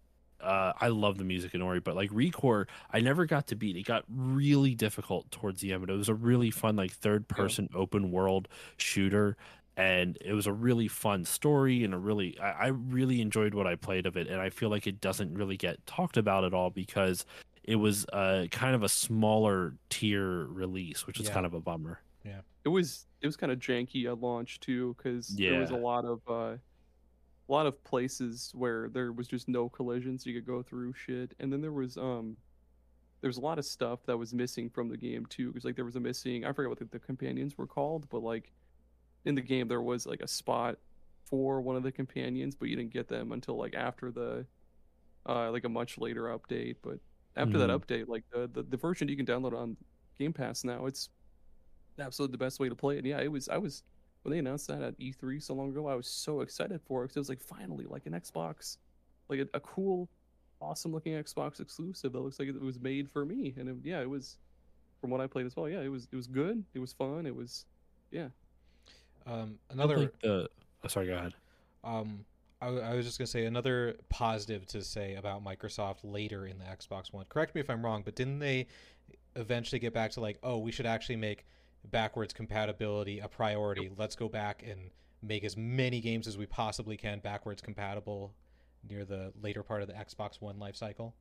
uh, 0.42 0.74
I 0.80 0.88
love 0.88 1.18
the 1.18 1.24
music 1.24 1.54
in 1.54 1.62
Ori. 1.62 1.80
But 1.80 1.96
like 1.96 2.10
Recore, 2.12 2.68
I 2.92 3.02
never 3.02 3.26
got 3.26 3.48
to 3.48 3.56
beat. 3.56 3.76
It 3.76 3.86
got 3.86 4.04
really 4.10 4.74
difficult 4.74 5.30
towards 5.32 5.62
the 5.62 5.74
end, 5.74 5.82
but 5.82 5.94
it 5.94 5.98
was 5.98 6.10
a 6.10 6.14
really 6.14 6.52
fun 6.52 6.76
like 6.76 6.92
third 6.92 7.28
person 7.28 7.70
open 7.74 8.12
world 8.12 8.48
shooter. 8.78 9.38
And 9.80 10.18
it 10.20 10.34
was 10.34 10.46
a 10.48 10.54
really 10.54 10.88
fun 10.88 11.24
story, 11.24 11.84
and 11.84 11.94
a 11.94 11.98
really, 11.98 12.38
I, 12.40 12.52
I 12.52 12.68
really 12.68 13.22
enjoyed 13.22 13.54
what 13.54 13.66
I 13.66 13.76
played 13.76 14.06
of 14.06 14.18
it. 14.18 14.28
And 14.28 14.42
I 14.42 14.50
feel 14.50 14.70
like 14.70 14.88
it 14.88 15.00
doesn't 15.00 15.34
really 15.34 15.56
get 15.58 15.86
talked 15.86 16.18
about 16.18 16.44
at 16.44 16.54
all 16.54 16.70
because 16.70 17.26
it 17.64 17.78
was 17.78 18.06
uh, 18.12 18.48
kind 18.52 18.76
of 18.76 18.84
a 18.84 18.90
smaller 18.90 19.76
tier 19.90 20.46
release, 20.48 21.08
which 21.08 21.20
is 21.20 21.28
Yeah. 21.28 21.34
kind 21.34 21.46
of 21.46 21.54
a 21.54 21.62
bummer. 21.62 22.02
Yeah, 22.26 22.42
it 22.66 22.70
was 22.70 23.06
it 23.22 23.28
was 23.28 23.38
kind 23.38 23.52
of 23.52 23.60
janky 23.60 24.06
at 24.06 24.20
launch 24.20 24.60
too 24.60 24.96
because 24.98 25.28
there 25.36 25.60
was 25.60 25.70
a 25.72 25.76
lot 25.76 26.04
of 26.04 26.22
uh, 26.28 26.58
a 26.58 27.52
lot 27.52 27.66
of 27.66 27.82
places 27.84 28.52
where 28.54 28.90
there 28.90 29.12
was 29.12 29.28
just 29.28 29.48
no 29.48 29.70
collisions 29.70 30.26
you 30.26 30.34
could 30.34 30.46
go 30.46 30.62
through 30.62 30.94
shit 30.94 31.34
and 31.40 31.52
then 31.52 31.62
there 31.62 31.72
was 31.72 31.98
um 31.98 32.38
there 33.22 33.28
was 33.28 33.38
a 33.38 33.42
lot 33.42 33.58
of 33.58 33.66
stuff 33.66 34.00
that 34.06 34.18
was 34.18 34.34
missing 34.34 34.70
from 34.70 34.88
the 34.88 34.98
game 34.98 35.26
too 35.28 35.48
because 35.48 35.66
like 35.66 35.76
there 35.76 35.86
was 35.86 35.96
a 35.96 36.00
missing 36.00 36.46
i 36.46 36.52
forget 36.54 36.70
what 36.70 36.80
the, 36.80 36.86
the 36.86 37.00
companions 37.00 37.58
were 37.58 37.66
called 37.68 38.08
but 38.10 38.22
like 38.22 38.52
in 39.26 39.36
the 39.36 39.42
game 39.42 39.68
there 39.68 39.82
was 39.82 40.06
like 40.06 40.22
a 40.22 40.28
spot 40.28 40.78
for 41.26 41.62
one 41.62 41.76
of 41.76 41.84
the 41.84 41.92
companions 41.92 42.56
but 42.56 42.70
you 42.70 42.76
didn't 42.76 42.94
get 42.94 43.08
them 43.08 43.32
until 43.32 43.58
like 43.58 43.76
after 43.76 44.12
the 44.12 44.46
uh 45.28 45.52
like 45.52 45.64
a 45.66 45.70
much 45.70 45.98
later 45.98 46.24
update 46.26 46.78
but 46.84 47.00
after 47.36 47.58
that 47.58 47.70
Mhm. 47.70 47.80
update 47.80 48.08
like 48.08 48.24
the, 48.32 48.48
the 48.54 48.64
the 48.64 48.78
version 48.78 49.08
you 49.08 49.18
can 49.18 49.26
download 49.26 49.54
on 49.58 49.78
game 50.18 50.34
pass 50.34 50.64
now 50.64 50.86
it's 50.86 51.10
absolutely 52.00 52.34
the 52.34 52.38
best 52.44 52.60
way 52.60 52.70
to 52.70 52.76
play 52.76 52.98
it. 52.98 53.06
Yeah, 53.06 53.20
it 53.22 53.32
was. 53.32 53.50
I 53.50 53.58
was 53.58 53.84
when 54.24 54.32
they 54.32 54.40
announced 54.40 54.68
that 54.68 54.82
at 54.82 54.96
E3 55.00 55.40
so 55.40 55.54
long 55.54 55.70
ago. 55.70 55.88
I 55.88 55.96
was 55.96 56.08
so 56.08 56.42
excited 56.42 56.82
for 56.88 57.04
it 57.04 57.08
because 57.08 57.18
it 57.18 57.20
was 57.20 57.30
like 57.30 57.42
finally 57.42 57.86
like 57.86 58.06
an 58.06 58.14
Xbox, 58.14 58.78
like 59.30 59.40
a, 59.40 59.48
a 59.54 59.60
cool, 59.60 60.10
awesome 60.62 60.92
looking 60.94 61.14
Xbox 61.14 61.60
exclusive 61.60 62.14
that 62.14 62.20
looks 62.20 62.40
like 62.40 62.48
it 62.50 62.62
was 62.62 62.80
made 62.80 63.10
for 63.10 63.26
me. 63.26 63.54
And 63.58 63.70
it, 63.70 63.76
yeah, 63.84 64.02
it 64.02 64.10
was. 64.10 64.38
From 65.02 65.12
what 65.12 65.22
I 65.22 65.28
played 65.28 65.46
as 65.46 65.56
well, 65.56 65.70
yeah, 65.70 65.80
it 65.82 65.88
was. 65.90 66.08
It 66.12 66.16
was 66.16 66.28
good. 66.28 66.64
It 66.74 66.80
was 66.80 66.94
fun. 66.94 67.26
It 67.26 67.36
was. 67.36 67.66
Um, 69.26 69.60
another 69.70 69.98
think 69.98 70.20
the 70.22 70.50
oh, 70.84 70.88
sorry, 70.88 71.08
go 71.08 71.16
ahead. 71.16 71.34
Um, 71.84 72.26
I 72.62 72.94
was 72.94 73.06
just 73.06 73.18
gonna 73.18 73.28
say 73.28 73.46
another 73.46 73.96
positive 74.10 74.66
to 74.68 74.82
say 74.82 75.16
about 75.16 75.44
Microsoft 75.44 76.00
later 76.04 76.46
in 76.46 76.58
the 76.60 76.66
Xbox 76.66 77.14
One. 77.14 77.26
Correct 77.30 77.56
me 77.56 77.62
if 77.62 77.70
I'm 77.70 77.84
wrong, 77.84 78.02
but 78.04 78.16
didn't 78.16 78.40
they 78.40 78.68
eventually 79.36 79.80
get 79.80 79.94
back 79.94 80.12
to 80.12 80.20
like, 80.20 80.38
oh, 80.44 80.58
we 80.58 80.72
should 80.72 80.86
actually 80.86 81.16
make 81.16 81.46
backwards 81.90 82.34
compatibility 82.34 83.20
a 83.20 83.30
priority. 83.30 83.90
Let's 83.96 84.16
go 84.16 84.28
back 84.28 84.64
and 84.68 84.90
make 85.22 85.46
as 85.46 85.56
many 85.56 86.02
games 86.02 86.28
as 86.28 86.38
we 86.38 86.46
possibly 86.46 86.98
can 86.98 87.20
backwards 87.20 87.62
compatible 87.62 88.34
near 88.90 89.06
the 89.06 89.32
later 89.42 89.64
part 89.64 89.82
of 89.82 89.88
the 89.88 89.94
Xbox 89.94 90.42
One 90.42 90.60
life 90.60 90.76
cycle. 90.76 91.16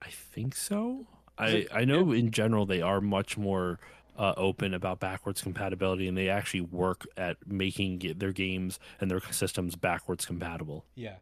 I 0.00 0.08
think 0.08 0.54
so. 0.54 1.06
I 1.36 1.66
I 1.72 1.84
know 1.84 2.12
in 2.12 2.30
general 2.30 2.64
they 2.64 2.80
are 2.80 3.02
much 3.02 3.36
more 3.36 3.78
uh, 4.18 4.34
open 4.36 4.74
about 4.74 4.98
backwards 5.00 5.40
compatibility, 5.40 6.08
and 6.08 6.16
they 6.18 6.28
actually 6.28 6.60
work 6.60 7.06
at 7.16 7.36
making 7.46 8.00
their 8.18 8.32
games 8.32 8.78
and 9.00 9.10
their 9.10 9.20
systems 9.30 9.76
backwards 9.76 10.26
compatible. 10.26 10.84
Yeah, 10.96 11.16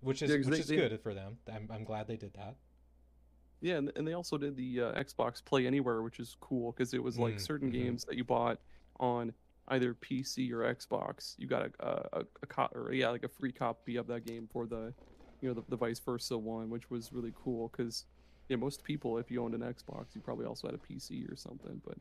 which 0.00 0.22
is 0.22 0.30
Yeah, 0.30 0.36
'cause 0.38 0.46
which 0.46 0.54
they- 0.54 0.60
is 0.60 0.66
they- 0.68 0.76
good 0.76 1.00
for 1.02 1.14
them. 1.14 1.38
I'm 1.52 1.68
I'm 1.70 1.84
glad 1.84 2.06
they 2.06 2.16
did 2.16 2.32
that. 2.34 2.56
Yeah, 3.60 3.76
and, 3.76 3.92
and 3.96 4.06
they 4.06 4.12
also 4.14 4.38
did 4.38 4.56
the 4.56 4.80
uh, 4.82 4.92
Xbox 5.02 5.44
Play 5.44 5.66
Anywhere, 5.66 6.02
which 6.02 6.20
is 6.20 6.36
cool 6.40 6.72
because 6.72 6.94
it 6.94 7.02
was 7.02 7.18
like 7.18 7.34
Mm, 7.36 7.40
certain 7.40 7.68
mhm. 7.70 7.72
games 7.72 8.04
that 8.04 8.16
you 8.16 8.24
bought 8.24 8.58
on 9.00 9.32
either 9.68 9.94
PC 9.94 10.50
or 10.52 10.60
Xbox, 10.74 11.34
you 11.38 11.46
got 11.46 11.62
a 11.62 11.72
a, 11.86 12.20
a, 12.20 12.24
a 12.42 12.46
co- 12.46 12.68
or 12.74 12.92
yeah, 12.92 13.10
like 13.10 13.24
a 13.24 13.28
free 13.28 13.52
copy 13.52 13.96
of 13.96 14.06
that 14.06 14.24
game 14.24 14.48
for 14.50 14.66
the, 14.66 14.94
you 15.42 15.48
know, 15.48 15.54
the, 15.54 15.62
the 15.68 15.76
vice 15.76 15.98
versa 15.98 16.38
one, 16.38 16.70
which 16.70 16.88
was 16.88 17.12
really 17.12 17.32
cool 17.34 17.68
because 17.68 18.06
yeah, 18.48 18.56
most 18.56 18.82
people, 18.82 19.18
if 19.18 19.30
you 19.30 19.42
owned 19.42 19.54
an 19.54 19.60
Xbox, 19.60 20.14
you 20.14 20.20
probably 20.20 20.46
also 20.46 20.68
had 20.68 20.74
a 20.74 20.78
PC 20.78 21.30
or 21.30 21.36
something. 21.36 21.80
But 21.86 21.98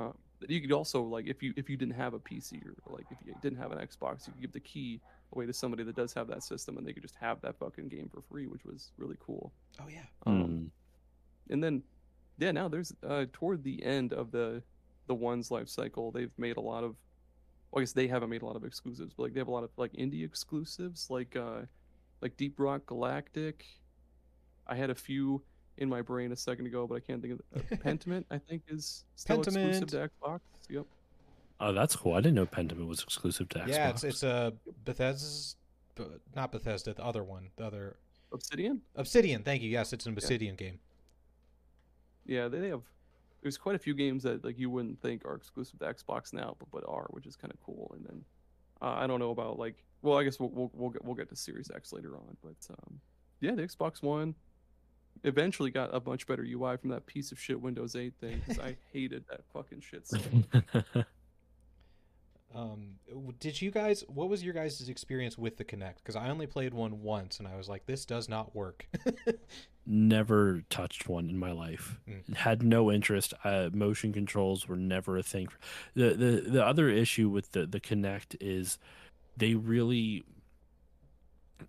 uh, 0.00 0.12
you 0.48 0.60
could 0.60 0.72
also 0.72 1.02
like 1.02 1.26
if 1.26 1.42
you 1.42 1.52
if 1.56 1.70
you 1.70 1.76
didn't 1.76 1.94
have 1.94 2.14
a 2.14 2.18
PC 2.18 2.60
or 2.66 2.74
like 2.92 3.06
if 3.10 3.18
you 3.24 3.34
didn't 3.40 3.58
have 3.58 3.72
an 3.72 3.78
Xbox, 3.78 4.26
you 4.26 4.32
could 4.32 4.42
give 4.42 4.52
the 4.52 4.60
key 4.60 5.00
away 5.32 5.46
to 5.46 5.52
somebody 5.52 5.82
that 5.84 5.96
does 5.96 6.12
have 6.14 6.26
that 6.28 6.42
system, 6.42 6.76
and 6.76 6.86
they 6.86 6.92
could 6.92 7.02
just 7.02 7.16
have 7.16 7.40
that 7.42 7.56
fucking 7.58 7.88
game 7.88 8.08
for 8.12 8.20
free, 8.30 8.46
which 8.46 8.64
was 8.64 8.92
really 8.98 9.16
cool. 9.20 9.52
Oh 9.80 9.88
yeah. 9.88 10.02
Um, 10.26 10.34
Mm. 10.42 10.70
and 11.50 11.62
then 11.64 11.82
yeah 12.38 12.52
now 12.52 12.68
there's 12.68 12.92
uh 13.08 13.24
toward 13.32 13.62
the 13.64 13.82
end 13.82 14.12
of 14.12 14.30
the 14.30 14.62
the 15.06 15.14
one's 15.14 15.50
life 15.50 15.68
cycle 15.68 16.10
they've 16.10 16.36
made 16.36 16.56
a 16.58 16.60
lot 16.60 16.84
of 16.84 16.96
well, 17.70 17.80
i 17.80 17.82
guess 17.82 17.92
they 17.92 18.06
haven't 18.08 18.28
made 18.28 18.42
a 18.42 18.44
lot 18.44 18.56
of 18.56 18.64
exclusives 18.64 19.14
but 19.14 19.22
like 19.22 19.32
they 19.32 19.40
have 19.40 19.48
a 19.48 19.50
lot 19.50 19.64
of 19.64 19.70
like 19.78 19.92
indie 19.94 20.22
exclusives 20.22 21.08
like 21.08 21.34
uh 21.34 21.60
like 22.20 22.36
deep 22.36 22.60
rock 22.60 22.84
galactic 22.86 23.64
i 24.66 24.74
had 24.74 24.90
a 24.90 24.94
few 24.94 25.42
in 25.78 25.88
my 25.88 26.00
brain 26.02 26.32
a 26.32 26.36
second 26.36 26.66
ago 26.66 26.86
but 26.86 26.94
i 26.94 27.00
can't 27.00 27.20
think 27.22 27.34
of 27.34 27.40
uh, 27.54 27.76
pentiment 27.84 28.24
i 28.30 28.38
think 28.38 28.62
is 28.68 29.04
still 29.16 29.40
exclusive 29.40 29.88
to 29.88 30.08
xbox 30.22 30.40
yep 30.68 30.86
Oh, 31.58 31.72
that's 31.72 31.96
cool. 31.96 32.12
I 32.12 32.18
didn't 32.18 32.34
know 32.34 32.44
Pentiment 32.44 32.86
was 32.86 33.02
exclusive 33.02 33.48
to 33.48 33.60
Xbox. 33.60 33.68
Yeah, 33.68 33.88
it's 33.88 34.04
it's 34.04 34.22
a 34.22 34.52
Bethesda's, 34.84 35.56
not 36.34 36.52
Bethesda, 36.52 36.92
the 36.92 37.02
other 37.02 37.24
one, 37.24 37.48
the 37.56 37.64
other 37.64 37.96
obsidian 38.30 38.82
Obsidian. 38.94 39.42
Thank 39.42 39.62
you. 39.62 39.70
Yes, 39.70 39.94
it's 39.94 40.04
an 40.04 40.12
Obsidian 40.12 40.54
game. 40.56 40.80
yeah 42.26 42.48
they, 42.48 42.58
they 42.58 42.68
have 42.68 42.82
there's 43.42 43.56
quite 43.56 43.76
a 43.76 43.78
few 43.78 43.94
games 43.94 44.22
that 44.24 44.44
like 44.44 44.58
you 44.58 44.68
wouldn't 44.68 45.00
think 45.00 45.24
are 45.24 45.34
exclusive 45.34 45.78
to 45.78 45.86
xbox 45.94 46.32
now 46.32 46.56
but, 46.58 46.68
but 46.70 46.84
are 46.88 47.06
which 47.10 47.26
is 47.26 47.36
kind 47.36 47.52
of 47.52 47.60
cool 47.64 47.90
and 47.96 48.04
then 48.04 48.24
uh, 48.82 48.94
i 48.98 49.06
don't 49.06 49.20
know 49.20 49.30
about 49.30 49.58
like 49.58 49.76
well 50.02 50.18
i 50.18 50.24
guess 50.24 50.40
we'll, 50.40 50.50
we'll, 50.50 50.70
we'll, 50.74 50.90
get, 50.90 51.04
we'll 51.04 51.14
get 51.14 51.28
to 51.28 51.36
series 51.36 51.70
x 51.74 51.92
later 51.92 52.16
on 52.16 52.36
but 52.42 52.56
um, 52.74 53.00
yeah 53.40 53.54
the 53.54 53.62
xbox 53.62 54.02
one 54.02 54.34
eventually 55.24 55.70
got 55.70 55.94
a 55.94 56.00
much 56.06 56.26
better 56.26 56.42
ui 56.42 56.76
from 56.76 56.90
that 56.90 57.06
piece 57.06 57.32
of 57.32 57.40
shit 57.40 57.60
windows 57.60 57.96
8 57.96 58.12
thing 58.20 58.40
because 58.44 58.62
i 58.62 58.76
hated 58.92 59.24
that 59.30 59.40
fucking 59.52 59.80
shit 59.80 60.06
so. 60.06 60.18
Um, 62.54 62.94
did 63.38 63.60
you 63.60 63.70
guys? 63.70 64.02
What 64.08 64.30
was 64.30 64.42
your 64.42 64.54
guys' 64.54 64.88
experience 64.88 65.36
with 65.36 65.58
the 65.58 65.64
Kinect? 65.64 65.96
Because 65.96 66.16
I 66.16 66.30
only 66.30 66.46
played 66.46 66.72
one 66.72 67.02
once, 67.02 67.38
and 67.38 67.46
I 67.46 67.54
was 67.56 67.68
like, 67.68 67.84
this 67.84 68.06
does 68.06 68.28
not 68.28 68.54
work. 68.54 68.88
never 69.86 70.62
touched 70.70 71.08
one 71.08 71.28
in 71.28 71.38
my 71.38 71.52
life. 71.52 71.98
Mm. 72.08 72.34
Had 72.34 72.62
no 72.62 72.90
interest. 72.90 73.34
Uh, 73.44 73.68
motion 73.72 74.12
controls 74.12 74.66
were 74.66 74.76
never 74.76 75.18
a 75.18 75.22
thing. 75.22 75.48
The 75.94 76.14
the 76.14 76.50
the 76.50 76.64
other 76.64 76.88
issue 76.88 77.28
with 77.28 77.52
the 77.52 77.66
the 77.66 77.80
Kinect 77.80 78.36
is 78.40 78.78
they 79.36 79.54
really 79.54 80.24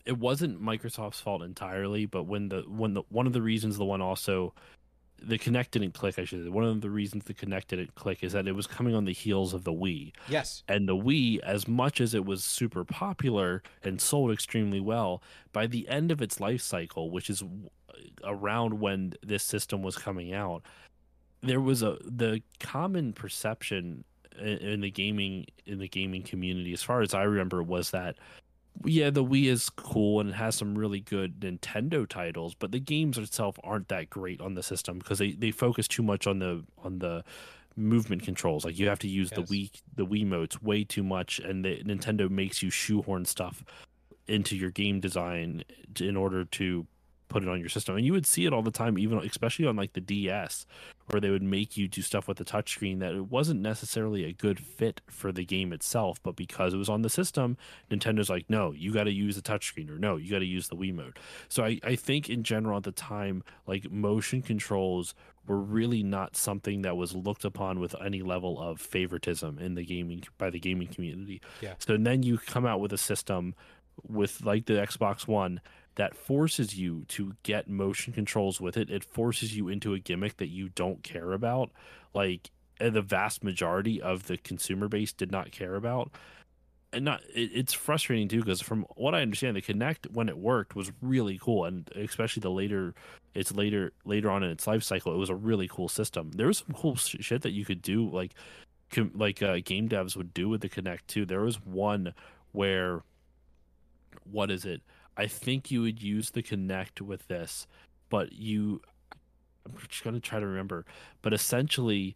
it 0.06 0.18
wasn't 0.18 0.62
Microsoft's 0.62 1.20
fault 1.20 1.42
entirely, 1.42 2.06
but 2.06 2.24
when 2.24 2.50
the 2.50 2.64
when 2.68 2.94
the 2.94 3.04
one 3.10 3.28
of 3.28 3.34
the 3.34 3.42
reasons 3.42 3.78
the 3.78 3.86
one 3.86 4.02
also 4.02 4.54
the 5.22 5.38
Kinect 5.38 5.72
didn't 5.72 5.94
click, 5.94 6.20
I 6.20 6.26
should 6.26 6.44
say. 6.44 6.50
One 6.50 6.64
of 6.64 6.82
the 6.82 6.90
reasons 6.90 7.24
the 7.26 7.34
Kinect 7.34 7.68
didn't 7.68 7.96
click 7.96 8.24
is 8.24 8.34
that 8.34 8.48
it 8.48 8.52
was 8.54 8.68
coming 8.68 8.94
on 8.94 9.06
the 9.06 9.14
heels 9.14 9.54
of 9.54 9.64
the 9.64 9.74
Wii. 9.74 10.14
yes. 10.28 10.64
And 10.68 10.88
the 10.88 10.96
Wii, 10.96 11.40
as 11.40 11.68
much 11.68 12.00
as 12.00 12.14
it 12.14 12.26
was 12.26 12.44
super 12.44 12.86
popular 12.86 13.64
and 13.84 14.00
sold 14.00 14.32
extremely 14.32 14.80
well, 14.80 15.24
by 15.54 15.68
the 15.68 15.88
end 15.90 16.12
of 16.12 16.22
its 16.22 16.40
life 16.40 16.62
cycle, 16.62 17.10
which 17.10 17.30
is 17.30 17.44
around 18.24 18.80
when 18.80 19.14
this 19.24 19.44
system 19.44 19.82
was 19.82 19.98
coming 19.98 20.34
out, 20.34 20.62
there 21.42 21.62
was 21.62 21.82
a 21.84 21.98
the 22.04 22.42
common 22.60 23.14
perception 23.14 24.04
in, 24.40 24.58
in 24.58 24.82
the 24.82 24.92
gaming 24.92 25.46
in 25.66 25.80
the 25.80 25.88
gaming 25.88 26.24
community, 26.24 26.74
as 26.74 26.84
far 26.84 27.02
as 27.02 27.14
I 27.14 27.24
remember, 27.24 27.64
was 27.64 27.92
that 27.92 28.18
yeah, 28.86 29.10
the 29.10 29.24
Wii 29.24 29.46
is 29.46 29.70
cool 29.70 30.20
and 30.20 30.30
it 30.30 30.36
has 30.36 30.56
some 30.56 30.78
really 30.78 31.00
good 31.00 31.40
Nintendo 31.40 32.08
titles, 32.08 32.54
but 32.54 32.72
the 32.72 32.80
games 32.80 33.18
itself 33.18 33.58
aren't 33.64 33.88
that 33.90 34.10
great 34.10 34.42
on 34.42 34.54
the 34.56 34.64
system 34.64 35.00
because 35.00 35.20
they, 35.20 35.32
they 35.32 35.52
focus 35.52 35.88
too 35.88 36.04
much 36.04 36.28
on 36.28 36.40
the 36.40 36.64
on 36.84 37.00
the 37.00 37.24
movement 37.76 38.24
controls. 38.24 38.66
Like 38.66 38.78
you 38.80 38.88
have 38.88 39.00
to 39.00 39.08
use 39.08 39.32
Yes. 39.36 39.48
the 39.50 39.56
Wii 39.56 39.82
the 39.96 40.06
Wii 40.06 40.26
Wiimotes 40.28 40.62
way 40.62 40.84
too 40.84 41.04
much, 41.04 41.40
and 41.40 41.64
the 41.64 41.84
Nintendo 41.84 42.30
makes 42.30 42.62
you 42.64 42.70
shoehorn 42.70 43.26
stuff 43.26 43.64
into 44.28 44.56
your 44.58 44.72
game 44.72 45.00
design 45.00 45.64
in 46.00 46.18
order 46.18 46.44
to 46.44 46.86
put 47.30 47.44
it 47.44 47.50
on 47.50 47.60
your 47.60 47.70
system. 47.70 47.96
And 47.96 48.06
you 48.06 48.14
would 48.14 48.26
see 48.26 48.46
it 48.46 48.54
all 48.54 48.62
the 48.62 48.72
time, 48.72 48.98
even 48.98 49.18
especially 49.20 49.66
on 49.66 49.76
like 49.76 49.94
the 49.94 50.02
DS, 50.02 50.66
where 51.08 51.20
they 51.20 51.30
would 51.30 51.44
make 51.44 51.78
you 51.78 51.88
do 51.88 52.02
stuff 52.02 52.28
with 52.28 52.38
the 52.38 52.46
touchscreen 52.46 53.00
that 53.00 53.14
it 53.14 53.30
wasn't 53.30 53.62
necessarily 53.62 54.26
a 54.26 54.34
good 54.34 54.60
fit 54.60 55.02
for 55.10 55.32
the 55.32 55.46
game 55.46 55.74
itself, 55.74 56.22
but 56.24 56.36
because 56.36 56.74
it 56.74 56.78
was 56.78 56.90
on 56.90 57.02
the 57.02 57.10
system, 57.10 57.58
Nintendo's 57.90 58.30
like, 58.30 58.50
no, 58.50 58.72
you 58.72 58.94
got 58.94 59.06
to 59.06 59.14
use 59.14 59.36
the 59.36 59.42
touchscreen, 59.42 59.90
or 59.90 59.98
no, 59.98 60.18
you 60.18 60.32
got 60.32 60.40
to 60.40 60.46
use 60.46 60.68
the 60.68 60.76
Wiimote. 60.76 61.18
So 61.50 61.64
I, 61.64 61.80
I 61.84 61.96
think 61.96 62.30
in 62.30 62.44
general 62.44 62.78
at 62.78 62.84
the 62.84 62.92
time, 62.92 63.44
like 63.66 63.92
motion 63.92 64.42
controls 64.42 65.14
were 65.48 65.60
really 65.60 66.04
not 66.04 66.36
something 66.36 66.82
that 66.82 66.98
was 66.98 67.16
looked 67.16 67.46
upon 67.46 67.80
with 67.80 67.96
any 68.04 68.22
level 68.22 68.60
of 68.62 68.82
favoritism 68.82 69.58
in 69.60 69.76
the 69.76 69.84
gaming 69.84 70.24
by 70.38 70.50
the 70.50 70.60
gaming 70.60 70.88
community. 70.90 71.42
Yeah. 71.62 71.76
So 71.80 71.98
then 71.98 72.24
you 72.24 72.38
come 72.38 72.66
out 72.66 72.82
with 72.82 72.92
a 72.92 72.98
system 72.98 73.56
with 74.06 74.42
like 74.44 74.66
the 74.66 74.74
Xbox 74.74 75.28
One 75.28 75.62
that 75.98 76.16
forces 76.16 76.78
you 76.78 77.04
to 77.10 77.34
get 77.44 77.68
motion 77.68 78.14
controls 78.14 78.62
with 78.62 78.78
it. 78.78 78.90
It 78.90 79.04
forces 79.04 79.58
you 79.58 79.68
into 79.68 79.94
a 79.94 80.00
gimmick 80.00 80.38
that 80.38 80.48
you 80.48 80.70
don't 80.70 81.04
care 81.04 81.34
about. 81.34 81.72
Like 82.14 82.52
the 82.80 83.02
vast 83.02 83.44
majority 83.44 84.02
of 84.02 84.28
the 84.28 84.38
consumer 84.38 84.88
base 84.88 85.12
did 85.12 85.32
not 85.32 85.52
care 85.52 85.76
about. 85.76 86.12
And 86.94 87.04
not 87.06 87.22
it, 87.34 87.52
it's 87.54 87.74
frustrating 87.74 88.28
too 88.28 88.40
because 88.40 88.62
from 88.62 88.86
what 88.96 89.16
I 89.16 89.22
understand, 89.22 89.58
the 89.58 89.62
Kinect 89.62 90.12
when 90.12 90.30
it 90.30 90.38
worked 90.38 90.76
was 90.76 90.92
really 91.02 91.40
cool, 91.42 91.66
and 91.66 91.90
especially 91.96 92.42
the 92.42 92.52
later, 92.52 92.94
it's 93.34 93.52
later 93.52 93.92
later 94.06 94.30
on 94.30 94.44
in 94.44 94.52
its 94.52 94.68
life 94.68 94.84
cycle, 94.84 95.14
it 95.14 95.18
was 95.18 95.32
a 95.32 95.36
really 95.36 95.68
cool 95.68 95.90
system. 95.90 96.32
There 96.32 96.48
was 96.48 96.60
some 96.60 96.76
cool 96.76 96.96
sh- 96.96 97.18
shit 97.20 97.42
that 97.42 97.52
you 97.52 97.66
could 97.66 97.82
do, 97.82 98.08
like 98.08 98.34
com- 98.92 99.12
like 99.16 99.42
uh, 99.42 99.58
game 99.66 99.90
devs 99.90 100.16
would 100.16 100.34
do 100.34 100.48
with 100.48 100.62
the 100.62 100.70
Kinect 100.70 101.08
too. 101.08 101.26
There 101.26 101.42
was 101.42 101.56
one 101.66 102.14
where, 102.54 103.02
what 104.32 104.50
is 104.50 104.64
it? 104.64 104.82
I 105.18 105.28
think 105.28 105.72
you 105.72 105.82
would 105.82 106.02
use 106.02 106.30
the 106.32 106.44
Kinect 106.44 107.02
with 107.02 107.28
this, 107.28 107.68
but 108.10 108.34
you, 108.34 108.82
I'm 109.66 109.74
just 109.88 110.04
gonna 110.04 110.20
try 110.20 110.40
to 110.40 110.46
remember. 110.46 110.86
But 111.22 111.34
essentially, 111.34 112.16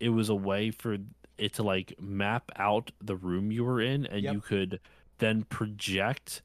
it 0.00 0.10
was 0.10 0.28
a 0.28 0.34
way 0.34 0.70
for 0.70 0.98
it 1.38 1.54
to 1.54 1.62
like 1.62 1.94
map 2.00 2.50
out 2.56 2.90
the 3.00 3.16
room 3.16 3.50
you 3.52 3.64
were 3.64 3.80
in, 3.80 4.04
and 4.06 4.22
Yep. 4.22 4.34
you 4.34 4.40
could 4.40 4.80
then 5.18 5.44
project. 5.44 6.42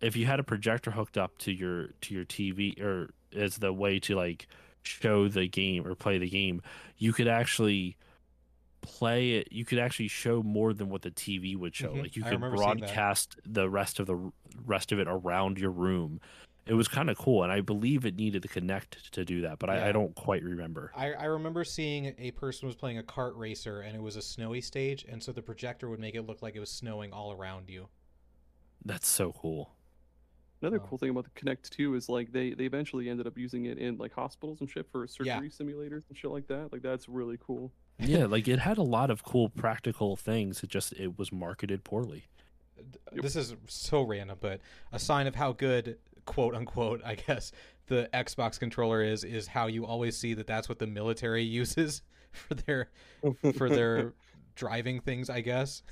If 0.00 0.16
you 0.16 0.24
had 0.26 0.40
a 0.40 0.44
projector 0.44 0.92
hooked 0.92 1.18
up 1.18 1.36
to 1.38 1.52
your 1.52 1.88
to 2.02 2.14
your 2.14 2.24
TV, 2.24 2.80
or 2.80 3.10
as 3.34 3.58
the 3.58 3.72
way 3.72 3.98
to 4.00 4.14
like 4.14 4.46
show 4.82 5.28
the 5.28 5.46
game 5.46 5.86
or 5.86 5.94
play 5.94 6.16
the 6.16 6.28
game, 6.30 6.62
you 6.96 7.12
could 7.12 7.28
actually 7.28 7.96
play 8.82 9.32
it 9.32 9.48
you 9.50 9.64
could 9.64 9.78
actually 9.78 10.08
show 10.08 10.42
more 10.42 10.72
than 10.72 10.88
what 10.88 11.02
the 11.02 11.10
TV 11.10 11.54
would 11.56 11.74
show 11.74 11.92
Mhm. 11.94 12.02
like 12.02 12.16
you 12.16 12.22
could 12.22 12.32
remember 12.32 12.56
seeing 12.56 12.68
that. 12.68 12.78
broadcast 12.80 13.36
the 13.46 13.68
rest 13.68 14.00
of 14.00 14.06
the 14.06 14.32
rest 14.64 14.90
of 14.92 14.98
it 14.98 15.06
around 15.08 15.58
your 15.58 15.70
room 15.70 16.20
it 16.66 16.74
was 16.74 16.88
kind 16.88 17.10
of 17.10 17.18
cool 17.18 17.42
and 17.42 17.50
I 17.52 17.60
believe 17.60 18.06
it 18.06 18.16
needed 18.16 18.42
to 18.42 18.48
connect 18.48 19.12
to 19.12 19.24
do 19.24 19.42
that 19.42 19.58
but 19.58 19.68
I, 19.70 19.76
Yeah. 19.76 19.86
I 19.88 19.92
don't 19.92 20.14
quite 20.14 20.42
remember 20.42 20.92
I, 20.96 21.12
I 21.12 21.24
remember 21.26 21.62
seeing 21.64 22.14
a 22.18 22.30
person 22.30 22.66
was 22.66 22.76
playing 22.76 22.98
a 22.98 23.02
kart 23.02 23.36
racer 23.36 23.80
and 23.80 23.94
it 23.96 24.00
was 24.02 24.16
a 24.16 24.22
snowy 24.22 24.60
stage 24.62 25.04
and 25.08 25.22
so 25.22 25.32
the 25.32 25.42
projector 25.42 25.88
would 25.90 26.00
make 26.00 26.14
it 26.14 26.22
look 26.22 26.40
like 26.42 26.56
it 26.56 26.60
was 26.60 26.70
snowing 26.70 27.12
all 27.12 27.32
around 27.32 27.68
you 27.68 27.88
that's 28.84 29.08
so 29.08 29.32
cool 29.32 29.74
Another 30.62 30.76
Oh. 30.82 30.86
cool 30.86 30.98
thing 30.98 31.08
about 31.08 31.24
the 31.24 31.30
Kinect 31.30 31.70
too 31.70 31.94
is 31.94 32.10
like 32.10 32.32
they 32.32 32.52
they 32.52 32.64
eventually 32.66 33.08
ended 33.08 33.26
up 33.26 33.38
using 33.38 33.64
it 33.64 33.78
in 33.78 33.96
like 33.96 34.12
hospitals 34.12 34.60
and 34.60 34.68
shit 34.68 34.86
for 34.92 35.06
surgery 35.06 35.26
Yeah. 35.26 35.40
simulators 35.40 36.02
and 36.10 36.18
shit 36.18 36.30
like 36.30 36.46
that. 36.48 36.70
Like 36.70 36.82
that's 36.82 37.08
really 37.08 37.38
cool. 37.40 37.72
Yeah 38.00 38.24
like 38.28 38.48
it 38.48 38.58
had 38.58 38.78
a 38.78 38.82
lot 38.82 39.10
of 39.10 39.22
cool 39.24 39.48
practical 39.48 40.16
things 40.16 40.62
it 40.62 40.70
just 40.70 40.92
it 40.94 41.18
was 41.18 41.32
marketed 41.32 41.84
poorly. 41.84 42.24
This 43.12 43.36
is 43.36 43.54
so 43.66 44.02
random 44.02 44.38
but 44.40 44.60
a 44.92 44.98
sign 44.98 45.26
of 45.26 45.34
how 45.34 45.52
good 45.52 45.98
quote 46.26 46.54
unquote 46.54 47.00
i 47.04 47.14
guess 47.14 47.50
the 47.86 48.08
xbox 48.14 48.58
controller 48.58 49.02
is 49.02 49.24
is 49.24 49.48
how 49.48 49.66
you 49.66 49.84
always 49.84 50.16
see 50.16 50.32
that 50.34 50.46
that's 50.46 50.68
what 50.68 50.78
the 50.78 50.86
military 50.86 51.42
uses 51.60 52.02
for 52.32 52.54
their 52.54 52.88
for 53.56 53.68
their 53.68 54.12
driving 54.54 55.00
things 55.00 55.28
i 55.30 55.40
guess. 55.40 55.82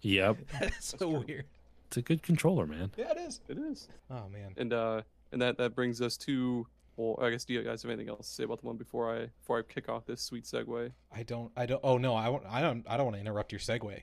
Yep. 0.00 0.36
That's 0.60 0.86
so 0.86 0.96
true. 0.96 1.24
weird. 1.26 1.44
It's 1.88 1.96
a 1.96 2.02
good 2.02 2.22
controller 2.22 2.66
man. 2.66 2.92
Yeah 2.96 3.10
it 3.10 3.18
is. 3.18 3.40
It 3.48 3.58
is. 3.58 3.88
oh 4.10 4.28
man. 4.32 4.54
And 4.56 4.72
uh 4.72 5.02
and 5.32 5.42
that 5.42 5.58
that 5.58 5.74
brings 5.74 6.00
us 6.00 6.16
to 6.18 6.66
well, 6.98 7.24
I 7.24 7.30
guess 7.30 7.44
do 7.44 7.54
you 7.54 7.62
guys 7.62 7.82
have 7.82 7.90
anything 7.90 8.08
else 8.10 8.28
to 8.28 8.34
say 8.34 8.42
about 8.44 8.60
the 8.60 8.66
one 8.66 8.76
before 8.76 9.14
I 9.14 9.26
before 9.40 9.58
I 9.58 9.62
kick 9.62 9.88
off 9.88 10.04
this 10.04 10.20
sweet 10.20 10.44
segue? 10.44 10.90
i 11.12 11.22
don't 11.22 11.50
i 11.56 11.64
don't 11.64 11.80
oh 11.84 11.96
no 11.96 12.14
i 12.14 12.28
won't 12.28 12.44
i 12.46 12.60
don't 12.60 12.84
i 12.88 12.96
don't 12.96 13.06
want 13.06 13.16
to 13.16 13.20
interrupt 13.20 13.52
your 13.52 13.60
segue. 13.60 14.02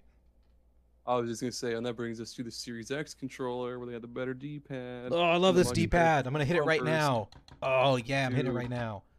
I 1.08 1.16
was 1.18 1.30
just 1.30 1.42
gonna 1.42 1.52
say, 1.52 1.74
and 1.74 1.86
that 1.86 1.96
brings 1.96 2.20
us 2.20 2.34
to 2.34 2.42
the 2.42 2.50
Series 2.50 2.90
X 2.90 3.14
controller 3.14 3.78
where 3.78 3.86
they 3.86 3.94
had 3.94 4.02
the 4.02 4.08
better 4.08 4.34
D-pad. 4.34 5.10
oh 5.12 5.22
i 5.22 5.36
love 5.36 5.56
this 5.56 5.70
d-pad. 5.72 6.26
i'm 6.26 6.34
gonna 6.34 6.46
hit 6.46 6.58
it 6.58 6.64
right 6.64 6.84
now. 6.84 7.30
Oh 7.62 7.98
yeah 7.98 8.26
i'm 8.26 8.34
hitting 8.34 8.52
it 8.52 8.56
right 8.56 8.70
now. 8.70 9.04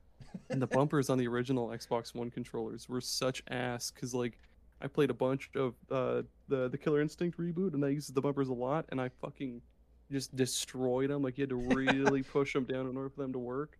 And 0.51 0.61
the 0.61 0.66
bumpers 0.66 1.09
on 1.09 1.16
the 1.16 1.27
original 1.27 1.69
Xbox 1.69 2.15
One 2.15 2.31
controllers 2.31 2.89
were 2.90 3.01
such 3.01 3.43
ass 3.48 3.90
because 3.90 4.15
like 4.15 4.39
I 4.82 4.86
played 4.86 5.09
a 5.09 5.15
bunch 5.15 5.51
of 5.57 5.74
uh, 5.90 6.23
the 6.48 6.69
the 6.69 6.77
Killer 6.77 7.01
Instinct 7.01 7.39
reboot 7.39 7.73
and 7.74 7.82
I 7.85 7.89
used 7.89 8.15
the 8.15 8.20
bumpers 8.20 8.48
a 8.48 8.53
lot 8.53 8.85
and 8.90 9.01
I 9.01 9.09
fucking 9.23 9.62
just 10.10 10.34
destroyed 10.36 11.10
them. 11.10 11.22
Like 11.22 11.38
you 11.38 11.42
had 11.42 11.50
to 11.50 11.56
really 11.74 12.22
push 12.22 12.52
them 12.52 12.64
down 12.64 12.88
in 12.88 12.96
order 12.96 13.08
for 13.10 13.22
them 13.22 13.32
to 13.32 13.38
work. 13.38 13.78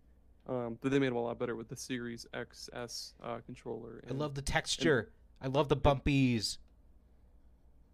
Um, 0.48 0.78
but 0.80 0.92
they 0.92 0.98
made 1.00 1.08
them 1.08 1.16
a 1.16 1.22
lot 1.22 1.38
better 1.38 1.56
with 1.56 1.68
the 1.68 1.74
Series 1.76 2.24
XS 2.32 3.14
uh, 3.22 3.38
controller. 3.46 4.00
i 4.08 4.12
love 4.12 4.34
the 4.36 4.42
texture 4.42 5.10
i 5.42 5.48
love 5.48 5.68
the 5.68 5.76
bumpies 5.76 6.58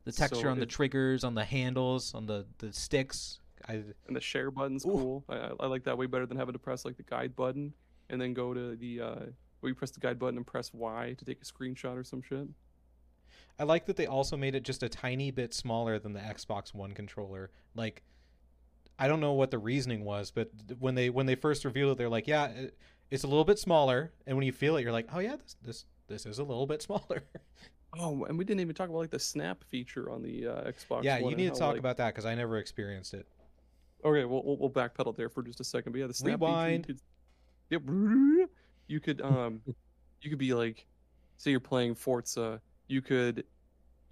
the 0.04 0.12
So 0.12 0.26
texture 0.28 0.50
on 0.50 0.58
the 0.58 0.66
triggers 0.66 1.24
on 1.24 1.34
the 1.34 1.44
handles 1.46 2.12
on 2.14 2.26
the 2.26 2.44
the 2.58 2.70
sticks 2.72 3.38
i 3.68 3.74
and 4.06 4.14
the 4.14 4.20
share 4.20 4.50
button's 4.50 4.84
Ooh. 4.84 4.90
cool. 4.90 5.24
I, 5.30 5.36
I- 5.36 5.52
I 5.60 5.66
like 5.66 5.84
that 5.84 5.96
way 5.96 6.04
better 6.04 6.26
than 6.26 6.36
having 6.36 6.52
to 6.52 6.58
press 6.58 6.84
like 6.84 6.98
the 6.98 7.04
guide 7.04 7.34
button 7.34 7.72
and 8.10 8.20
then 8.20 8.34
go 8.34 8.52
to 8.52 8.76
the 8.76 9.00
uh, 9.00 9.14
where 9.60 9.70
you 9.70 9.74
press 9.74 9.90
the 9.92 10.00
guide 10.00 10.18
button 10.18 10.36
and 10.36 10.46
press 10.46 10.74
Y 10.74 11.14
to 11.16 11.24
take 11.24 11.38
a 11.40 11.44
screenshot 11.46 11.96
or 11.96 12.04
some 12.04 12.20
shit. 12.20 12.46
I 13.58 13.64
like 13.64 13.86
that 13.86 13.96
they 13.96 14.06
also 14.06 14.36
made 14.36 14.54
it 14.54 14.62
just 14.64 14.82
a 14.82 14.90
tiny 14.90 15.30
bit 15.30 15.54
smaller 15.54 15.98
than 15.98 16.12
the 16.12 16.20
Xbox 16.20 16.74
One 16.74 16.92
controller. 16.92 17.50
Like, 17.74 18.02
I 19.02 19.08
don't 19.08 19.18
know 19.18 19.32
what 19.32 19.50
the 19.50 19.58
reasoning 19.58 20.04
was, 20.04 20.30
but 20.30 20.48
when 20.78 20.94
they 20.94 21.10
when 21.10 21.26
they 21.26 21.34
first 21.34 21.64
revealed 21.64 21.90
it, 21.90 21.98
they're 21.98 22.08
like, 22.08 22.28
"Yeah, 22.28 22.46
it, 22.46 22.78
it's 23.10 23.24
a 23.24 23.26
little 23.26 23.44
bit 23.44 23.58
smaller." 23.58 24.12
And 24.28 24.36
when 24.36 24.46
you 24.46 24.52
feel 24.52 24.76
it, 24.76 24.82
you're 24.82 24.92
like, 24.92 25.08
"Oh 25.12 25.18
yeah, 25.18 25.34
this 25.34 25.56
this 25.60 25.84
this 26.06 26.24
is 26.24 26.38
a 26.38 26.44
little 26.44 26.68
bit 26.68 26.82
smaller." 26.88 27.24
Oh, 27.98 28.24
and 28.26 28.38
we 28.38 28.44
didn't 28.44 28.60
even 28.60 28.76
talk 28.76 28.88
about 28.88 29.00
like 29.00 29.10
the 29.10 29.18
snap 29.18 29.64
feature 29.64 30.08
on 30.08 30.22
the 30.22 30.46
uh, 30.46 30.70
Xbox. 30.70 31.02
yeah, 31.02 31.18
you 31.18 31.34
need 31.34 31.52
to 31.52 31.58
talk 31.58 31.70
like- 31.70 31.80
about 31.80 31.96
that 31.96 32.14
because 32.14 32.24
I 32.26 32.36
never 32.36 32.58
experienced 32.58 33.12
it. 33.12 33.26
Okay, 34.04 34.24
we'll, 34.24 34.44
we'll 34.44 34.56
we'll 34.56 34.70
backpedal 34.70 35.16
there 35.16 35.28
for 35.28 35.42
just 35.42 35.60
a 35.60 35.64
second. 35.64 35.90
But 35.90 35.98
yeah, 35.98 36.06
the 36.06 36.14
snap 36.14 36.38
feature, 36.38 36.70
You 36.70 36.80
could, 36.82 37.00
yep, 37.70 37.82
you 38.86 39.00
could 39.00 39.20
um, 39.20 39.62
you 40.20 40.30
could 40.30 40.38
be 40.38 40.54
like, 40.54 40.86
say 41.38 41.50
you're 41.50 41.58
playing 41.58 41.96
Forza, 41.96 42.60
you 42.86 43.02
could, 43.02 43.42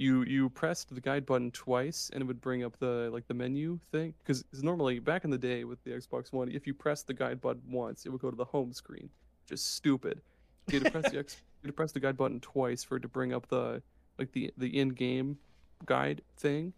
you 0.00 0.22
you 0.22 0.48
pressed 0.48 0.92
the 0.94 1.00
guide 1.00 1.26
button 1.26 1.50
twice 1.50 2.10
and 2.14 2.22
it 2.22 2.24
would 2.24 2.40
bring 2.40 2.64
up 2.64 2.74
the 2.78 3.10
like 3.12 3.28
the 3.28 3.34
menu 3.34 3.78
thing 3.92 4.14
because 4.18 4.42
normally 4.62 4.98
back 4.98 5.24
in 5.24 5.30
the 5.30 5.36
day 5.36 5.64
with 5.64 5.82
the 5.84 5.90
Xbox 5.90 6.32
One, 6.32 6.50
if 6.50 6.66
you 6.66 6.72
press 6.72 7.02
the 7.02 7.12
guide 7.12 7.38
button 7.38 7.60
once, 7.70 8.06
it 8.06 8.08
would 8.08 8.22
go 8.22 8.30
to 8.30 8.36
the 8.36 8.46
home 8.46 8.72
screen, 8.72 9.10
is 9.50 9.62
stupid. 9.62 10.22
You 10.68 10.80
had 10.80 10.86
to 10.86 10.90
press 10.90 11.12
the 11.12 11.18
X, 11.18 11.36
you 11.62 11.66
had 11.66 11.68
to 11.68 11.72
press 11.74 11.92
the 11.92 12.00
guide 12.00 12.16
button 12.16 12.40
twice 12.40 12.82
for 12.82 12.96
it 12.96 13.00
to 13.00 13.08
bring 13.08 13.34
up 13.34 13.46
the 13.48 13.82
like 14.18 14.32
the 14.32 14.50
the 14.56 14.78
in-game 14.78 15.36
guide 15.84 16.22
thing, 16.38 16.72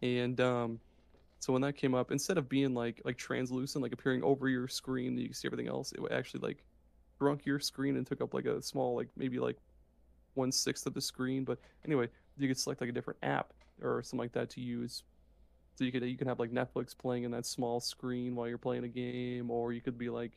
and 0.00 0.40
um, 0.40 0.78
so 1.40 1.52
when 1.52 1.62
that 1.62 1.72
came 1.72 1.96
up, 1.96 2.12
instead 2.12 2.38
of 2.38 2.48
being 2.48 2.74
like 2.74 3.02
like 3.04 3.16
translucent, 3.16 3.82
like 3.82 3.92
appearing 3.92 4.22
over 4.22 4.48
your 4.48 4.68
screen, 4.68 5.18
you 5.18 5.24
can 5.24 5.34
see 5.34 5.48
everything 5.48 5.66
else, 5.66 5.90
it 5.90 6.00
would 6.00 6.12
actually 6.12 6.46
like 6.46 6.62
shrunk 7.18 7.44
your 7.44 7.58
screen 7.58 7.96
and 7.96 8.06
took 8.06 8.20
up 8.20 8.34
like 8.34 8.44
a 8.44 8.62
small 8.62 8.94
like 8.94 9.08
maybe 9.16 9.40
like 9.40 9.56
one 10.34 10.52
sixth 10.52 10.86
of 10.86 10.94
the 10.94 11.00
screen. 11.00 11.42
But 11.44 11.58
anyway, 11.84 12.08
you 12.38 12.48
could 12.48 12.58
select 12.58 12.80
like 12.80 12.90
a 12.90 12.92
different 12.92 13.18
app 13.22 13.52
or 13.82 14.02
something 14.02 14.18
like 14.18 14.32
that 14.32 14.50
to 14.50 14.60
use. 14.60 15.02
So 15.76 15.84
you 15.84 15.92
could 15.92 16.02
you 16.04 16.16
can 16.16 16.28
have 16.28 16.38
like 16.38 16.50
Netflix 16.50 16.96
playing 16.96 17.24
in 17.24 17.30
that 17.32 17.46
small 17.46 17.80
screen 17.80 18.34
while 18.34 18.48
you're 18.48 18.58
playing 18.58 18.84
a 18.84 18.88
game, 18.88 19.50
or 19.50 19.72
you 19.72 19.80
could 19.80 19.98
be 19.98 20.10
like 20.10 20.32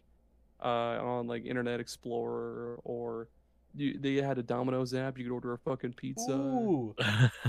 uh, 0.64 1.00
on 1.02 1.28
like 1.28 1.46
Internet 1.46 1.80
Explorer, 1.80 2.80
or 2.84 3.28
you, 3.76 4.00
they 4.00 4.16
had 4.16 4.38
a 4.38 4.44
Domino's 4.44 4.94
app. 4.94 5.18
You 5.18 5.26
could 5.26 5.34
order 5.34 5.54
a 5.54 5.58
fucking 5.58 5.94
pizza. 5.94 6.32
Ooh, 6.32 6.96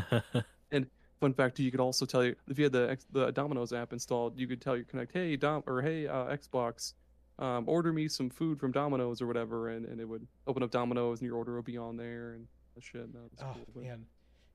and 0.73 0.87
Fun 1.21 1.33
fact: 1.33 1.59
you 1.59 1.71
could 1.71 1.81
also 1.81 2.05
tell 2.05 2.23
you 2.23 2.37
if 2.47 2.59
you 2.59 2.65
had 2.65 2.73
the 2.73 2.99
the 3.13 3.31
Domino's 3.31 3.73
app 3.73 3.95
installed, 3.95 4.39
you 4.39 4.47
could 4.47 4.61
tell 4.61 4.77
your 4.77 4.85
Kinect, 4.85 5.09
"Hey 5.15 5.37
Dom," 5.37 5.63
or 5.67 5.81
"Hey 5.81 6.07
uh, 6.07 6.27
Xbox, 6.27 6.93
um, 7.39 7.65
order 7.67 7.91
me 7.91 8.07
some 8.07 8.29
food 8.29 8.61
from 8.61 8.71
Domino's 8.71 9.23
or 9.23 9.27
whatever," 9.27 9.71
and, 9.71 9.87
and 9.87 9.99
it 9.99 10.05
would 10.07 10.27
open 10.47 10.63
up 10.63 10.71
Domino's 10.71 11.21
and 11.21 11.27
your 11.27 11.39
order 11.39 11.57
would 11.57 11.65
be 11.65 11.79
on 11.79 11.97
there 11.97 12.35
and 12.35 12.47
that 12.75 12.85
shit. 12.85 13.11
That 13.15 13.23
was 13.23 13.41
oh 13.41 13.53
cool. 13.55 13.67
but- 13.75 13.83
man, 13.85 14.05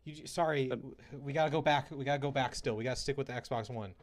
you 0.04 0.26
sorry, 0.28 0.72
Um, 0.72 0.96
we 1.22 1.34
gotta 1.34 1.52
go 1.52 1.62
back. 1.62 1.92
We 1.92 2.04
gotta 2.06 2.20
go 2.20 2.32
back. 2.32 2.56
Still, 2.56 2.76
we 2.76 2.84
gotta 2.84 3.00
stick 3.00 3.18
with 3.18 3.28
the 3.28 3.34
Xbox 3.34 3.70
One. 3.70 3.94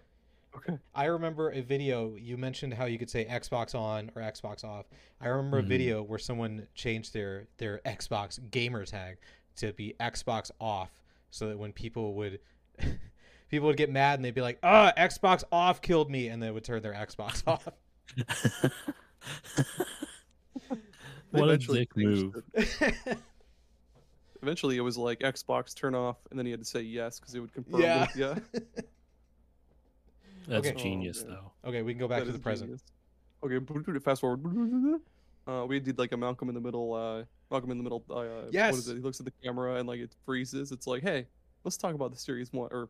Okay. 0.57 0.79
I 0.95 1.05
remember 1.07 1.51
a 1.51 1.61
video 1.61 2.17
you 2.17 2.37
mentioned 2.39 2.73
how 2.75 2.87
you 2.87 2.99
could 2.99 3.11
say 3.11 3.25
Xbox 3.27 3.75
on 3.75 4.11
or 4.17 4.23
Xbox 4.23 4.65
off. 4.65 4.87
I 5.21 5.29
remember 5.29 5.61
Mhm. 5.61 5.65
a 5.67 5.69
video 5.69 6.03
where 6.03 6.19
someone 6.19 6.67
changed 6.75 7.13
their 7.13 7.47
their 7.59 7.79
Xbox 7.85 8.39
gamer 8.51 8.85
tag 8.87 9.19
to 9.57 9.73
be 9.75 9.95
Xbox 10.01 10.51
off 10.61 10.91
so 11.31 11.49
that 11.49 11.59
when 11.59 11.73
people 11.73 12.15
would 12.15 12.41
people 13.51 13.67
would 13.69 13.77
get 13.77 13.91
mad 13.91 14.19
and 14.19 14.25
they'd 14.25 14.35
be 14.35 14.41
like, 14.41 14.59
"Ah, 14.63 14.93
Xbox 14.97 15.45
off 15.53 15.83
killed 15.83 16.11
me," 16.11 16.29
and 16.29 16.43
they 16.43 16.51
would 16.51 16.65
turn 16.65 16.81
their 16.83 16.95
Xbox 16.95 17.43
off. 17.47 17.69
What 21.31 21.51
a 21.51 21.59
dick 21.59 21.95
changed 21.95 22.35
move. 22.35 22.43
it. 24.41 24.45
Eventually, 24.45 24.77
it 24.77 24.81
was 24.81 24.97
like 24.97 25.21
Xbox 25.21 25.75
turn 25.75 25.95
off, 25.95 26.17
and 26.31 26.39
then 26.39 26.47
he 26.47 26.51
had 26.53 26.61
to 26.61 26.67
say 26.67 26.81
yes 26.83 27.19
because 27.21 27.35
it 27.35 27.41
would 27.41 27.53
confirm. 27.53 27.81
yeah. 27.83 28.07
that- 28.15 28.17
yeah. 28.17 28.61
That's 30.47 30.67
Okay. 30.69 30.83
genius, 30.83 31.23
Oh, 31.25 31.29
man. 31.31 31.39
though. 31.63 31.69
okay, 31.69 31.83
we 31.83 31.93
can 31.93 31.99
go 32.01 32.09
back 32.09 32.21
That 32.21 32.27
to 32.27 32.33
the 32.33 32.39
present. 32.39 32.71
genius. 32.71 32.83
Okay, 33.43 33.99
fast 34.01 34.21
forward. 34.23 35.01
Uh, 35.47 35.65
we 35.67 35.79
did 35.81 35.99
like 35.99 36.13
a 36.13 36.17
Malcolm 36.17 36.49
in 36.49 36.55
the 36.55 36.61
Middle. 36.61 36.95
Uh, 36.95 37.25
Malcolm 37.51 37.71
in 37.71 37.77
the 37.79 37.83
Middle. 37.85 38.03
Uh, 38.11 38.15
What 38.45 38.53
Yes. 38.53 38.77
is 38.77 38.89
it? 38.89 38.95
He 38.97 39.01
looks 39.01 39.21
at 39.21 39.27
the 39.27 39.33
camera 39.43 39.77
and 39.77 39.87
like 39.89 40.01
it 40.01 40.11
freezes. 40.25 40.73
It's 40.73 40.87
like, 40.87 41.03
hey, 41.03 41.27
let's 41.65 41.77
talk 41.77 41.95
about 41.95 42.13
the 42.13 42.19
Series 42.19 42.53
One 42.53 42.69
or 42.73 42.89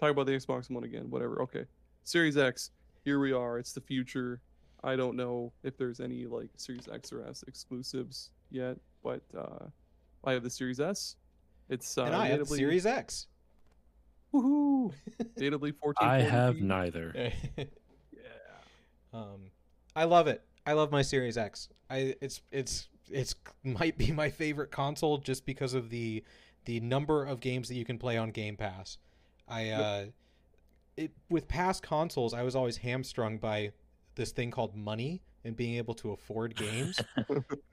talk 0.00 0.10
about 0.10 0.26
the 0.26 0.32
Xbox 0.32 0.70
One 0.70 0.84
again. 0.84 1.08
Whatever. 1.10 1.40
Okay, 1.42 1.64
Series 2.04 2.36
X. 2.36 2.70
Here 3.04 3.18
we 3.20 3.32
are. 3.32 3.58
It's 3.58 3.72
the 3.72 3.80
future. 3.80 4.40
I 4.84 4.96
don't 4.96 5.16
know 5.16 5.52
if 5.62 5.76
there's 5.76 6.00
any 6.00 6.26
like 6.26 6.48
Series 6.56 6.88
X 6.92 7.12
or 7.12 7.24
S 7.26 7.44
exclusives 7.46 8.30
yet, 8.50 8.76
but 9.02 9.22
uh, 9.36 9.66
I 10.24 10.32
have 10.32 10.42
the 10.42 10.50
Series 10.50 10.80
S. 10.80 11.16
It's 11.68 11.96
uh, 11.98 12.04
and 12.04 12.14
I 12.14 12.28
have 12.28 12.40
the 12.40 12.46
Series 12.46 12.86
X. 12.86 13.26
Woohoo! 14.32 14.92
natively 15.36 15.72
14. 15.72 16.08
I 16.08 16.20
have 16.20 16.56
neither. 16.56 17.32
Yeah. 17.56 19.18
um, 19.20 19.50
I 19.94 20.04
love 20.04 20.26
it. 20.26 20.42
I 20.66 20.72
love 20.74 20.90
my 20.92 21.02
Series 21.02 21.36
X. 21.36 21.68
I 21.90 22.14
it's 22.20 22.40
it's 22.50 22.88
it's 23.10 23.34
might 23.64 23.98
be 23.98 24.12
my 24.12 24.30
favorite 24.30 24.70
console 24.70 25.18
just 25.18 25.44
because 25.44 25.74
of 25.74 25.90
the 25.90 26.24
the 26.64 26.80
number 26.80 27.24
of 27.24 27.40
games 27.40 27.68
that 27.68 27.74
you 27.74 27.84
can 27.84 27.98
play 27.98 28.16
on 28.16 28.30
Game 28.30 28.56
Pass. 28.56 28.98
I 29.48 29.70
uh, 29.70 30.04
it 30.96 31.12
with 31.28 31.48
past 31.48 31.82
consoles, 31.82 32.32
I 32.34 32.42
was 32.42 32.54
always 32.54 32.78
hamstrung 32.78 33.38
by 33.38 33.72
this 34.14 34.30
thing 34.30 34.50
called 34.50 34.76
money 34.76 35.22
and 35.44 35.56
being 35.56 35.74
able 35.76 35.94
to 35.94 36.12
afford 36.12 36.54
games. 36.66 37.00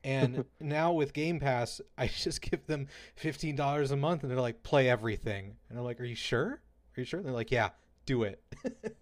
and 0.04 0.44
now 0.60 0.92
with 0.94 1.14
Game 1.14 1.40
Pass, 1.40 1.82
I 1.98 2.08
just 2.24 2.42
give 2.42 2.66
them 2.68 2.88
fifteen 3.16 3.56
dollars 3.56 3.92
a 3.92 3.98
month, 3.98 4.24
and 4.24 4.32
they're 4.32 4.40
like, 4.42 4.64
"Play 4.64 4.90
everything," 4.90 5.56
and 5.70 5.78
I'm 5.78 5.86
like, 5.86 6.00
"Are 6.00 6.06
you 6.06 6.16
sure? 6.16 6.62
Are 6.98 7.00
you 7.00 7.06
sure?" 7.06 7.20
And 7.20 7.28
they're 7.28 7.34
like, 7.36 7.52
"Yeah, 7.52 7.70
do 8.06 8.24
it." 8.24 8.44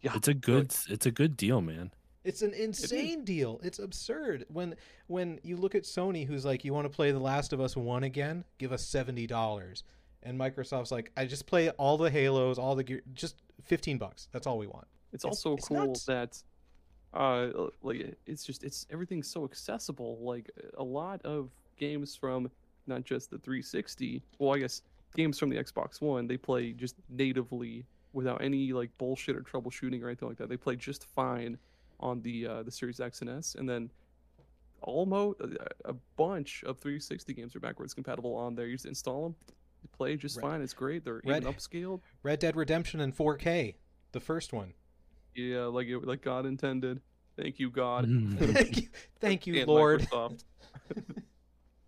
Yeah, 0.00 0.12
It's 0.16 0.28
a 0.28 0.34
good 0.34 0.74
it's 0.90 1.06
a 1.06 1.10
good 1.10 1.34
deal, 1.34 1.62
man. 1.62 1.90
It's 2.24 2.42
an 2.42 2.52
insane 2.52 3.24
deal. 3.24 3.58
It's 3.62 3.78
absurd. 3.78 4.44
When 4.48 4.74
when 5.06 5.40
you 5.42 5.56
look 5.56 5.74
at 5.74 5.84
Sony, 5.84 6.26
who's 6.26 6.44
like, 6.44 6.62
"You 6.62 6.74
want 6.74 6.84
to 6.84 6.90
play 6.94 7.10
The 7.10 7.18
Last 7.18 7.54
of 7.54 7.60
Us 7.60 7.74
One 7.74 8.04
again? 8.04 8.44
Give 8.58 8.70
us 8.72 8.84
seventy 8.84 9.26
dollars." 9.26 9.82
And 10.22 10.38
Microsoft's 10.38 10.92
like, 10.92 11.10
"I 11.16 11.24
just 11.24 11.46
play 11.46 11.70
all 11.70 11.96
the 11.96 12.10
Halos, 12.10 12.58
all 12.58 12.74
the 12.74 12.84
gear, 12.84 13.00
just 13.14 13.36
fifteen 13.64 13.96
bucks. 13.96 14.28
That's 14.30 14.46
all 14.46 14.58
we 14.58 14.66
want." 14.66 14.86
It's 15.12 15.24
It's- 15.24 15.30
also 15.38 15.54
it's 15.56 15.68
cool 15.68 15.86
nuts. 15.86 16.04
that 16.04 16.42
uh 17.14 17.48
like 17.82 18.16
it's 18.26 18.44
just 18.44 18.64
it's 18.64 18.86
everything's 18.90 19.28
so 19.28 19.44
accessible 19.44 20.18
like 20.20 20.50
a 20.78 20.82
lot 20.82 21.20
of 21.24 21.48
games 21.78 22.14
from 22.14 22.50
not 22.86 23.04
just 23.04 23.30
the 23.30 23.38
360 23.38 24.22
well 24.38 24.54
i 24.54 24.58
guess 24.58 24.82
games 25.14 25.38
from 25.38 25.48
the 25.48 25.56
xbox 25.56 26.00
one 26.00 26.26
they 26.26 26.36
play 26.36 26.72
just 26.72 26.96
natively 27.08 27.84
without 28.14 28.40
any 28.42 28.72
like 28.72 28.96
bullshit 28.96 29.36
or 29.36 29.40
troubleshooting 29.42 30.02
or 30.02 30.06
anything 30.08 30.28
like 30.28 30.38
that. 30.38 30.48
They 30.48 30.56
play 30.56 30.76
just 30.76 31.04
fine 31.04 31.58
on 32.00 32.22
the 32.22 32.46
uh 32.46 32.62
the 32.62 32.70
series 32.70 33.00
x 33.00 33.20
and 33.20 33.30
s 33.30 33.56
and 33.58 33.68
then 33.68 33.90
almost 34.82 35.40
a 35.84 35.94
bunch 36.16 36.62
of 36.64 36.78
360 36.78 37.32
games 37.34 37.56
are 37.56 37.60
backwards 37.60 37.94
compatible 37.94 38.34
on 38.34 38.54
there. 38.54 38.66
You 38.66 38.74
just 38.74 38.86
install 38.86 39.22
them 39.24 39.34
play 39.92 40.16
just 40.16 40.36
Red- 40.38 40.42
fine 40.42 40.62
it's 40.62 40.72
great 40.72 41.04
they're 41.04 41.20
Red- 41.24 41.42
even 41.42 41.54
upscaled. 41.54 42.00
Red 42.22 42.38
Dead 42.38 42.56
Redemption 42.56 43.00
in 43.00 43.12
4K, 43.12 43.74
the 44.12 44.20
first 44.20 44.52
one. 44.52 44.72
Yeah 45.34 45.64
like 45.64 45.86
it 45.88 45.98
like 46.04 46.22
god 46.22 46.46
intended 46.46 47.00
thank 47.36 47.58
you 47.58 47.70
god 47.70 48.06
Thank 48.38 48.76
you, 48.82 48.88
Thank 49.20 49.46
you 49.46 49.54
and 49.60 49.68
Lord. 49.68 50.02
Microsoft. 50.02 50.44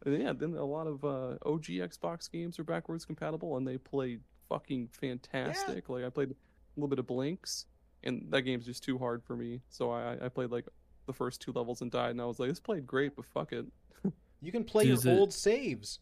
and 0.04 0.22
yeah, 0.22 0.32
then 0.32 0.54
a 0.54 0.64
lot 0.64 0.86
of 0.86 1.04
uh, 1.04 1.36
OG 1.44 1.64
Xbox 1.64 2.30
games 2.30 2.58
are 2.58 2.64
backwards 2.64 3.04
compatible, 3.04 3.56
and 3.56 3.66
they 3.66 3.76
play 3.78 4.18
fucking 4.48 4.88
fantastic. 4.92 5.88
Like 5.88 6.04
I 6.04 6.08
played 6.10 6.30
a 6.30 6.34
little 6.76 6.88
bit 6.88 6.98
of 6.98 7.06
Blinx, 7.06 7.64
and 8.04 8.26
that 8.30 8.42
game's 8.42 8.64
just 8.66 8.82
too 8.84 8.98
hard 8.98 9.22
for 9.24 9.36
me. 9.36 9.60
So 9.68 9.90
I, 9.90 10.16
I 10.24 10.28
played 10.28 10.50
like 10.50 10.64
the 11.06 11.12
first 11.12 11.40
two 11.40 11.52
levels 11.52 11.82
and 11.82 11.90
died, 11.90 12.10
and 12.10 12.20
I 12.20 12.24
was 12.24 12.38
like, 12.38 12.48
this 12.48 12.60
played 12.60 12.86
great, 12.86 13.16
but 13.16 13.24
fuck 13.26 13.52
it. 13.52 13.66
You 14.42 14.52
can 14.52 14.64
play 14.64 14.86
Does 14.86 15.04
your 15.04 15.14
it- 15.14 15.18
old 15.18 15.32
saves. 15.32 15.98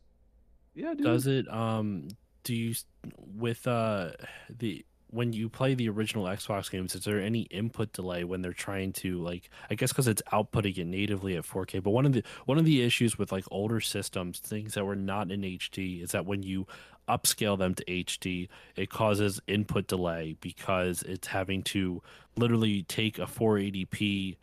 Yeah, 0.75 0.93
dude. 0.95 1.05
Does 1.05 1.27
it 1.27 1.49
um 1.53 2.09
do 2.43 2.55
you 2.55 2.75
with 3.37 3.67
uh 3.67 4.11
the 4.51 4.85
when 5.15 5.33
you 5.33 5.49
play 5.49 5.75
the 5.75 5.89
original 5.89 6.25
Xbox 6.25 6.71
games, 6.71 6.95
is 6.95 7.05
there 7.05 7.21
any 7.21 7.43
input 7.43 7.93
delay 7.93 8.25
when 8.25 8.43
they're 8.43 8.53
trying 8.53 8.93
to 8.95 9.19
like? 9.23 9.49
I 9.71 9.77
guess 9.77 9.93
because 9.93 10.09
it's 10.09 10.23
outputting 10.33 10.77
it 10.77 10.87
natively 10.87 11.37
at 11.37 11.45
4K. 11.45 11.83
But 11.83 11.91
one 11.91 12.05
of 12.05 12.13
the 12.13 12.25
one 12.47 12.59
of 12.59 12.65
the 12.65 12.83
issues 12.83 13.17
with 13.17 13.31
like 13.31 13.45
older 13.51 13.81
systems, 13.81 14.41
things 14.41 14.75
that 14.75 14.85
were 14.85 14.97
not 14.97 15.31
in 15.31 15.43
HD, 15.43 16.03
is 16.03 16.11
that 16.11 16.27
when 16.27 16.43
you 16.43 16.67
upscale 17.09 17.57
them 17.57 17.75
to 17.77 17.85
HD, 17.85 18.49
it 18.75 18.91
causes 18.91 19.41
input 19.47 19.87
delay 19.87 20.37
because 20.41 21.03
it's 21.03 21.29
having 21.29 21.63
to 21.63 22.03
literally 22.37 22.83
take 22.83 23.19
a 23.19 23.27
480p 23.27 24.37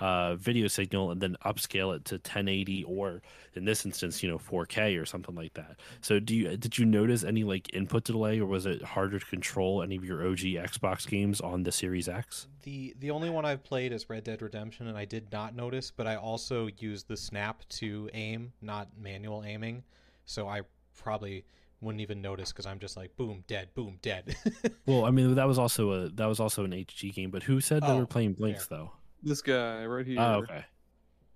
uh, 0.00 0.36
video 0.36 0.68
signal 0.68 1.10
and 1.10 1.20
then 1.20 1.36
upscale 1.44 1.94
it 1.96 2.04
to 2.06 2.14
1080 2.16 2.84
or 2.84 3.20
in 3.54 3.64
this 3.64 3.84
instance, 3.84 4.22
you 4.22 4.28
know, 4.30 4.38
4K 4.38 5.00
or 5.00 5.04
something 5.04 5.34
like 5.34 5.54
that. 5.54 5.76
So 6.00 6.20
do 6.20 6.36
you 6.36 6.56
did 6.56 6.78
you 6.78 6.84
notice 6.84 7.24
any 7.24 7.42
like 7.44 7.74
input 7.74 8.04
delay 8.04 8.38
or 8.40 8.46
was 8.46 8.64
it 8.66 8.82
harder 8.82 9.18
to 9.18 9.26
control 9.26 9.82
any 9.82 9.96
of 9.96 10.04
your 10.04 10.24
OG 10.26 10.38
Xbox 10.38 11.06
games 11.08 11.40
on 11.40 11.64
the 11.64 11.72
Series 11.72 12.08
X? 12.08 12.46
The 12.62 12.94
the 12.98 13.10
only 13.10 13.30
one 13.30 13.44
I've 13.44 13.64
played 13.64 13.92
is 13.92 14.08
Red 14.08 14.24
Dead 14.24 14.40
Redemption, 14.42 14.86
and 14.86 14.96
I 14.96 15.04
did 15.04 15.32
not 15.32 15.56
notice, 15.56 15.90
but 15.90 16.06
I 16.06 16.16
also 16.16 16.68
use 16.78 17.02
the 17.02 17.16
snap 17.16 17.68
to 17.70 18.08
aim, 18.14 18.52
not 18.60 18.88
manual 19.00 19.42
aiming. 19.44 19.82
So 20.26 20.46
I 20.48 20.62
probably 20.96 21.44
wouldn't 21.80 22.00
even 22.02 22.20
notice 22.20 22.50
because 22.52 22.66
I'm 22.66 22.78
just 22.78 22.96
like 22.96 23.16
boom, 23.16 23.44
dead, 23.46 23.68
boom, 23.74 23.98
dead. 24.02 24.36
Well, 24.86 25.04
I 25.04 25.10
mean 25.10 25.34
that 25.34 25.46
was 25.48 25.58
also 25.58 25.90
a 25.92 26.08
that 26.10 26.26
was 26.26 26.38
also 26.40 26.64
an 26.64 26.70
HG 26.72 27.12
game, 27.14 27.30
but 27.30 27.42
who 27.42 27.60
said 27.60 27.82
they 27.82 27.88
Oh, 27.88 27.98
were 27.98 28.06
playing 28.06 28.34
Blinx 28.36 28.68
though? 28.68 28.92
This 29.22 29.42
guy 29.42 29.84
right 29.86 30.06
here. 30.06 30.20
Oh, 30.20 30.34
okay. 30.42 30.64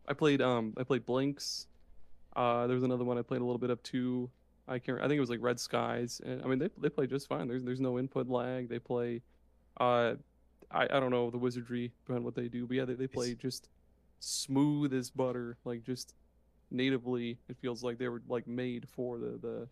I 0.08 0.14
played 0.14 0.40
um 0.42 0.74
I 0.76 0.82
played 0.84 1.06
Blinx. 1.06 1.66
Uh, 2.34 2.66
there 2.66 2.74
was 2.74 2.82
another 2.84 3.04
one 3.04 3.18
I 3.18 3.22
played 3.22 3.40
a 3.40 3.44
little 3.44 3.58
bit 3.58 3.70
of 3.70 3.82
too. 3.82 4.30
I 4.68 4.78
can't. 4.78 4.98
I 4.98 5.02
think 5.02 5.14
it 5.14 5.20
was 5.20 5.30
like 5.30 5.40
Red 5.42 5.58
Skies, 5.60 6.20
and 6.24 6.42
I 6.42 6.46
mean 6.46 6.58
they 6.58 6.68
they 6.80 6.88
play 6.88 7.06
just 7.06 7.28
fine. 7.28 7.48
There's 7.48 7.64
there's 7.64 7.80
no 7.80 7.98
input 7.98 8.28
lag. 8.28 8.68
They 8.68 8.78
play, 8.78 9.20
uh, 9.80 10.14
I 10.70 10.84
I 10.84 11.00
don't 11.00 11.10
know 11.10 11.30
the 11.30 11.38
wizardry 11.38 11.92
behind 12.06 12.24
what 12.24 12.34
they 12.34 12.48
do, 12.48 12.66
but 12.66 12.76
yeah, 12.76 12.84
they, 12.84 12.94
they 12.94 13.06
play 13.08 13.34
just 13.34 13.68
smooth 14.20 14.94
as 14.94 15.10
butter, 15.10 15.56
like 15.64 15.82
just 15.84 16.14
natively. 16.70 17.38
It 17.48 17.56
feels 17.60 17.82
like 17.82 17.98
they 17.98 18.08
were 18.08 18.22
like 18.28 18.46
made 18.46 18.88
for 18.88 19.18
the 19.18 19.38
the 19.42 19.68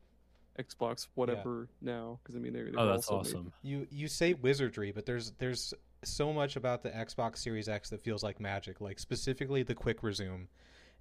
Xbox 0.63 1.07
whatever 1.15 1.69
now. 1.81 2.19
Because 2.23 2.35
I 2.37 2.39
mean 2.41 2.53
they. 2.53 2.63
they 2.63 2.73
Oh, 2.77 2.87
that's 2.87 3.09
also 3.09 3.23
made- 3.23 3.37
awesome. 3.37 3.53
you 3.63 3.87
you 3.91 4.09
say 4.09 4.35
wizardry, 4.35 4.91
but 4.93 5.07
there's 5.07 5.31
there's 5.39 5.73
so 6.05 6.33
much 6.33 6.57
about 6.57 6.83
the 6.83 6.91
Xbox 6.91 7.39
Series 7.39 7.69
X 7.69 7.91
that 7.91 8.01
feels 8.01 8.23
like 8.23 8.41
magic. 8.41 8.81
Like 8.81 8.99
specifically 8.99 9.63
the 9.63 9.75
quick 9.75 10.03
resume, 10.03 10.49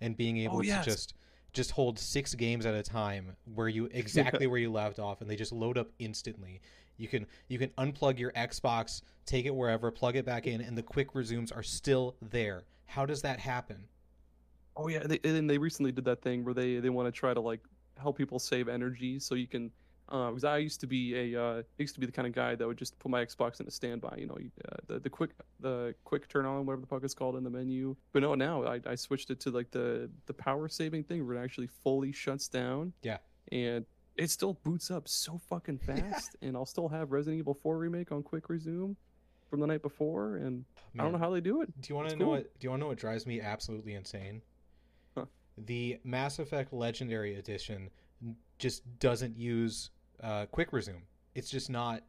and 0.02 0.16
being 0.16 0.38
oh, 0.40 0.44
able 0.44 0.58
Oh, 0.58 0.62
yes. 0.62 0.86
to 0.86 0.92
just 0.92 1.14
just 1.52 1.72
hold 1.72 1.98
six 1.98 2.36
games 2.36 2.66
at 2.68 2.76
a 2.76 2.84
time 2.84 3.36
where 3.56 3.68
you 3.68 3.86
exactly 3.94 4.46
where 4.48 4.60
you 4.60 4.72
left 4.72 5.00
off 5.00 5.22
and 5.22 5.30
they 5.30 5.36
just 5.36 5.52
load 5.52 5.80
up 5.80 5.90
instantly 5.98 6.62
you 6.98 7.08
can 7.08 7.26
you 7.48 7.58
can 7.58 7.70
unplug 7.70 8.20
your 8.20 8.32
xbox 8.34 9.02
take 9.26 9.48
it 9.48 9.56
wherever 9.56 9.90
plug 9.90 10.16
it 10.16 10.24
back 10.26 10.46
in 10.46 10.62
and 10.62 10.78
the 10.78 10.84
quick 10.84 11.16
resumes 11.16 11.52
are 11.52 11.64
still 11.64 12.16
there 12.22 12.66
how 12.86 13.04
does 13.04 13.24
that 13.24 13.40
happen 13.40 13.88
Oh 14.82 14.88
yeah, 14.88 15.00
they, 15.06 15.20
and 15.26 15.50
they 15.50 15.58
recently 15.58 15.92
did 15.92 16.06
that 16.06 16.22
thing 16.22 16.46
where 16.46 16.54
they 16.54 16.80
they 16.80 16.90
want 16.90 17.08
to 17.08 17.12
try 17.12 17.34
to 17.34 17.42
like 17.42 17.60
help 17.98 18.18
people 18.18 18.40
save 18.40 18.70
energy, 18.70 19.20
so 19.20 19.36
you 19.36 19.46
can. 19.48 19.72
Because 20.10 20.44
I 20.44 20.58
used 20.58 20.80
to 20.82 20.88
be 20.88 21.34
a 21.34 21.42
uh, 21.42 21.62
used 21.78 21.94
to 21.94 22.00
be 22.00 22.06
the 22.08 22.12
kind 22.12 22.28
of 22.28 22.34
guy 22.34 22.56
that 22.56 22.66
would 22.68 22.78
just 22.78 22.98
put 23.00 23.10
my 23.12 23.24
Xbox 23.24 23.60
in 23.60 23.68
a 23.68 23.72
standby. 23.72 24.16
You 24.18 24.28
know, 24.28 24.38
uh, 24.68 24.76
the 24.88 25.00
the 25.00 25.10
quick 25.10 25.32
the 25.60 25.94
quick 26.04 26.28
turn 26.28 26.46
on, 26.46 26.66
whatever 26.66 26.82
the 26.82 26.88
fuck 26.88 27.04
it's 27.04 27.14
called 27.14 27.36
in 27.36 27.44
the 27.44 27.50
menu. 27.50 27.96
But 28.12 28.24
no, 28.24 28.34
now 28.36 28.64
I, 28.66 28.80
I 28.88 28.96
switched 28.96 29.30
it 29.30 29.40
to 29.42 29.52
like 29.52 29.70
the 29.72 30.10
the 30.26 30.34
power 30.34 30.68
saving 30.68 31.04
thing 31.04 31.26
where 31.28 31.38
it 31.38 31.44
actually 31.44 31.68
fully 31.68 32.12
shuts 32.12 32.48
down. 32.48 32.94
Yeah. 33.04 33.18
And 33.52 33.86
it 34.16 34.30
still 34.30 34.56
boots 34.64 34.90
up 34.92 35.08
so 35.08 35.40
fucking 35.50 35.78
fast, 35.86 36.36
and 36.42 36.56
I'll 36.58 36.66
still 36.66 36.90
have 36.90 37.12
Resident 37.12 37.40
Evil 37.40 37.54
4 37.54 37.78
remake 37.78 38.12
on 38.12 38.22
quick 38.24 38.50
resume 38.50 38.96
from 39.50 39.60
the 39.62 39.68
night 39.68 39.82
before, 39.82 40.36
and 40.38 40.66
I 40.98 41.04
don't 41.04 41.12
know 41.12 41.18
how 41.18 41.30
they 41.32 41.42
do 41.42 41.62
it. 41.62 41.70
do 41.82 41.88
you 41.90 41.96
want 41.96 42.10
to 42.10 42.14
it's 42.14 42.20
know 42.20 42.26
cool. 42.26 42.34
what 42.34 42.60
do 42.60 42.66
you 42.66 42.70
want 42.70 42.80
to 42.80 42.84
know 42.84 42.90
what 42.90 42.98
drives 42.98 43.26
me 43.26 43.42
absolutely 43.42 43.94
insane 43.94 44.42
Huh. 45.16 45.26
the 45.58 46.00
mass 46.04 46.38
effect 46.40 46.72
legendary 46.74 47.36
edition 47.36 47.90
just 48.60 48.84
doesn't 49.00 49.38
use 49.38 49.90
uh, 50.24 50.46
quick 50.48 50.74
resume 50.74 51.04
it's 51.36 51.50
just 51.50 51.70
not 51.70 52.04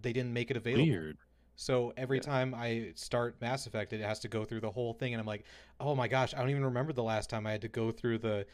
they 0.00 0.12
didn't 0.12 0.32
make 0.32 0.50
it 0.50 0.56
available 0.56 0.86
Weird. 0.86 1.18
So 1.54 1.92
every 1.96 2.16
Yeah. 2.16 2.22
time 2.22 2.54
I 2.54 2.92
start 2.94 3.36
Mass 3.40 3.66
Effect, 3.66 3.92
it 3.92 4.00
has 4.00 4.18
to 4.20 4.28
go 4.28 4.44
through 4.44 4.60
the 4.60 4.70
whole 4.70 4.94
thing, 4.94 5.12
and 5.12 5.20
I'm 5.20 5.26
like, 5.26 5.44
oh 5.78 5.94
my 5.94 6.08
gosh, 6.08 6.32
I 6.34 6.38
don't 6.38 6.48
even 6.50 6.64
remember 6.64 6.92
the 6.94 7.02
last 7.02 7.28
time 7.28 7.46
I 7.46 7.52
had 7.52 7.60
to 7.60 7.68
go 7.68 7.90
through 7.90 8.18
the. 8.18 8.46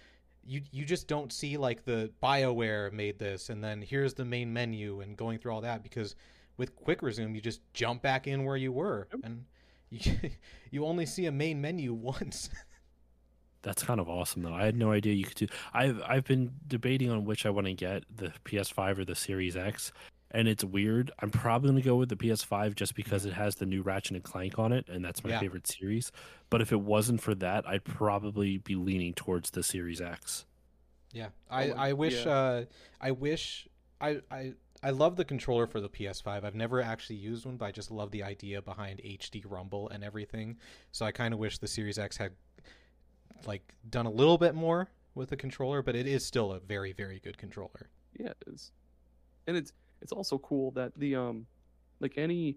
You 0.44 0.62
you 0.72 0.85
just 0.85 1.06
don't 1.06 1.32
see 1.32 1.56
like 1.56 1.85
the 1.85 2.10
Bioware 2.22 2.93
made 2.93 3.18
this, 3.20 3.51
and 3.51 3.62
then 3.62 3.82
here's 3.82 4.14
the 4.14 4.24
main 4.24 4.52
menu, 4.52 5.01
and 5.01 5.16
going 5.16 5.39
through 5.39 5.52
all 5.52 5.60
that 5.60 5.82
because 5.85 6.16
with 6.56 6.74
Quick 6.74 7.01
Resume, 7.02 7.35
you 7.35 7.40
just 7.40 7.60
jump 7.72 8.02
back 8.02 8.26
in 8.26 8.44
where 8.44 8.56
you 8.56 8.72
were, 8.72 9.06
and 9.22 9.44
you, 9.90 10.12
you 10.72 10.85
only 10.85 11.06
see 11.06 11.26
a 11.26 11.32
main 11.32 11.60
menu 11.60 11.94
once. 12.12 12.51
That's 13.62 13.82
kind 13.82 13.98
of 14.01 14.09
awesome, 14.09 14.43
though. 14.43 14.55
I 14.55 14.64
had 14.64 14.76
no 14.76 14.93
idea 14.93 15.14
you 15.14 15.24
could 15.24 15.36
do. 15.36 15.47
I've 15.72 16.01
I've 16.06 16.24
been 16.24 16.52
debating 16.66 17.10
on 17.10 17.24
which 17.24 17.44
I 17.44 17.51
want 17.51 17.66
to 17.66 17.74
get, 17.74 18.05
the 18.14 18.32
PS5 18.44 18.98
or 18.98 19.05
the 19.05 19.14
Series 19.16 19.56
X, 19.56 19.93
and 20.30 20.47
it's 20.47 20.62
weird. 20.62 21.10
I'm 21.20 21.30
probably 21.30 21.70
gonna 21.70 21.82
go 21.82 21.97
with 21.97 22.09
the 22.09 22.16
PS5 22.16 22.74
just 22.76 22.94
because 22.94 23.26
it 23.26 23.32
has 23.32 23.56
the 23.56 23.66
new 23.66 23.82
Ratchet 23.82 24.12
and 24.12 24.22
Clank 24.22 24.59
on 24.59 24.72
it, 24.72 24.89
and 24.89 25.05
that's 25.05 25.24
my 25.24 25.30
Yeah. 25.30 25.40
favorite 25.40 25.66
series. 25.66 26.12
But 26.51 26.60
if 26.62 26.70
it 26.72 26.80
wasn't 26.80 27.20
for 27.20 27.35
that, 27.36 27.68
I'd 27.68 27.85
probably 27.85 28.59
be 28.59 28.76
leaning 28.76 29.12
towards 29.14 29.51
the 29.51 29.62
Series 29.62 30.01
X. 30.01 30.47
Yeah, 31.12 31.28
I, 31.51 31.70
I 31.70 31.93
wish 31.94 32.24
yeah. 32.26 32.32
uh, 32.32 32.64
I 33.01 33.10
wish 33.10 33.66
I, 34.01 34.20
I 34.30 34.52
I 34.82 34.90
love 34.90 35.16
the 35.16 35.24
controller 35.24 35.66
for 35.66 35.80
the 35.80 35.89
PS5. 35.89 36.44
I've 36.44 36.55
never 36.55 36.80
actually 36.80 37.16
used 37.16 37.44
one, 37.44 37.56
but 37.56 37.64
I 37.64 37.72
just 37.72 37.90
love 37.90 38.12
the 38.12 38.22
idea 38.22 38.62
behind 38.62 39.01
HD 39.01 39.43
Rumble 39.44 39.89
and 39.89 40.05
everything. 40.05 40.59
So 40.93 41.05
I 41.05 41.10
kind 41.10 41.35
of 41.35 41.40
wish 41.40 41.59
the 41.59 41.66
Series 41.66 41.98
X 41.98 42.16
had 42.16 42.32
like 43.47 43.74
done 43.89 44.06
a 44.06 44.10
little 44.10 44.39
bit 44.39 44.55
more 44.55 44.90
with 45.15 45.31
the 45.31 45.36
controller, 45.36 45.82
but 45.82 45.94
it 45.97 46.06
is 46.06 46.24
still 46.24 46.52
a 46.52 46.60
very 46.60 46.93
very 46.93 47.20
good 47.20 47.39
controller. 47.39 47.89
Yeah, 48.19 48.28
it 48.28 48.44
is. 48.47 48.73
And 49.47 49.56
it's 49.56 49.73
it's 50.01 50.12
also 50.12 50.39
cool 50.39 50.70
that 50.73 50.93
the 50.97 51.16
um 51.16 51.47
like 52.01 52.15
any 52.16 52.56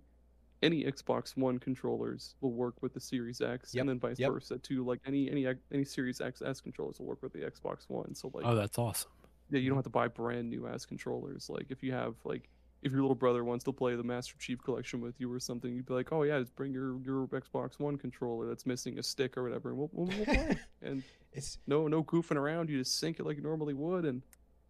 any 0.63 0.83
Xbox 0.83 1.35
One 1.35 1.57
controllers 1.57 2.35
will 2.41 2.51
work 2.53 2.75
with 2.81 2.93
the 2.93 2.99
Series 2.99 3.41
X 3.41 3.73
Yep, 3.73 3.81
and 3.81 3.89
then 3.89 3.99
vice 3.99 4.19
yep. 4.19 4.31
versa 4.31 4.57
too. 4.59 4.85
Like 4.85 4.99
any 5.05 5.29
any 5.29 5.47
any 5.73 5.85
Series 5.85 6.19
XS 6.19 6.61
controllers 6.61 6.99
will 6.99 7.07
work 7.07 7.21
with 7.23 7.33
the 7.33 7.39
Xbox 7.39 7.89
One. 7.89 8.13
So 8.13 8.29
like 8.33 8.45
Oh, 8.45 8.55
that's 8.55 8.77
awesome. 8.77 9.09
yeah, 9.49 9.59
you 9.59 9.69
don't 9.69 9.77
have 9.77 9.85
to 9.85 9.89
buy 9.89 10.07
brand 10.07 10.49
new 10.49 10.67
ass 10.67 10.85
controllers. 10.85 11.49
Like 11.49 11.67
if 11.69 11.81
you 11.81 11.93
have 11.93 12.15
like 12.23 12.47
if 12.81 12.91
your 12.91 13.01
little 13.01 13.15
brother 13.15 13.43
wants 13.43 13.63
to 13.65 13.71
play 13.71 13.95
the 13.95 14.03
Master 14.03 14.35
Chief 14.39 14.61
collection 14.63 15.01
with 15.01 15.19
you 15.19 15.31
or 15.31 15.39
something, 15.39 15.73
you'd 15.73 15.85
be 15.85 15.93
like, 15.93 16.11
"Oh 16.11 16.23
yeah, 16.23 16.39
just 16.39 16.55
bring 16.55 16.73
your 16.73 16.99
your 17.01 17.27
Xbox 17.27 17.79
One 17.79 17.97
controller 17.97 18.47
that's 18.47 18.65
missing 18.65 18.97
a 18.99 19.03
stick 19.03 19.37
or 19.37 19.43
whatever, 19.43 19.69
and 19.69 19.77
we'll, 19.77 19.89
we'll, 19.93 20.07
we'll 20.07 20.25
play." 20.25 20.57
and 20.81 21.03
It's 21.33 21.59
no 21.67 21.87
no 21.87 22.03
goofing 22.03 22.37
around. 22.37 22.69
You 22.69 22.79
just 22.79 22.99
sync 22.99 23.19
it 23.19 23.25
like 23.25 23.37
you 23.37 23.43
normally 23.43 23.73
would, 23.73 24.05
and 24.05 24.21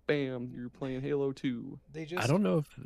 bam, 0.08 0.52
you're 0.54 0.70
playing 0.70 1.02
Halo 1.02 1.32
Two. 1.32 1.80
they 1.92 2.06
just 2.06 2.24
I 2.24 2.28
don't 2.28 2.44
know 2.44 2.60
if 2.60 2.80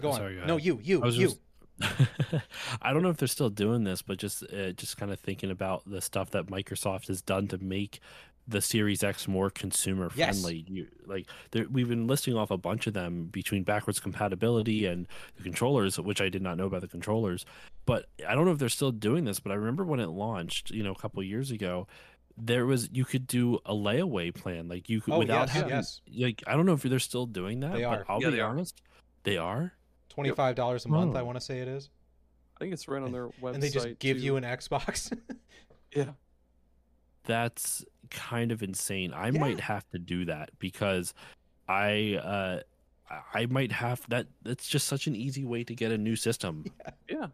go 0.00 0.10
on. 0.10 0.16
sorry, 0.16 0.36
go 0.36 0.44
no, 0.44 0.56
you 0.56 0.78
you 0.82 1.02
I 1.02 1.06
was 1.06 1.18
you. 1.18 1.28
just. 1.28 1.38
I 2.80 2.94
don't 2.94 3.02
know 3.02 3.10
if 3.10 3.18
they're 3.18 3.28
still 3.28 3.50
doing 3.50 3.84
this, 3.84 4.00
but 4.00 4.16
just 4.16 4.42
uh, 4.44 4.72
just 4.72 4.96
kind 4.96 5.12
of 5.12 5.20
thinking 5.20 5.50
about 5.50 5.82
the 5.84 6.00
stuff 6.00 6.30
that 6.30 6.46
Microsoft 6.46 7.08
has 7.08 7.20
done 7.20 7.48
to 7.48 7.58
make 7.58 8.00
the 8.48 8.60
Series 8.60 9.02
X 9.02 9.26
more 9.26 9.50
consumer 9.50 10.10
Yes. 10.14 10.40
friendly. 10.40 10.64
You 10.68 10.86
like 11.06 11.26
there- 11.50 11.66
we've 11.68 11.88
been 11.88 12.06
listing 12.06 12.34
off 12.36 12.50
a 12.50 12.56
bunch 12.56 12.86
of 12.86 12.94
them 12.94 13.26
between 13.26 13.64
backwards 13.64 13.98
compatibility 14.00 14.86
and 14.86 15.08
the 15.36 15.42
controllers, 15.42 15.98
which 15.98 16.20
I 16.20 16.28
did 16.28 16.42
not 16.42 16.56
know 16.56 16.66
about 16.66 16.80
the 16.82 16.88
controllers. 16.88 17.44
But 17.86 18.06
I 18.28 18.34
don't 18.34 18.44
know 18.44 18.52
if 18.52 18.58
they're 18.58 18.68
still 18.68 18.92
doing 18.92 19.24
this. 19.24 19.40
But 19.40 19.52
I 19.52 19.56
remember 19.56 19.84
when 19.84 20.00
it 20.00 20.06
launched, 20.08 20.70
you 20.70 20.82
know, 20.82 20.92
a 20.92 20.96
couple 20.98 21.20
of 21.20 21.26
years 21.26 21.50
ago, 21.50 21.86
there 22.36 22.66
was 22.66 22.88
you 22.92 23.04
could 23.04 23.26
do 23.26 23.56
a 23.64 23.72
layaway 23.74 24.32
plan, 24.34 24.68
like 24.68 24.88
you 24.90 25.00
could 25.00 25.14
Oh 25.14 25.18
without 25.20 25.48
yes, 25.48 25.50
having 25.50 25.70
yes. 25.70 26.00
like 26.16 26.42
I 26.46 26.54
don't 26.54 26.66
know 26.66 26.74
if 26.74 26.82
they're 26.82 26.98
still 26.98 27.26
doing 27.26 27.60
that. 27.60 27.72
They 27.74 27.82
but 27.82 27.88
are. 28.00 28.04
I'll 28.08 28.20
Yeah, 28.22 28.28
be 28.30 28.36
they 28.36 28.40
are. 28.42 28.64
they 29.24 29.36
are. 29.38 29.72
Twenty 30.08 30.30
five 30.30 30.54
dollars 30.54 30.84
a 30.84 30.88
month. 30.88 31.16
I 31.16 31.20
Oh. 31.20 31.24
want 31.24 31.36
to 31.36 31.44
say 31.44 31.60
it 31.60 31.68
is, 31.68 31.90
I 32.56 32.60
think 32.60 32.72
it's 32.72 32.86
right 32.88 33.02
on 33.02 33.10
their 33.12 33.28
website. 33.28 33.54
and 33.54 33.62
they 33.62 33.70
just 33.70 33.98
give 33.98 34.18
too. 34.18 34.22
you 34.22 34.36
an 34.36 34.44
Xbox. 34.44 35.10
yeah. 35.96 36.12
That's 37.26 37.84
kind 38.10 38.50
of 38.52 38.62
insane. 38.62 39.12
I 39.12 39.28
Yeah. 39.28 39.40
might 39.40 39.60
have 39.60 39.88
to 39.90 39.98
do 39.98 40.24
that 40.26 40.50
because 40.58 41.12
I 41.68 42.14
uh 42.22 42.60
I- 43.10 43.42
I 43.42 43.46
might 43.46 43.70
have 43.72 44.00
that 44.08 44.26
that's 44.42 44.66
just 44.68 44.86
such 44.88 45.06
an 45.06 45.14
easy 45.14 45.44
way 45.44 45.62
to 45.64 45.74
get 45.74 45.92
a 45.92 45.98
new 45.98 46.16
system. 46.16 46.64
Yeah. 47.10 47.28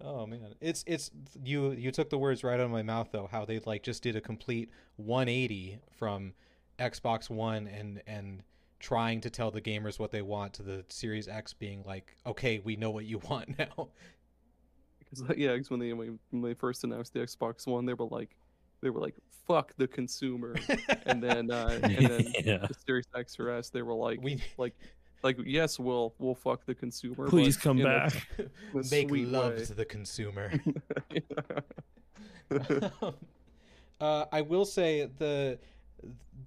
Oh 0.00 0.26
man, 0.26 0.54
it's 0.60 0.82
it's 0.86 1.10
you 1.44 1.70
you 1.72 1.90
took 1.90 2.10
the 2.10 2.18
words 2.18 2.42
right 2.44 2.54
out 2.54 2.60
of 2.66 2.70
my 2.70 2.82
mouth 2.82 3.08
though. 3.12 3.28
How 3.30 3.44
they 3.44 3.60
like 3.60 3.82
just 3.82 4.02
did 4.02 4.16
a 4.16 4.20
complete 4.20 4.68
180 4.96 5.78
from 5.96 6.34
Xbox 6.78 7.30
One 7.30 7.68
and 7.68 8.02
and 8.06 8.42
trying 8.80 9.20
to 9.22 9.30
tell 9.30 9.50
the 9.50 9.62
gamers 9.62 9.98
what 9.98 10.10
they 10.10 10.20
want 10.20 10.52
to 10.54 10.62
the 10.62 10.84
Series 10.88 11.26
X 11.28 11.52
being 11.54 11.82
like, 11.86 12.16
okay, 12.26 12.60
we 12.64 12.76
know 12.76 12.90
what 12.90 13.04
you 13.06 13.18
want 13.18 13.58
now. 13.58 13.88
Because 14.98 15.36
yeah, 15.38 15.56
'cause 15.56 15.70
when 15.70 15.78
they 15.80 15.92
when 15.92 16.18
they 16.32 16.54
first 16.54 16.82
announced 16.84 17.12
the 17.14 17.20
Xbox 17.20 17.66
One, 17.66 17.86
they 17.86 17.94
were 17.94 18.06
like, 18.06 18.36
they 18.84 18.90
were 18.90 19.00
like, 19.00 19.14
"Fuck 19.48 19.74
the 19.76 19.88
consumer," 19.88 20.54
and 21.06 21.20
then 21.20 21.50
uh, 21.50 21.80
and 21.82 22.06
then 22.06 22.32
yeah. 22.44 22.58
the 22.58 22.74
Series 22.86 23.06
X 23.16 23.40
or 23.40 23.50
S, 23.50 23.70
they 23.70 23.82
were 23.82 23.94
like, 23.94 24.20
we 24.22 24.40
like, 24.58 24.74
like 25.24 25.38
yes, 25.44 25.78
we'll 25.80 26.14
we'll 26.18 26.34
fuck 26.34 26.64
the 26.66 26.74
consumer. 26.74 27.26
Please 27.26 27.56
but 27.56 27.62
come 27.64 27.80
in 27.80 27.86
a- 27.86 27.88
back. 27.88 28.28
in 28.38 28.50
a 28.80 28.82
make 28.90 29.08
love 29.10 29.54
way. 29.56 29.64
to 29.64 29.74
the 29.74 29.84
consumer. 29.84 30.52
uh, 34.00 34.24
I 34.30 34.40
will 34.42 34.64
say 34.64 35.08
the 35.18 35.58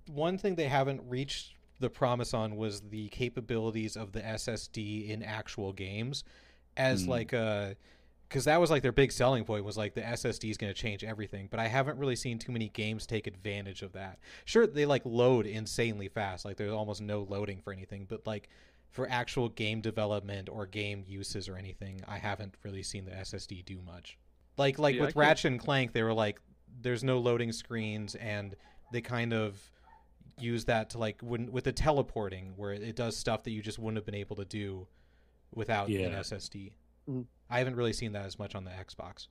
one 0.07 0.37
thing 0.37 0.55
they 0.55 0.67
haven't 0.67 1.01
reached 1.07 1.55
the 1.79 1.89
promise 1.89 2.33
on 2.33 2.55
was 2.55 2.81
the 2.81 3.07
capabilities 3.09 3.95
of 3.95 4.11
the 4.11 4.21
SSD 4.21 5.09
in 5.09 5.21
actual 5.23 5.73
games, 5.73 6.23
as 6.75 7.03
Hmm. 7.03 7.09
like 7.11 7.33
a 7.33 7.75
because 8.27 8.45
that 8.45 8.59
was 8.59 8.69
like 8.69 8.81
their 8.81 8.91
big 8.91 9.11
selling 9.11 9.45
point 9.45 9.63
was 9.63 9.77
like 9.77 9.93
the 9.93 10.01
SSD 10.01 10.49
is 10.49 10.57
going 10.57 10.73
to 10.73 10.79
change 10.79 11.03
everything. 11.03 11.47
But 11.49 11.59
I 11.59 11.67
haven't 11.67 11.97
really 11.97 12.15
seen 12.15 12.39
too 12.39 12.51
many 12.51 12.69
games 12.69 13.05
take 13.05 13.27
advantage 13.27 13.81
of 13.81 13.93
that. 13.93 14.19
Sure, 14.45 14.67
they 14.67 14.85
like 14.85 15.03
load 15.05 15.45
insanely 15.45 16.09
fast, 16.09 16.45
like 16.45 16.57
there's 16.57 16.73
almost 16.73 17.01
no 17.01 17.21
loading 17.29 17.61
for 17.61 17.71
anything, 17.71 18.05
but 18.07 18.27
like 18.27 18.49
for 18.91 19.07
actual 19.09 19.49
game 19.49 19.81
development 19.81 20.49
or 20.49 20.65
game 20.65 21.03
uses 21.07 21.47
or 21.47 21.55
anything, 21.55 22.01
I 22.07 22.17
haven't 22.17 22.55
really 22.63 22.83
seen 22.83 23.05
the 23.05 23.11
SSD 23.11 23.63
do 23.65 23.79
much. 23.85 24.17
Like 24.57 24.79
like 24.79 24.95
Yeah, 24.95 25.03
with 25.03 25.15
Ratchet 25.15 25.51
and 25.51 25.59
Clank, 25.59 25.93
they 25.93 26.03
were 26.03 26.13
like, 26.13 26.39
there's 26.81 27.03
no 27.03 27.19
loading 27.19 27.51
screens, 27.51 28.15
and 28.15 28.55
they 28.91 29.01
kind 29.01 29.33
of 29.33 29.61
use 30.39 30.65
that 30.65 30.91
to 30.91 30.97
like 30.97 31.21
when 31.21 31.51
with 31.51 31.63
the 31.63 31.71
teleporting, 31.71 32.53
where 32.57 32.73
it 32.73 32.95
does 32.95 33.15
stuff 33.15 33.43
that 33.43 33.51
you 33.51 33.61
just 33.61 33.79
wouldn't 33.79 33.97
have 33.97 34.05
been 34.05 34.15
able 34.15 34.35
to 34.35 34.45
do 34.45 34.87
without 35.53 35.87
an 35.87 35.95
SSD. 35.95 36.71
Mhm. 37.09 37.25
I 37.49 37.59
haven't 37.59 37.75
really 37.75 37.93
seen 37.93 38.11
that 38.13 38.25
as 38.25 38.37
much 38.37 38.55
on 38.55 38.63
the 38.65 38.71
Xbox. 38.71 39.27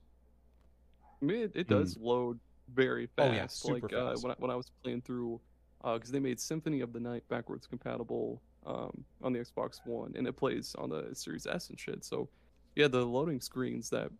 I 1.21 1.25
mean, 1.25 1.41
it, 1.43 1.51
it 1.55 1.67
does 1.67 1.97
load 1.97 2.39
very 2.73 3.07
fast. 3.07 3.29
Oh, 3.29 3.33
yeah, 3.33 3.47
super 3.47 3.87
like 3.87 3.93
uh, 3.93 4.09
fast. 4.11 4.23
when 4.23 4.31
I, 4.31 4.35
when 4.39 4.51
I 4.51 4.55
was 4.55 4.71
playing 4.83 5.01
through, 5.01 5.39
because 5.83 6.11
they 6.11 6.19
made 6.19 6.39
Symphony 6.39 6.81
of 6.81 6.93
the 6.93 6.99
Night 6.99 7.23
backwards 7.29 7.67
compatible 7.67 8.41
um, 8.65 9.03
on 9.21 9.33
the 9.33 9.39
Xbox 9.39 9.79
One, 9.85 10.13
and 10.15 10.27
it 10.27 10.33
plays 10.33 10.75
on 10.77 10.89
the 10.89 11.09
Series 11.13 11.47
S 11.47 11.69
and 11.69 11.79
shit. 11.79 12.03
So, 12.03 12.29
yeah, 12.75 12.87
the 12.87 13.05
loading 13.05 13.39
screens 13.39 13.89
that 13.91 14.11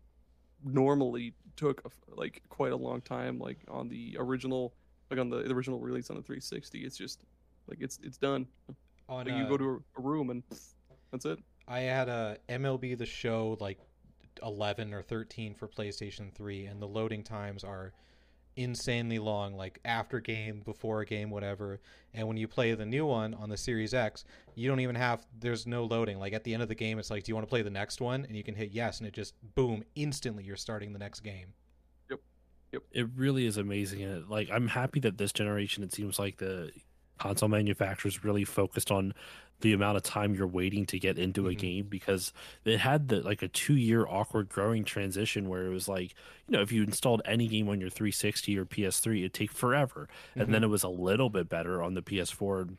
normally 0.64 1.34
took 1.56 1.92
like 2.08 2.42
quite 2.50 2.72
a 2.72 2.76
long 2.76 3.02
time, 3.02 3.40
like 3.40 3.60
on 3.68 3.90
the 3.90 4.16
original, 4.20 4.74
like 5.12 5.20
on 5.20 5.30
the, 5.30 5.44
the 5.44 5.54
original 5.54 5.80
release 5.80 6.10
on 6.10 6.16
the 6.16 6.24
360, 6.24 6.80
it's 6.80 6.98
just 6.98 7.20
like 7.68 7.80
it's 7.82 8.00
it's 8.04 8.18
done. 8.18 8.48
On 9.10 9.26
Like 9.26 9.36
you 9.36 9.44
uh, 9.44 9.50
go 9.50 9.58
to 9.58 9.66
a, 9.66 10.00
a 10.00 10.02
room 10.02 10.30
and 10.30 10.44
that's 11.12 11.26
it. 11.26 11.40
I 11.68 11.82
had 11.82 12.10
a 12.10 12.38
MLB 12.50 12.98
the 12.98 13.06
Show 13.06 13.58
like 13.60 13.80
11 14.44 14.94
or 14.94 15.02
13 15.02 15.56
for 15.56 15.68
PlayStation 15.68 16.32
3 16.32 16.66
and 16.66 16.82
the 16.82 16.88
loading 16.88 17.24
times 17.24 17.64
are 17.64 17.94
insanely 18.56 19.20
long 19.20 19.56
like 19.56 19.80
after 19.86 20.20
game 20.20 20.62
before 20.66 21.02
a 21.02 21.06
game 21.06 21.30
whatever 21.30 21.80
and 22.16 22.28
when 22.28 22.38
you 22.38 22.48
play 22.48 22.74
the 22.74 22.86
new 22.86 23.06
one 23.06 23.36
on 23.36 23.50
the 23.50 23.58
Series 23.58 23.94
X 23.94 24.26
you 24.56 24.68
don't 24.68 24.80
even 24.80 24.96
have 24.96 25.26
there's 25.40 25.68
no 25.68 25.86
loading 25.86 26.18
like 26.18 26.34
at 26.34 26.44
the 26.44 26.54
end 26.54 26.64
of 26.64 26.70
the 26.70 26.76
game 26.76 26.98
it's 26.98 27.12
like 27.12 27.24
do 27.24 27.30
you 27.30 27.36
want 27.36 27.46
to 27.46 27.50
play 27.50 27.62
the 27.62 27.70
next 27.70 28.02
one 28.02 28.26
and 28.26 28.36
you 28.36 28.44
can 28.44 28.56
hit 28.56 28.72
yes 28.72 28.98
and 28.98 29.08
it 29.08 29.14
just 29.14 29.36
boom 29.54 29.84
instantly 29.94 30.44
you're 30.44 30.56
starting 30.56 30.92
the 30.92 31.00
next 31.00 31.20
game 31.20 31.54
Yep. 32.10 32.20
Yep. 32.74 32.84
It 32.92 33.08
really 33.16 33.46
is 33.46 33.58
amazing. 33.58 34.02
And 34.02 34.28
like 34.30 34.50
I'm 34.52 34.68
happy 34.68 35.00
that 35.02 35.18
this 35.18 35.32
generation 35.32 35.84
it 35.84 35.94
seems 35.94 36.20
like 36.20 36.38
the 36.38 36.72
console 37.18 37.50
manufacturers 37.50 38.24
really 38.24 38.44
focused 38.46 38.92
on 38.92 39.14
the 39.62 39.74
amount 39.74 39.98
of 39.98 40.04
time 40.04 40.36
you're 40.36 40.46
waiting 40.46 40.86
to 40.86 41.00
get 41.00 41.18
into 41.18 41.48
a 41.48 41.52
Mhm. 41.54 41.58
game 41.58 41.86
because 41.88 42.32
it 42.64 42.80
had 42.80 43.08
the 43.08 43.22
like 43.22 43.42
a 43.42 43.48
two 43.48 43.76
year 43.76 44.06
awkward 44.08 44.50
growing 44.50 44.84
transition 44.84 45.50
where 45.50 45.66
it 45.66 45.70
was 45.70 45.88
like 45.88 46.14
you 46.48 46.52
know 46.56 46.62
if 46.62 46.72
you 46.72 46.84
installed 46.84 47.24
any 47.26 47.48
game 47.48 47.68
on 47.68 47.82
your 47.82 47.90
360 47.90 48.56
or 48.58 48.66
PS3 48.66 49.20
it'd 49.22 49.34
take 49.34 49.52
forever. 49.52 50.08
And 50.36 50.54
then 50.54 50.64
it 50.64 50.68
was 50.68 50.84
a 50.84 50.90
little 50.90 51.30
bit 51.32 51.50
better 51.50 51.82
on 51.82 51.96
the 51.96 52.04
PS4 52.04 52.70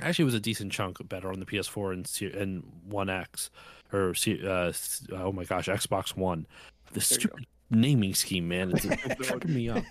actually 0.00 0.24
it 0.24 0.26
was 0.26 0.34
a 0.34 0.40
decent 0.40 0.70
chunk 0.72 0.98
better 1.08 1.30
on 1.32 1.40
the 1.40 1.46
PS4 1.46 1.92
and 1.94 2.34
and 2.38 2.62
One 2.84 3.08
X 3.08 3.50
or 3.90 4.10
uh, 4.10 4.72
oh 5.12 5.32
my 5.32 5.44
gosh 5.44 5.68
Xbox 5.68 6.14
One. 6.14 6.46
The 6.88 6.94
There 6.94 7.00
stupid 7.00 7.46
naming 7.70 8.12
scheme 8.12 8.48
man 8.48 8.72
it's 8.74 8.84
tripping 9.26 9.54
me 9.54 9.70
up. 9.70 9.82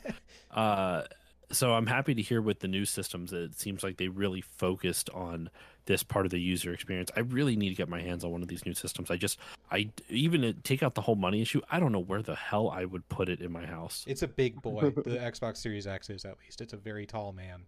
Uh 0.52 1.04
so 1.52 1.74
I'm 1.74 1.88
happy 1.88 2.14
to 2.16 2.22
hear 2.22 2.42
with 2.42 2.60
the 2.60 2.68
new 2.68 2.86
systems 2.86 3.32
that 3.32 3.42
it 3.44 3.60
seems 3.60 3.84
like 3.84 3.98
they 3.98 4.08
really 4.08 4.42
focused 4.42 5.10
on 5.12 5.50
this 5.86 6.04
part 6.04 6.26
of 6.26 6.32
the 6.32 6.40
user 6.40 6.74
experience. 6.74 7.10
I 7.16 7.22
really 7.22 7.56
need 7.56 7.70
to 7.70 7.76
get 7.76 7.90
my 7.90 8.02
hands 8.02 8.24
on 8.24 8.32
one 8.32 8.42
of 8.42 8.48
these 8.48 8.66
new 8.66 8.74
systems. 8.74 9.10
I 9.10 9.18
just, 9.18 9.40
I 9.72 9.90
even 10.10 10.60
take 10.64 10.84
out 10.84 10.96
the 10.96 11.02
whole 11.02 11.16
money 11.16 11.42
issue. 11.42 11.62
I 11.72 11.80
don't 11.80 11.92
know 11.92 12.00
where 12.00 12.22
the 12.22 12.36
hell 12.36 12.70
I 12.70 12.86
would 12.86 13.08
put 13.10 13.30
it 13.30 13.42
in 13.42 13.52
my 13.52 13.66
house. 13.66 14.04
it's 14.08 14.22
a 14.22 14.28
big 14.28 14.62
boy 14.62 14.92
the 14.92 15.18
Xbox 15.18 15.58
Series 15.58 15.88
X 15.88 16.10
is 16.10 16.26
at 16.26 16.38
least 16.44 16.62
it's 16.62 16.74
a 16.74 16.78
very 16.78 17.06
tall 17.06 17.34
man 17.34 17.64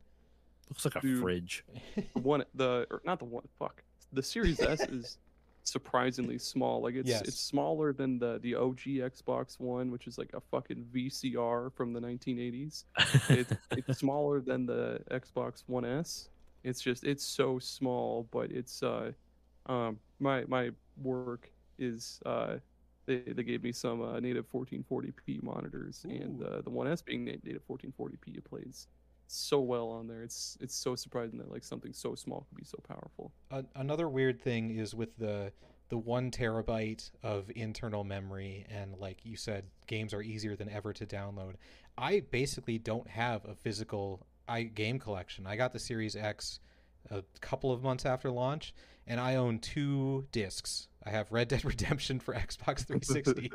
looks 0.69 0.85
like 0.85 0.95
a 0.95 1.01
Dude. 1.01 1.21
fridge. 1.21 1.65
The 1.95 2.03
one 2.21 2.43
the 2.55 2.87
or 2.89 3.01
not 3.03 3.19
the 3.19 3.25
one 3.25 3.43
fuck 3.59 3.83
the 4.11 4.23
Series 4.23 4.59
S 4.59 4.81
is 4.81 5.17
surprisingly 5.63 6.37
small. 6.37 6.81
Like 6.81 6.95
it's 6.95 7.09
Yes. 7.09 7.21
it's 7.21 7.39
smaller 7.39 7.93
than 7.93 8.19
the 8.19 8.39
the 8.41 8.55
OG 8.55 8.79
Xbox 8.99 9.59
One, 9.59 9.91
which 9.91 10.07
is 10.07 10.17
like 10.17 10.31
a 10.33 10.41
fucking 10.41 10.85
VCR 10.93 11.71
from 11.73 11.93
the 11.93 11.99
1980s. 11.99 12.83
It's 13.29 13.53
it's 13.71 13.99
smaller 13.99 14.41
than 14.41 14.65
the 14.65 15.01
Xbox 15.11 15.63
One 15.67 15.85
S. 15.85 16.29
It's 16.63 16.81
just 16.81 17.03
it's 17.03 17.23
so 17.25 17.59
small, 17.59 18.27
but 18.31 18.51
it's 18.51 18.83
uh 18.83 19.11
um 19.67 19.99
my 20.19 20.43
my 20.47 20.71
work 21.01 21.49
is 21.79 22.19
uh 22.25 22.57
they, 23.05 23.17
they 23.19 23.43
gave 23.43 23.63
me 23.63 23.73
some 23.73 24.01
uh, 24.01 24.19
native 24.21 24.49
1440p 24.49 25.43
monitors 25.43 26.05
and 26.05 26.41
uh, 26.41 26.61
the 26.61 26.69
One 26.69 26.87
S 26.87 27.01
being 27.01 27.25
native 27.25 27.61
1440p 27.69 28.37
it 28.37 28.45
plays 28.45 28.87
so 29.27 29.59
well 29.59 29.89
on 29.89 30.07
there. 30.07 30.23
It's 30.23 30.57
it's 30.61 30.75
so 30.75 30.95
surprising 30.95 31.39
that 31.39 31.51
like 31.51 31.63
something 31.63 31.93
so 31.93 32.15
small 32.15 32.45
can 32.49 32.57
be 32.57 32.65
so 32.65 32.79
powerful. 32.87 33.31
A- 33.51 33.65
another 33.75 34.09
weird 34.09 34.41
thing 34.41 34.71
is 34.77 34.93
with 34.93 35.15
the 35.17 35.51
the 35.89 35.97
one 35.97 36.31
terabyte 36.31 37.11
of 37.21 37.51
internal 37.55 38.03
memory, 38.03 38.65
and 38.69 38.97
like 38.97 39.19
you 39.23 39.35
said, 39.35 39.65
games 39.85 40.13
are 40.13 40.21
easier 40.21 40.55
than 40.55 40.69
ever 40.69 40.93
to 40.93 41.05
download. 41.05 41.53
I 41.97 42.21
basically 42.31 42.79
don't 42.79 43.07
have 43.07 43.45
a 43.45 43.53
physical 43.53 44.25
I 44.47 44.63
game 44.63 44.99
collection. 44.99 45.45
I 45.45 45.55
got 45.55 45.73
the 45.73 45.79
Series 45.79 46.15
X 46.15 46.59
a 47.09 47.23
couple 47.41 47.71
of 47.71 47.83
months 47.83 48.05
after 48.05 48.31
launch, 48.31 48.73
and 49.05 49.19
I 49.19 49.35
own 49.35 49.59
two 49.59 50.25
discs. 50.31 50.87
I 51.05 51.09
have 51.09 51.31
Red 51.31 51.47
Dead 51.49 51.65
Redemption 51.65 52.19
for 52.19 52.33
Xbox 52.33 52.85
360, 52.85 53.51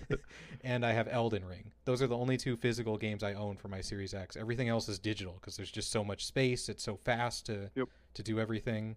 and 0.64 0.84
I 0.84 0.92
have 0.92 1.08
Elden 1.08 1.44
Ring. 1.44 1.70
Those 1.84 2.02
are 2.02 2.06
the 2.06 2.16
only 2.16 2.36
two 2.36 2.56
physical 2.56 2.96
games 2.98 3.22
I 3.22 3.34
own 3.34 3.56
for 3.56 3.68
my 3.68 3.80
Series 3.80 4.12
X. 4.14 4.36
Everything 4.36 4.68
else 4.68 4.88
is 4.88 4.98
digital 4.98 5.34
because 5.40 5.56
there's 5.56 5.70
just 5.70 5.90
so 5.90 6.04
much 6.04 6.26
space. 6.26 6.68
It's 6.68 6.82
so 6.82 6.96
fast 6.96 7.46
to 7.46 7.70
Yep. 7.74 7.88
to 8.14 8.22
do 8.22 8.38
everything. 8.40 8.96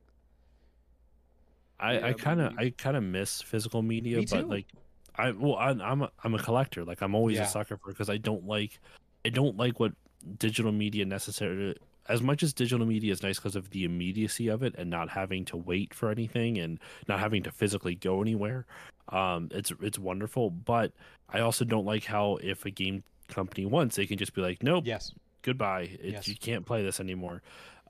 I, 1.79 2.09
I 2.09 2.13
kind 2.13 2.39
of 2.41 2.53
I 2.57 2.73
kind 2.77 2.95
of 2.95 3.03
miss 3.03 3.41
physical 3.41 3.81
media, 3.81 4.19
Me 4.19 4.25
but 4.29 4.47
like 4.47 4.67
I 5.15 5.31
well 5.31 5.55
I, 5.55 5.69
I'm 5.69 6.01
a, 6.03 6.11
I'm 6.23 6.33
a 6.33 6.39
collector. 6.39 6.83
Like 6.85 7.01
I'm 7.01 7.15
always 7.15 7.37
Yeah. 7.37 7.43
a 7.43 7.47
sucker 7.47 7.77
for 7.77 7.91
because 7.91 8.09
I 8.09 8.17
don't 8.17 8.45
like 8.45 8.79
I 9.25 9.29
don't 9.29 9.57
like 9.57 9.79
what 9.79 9.93
digital 10.37 10.71
media 10.71 11.05
necessarily 11.05 11.75
as 12.07 12.21
much 12.21 12.43
as 12.43 12.53
digital 12.53 12.85
media 12.85 13.11
is 13.13 13.23
nice 13.23 13.37
because 13.37 13.55
of 13.55 13.69
the 13.69 13.83
immediacy 13.85 14.47
of 14.47 14.61
it 14.63 14.75
and 14.77 14.89
not 14.89 15.09
having 15.09 15.45
to 15.45 15.57
wait 15.57 15.93
for 15.93 16.09
anything 16.11 16.57
and 16.57 16.79
not 17.07 17.19
having 17.19 17.43
to 17.43 17.51
physically 17.51 17.95
go 17.95 18.21
anywhere. 18.21 18.65
Um, 19.09 19.49
it's 19.51 19.71
it's 19.81 19.97
wonderful, 19.99 20.49
but 20.49 20.91
I 21.29 21.39
also 21.39 21.63
don't 21.65 21.85
like 21.85 22.03
how 22.05 22.37
if 22.41 22.65
a 22.65 22.71
game 22.71 23.03
company 23.29 23.65
wants, 23.65 23.95
they 23.95 24.05
can 24.05 24.17
just 24.17 24.33
be 24.33 24.41
like, 24.41 24.61
nope, 24.61 24.83
Yes. 24.85 25.13
goodbye. 25.41 25.83
It, 26.01 26.13
Yes. 26.13 26.27
You 26.27 26.35
can't 26.35 26.65
play 26.65 26.83
this 26.83 26.99
anymore. 26.99 27.41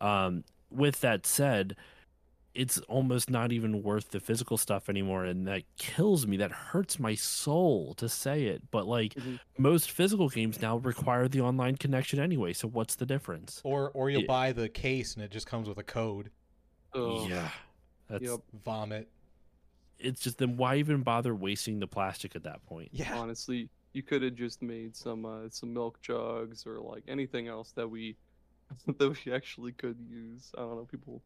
Um, 0.01 0.43
with 0.69 1.01
that 1.01 1.25
said, 1.25 1.75
it's 2.53 2.77
almost 2.81 3.29
not 3.29 3.51
even 3.51 3.81
worth 3.81 4.09
the 4.11 4.19
physical 4.19 4.57
stuff 4.57 4.87
anymore, 4.89 5.25
and 5.25 5.47
that 5.47 5.63
kills 5.77 6.27
me. 6.27 6.37
That 6.37 6.51
hurts 6.51 6.99
my 6.99 7.15
soul 7.15 7.93
to 7.95 8.07
say 8.07 8.43
it. 8.45 8.69
But 8.71 8.85
like 8.85 9.15
Mhm. 9.15 9.39
most 9.57 9.89
physical 9.91 10.29
games 10.29 10.61
now 10.61 10.77
require 10.77 11.27
the 11.27 11.41
online 11.41 11.77
connection 11.77 12.19
anyway. 12.19 12.53
So 12.53 12.67
what's 12.67 12.95
the 12.95 13.05
difference? 13.05 13.59
Or 13.63 13.89
or 13.91 14.09
you'll 14.09 14.21
Yeah. 14.21 14.27
buy 14.27 14.51
the 14.51 14.69
case 14.69 15.15
and 15.15 15.23
it 15.23 15.31
just 15.31 15.47
comes 15.47 15.67
with 15.67 15.77
a 15.79 15.83
code. 15.83 16.31
Ugh. 16.93 17.29
Yeah, 17.29 17.51
that's 18.07 18.23
Yep. 18.23 18.39
Vomit. 18.63 19.09
it's 19.99 20.21
just 20.21 20.37
then 20.37 20.57
why 20.57 20.75
even 20.75 21.01
bother 21.01 21.33
wasting 21.33 21.79
the 21.79 21.87
plastic 21.87 22.35
at 22.35 22.43
that 22.43 22.63
point? 22.65 22.89
Yeah. 22.91 23.17
honestly 23.17 23.69
you 23.93 24.01
could 24.03 24.21
have 24.23 24.33
just 24.35 24.61
made 24.61 24.95
some 24.95 25.23
uh, 25.25 25.47
some 25.49 25.71
milk 25.71 26.01
jugs 26.01 26.65
or 26.65 26.81
like 26.81 27.03
anything 27.07 27.47
else 27.47 27.71
that 27.73 27.87
we 27.87 28.17
that 28.97 29.15
we 29.25 29.31
actually 29.31 29.71
could 29.71 29.97
use 30.09 30.51
i 30.57 30.61
don't 30.61 30.75
know 30.77 30.85
people 30.85 31.21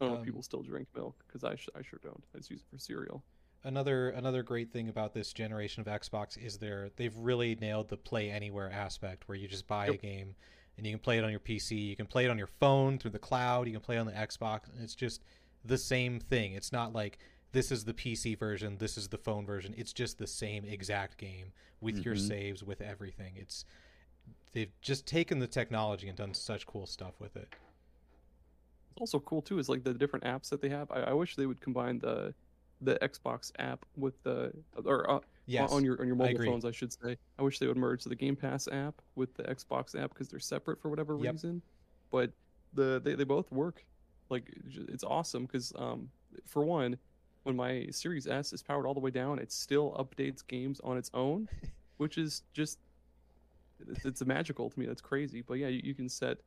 i 0.00 0.04
don't 0.04 0.10
know 0.12 0.16
Um, 0.16 0.20
if 0.22 0.26
people 0.26 0.42
still 0.42 0.62
drink 0.62 0.88
milk 0.94 1.16
because 1.26 1.44
I, 1.44 1.54
sh- 1.56 1.68
I 1.74 1.82
sure 1.82 2.00
don't 2.02 2.22
i 2.34 2.38
just 2.38 2.50
use 2.50 2.60
it 2.60 2.66
for 2.70 2.78
cereal 2.78 3.22
Another 3.64 4.10
another 4.10 4.44
great 4.44 4.70
thing 4.72 4.88
about 4.88 5.12
this 5.12 5.32
generation 5.32 5.80
of 5.80 5.88
Xbox 5.88 6.38
is 6.38 6.58
their 6.58 6.90
they've 6.96 7.16
really 7.16 7.56
nailed 7.56 7.88
the 7.88 7.96
play 7.96 8.30
anywhere 8.30 8.70
aspect 8.70 9.26
where 9.26 9.36
you 9.36 9.48
just 9.48 9.66
buy 9.66 9.86
a 9.86 9.96
game 9.96 10.36
and 10.76 10.86
you 10.86 10.92
can 10.92 11.00
play 11.00 11.18
it 11.18 11.24
on 11.24 11.30
your 11.32 11.40
PC, 11.40 11.70
you 11.88 11.96
can 11.96 12.06
play 12.06 12.26
it 12.26 12.30
on 12.30 12.38
your 12.38 12.46
phone 12.46 12.96
through 12.98 13.10
the 13.10 13.18
cloud, 13.18 13.66
you 13.66 13.72
can 13.72 13.80
play 13.80 13.96
it 13.96 13.98
on 13.98 14.06
the 14.06 14.12
Xbox, 14.12 14.68
and 14.72 14.80
it's 14.84 14.94
just 14.94 15.24
the 15.64 15.78
same 15.78 16.20
thing. 16.20 16.52
It's 16.52 16.70
not 16.70 16.92
like 16.92 17.18
this 17.50 17.72
is 17.72 17.84
the 17.86 17.94
PC 17.94 18.38
version, 18.38 18.76
this 18.78 18.96
is 18.96 19.08
the 19.08 19.18
phone 19.18 19.44
version. 19.44 19.74
It's 19.76 19.92
just 19.94 20.18
the 20.18 20.28
same 20.28 20.64
exact 20.64 21.16
game 21.18 21.52
with 21.80 22.04
your 22.04 22.14
Mhm. 22.14 22.28
saves, 22.28 22.62
with 22.62 22.80
everything. 22.80 23.32
It's 23.36 23.64
they've 24.52 24.70
just 24.80 25.06
taken 25.06 25.40
the 25.40 25.48
technology 25.48 26.06
and 26.06 26.16
done 26.16 26.34
such 26.34 26.66
cool 26.66 26.86
stuff 26.86 27.18
with 27.18 27.34
it. 27.36 27.48
Also 28.98 29.20
cool 29.20 29.42
too 29.42 29.58
is 29.58 29.68
like 29.68 29.84
the 29.84 29.94
different 29.94 30.24
apps 30.24 30.48
that 30.48 30.60
they 30.60 30.68
have 30.68 30.90
i, 30.90 31.00
I 31.00 31.12
wish 31.12 31.36
they 31.36 31.46
would 31.46 31.60
combine 31.60 31.98
the 31.98 32.34
the 32.80 32.96
xbox 33.02 33.50
app 33.58 33.84
with 33.96 34.22
the 34.22 34.52
or 34.84 35.10
uh, 35.10 35.18
Yes. 35.46 35.70
on 35.72 35.84
your 35.84 36.00
on 36.00 36.06
your 36.06 36.16
mobile 36.16 36.32
agree. 36.34 36.46
phones 36.46 36.64
i 36.64 36.70
should 36.70 36.92
say 36.92 37.16
i 37.38 37.42
wish 37.42 37.58
they 37.58 37.66
would 37.66 37.76
merge 37.76 38.04
the 38.04 38.14
game 38.16 38.36
pass 38.36 38.68
app 38.68 38.94
with 39.14 39.32
the 39.34 39.42
xbox 39.44 39.94
app 40.00 40.10
because 40.12 40.28
they're 40.28 40.40
separate 40.40 40.80
for 40.80 40.88
whatever 40.88 41.16
Yep. 41.16 41.32
reason 41.34 41.62
but 42.10 42.30
the 42.72 43.00
they, 43.04 43.14
they 43.14 43.24
both 43.24 43.50
work 43.52 43.84
like 44.28 44.52
it's 44.88 45.04
awesome 45.04 45.44
because 45.46 45.72
um 45.76 46.08
for 46.46 46.64
one 46.64 46.98
when 47.44 47.54
my 47.56 47.86
series 47.90 48.26
s 48.26 48.52
is 48.52 48.62
powered 48.62 48.86
all 48.86 48.94
the 48.94 49.00
way 49.00 49.10
down 49.10 49.38
it 49.38 49.52
still 49.52 49.92
updates 49.92 50.46
games 50.46 50.80
on 50.82 50.96
its 50.98 51.10
own 51.14 51.46
which 51.98 52.18
is 52.18 52.42
just 52.54 52.78
it's, 53.88 54.04
it's 54.04 54.24
magical 54.26 54.68
to 54.68 54.78
me 54.80 54.86
that's 54.86 55.00
crazy 55.02 55.42
but 55.46 55.54
yeah 55.54 55.68
you, 55.68 55.80
you 55.84 55.94
can 55.94 56.08
set 56.08 56.38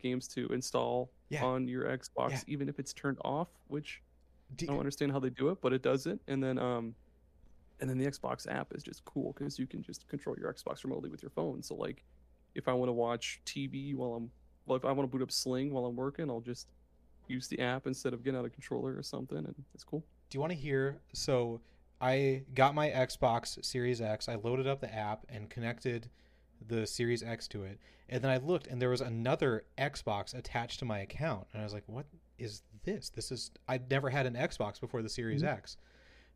games 0.00 0.26
to 0.26 0.46
install 0.48 1.12
Yeah. 1.32 1.44
on 1.44 1.66
your 1.66 1.84
xbox 1.84 2.30
Yeah. 2.30 2.40
even 2.46 2.68
if 2.68 2.78
it's 2.78 2.92
turned 2.92 3.18
off 3.24 3.48
which 3.68 4.02
Do- 4.56 4.66
I 4.66 4.68
don't 4.68 4.78
understand 4.80 5.12
how 5.12 5.18
they 5.18 5.30
do 5.30 5.48
it, 5.48 5.60
but 5.62 5.72
it 5.72 5.82
does 5.82 6.06
it. 6.06 6.20
And 6.28 6.42
then 6.42 6.58
um 6.58 6.94
and 7.80 7.88
then 7.90 7.98
the 7.98 8.06
Xbox 8.06 8.46
app 8.46 8.72
is 8.74 8.82
just 8.84 9.04
cool 9.04 9.32
because 9.32 9.58
you 9.58 9.66
can 9.66 9.82
just 9.82 10.06
control 10.08 10.36
your 10.38 10.52
Xbox 10.52 10.84
remotely 10.84 11.08
with 11.10 11.20
your 11.22 11.30
phone. 11.30 11.62
So 11.62 11.74
like 11.74 12.04
if 12.54 12.68
I 12.68 12.72
want 12.74 12.88
to 12.90 12.92
watch 12.92 13.40
TV 13.46 13.94
while 13.94 14.14
I'm 14.14 14.30
well, 14.66 14.76
if 14.76 14.84
I 14.84 14.92
want 14.92 15.10
to 15.10 15.16
boot 15.16 15.22
up 15.22 15.32
Sling 15.32 15.72
while 15.72 15.86
I'm 15.86 15.96
working, 15.96 16.28
I'll 16.30 16.40
just 16.42 16.68
use 17.28 17.48
the 17.48 17.58
app 17.60 17.86
instead 17.86 18.12
of 18.12 18.22
getting 18.22 18.38
out 18.38 18.44
a 18.44 18.50
controller 18.50 18.94
or 18.96 19.02
something, 19.02 19.38
and 19.38 19.54
it's 19.74 19.84
cool. 19.84 20.04
Do 20.28 20.36
you 20.36 20.40
want 20.40 20.52
to 20.52 20.58
hear? 20.58 20.98
So 21.14 21.60
I 22.00 22.42
got 22.54 22.74
my 22.74 22.90
Xbox 22.90 23.64
Series 23.64 24.00
X. 24.00 24.28
I 24.28 24.34
loaded 24.36 24.66
up 24.66 24.80
the 24.80 24.92
app 24.94 25.24
and 25.28 25.48
connected 25.48 26.08
the 26.68 26.86
Series 26.86 27.22
X 27.22 27.48
to 27.48 27.64
it. 27.64 27.78
And 28.08 28.22
then 28.22 28.30
I 28.30 28.38
looked 28.38 28.66
and 28.66 28.80
there 28.80 28.90
was 28.90 29.00
another 29.00 29.64
Xbox 29.78 30.34
attached 30.34 30.78
to 30.80 30.84
my 30.84 31.00
account. 31.00 31.46
And 31.52 31.60
I 31.60 31.64
was 31.64 31.72
like, 31.72 31.84
what 31.86 32.06
is 32.38 32.62
this? 32.84 33.10
This 33.10 33.30
is 33.30 33.50
I'd 33.68 33.90
never 33.90 34.10
had 34.10 34.26
an 34.26 34.34
Xbox 34.34 34.80
before 34.80 35.02
the 35.02 35.08
Series 35.08 35.42
X. 35.42 35.76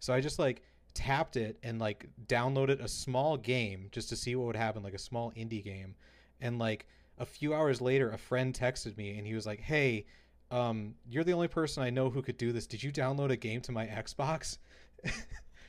So 0.00 0.12
I 0.12 0.20
just 0.20 0.38
like 0.38 0.62
tapped 0.94 1.36
it 1.36 1.58
and 1.62 1.78
like 1.78 2.08
downloaded 2.26 2.82
a 2.82 2.88
small 2.88 3.36
game 3.36 3.88
just 3.92 4.08
to 4.08 4.16
see 4.16 4.34
what 4.36 4.46
would 4.46 4.56
happen, 4.56 4.82
like 4.82 4.94
a 4.94 4.98
small 4.98 5.32
indie 5.32 5.62
game. 5.62 5.94
And 6.40 6.58
like 6.58 6.86
a 7.18 7.26
few 7.26 7.54
hours 7.54 7.80
later 7.80 8.10
a 8.10 8.18
friend 8.18 8.54
texted 8.54 8.96
me 8.96 9.18
and 9.18 9.26
he 9.26 9.34
was 9.34 9.46
like, 9.46 9.60
"Hey, 9.60 10.06
um, 10.50 10.94
you're 11.08 11.24
the 11.24 11.32
only 11.32 11.48
person 11.48 11.82
I 11.82 11.90
know 11.90 12.10
who 12.10 12.22
could 12.22 12.38
do 12.38 12.52
this. 12.52 12.66
Did 12.66 12.82
you 12.82 12.92
download 12.92 13.30
a 13.30 13.36
game 13.36 13.60
to 13.62 13.72
my 13.72 13.86
Xbox? 13.86 14.58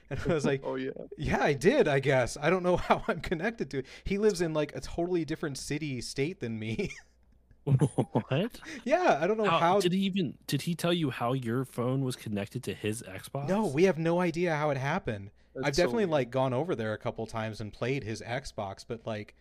and 0.09 0.19
I 0.27 0.33
was 0.33 0.45
like, 0.45 0.61
oh 0.63 0.75
yeah, 0.75 0.91
yeah, 1.17 1.43
I 1.43 1.53
did, 1.53 1.87
I 1.87 1.99
guess. 1.99 2.37
I 2.41 2.49
don't 2.49 2.63
know 2.63 2.77
how 2.87 3.03
I'm 3.07 3.19
connected 3.19 3.69
to 3.71 3.79
it. 3.79 3.85
He 4.03 4.17
lives 4.17 4.41
in 4.41 4.53
like 4.53 4.75
a 4.75 4.79
totally 4.79 5.25
different 5.25 5.57
city, 5.57 6.01
state 6.01 6.39
than 6.39 6.57
me. 6.57 6.91
what? 7.63 8.59
yeah, 8.85 9.19
I 9.21 9.27
don't 9.27 9.37
know 9.37 9.49
How, 9.49 9.59
how. 9.59 9.79
did 9.81 9.91
he 9.91 9.99
even 9.99 10.35
did 10.47 10.61
he 10.61 10.73
tell 10.73 10.93
you 10.93 11.09
how 11.09 11.33
your 11.33 11.65
phone 11.65 12.05
was 12.05 12.15
connected 12.15 12.63
to 12.63 12.73
his 12.73 13.03
Xbox? 13.03 13.49
No, 13.49 13.67
we 13.67 13.83
have 13.83 13.97
no 13.97 14.21
idea 14.21 14.55
how 14.55 14.69
it 14.69 14.77
happened. 14.77 15.31
I've 15.57 15.63
That's 15.63 15.77
so 15.77 15.83
definitely 15.83 16.05
like 16.05 16.29
gone 16.29 16.53
over 16.53 16.75
there 16.75 16.93
a 16.93 16.97
couple 16.97 17.25
times 17.25 17.59
and 17.59 17.73
played 17.73 18.03
his 18.03 18.21
Xbox, 18.21 18.85
but 18.87 19.05
like, 19.05 19.35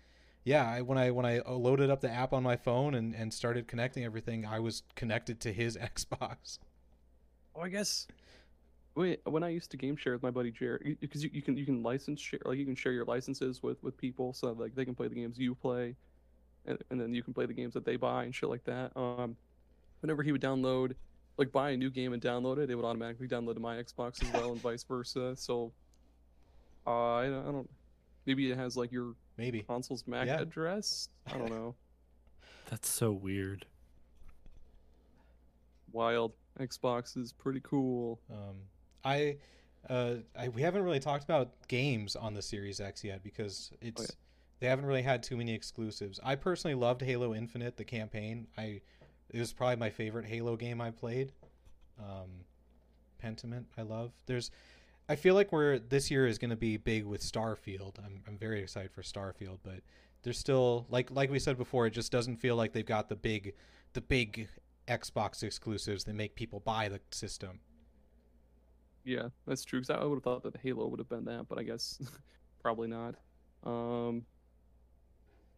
yeah, 0.44 0.68
I, 0.68 0.82
when 0.82 0.98
I 0.98 1.12
when 1.12 1.24
I 1.24 1.38
uh, 1.40 1.52
loaded 1.52 1.88
up 1.88 2.00
the 2.00 2.10
app 2.10 2.32
on 2.32 2.42
my 2.42 2.56
phone 2.56 2.94
and 2.94 3.14
and 3.14 3.32
started 3.32 3.68
connecting 3.68 4.04
everything, 4.04 4.44
I 4.44 4.58
was 4.58 4.82
connected 4.96 5.38
to 5.40 5.52
his 5.52 5.76
Xbox. 5.76 6.58
Oh, 7.54 7.60
I 7.60 7.68
guess. 7.68 8.08
Wait, 8.96 9.20
when 9.24 9.42
I 9.44 9.50
used 9.50 9.70
to 9.72 9.76
game 9.76 9.94
share 9.94 10.14
with 10.14 10.22
my 10.22 10.30
buddy 10.30 10.50
Jared, 10.50 10.96
because 11.00 11.22
you, 11.22 11.28
you 11.32 11.42
can 11.42 11.54
you 11.56 11.66
can 11.66 11.82
license 11.82 12.18
share 12.18 12.40
like 12.46 12.56
you 12.58 12.64
can 12.64 12.74
share 12.74 12.92
your 12.92 13.04
licenses 13.04 13.62
with 13.62 13.80
with 13.82 13.96
people, 13.98 14.32
so 14.32 14.52
like 14.52 14.74
they 14.74 14.86
can 14.86 14.94
play 14.94 15.06
the 15.06 15.14
games 15.14 15.38
you 15.38 15.54
play, 15.54 15.94
and, 16.64 16.78
and 16.90 16.98
then 16.98 17.12
you 17.12 17.22
can 17.22 17.34
play 17.34 17.44
the 17.44 17.52
games 17.52 17.74
that 17.74 17.84
they 17.84 17.96
buy 17.96 18.24
and 18.24 18.34
shit 18.34 18.48
like 18.48 18.64
that. 18.64 18.96
Um, 18.96 19.36
whenever 20.00 20.22
he 20.22 20.32
would 20.32 20.40
download, 20.40 20.94
like 21.36 21.52
buy 21.52 21.70
a 21.72 21.76
new 21.76 21.90
game 21.90 22.14
and 22.14 22.22
download 22.22 22.56
it, 22.56 22.70
it 22.70 22.74
would 22.74 22.86
automatically 22.86 23.28
download 23.28 23.54
to 23.54 23.60
my 23.60 23.76
Xbox 23.76 24.22
as 24.22 24.30
well, 24.32 24.52
and 24.52 24.62
vice 24.62 24.82
versa. 24.82 25.36
So, 25.36 25.72
uh, 26.86 27.16
I 27.16 27.26
don't, 27.26 27.46
I 27.48 27.52
don't. 27.52 27.70
Maybe 28.24 28.50
it 28.50 28.56
has 28.56 28.78
like 28.78 28.90
your 28.92 29.14
Maybe. 29.36 29.60
console's 29.60 30.04
MAC 30.06 30.26
Yeah. 30.26 30.40
address. 30.40 31.10
I 31.30 31.36
don't 31.36 31.50
know. 31.50 31.74
That's 32.70 32.88
so 32.88 33.12
weird. 33.12 33.66
Wild. 35.92 36.32
Xbox 36.58 37.18
is 37.18 37.32
pretty 37.34 37.60
cool. 37.62 38.18
Um, 38.32 38.56
I, 39.06 39.36
uh, 39.88 40.14
I 40.38 40.48
we 40.48 40.62
haven't 40.62 40.82
really 40.82 41.00
talked 41.00 41.24
about 41.24 41.52
games 41.68 42.16
on 42.16 42.34
the 42.34 42.42
Series 42.42 42.80
X 42.80 43.04
yet 43.04 43.22
because 43.22 43.70
it's 43.80 44.02
Okay. 44.02 44.12
they 44.60 44.66
haven't 44.66 44.86
really 44.86 45.02
had 45.02 45.22
too 45.22 45.36
many 45.36 45.54
exclusives. 45.54 46.18
I 46.24 46.34
personally 46.34 46.74
loved 46.74 47.02
Halo 47.02 47.34
Infinite, 47.34 47.76
the 47.76 47.84
campaign. 47.84 48.48
I 48.58 48.80
it 49.30 49.38
was 49.38 49.52
probably 49.52 49.76
my 49.76 49.90
favorite 49.90 50.26
Halo 50.26 50.56
game 50.56 50.80
I 50.80 50.90
played. 50.90 51.32
Um, 51.98 52.44
Pentiment 53.22 53.64
I 53.78 53.82
love. 53.82 54.12
There's 54.26 54.50
I 55.08 55.14
feel 55.16 55.34
like 55.34 55.52
we're 55.52 55.78
this 55.78 56.10
year 56.10 56.26
is 56.26 56.36
going 56.38 56.50
to 56.50 56.56
be 56.56 56.76
big 56.76 57.04
with 57.04 57.22
Starfield. 57.22 57.98
I'm 58.04 58.22
I'm 58.26 58.36
very 58.36 58.60
excited 58.60 58.90
for 58.90 59.02
Starfield, 59.02 59.58
but 59.62 59.80
there's 60.22 60.38
still 60.38 60.86
like 60.90 61.10
like 61.12 61.30
we 61.30 61.38
said 61.38 61.56
before, 61.56 61.86
it 61.86 61.90
just 61.92 62.10
doesn't 62.10 62.36
feel 62.38 62.56
like 62.56 62.72
they've 62.72 62.84
got 62.84 63.08
the 63.08 63.16
big 63.16 63.54
the 63.92 64.00
big 64.00 64.48
Xbox 64.88 65.42
exclusives 65.42 66.04
that 66.04 66.14
make 66.14 66.34
people 66.34 66.60
buy 66.60 66.88
the 66.88 67.00
system. 67.10 67.60
Yeah, 69.06 69.28
that's 69.46 69.64
true. 69.64 69.80
Because 69.80 69.96
I 69.96 70.04
would 70.04 70.16
have 70.16 70.24
thought 70.24 70.42
that 70.42 70.56
Halo 70.62 70.88
would 70.88 70.98
have 70.98 71.08
been 71.08 71.24
that, 71.26 71.46
but 71.48 71.58
I 71.58 71.62
guess 71.62 71.98
probably 72.62 72.88
not. 72.88 73.14
Um, 73.64 74.26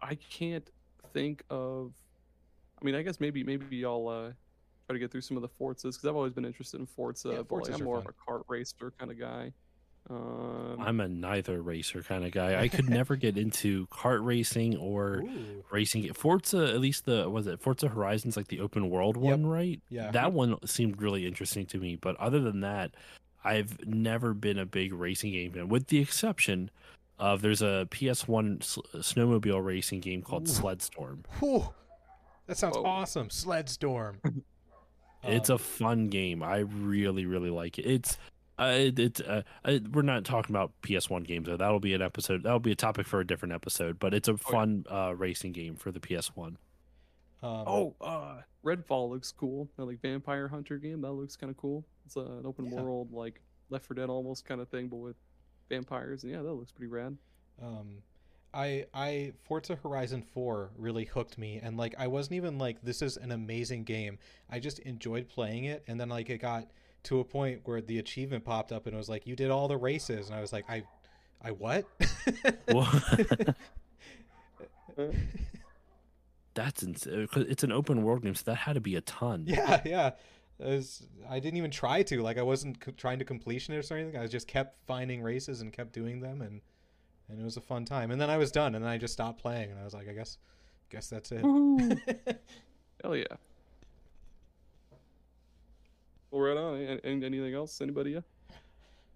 I 0.00 0.14
can't 0.16 0.70
think 1.14 1.42
of. 1.50 1.92
I 2.80 2.84
mean, 2.84 2.94
I 2.94 3.02
guess 3.02 3.18
maybe 3.18 3.42
maybe 3.42 3.84
I'll 3.84 4.06
uh, 4.06 4.32
try 4.86 4.92
to 4.92 4.98
get 4.98 5.10
through 5.10 5.22
some 5.22 5.36
of 5.36 5.42
the 5.42 5.48
Forzas 5.48 5.82
because 5.82 6.04
I've 6.04 6.14
always 6.14 6.34
been 6.34 6.44
interested 6.44 6.78
in 6.78 6.86
Forza. 6.86 7.30
Yeah, 7.30 7.42
but 7.42 7.56
like, 7.56 7.64
Forzas 7.64 7.78
I'm 7.78 7.84
more 7.84 8.02
fun. 8.02 8.06
of 8.08 8.14
a 8.14 8.30
kart 8.30 8.42
racer 8.48 8.92
kind 8.98 9.10
of 9.10 9.18
guy. 9.18 9.52
Um, 10.10 10.76
I'm 10.80 11.00
a 11.00 11.08
neither 11.08 11.60
racer 11.60 12.02
kind 12.02 12.24
of 12.24 12.32
guy. 12.32 12.60
I 12.60 12.68
could 12.68 12.88
never 12.90 13.16
get 13.16 13.36
into 13.36 13.86
kart 13.88 14.24
racing 14.24 14.76
or 14.76 15.22
Ooh. 15.22 15.64
racing. 15.70 16.12
Forza, 16.12 16.64
at 16.66 16.80
least 16.80 17.06
the 17.06 17.28
was 17.28 17.46
it 17.46 17.60
Forza 17.60 17.88
Horizons, 17.88 18.36
like 18.36 18.48
the 18.48 18.60
open 18.60 18.90
world 18.90 19.16
one, 19.16 19.46
right? 19.46 19.80
Yeah. 19.88 20.10
That 20.10 20.32
one 20.32 20.56
seemed 20.66 21.00
really 21.00 21.26
interesting 21.26 21.66
to 21.66 21.78
me. 21.78 21.96
But 21.96 22.16
other 22.16 22.40
than 22.40 22.60
that, 22.60 22.92
I've 23.48 23.86
never 23.86 24.34
been 24.34 24.58
a 24.58 24.66
big 24.66 24.92
racing 24.92 25.32
game 25.32 25.52
fan, 25.52 25.68
with 25.68 25.86
the 25.88 25.98
exception 25.98 26.70
of 27.18 27.40
there's 27.42 27.62
a 27.62 27.88
PS1 27.90 28.62
s- 28.62 28.78
snowmobile 28.96 29.64
racing 29.64 30.00
game 30.00 30.22
called 30.22 30.48
Ooh. 30.48 30.52
Sledstorm. 30.52 31.24
Whew. 31.40 31.68
That 32.46 32.56
sounds 32.58 32.76
Whoa. 32.76 32.84
awesome. 32.84 33.28
Sledstorm. 33.28 34.16
It's 35.24 35.50
Um, 35.50 35.56
a 35.56 35.58
fun 35.58 36.06
game. 36.08 36.44
I 36.44 36.58
really, 36.58 37.26
really 37.26 37.50
like 37.50 37.76
it. 37.80 37.86
It's 37.86 38.16
uh, 38.56 38.72
it, 38.76 38.98
it's 39.00 39.20
uh, 39.20 39.42
uh, 39.64 39.78
we're 39.92 40.02
not 40.02 40.24
talking 40.24 40.54
about 40.54 40.70
PS1 40.82 41.26
games 41.26 41.48
though. 41.48 41.56
That'll 41.56 41.80
be 41.80 41.92
an 41.92 42.02
episode. 42.02 42.44
That'll 42.44 42.60
be 42.60 42.70
a 42.70 42.76
topic 42.76 43.04
for 43.06 43.18
a 43.18 43.26
different 43.26 43.52
episode. 43.52 43.98
But 43.98 44.14
it's 44.14 44.28
a 44.28 44.36
fun 44.36 44.84
uh, 44.88 45.14
racing 45.16 45.52
game 45.52 45.74
for 45.74 45.90
the 45.90 45.98
PS1. 45.98 46.54
Um, 47.42 47.64
oh, 47.66 47.94
uh, 48.00 48.40
Redfall 48.64 49.10
looks 49.10 49.32
cool. 49.32 49.68
That 49.76 49.84
like 49.84 50.00
vampire 50.02 50.48
hunter 50.48 50.78
game 50.78 51.00
that 51.02 51.12
looks 51.12 51.36
kind 51.36 51.50
of 51.50 51.56
cool. 51.56 51.84
It's 52.06 52.16
uh, 52.16 52.20
an 52.22 52.46
open 52.46 52.66
Yeah. 52.66 52.80
world 52.80 53.12
like 53.12 53.40
Left 53.70 53.84
4 53.86 53.94
Dead 53.94 54.08
almost 54.08 54.44
kind 54.44 54.60
of 54.60 54.68
thing, 54.68 54.88
but 54.88 54.96
with 54.96 55.16
vampires. 55.68 56.22
And 56.24 56.32
yeah, 56.32 56.42
that 56.42 56.52
looks 56.52 56.72
pretty 56.72 56.88
rad. 56.90 57.16
Um, 57.62 58.02
I 58.54 58.86
I 58.94 59.32
Forza 59.44 59.76
Horizon 59.76 60.22
4 60.22 60.70
really 60.76 61.04
hooked 61.04 61.36
me, 61.38 61.60
and 61.62 61.76
like 61.76 61.94
I 61.98 62.06
wasn't 62.06 62.36
even 62.36 62.58
like 62.58 62.82
this 62.82 63.02
is 63.02 63.16
an 63.18 63.30
amazing 63.30 63.84
game. 63.84 64.18
I 64.50 64.58
just 64.58 64.78
enjoyed 64.80 65.28
playing 65.28 65.64
it, 65.64 65.84
and 65.86 66.00
then 66.00 66.08
like 66.08 66.30
it 66.30 66.38
got 66.38 66.68
to 67.04 67.20
a 67.20 67.24
point 67.24 67.60
where 67.64 67.80
the 67.80 67.98
achievement 67.98 68.44
popped 68.44 68.72
up, 68.72 68.86
and 68.86 68.94
it 68.94 68.98
was 68.98 69.08
like 69.08 69.26
you 69.26 69.36
did 69.36 69.50
all 69.50 69.68
the 69.68 69.76
races, 69.76 70.28
and 70.28 70.36
I 70.36 70.40
was 70.40 70.52
like 70.52 70.64
I, 70.68 70.82
I 71.42 71.50
what? 71.50 71.84
Well, 72.72 72.90
That's 76.54 76.82
insane. 76.82 77.28
Uh, 77.34 77.40
it's 77.48 77.62
an 77.62 77.72
open 77.72 78.02
world 78.02 78.22
game, 78.22 78.34
so 78.34 78.42
that 78.46 78.56
had 78.56 78.74
to 78.74 78.80
be 78.80 78.96
a 78.96 79.00
ton. 79.02 79.44
yeah, 79.46 79.80
yeah. 79.86 80.10
Was, 80.58 81.06
I 81.30 81.38
didn't 81.38 81.56
even 81.56 81.70
try 81.70 82.02
to 82.02 82.20
like 82.20 82.36
I 82.36 82.42
wasn't 82.42 82.82
c- 82.84 82.90
trying 82.92 83.20
to 83.20 83.24
completion 83.24 83.74
it 83.74 83.90
or 83.90 83.96
anything. 83.96 84.20
I 84.20 84.26
just 84.26 84.48
kept 84.48 84.76
finding 84.86 85.22
races 85.22 85.60
and 85.60 85.72
kept 85.72 85.92
doing 85.92 86.20
them, 86.20 86.42
and 86.42 86.60
and 87.28 87.40
it 87.40 87.44
was 87.44 87.56
a 87.56 87.60
fun 87.60 87.84
time. 87.84 88.10
And 88.10 88.20
then 88.20 88.28
I 88.28 88.38
was 88.38 88.50
done, 88.50 88.74
and 88.74 88.84
then 88.84 88.90
I 88.90 88.98
just 88.98 89.12
stopped 89.12 89.40
playing, 89.40 89.70
and 89.70 89.78
I 89.78 89.84
was 89.84 89.94
like, 89.94 90.08
I 90.08 90.12
guess, 90.14 90.36
guess 90.90 91.08
that's 91.08 91.30
it. 91.30 91.42
Woohoo! 91.42 91.96
Hell 93.04 93.14
yeah. 93.14 93.24
Well, 96.30 96.42
right 96.42 96.56
on. 96.56 96.74
An- 96.80 97.00
an- 97.04 97.24
Anything 97.24 97.54
else? 97.54 97.80
Anybody? 97.80 98.10
Yeah. 98.12 98.20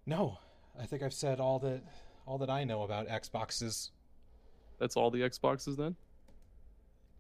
No, 0.07 0.39
I 0.81 0.87
think 0.87 1.03
I've 1.03 1.13
said 1.15 1.41
all 1.41 1.59
that 1.61 1.83
all 2.27 2.39
that 2.39 2.51
I 2.51 2.65
know 2.65 2.83
about 2.83 3.09
Xboxes. 3.09 3.91
That's 4.79 4.97
all 4.97 5.11
the 5.11 5.21
Xboxes 5.23 5.77
then. 5.77 5.97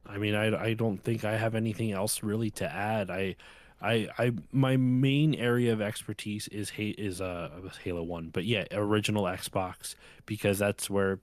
I 0.06 0.18
mean, 0.18 0.34
I, 0.34 0.54
I 0.70 0.74
don't 0.74 0.98
think 0.98 1.24
I 1.24 1.36
have 1.36 1.54
anything 1.54 1.92
else 1.92 2.22
really 2.22 2.50
to 2.52 2.70
add. 2.70 3.10
I, 3.10 3.36
I, 3.80 4.08
I, 4.18 4.32
my 4.52 4.76
main 4.76 5.34
area 5.34 5.72
of 5.72 5.80
expertise 5.80 6.48
is 6.48 6.72
is 6.76 7.20
uh 7.20 7.50
Halo 7.82 8.02
One, 8.02 8.28
but 8.30 8.44
yeah, 8.44 8.64
original 8.72 9.24
Xbox 9.24 9.94
because 10.26 10.58
that's 10.58 10.88
where 10.90 11.20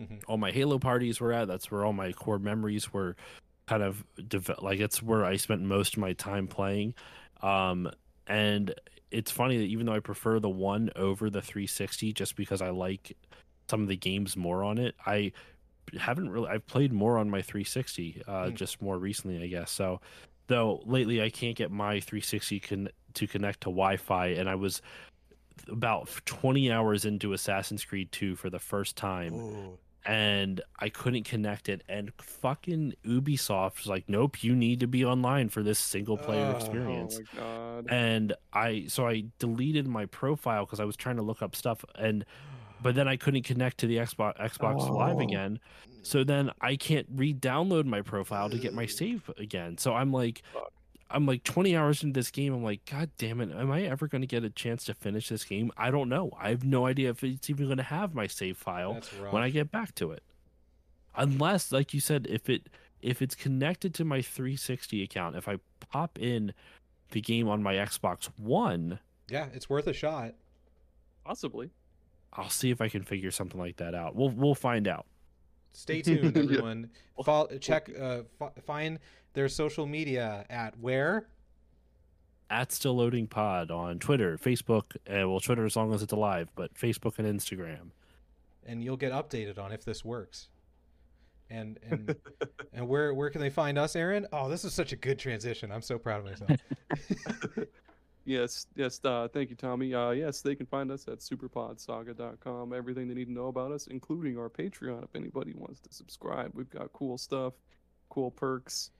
Mhm. 0.00 0.22
all 0.28 0.36
my 0.36 0.50
Halo 0.50 0.78
parties 0.78 1.20
were 1.20 1.32
at. 1.32 1.48
That's 1.48 1.70
where 1.70 1.84
all 1.84 1.94
my 1.94 2.12
core 2.12 2.38
memories 2.38 2.92
were, 2.92 3.16
kind 3.66 3.82
of 3.82 4.04
deve- 4.28 4.50
like 4.62 4.78
it's 4.80 5.02
where 5.02 5.24
I 5.24 5.36
spent 5.36 5.62
most 5.62 5.94
of 5.94 6.00
my 6.00 6.12
time 6.12 6.48
playing. 6.48 6.94
Um, 7.42 7.90
and 8.26 8.74
it's 9.10 9.30
funny 9.30 9.56
that 9.58 9.64
even 9.64 9.86
though 9.86 9.94
I 9.94 10.00
prefer 10.00 10.38
the 10.38 10.50
one 10.50 10.90
over 10.96 11.30
the 11.30 11.40
360, 11.42 12.12
just 12.12 12.36
because 12.36 12.60
I 12.60 12.70
like 12.70 13.16
some 13.70 13.82
of 13.82 13.88
the 13.88 13.96
games 13.96 14.36
more 14.36 14.62
on 14.62 14.78
it, 14.78 14.94
I 15.06 15.32
haven't 16.00 16.28
really 16.30 16.48
I've 16.48 16.66
played 16.66 16.92
more 16.92 17.18
on 17.18 17.30
my 17.30 17.42
360 17.42 18.22
uh 18.26 18.48
Hmm. 18.48 18.54
just 18.54 18.80
more 18.82 18.98
recently 18.98 19.42
I 19.42 19.46
guess 19.46 19.70
so 19.70 20.00
though 20.48 20.82
lately 20.86 21.22
I 21.22 21.30
can't 21.30 21.56
get 21.56 21.70
my 21.70 22.00
360 22.00 22.60
con- 22.60 22.88
to 23.14 23.26
connect 23.26 23.60
to 23.62 23.66
Wi-Fi 23.66 24.26
and 24.28 24.48
I 24.48 24.54
was 24.56 24.82
about 25.68 26.08
20 26.26 26.70
hours 26.70 27.04
into 27.04 27.32
Assassin's 27.32 27.84
Creed 27.84 28.12
2 28.12 28.36
for 28.36 28.50
the 28.50 28.58
first 28.58 28.96
time 28.96 29.34
Ooh. 29.34 29.78
and 30.04 30.60
I 30.78 30.88
couldn't 30.90 31.24
connect 31.24 31.68
it 31.68 31.82
and 31.88 32.12
fucking 32.20 32.94
Ubisoft 33.04 33.78
was 33.78 33.86
like 33.86 34.04
nope 34.08 34.44
you 34.44 34.54
need 34.54 34.80
to 34.80 34.86
be 34.86 35.04
online 35.04 35.48
for 35.48 35.62
this 35.62 35.78
single 35.78 36.16
player 36.18 36.52
Oh. 36.54 36.56
experience 36.56 37.18
Oh 37.18 37.22
my 37.34 37.40
god. 37.40 37.86
and 37.90 38.32
I 38.52 38.84
so 38.88 39.06
I 39.08 39.24
deleted 39.38 39.86
my 39.88 40.06
profile 40.06 40.64
because 40.66 40.78
I 40.80 40.84
was 40.84 40.96
trying 40.96 41.16
to 41.16 41.22
look 41.22 41.42
up 41.42 41.56
stuff 41.56 41.84
and 41.96 42.24
but 42.82 42.94
then 42.94 43.08
I 43.08 43.16
couldn't 43.16 43.42
connect 43.44 43.78
to 43.78 43.86
the 43.86 43.96
Xbox 43.96 44.36
Xbox 44.38 44.88
Live 44.90 45.16
Oh. 45.16 45.20
again. 45.20 45.58
So 46.02 46.22
then 46.22 46.50
I 46.60 46.76
can't 46.76 47.06
re-download 47.14 47.84
my 47.84 48.00
profile 48.02 48.48
to 48.50 48.58
get 48.58 48.72
my 48.72 48.86
save 48.86 49.28
again. 49.38 49.76
So 49.78 49.94
I'm 49.94 50.12
like 50.12 50.42
I'm 51.10 51.24
like 51.24 51.44
20 51.44 51.76
hours 51.76 52.02
into 52.02 52.18
this 52.18 52.30
game. 52.32 52.52
I'm 52.52 52.64
like, 52.64 52.84
God 52.84 53.10
damn 53.16 53.40
it! 53.40 53.50
Am 53.52 53.70
I 53.70 53.82
ever 53.82 54.08
going 54.08 54.22
to 54.22 54.26
get 54.26 54.42
a 54.42 54.50
chance 54.50 54.84
to 54.86 54.94
finish 54.94 55.28
this 55.28 55.44
game? 55.44 55.70
I 55.76 55.90
don't 55.92 56.08
know. 56.08 56.30
I 56.38 56.50
have 56.50 56.64
no 56.64 56.86
idea 56.86 57.10
if 57.10 57.22
it's 57.22 57.48
even 57.48 57.66
going 57.66 57.76
to 57.76 57.82
have 57.84 58.12
my 58.14 58.26
save 58.26 58.56
file 58.56 59.00
when 59.30 59.42
I 59.42 59.50
get 59.50 59.70
back 59.70 59.94
to 59.96 60.10
it. 60.10 60.22
Unless, 61.16 61.70
like 61.72 61.94
you 61.94 62.00
said, 62.00 62.26
if 62.28 62.48
it 62.50 62.68
if 63.02 63.22
it's 63.22 63.34
connected 63.36 63.94
to 63.94 64.04
my 64.04 64.20
360 64.20 65.02
account, 65.02 65.36
if 65.36 65.48
I 65.48 65.58
pop 65.90 66.18
in 66.18 66.52
the 67.12 67.20
game 67.20 67.48
on 67.48 67.62
my 67.62 67.74
Xbox 67.74 68.28
One, 68.36 68.98
yeah, 69.28 69.46
it's 69.54 69.70
worth 69.70 69.86
a 69.86 69.92
shot. 69.92 70.34
Possibly. 71.24 71.70
I'll 72.36 72.50
see 72.50 72.70
if 72.70 72.80
I 72.80 72.88
can 72.88 73.02
figure 73.02 73.30
something 73.30 73.58
like 73.58 73.76
that 73.76 73.94
out. 73.94 74.14
We'll 74.14 74.30
we'll 74.30 74.54
find 74.54 74.86
out. 74.88 75.06
Stay 75.72 76.02
tuned, 76.02 76.36
Yeah. 76.36 76.42
everyone. 76.42 76.90
Follow, 77.24 77.48
check, 77.58 77.88
uh, 77.98 78.22
f- 78.40 78.52
find 78.64 78.98
their 79.34 79.48
social 79.48 79.86
media 79.86 80.44
at 80.50 80.78
where. 80.78 81.28
At 82.48 82.70
Still 82.72 82.94
Loading 82.96 83.26
Pod 83.26 83.70
on 83.70 83.98
Twitter, 83.98 84.38
Facebook, 84.38 84.96
and 85.06 85.28
well, 85.30 85.40
Twitter 85.40 85.64
as 85.64 85.74
long 85.76 85.92
as 85.92 86.02
it's 86.02 86.12
alive, 86.12 86.48
but 86.54 86.72
Facebook 86.74 87.18
and 87.18 87.26
Instagram. 87.40 87.90
and 88.64 88.84
you'll 88.84 88.96
get 88.96 89.12
updated 89.12 89.58
on 89.58 89.72
if 89.72 89.84
this 89.84 90.04
works. 90.04 90.48
And 91.50 91.78
and 91.88 92.14
and 92.72 92.88
where 92.88 93.12
where 93.14 93.30
can 93.30 93.40
they 93.40 93.50
find 93.50 93.78
us, 93.78 93.96
Aaron? 93.96 94.26
Oh, 94.32 94.48
this 94.48 94.64
is 94.64 94.72
such 94.74 94.92
a 94.92 94.96
good 94.96 95.18
transition. 95.18 95.70
I'm 95.72 95.82
so 95.82 95.98
proud 95.98 96.20
of 96.20 96.26
myself. 96.26 96.60
Yes, 98.26 98.66
yes. 98.74 99.00
Uh, 99.04 99.28
thank 99.32 99.50
you, 99.50 99.56
Tommy. 99.56 99.94
Uh, 99.94 100.10
yes, 100.10 100.40
they 100.42 100.54
can 100.56 100.66
find 100.66 100.90
us 100.90 101.06
at 101.06 101.20
superpodsaga.com. 101.20 102.72
Everything 102.72 103.06
they 103.08 103.14
need 103.14 103.26
to 103.26 103.32
know 103.32 103.46
about 103.46 103.70
us, 103.72 103.86
including 103.86 104.36
our 104.36 104.50
Patreon. 104.50 105.04
If 105.04 105.14
anybody 105.14 105.52
wants 105.54 105.80
to 105.80 105.92
subscribe, 105.94 106.50
we've 106.54 106.68
got 106.68 106.92
cool 106.92 107.18
stuff, 107.18 107.54
cool 108.10 108.32
perks. 108.32 108.90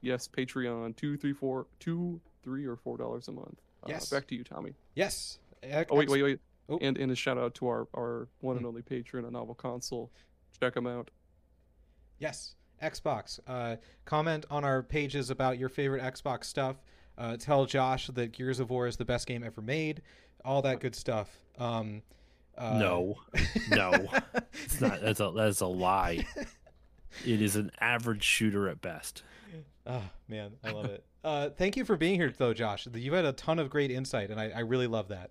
Yes, 0.00 0.26
Patreon 0.26 0.96
two, 0.96 1.16
three, 1.18 1.34
four, 1.34 1.66
two, 1.78 2.20
three, 2.42 2.64
or 2.64 2.74
four 2.76 2.96
dollars 2.96 3.28
a 3.28 3.32
month. 3.32 3.60
Uh, 3.84 3.88
Yes. 3.88 4.08
Back 4.08 4.26
to 4.28 4.34
you, 4.34 4.44
Tommy. 4.44 4.74
yes. 4.94 5.38
Oh 5.62 5.96
wait, 5.96 6.08
wait, 6.08 6.22
wait. 6.22 6.40
Oh. 6.70 6.78
And 6.80 6.96
and 6.96 7.12
a 7.12 7.14
shout 7.14 7.36
out 7.36 7.54
to 7.56 7.66
our 7.68 7.86
our 7.94 8.28
one 8.40 8.56
and 8.56 8.62
Hmm. 8.64 8.68
only 8.68 8.82
patron, 8.82 9.26
a 9.26 9.30
novel 9.30 9.54
console. 9.54 10.10
Check 10.58 10.72
them 10.74 10.86
out. 10.86 11.10
Yes, 12.18 12.54
Xbox. 12.82 13.40
Uh, 13.46 13.76
comment 14.06 14.46
on 14.50 14.64
our 14.64 14.82
pages 14.82 15.28
about 15.28 15.58
your 15.58 15.68
favorite 15.68 16.02
Xbox 16.02 16.44
stuff. 16.44 16.76
Uh, 17.20 17.36
tell 17.36 17.66
Josh 17.66 18.06
that 18.06 18.32
Gears 18.32 18.60
of 18.60 18.70
War 18.70 18.86
is 18.86 18.96
the 18.96 19.04
best 19.04 19.26
game 19.26 19.44
ever 19.44 19.60
made. 19.60 20.00
All 20.42 20.62
that 20.62 20.80
good 20.80 20.94
stuff. 20.94 21.28
Um, 21.58 22.00
uh, 22.56 22.78
no, 22.78 23.18
no, 23.70 23.92
it's 24.64 24.80
not. 24.80 25.02
That's 25.02 25.20
a 25.20 25.30
that's 25.36 25.60
a 25.60 25.66
lie. 25.66 26.26
It 27.26 27.42
is 27.42 27.56
an 27.56 27.70
average 27.78 28.24
shooter 28.24 28.68
at 28.68 28.80
best. 28.80 29.22
Oh 29.86 30.02
man, 30.28 30.52
I 30.64 30.70
love 30.70 30.86
it. 30.86 31.04
Uh, 31.22 31.50
thank 31.50 31.76
you 31.76 31.84
for 31.84 31.96
being 31.96 32.14
here, 32.18 32.32
though, 32.36 32.54
Josh. 32.54 32.86
You 32.90 33.12
had 33.12 33.26
a 33.26 33.32
ton 33.32 33.58
of 33.58 33.68
great 33.68 33.90
insight, 33.90 34.30
and 34.30 34.40
I, 34.40 34.50
I 34.50 34.60
really 34.60 34.86
love 34.86 35.08
that. 35.08 35.30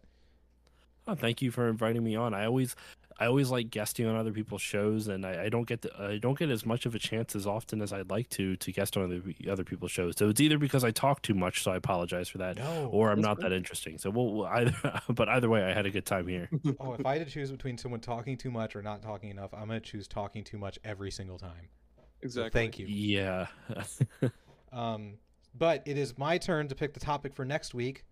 Oh, 1.08 1.16
thank 1.16 1.42
you 1.42 1.50
for 1.50 1.68
inviting 1.68 2.04
me 2.04 2.16
on. 2.16 2.36
I 2.36 2.46
always, 2.46 2.76
I 3.22 3.26
always 3.26 3.50
like 3.52 3.70
guesting 3.70 4.06
on 4.08 4.16
other 4.16 4.32
people's 4.32 4.62
shows, 4.62 5.10
and 5.10 5.26
I, 5.26 5.44
I 5.46 5.50
don't 5.50 5.68
get 5.68 5.82
the, 5.82 5.92
I 6.02 6.18
don't 6.20 6.40
get 6.40 6.50
as 6.50 6.66
much 6.66 6.86
of 6.86 6.96
a 6.96 7.00
chance 7.00 7.36
as 7.36 7.46
often 7.46 7.82
as 7.82 7.92
I'd 7.92 8.10
like 8.10 8.30
to 8.30 8.56
to 8.56 8.72
guest 8.72 8.96
on 8.96 9.04
other 9.04 9.22
other 9.52 9.64
people's 9.66 9.92
shows. 9.92 10.16
So 10.18 10.30
it's 10.30 10.40
either 10.40 10.58
because 10.58 10.84
I 10.86 10.92
talk 10.92 11.22
too 11.22 11.34
much, 11.34 11.62
so 11.64 11.72
I 11.72 11.76
apologize 11.76 12.30
for 12.30 12.38
that, 12.38 12.58
No. 12.58 12.90
or 12.94 13.12
I'm 13.12 13.20
not 13.20 13.42
fine. 13.42 13.50
that 13.50 13.56
interesting. 13.56 13.98
So 13.98 14.10
we'll, 14.10 14.34
we'll 14.34 14.46
either, 14.46 15.02
but 15.10 15.28
either 15.28 15.50
way, 15.50 15.64
I 15.64 15.74
had 15.74 15.86
a 15.86 15.92
good 15.92 16.06
time 16.06 16.28
here. 16.28 16.50
oh, 16.80 16.94
if 16.94 17.06
I 17.06 17.18
had 17.18 17.28
to 17.28 17.32
choose 17.34 17.52
between 17.52 17.78
someone 17.78 18.00
talking 18.00 18.38
too 18.38 18.52
much 18.52 18.76
or 18.76 18.82
not 18.82 19.02
talking 19.02 19.30
enough, 19.30 19.54
I'm 19.54 19.68
gonna 19.68 19.82
choose 19.82 20.08
talking 20.08 20.44
too 20.44 20.58
much 20.58 20.80
every 20.86 21.12
single 21.12 21.38
time. 21.38 21.68
So 21.98 22.04
Exactly. 22.22 22.50
thank 22.62 22.80
you. 22.80 22.86
Yeah. 22.88 23.48
Um, 24.72 25.14
but 25.58 25.82
it 25.88 25.98
is 25.98 26.18
my 26.18 26.38
turn 26.38 26.68
to 26.68 26.76
pick 26.76 26.94
the 26.94 27.00
topic 27.00 27.34
for 27.34 27.44
next 27.44 27.74
week. 27.74 28.04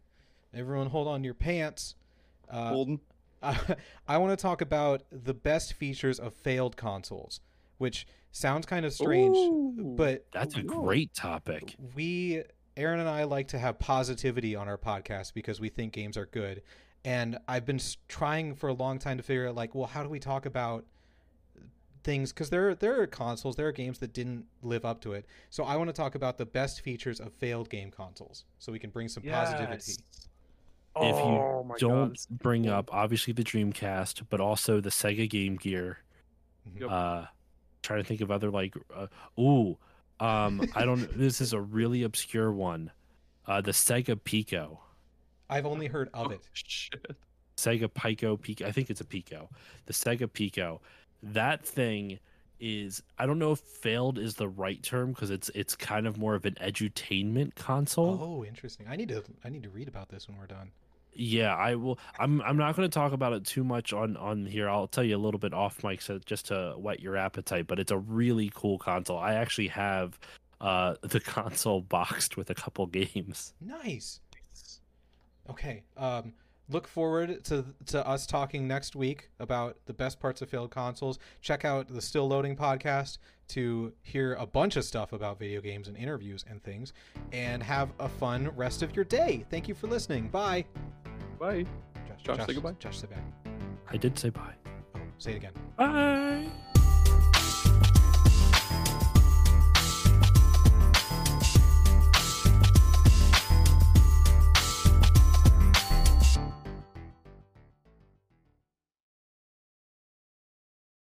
Everyone, 0.53 0.87
hold 0.87 1.07
on 1.07 1.19
to 1.21 1.25
your 1.25 1.33
pants. 1.35 1.95
Uh, 2.49 2.69
Holden. 2.69 2.99
I, 4.07 4.17
want 4.17 4.37
to 4.37 4.41
talk 4.41 4.61
about 4.61 5.03
the 5.11 5.33
best 5.33 5.73
features 5.73 6.19
of 6.19 6.33
failed 6.33 6.75
consoles, 6.75 7.39
which 7.77 8.07
sounds 8.31 8.65
kind 8.65 8.85
of 8.85 8.93
strange, 8.93 9.35
Ooh. 9.37 9.93
but 9.97 10.25
That's 10.31 10.55
a 10.55 10.63
great 10.63 11.13
topic. 11.13 11.75
we, 11.95 12.43
Aaron 12.75 12.99
and 12.99 13.09
I, 13.09 13.23
like 13.23 13.49
to 13.49 13.59
have 13.59 13.79
positivity 13.79 14.55
on 14.55 14.67
our 14.67 14.77
podcast 14.77 15.33
because 15.33 15.59
we 15.59 15.69
think 15.69 15.93
games 15.93 16.17
are 16.17 16.25
good. 16.25 16.63
And 17.05 17.37
I've 17.47 17.65
been 17.65 17.79
trying 18.07 18.55
for 18.55 18.69
a 18.69 18.73
long 18.73 18.99
time 18.99 19.17
to 19.17 19.23
figure 19.23 19.47
out, 19.47 19.55
like, 19.55 19.75
well, 19.75 19.87
how 19.87 20.03
do 20.03 20.09
we 20.09 20.19
talk 20.19 20.45
about 20.45 20.85
things? 22.03 22.33
Because 22.33 22.49
there, 22.49 22.73
there 22.75 22.99
are 23.01 23.07
consoles, 23.07 23.55
there 23.55 23.67
are 23.67 23.71
games 23.71 23.99
that 23.99 24.13
didn't 24.13 24.45
live 24.61 24.83
up 24.83 24.99
to 25.01 25.13
it. 25.13 25.25
So 25.49 25.63
I 25.63 25.77
want 25.77 25.89
to 25.89 25.93
talk 25.93 26.15
about 26.15 26.37
the 26.37 26.45
best 26.45 26.81
features 26.81 27.19
of 27.19 27.33
failed 27.33 27.69
game 27.69 27.91
consoles, 27.91 28.45
so 28.57 28.71
we 28.71 28.79
can 28.79 28.89
bring 28.89 29.07
some 29.07 29.23
positivity. 29.23 29.93
If 31.01 31.15
you 31.15 31.57
Oh 31.77 31.89
Don't 31.89 32.09
God, 32.29 32.39
bring 32.39 32.67
up 32.67 32.93
obviously 32.93 33.33
the 33.33 33.43
Dreamcast, 33.43 34.23
but 34.29 34.39
also 34.39 34.81
the 34.81 34.89
Sega 34.89 35.29
Game 35.29 35.55
Gear. 35.55 35.99
Yep. 36.79 36.89
Uh, 36.89 37.25
trying 37.83 38.01
to 38.01 38.07
think 38.07 38.21
of 38.21 38.31
other 38.31 38.49
like, 38.49 38.75
uh, 38.95 39.07
ooh, 39.39 39.77
um, 40.19 40.61
I 40.75 40.85
don't. 40.85 41.07
this 41.17 41.41
is 41.41 41.53
a 41.53 41.61
really 41.61 42.03
obscure 42.03 42.51
one. 42.51 42.91
Uh, 43.45 43.61
the 43.61 43.71
Sega 43.71 44.21
Pico, 44.21 44.79
I've 45.49 45.65
only 45.65 45.87
heard 45.87 46.09
of 46.13 46.31
it. 46.31 46.39
Oh, 46.43 46.47
shit. 46.53 47.15
Sega 47.55 47.91
Pico 47.93 48.37
Pico. 48.37 48.65
I 48.65 48.71
think 48.71 48.89
it's 48.89 49.01
a 49.01 49.05
Pico. 49.05 49.49
The 49.85 49.93
Sega 49.93 50.31
Pico. 50.31 50.81
That 51.23 51.65
thing 51.65 52.19
is. 52.59 53.01
I 53.17 53.25
don't 53.25 53.39
know 53.39 53.51
if 53.51 53.59
failed 53.59 54.17
is 54.17 54.35
the 54.35 54.49
right 54.49 54.81
term 54.81 55.11
because 55.11 55.29
it's 55.29 55.49
it's 55.55 55.75
kind 55.75 56.07
of 56.07 56.17
more 56.17 56.35
of 56.35 56.45
an 56.45 56.55
edutainment 56.61 57.55
console. 57.55 58.19
Oh, 58.21 58.45
interesting. 58.45 58.87
I 58.89 58.95
need 58.95 59.09
to 59.09 59.23
I 59.45 59.49
need 59.49 59.63
to 59.63 59.69
read 59.69 59.87
about 59.87 60.09
this 60.09 60.27
when 60.27 60.37
we're 60.37 60.47
done. 60.47 60.71
Yeah, 61.19 61.55
I 61.55 61.75
will. 61.75 61.97
I'm. 62.19 62.41
I'm 62.43 62.57
not 62.57 62.75
going 62.75 62.87
to 62.87 62.93
talk 62.93 63.11
about 63.11 63.33
it 63.33 63.43
too 63.43 63.63
much 63.63 63.91
on 63.91 64.15
on 64.17 64.45
here. 64.45 64.69
I'll 64.69 64.87
tell 64.87 65.03
you 65.03 65.17
a 65.17 65.19
little 65.19 65.39
bit 65.39 65.53
off 65.53 65.83
mic, 65.83 66.01
so 66.01 66.19
just 66.19 66.47
to 66.47 66.75
whet 66.77 66.99
your 66.99 67.17
appetite. 67.17 67.65
But 67.65 67.79
it's 67.79 67.91
a 67.91 67.97
really 67.97 68.51
cool 68.53 68.77
console. 68.77 69.17
I 69.17 69.33
actually 69.33 69.69
have 69.69 70.19
uh 70.61 70.95
the 71.01 71.19
console 71.19 71.81
boxed 71.81 72.37
with 72.37 72.51
a 72.51 72.55
couple 72.55 72.85
games. 72.85 73.53
Nice. 73.59 74.19
Okay. 75.49 75.83
Um, 75.95 76.33
look 76.69 76.87
forward 76.87 77.43
to 77.45 77.65
to 77.87 78.05
us 78.07 78.27
talking 78.27 78.67
next 78.67 78.95
week 78.95 79.29
about 79.39 79.77
the 79.85 79.93
best 79.93 80.19
parts 80.19 80.41
of 80.41 80.49
failed 80.49 80.71
consoles. 80.71 81.19
Check 81.41 81.65
out 81.65 81.87
the 81.87 82.01
Still 82.01 82.27
Loading 82.27 82.55
podcast 82.55 83.17
to 83.49 83.93
hear 84.01 84.33
a 84.35 84.45
bunch 84.45 84.75
of 84.75 84.83
stuff 84.83 85.13
about 85.13 85.39
video 85.39 85.61
games 85.61 85.87
and 85.87 85.97
interviews 85.97 86.43
and 86.49 86.61
things. 86.63 86.93
And 87.31 87.63
have 87.63 87.89
a 87.99 88.09
fun 88.09 88.49
rest 88.55 88.83
of 88.83 88.95
your 88.95 89.05
day. 89.05 89.45
Thank 89.49 89.67
you 89.67 89.75
for 89.75 89.87
listening. 89.87 90.27
Bye. 90.27 90.65
Bye. 91.39 91.65
Josh, 92.23 92.37
Josh, 92.37 92.47
say 92.47 92.53
goodbye. 92.53 92.75
Josh, 92.79 92.97
say 92.99 93.07
bye. 93.07 93.51
I 93.89 93.97
did 93.97 94.17
say 94.17 94.29
bye. 94.29 94.53
Oh, 94.95 94.99
say 95.17 95.33
it 95.33 95.37
again. 95.37 95.53
Bye. 95.77 96.47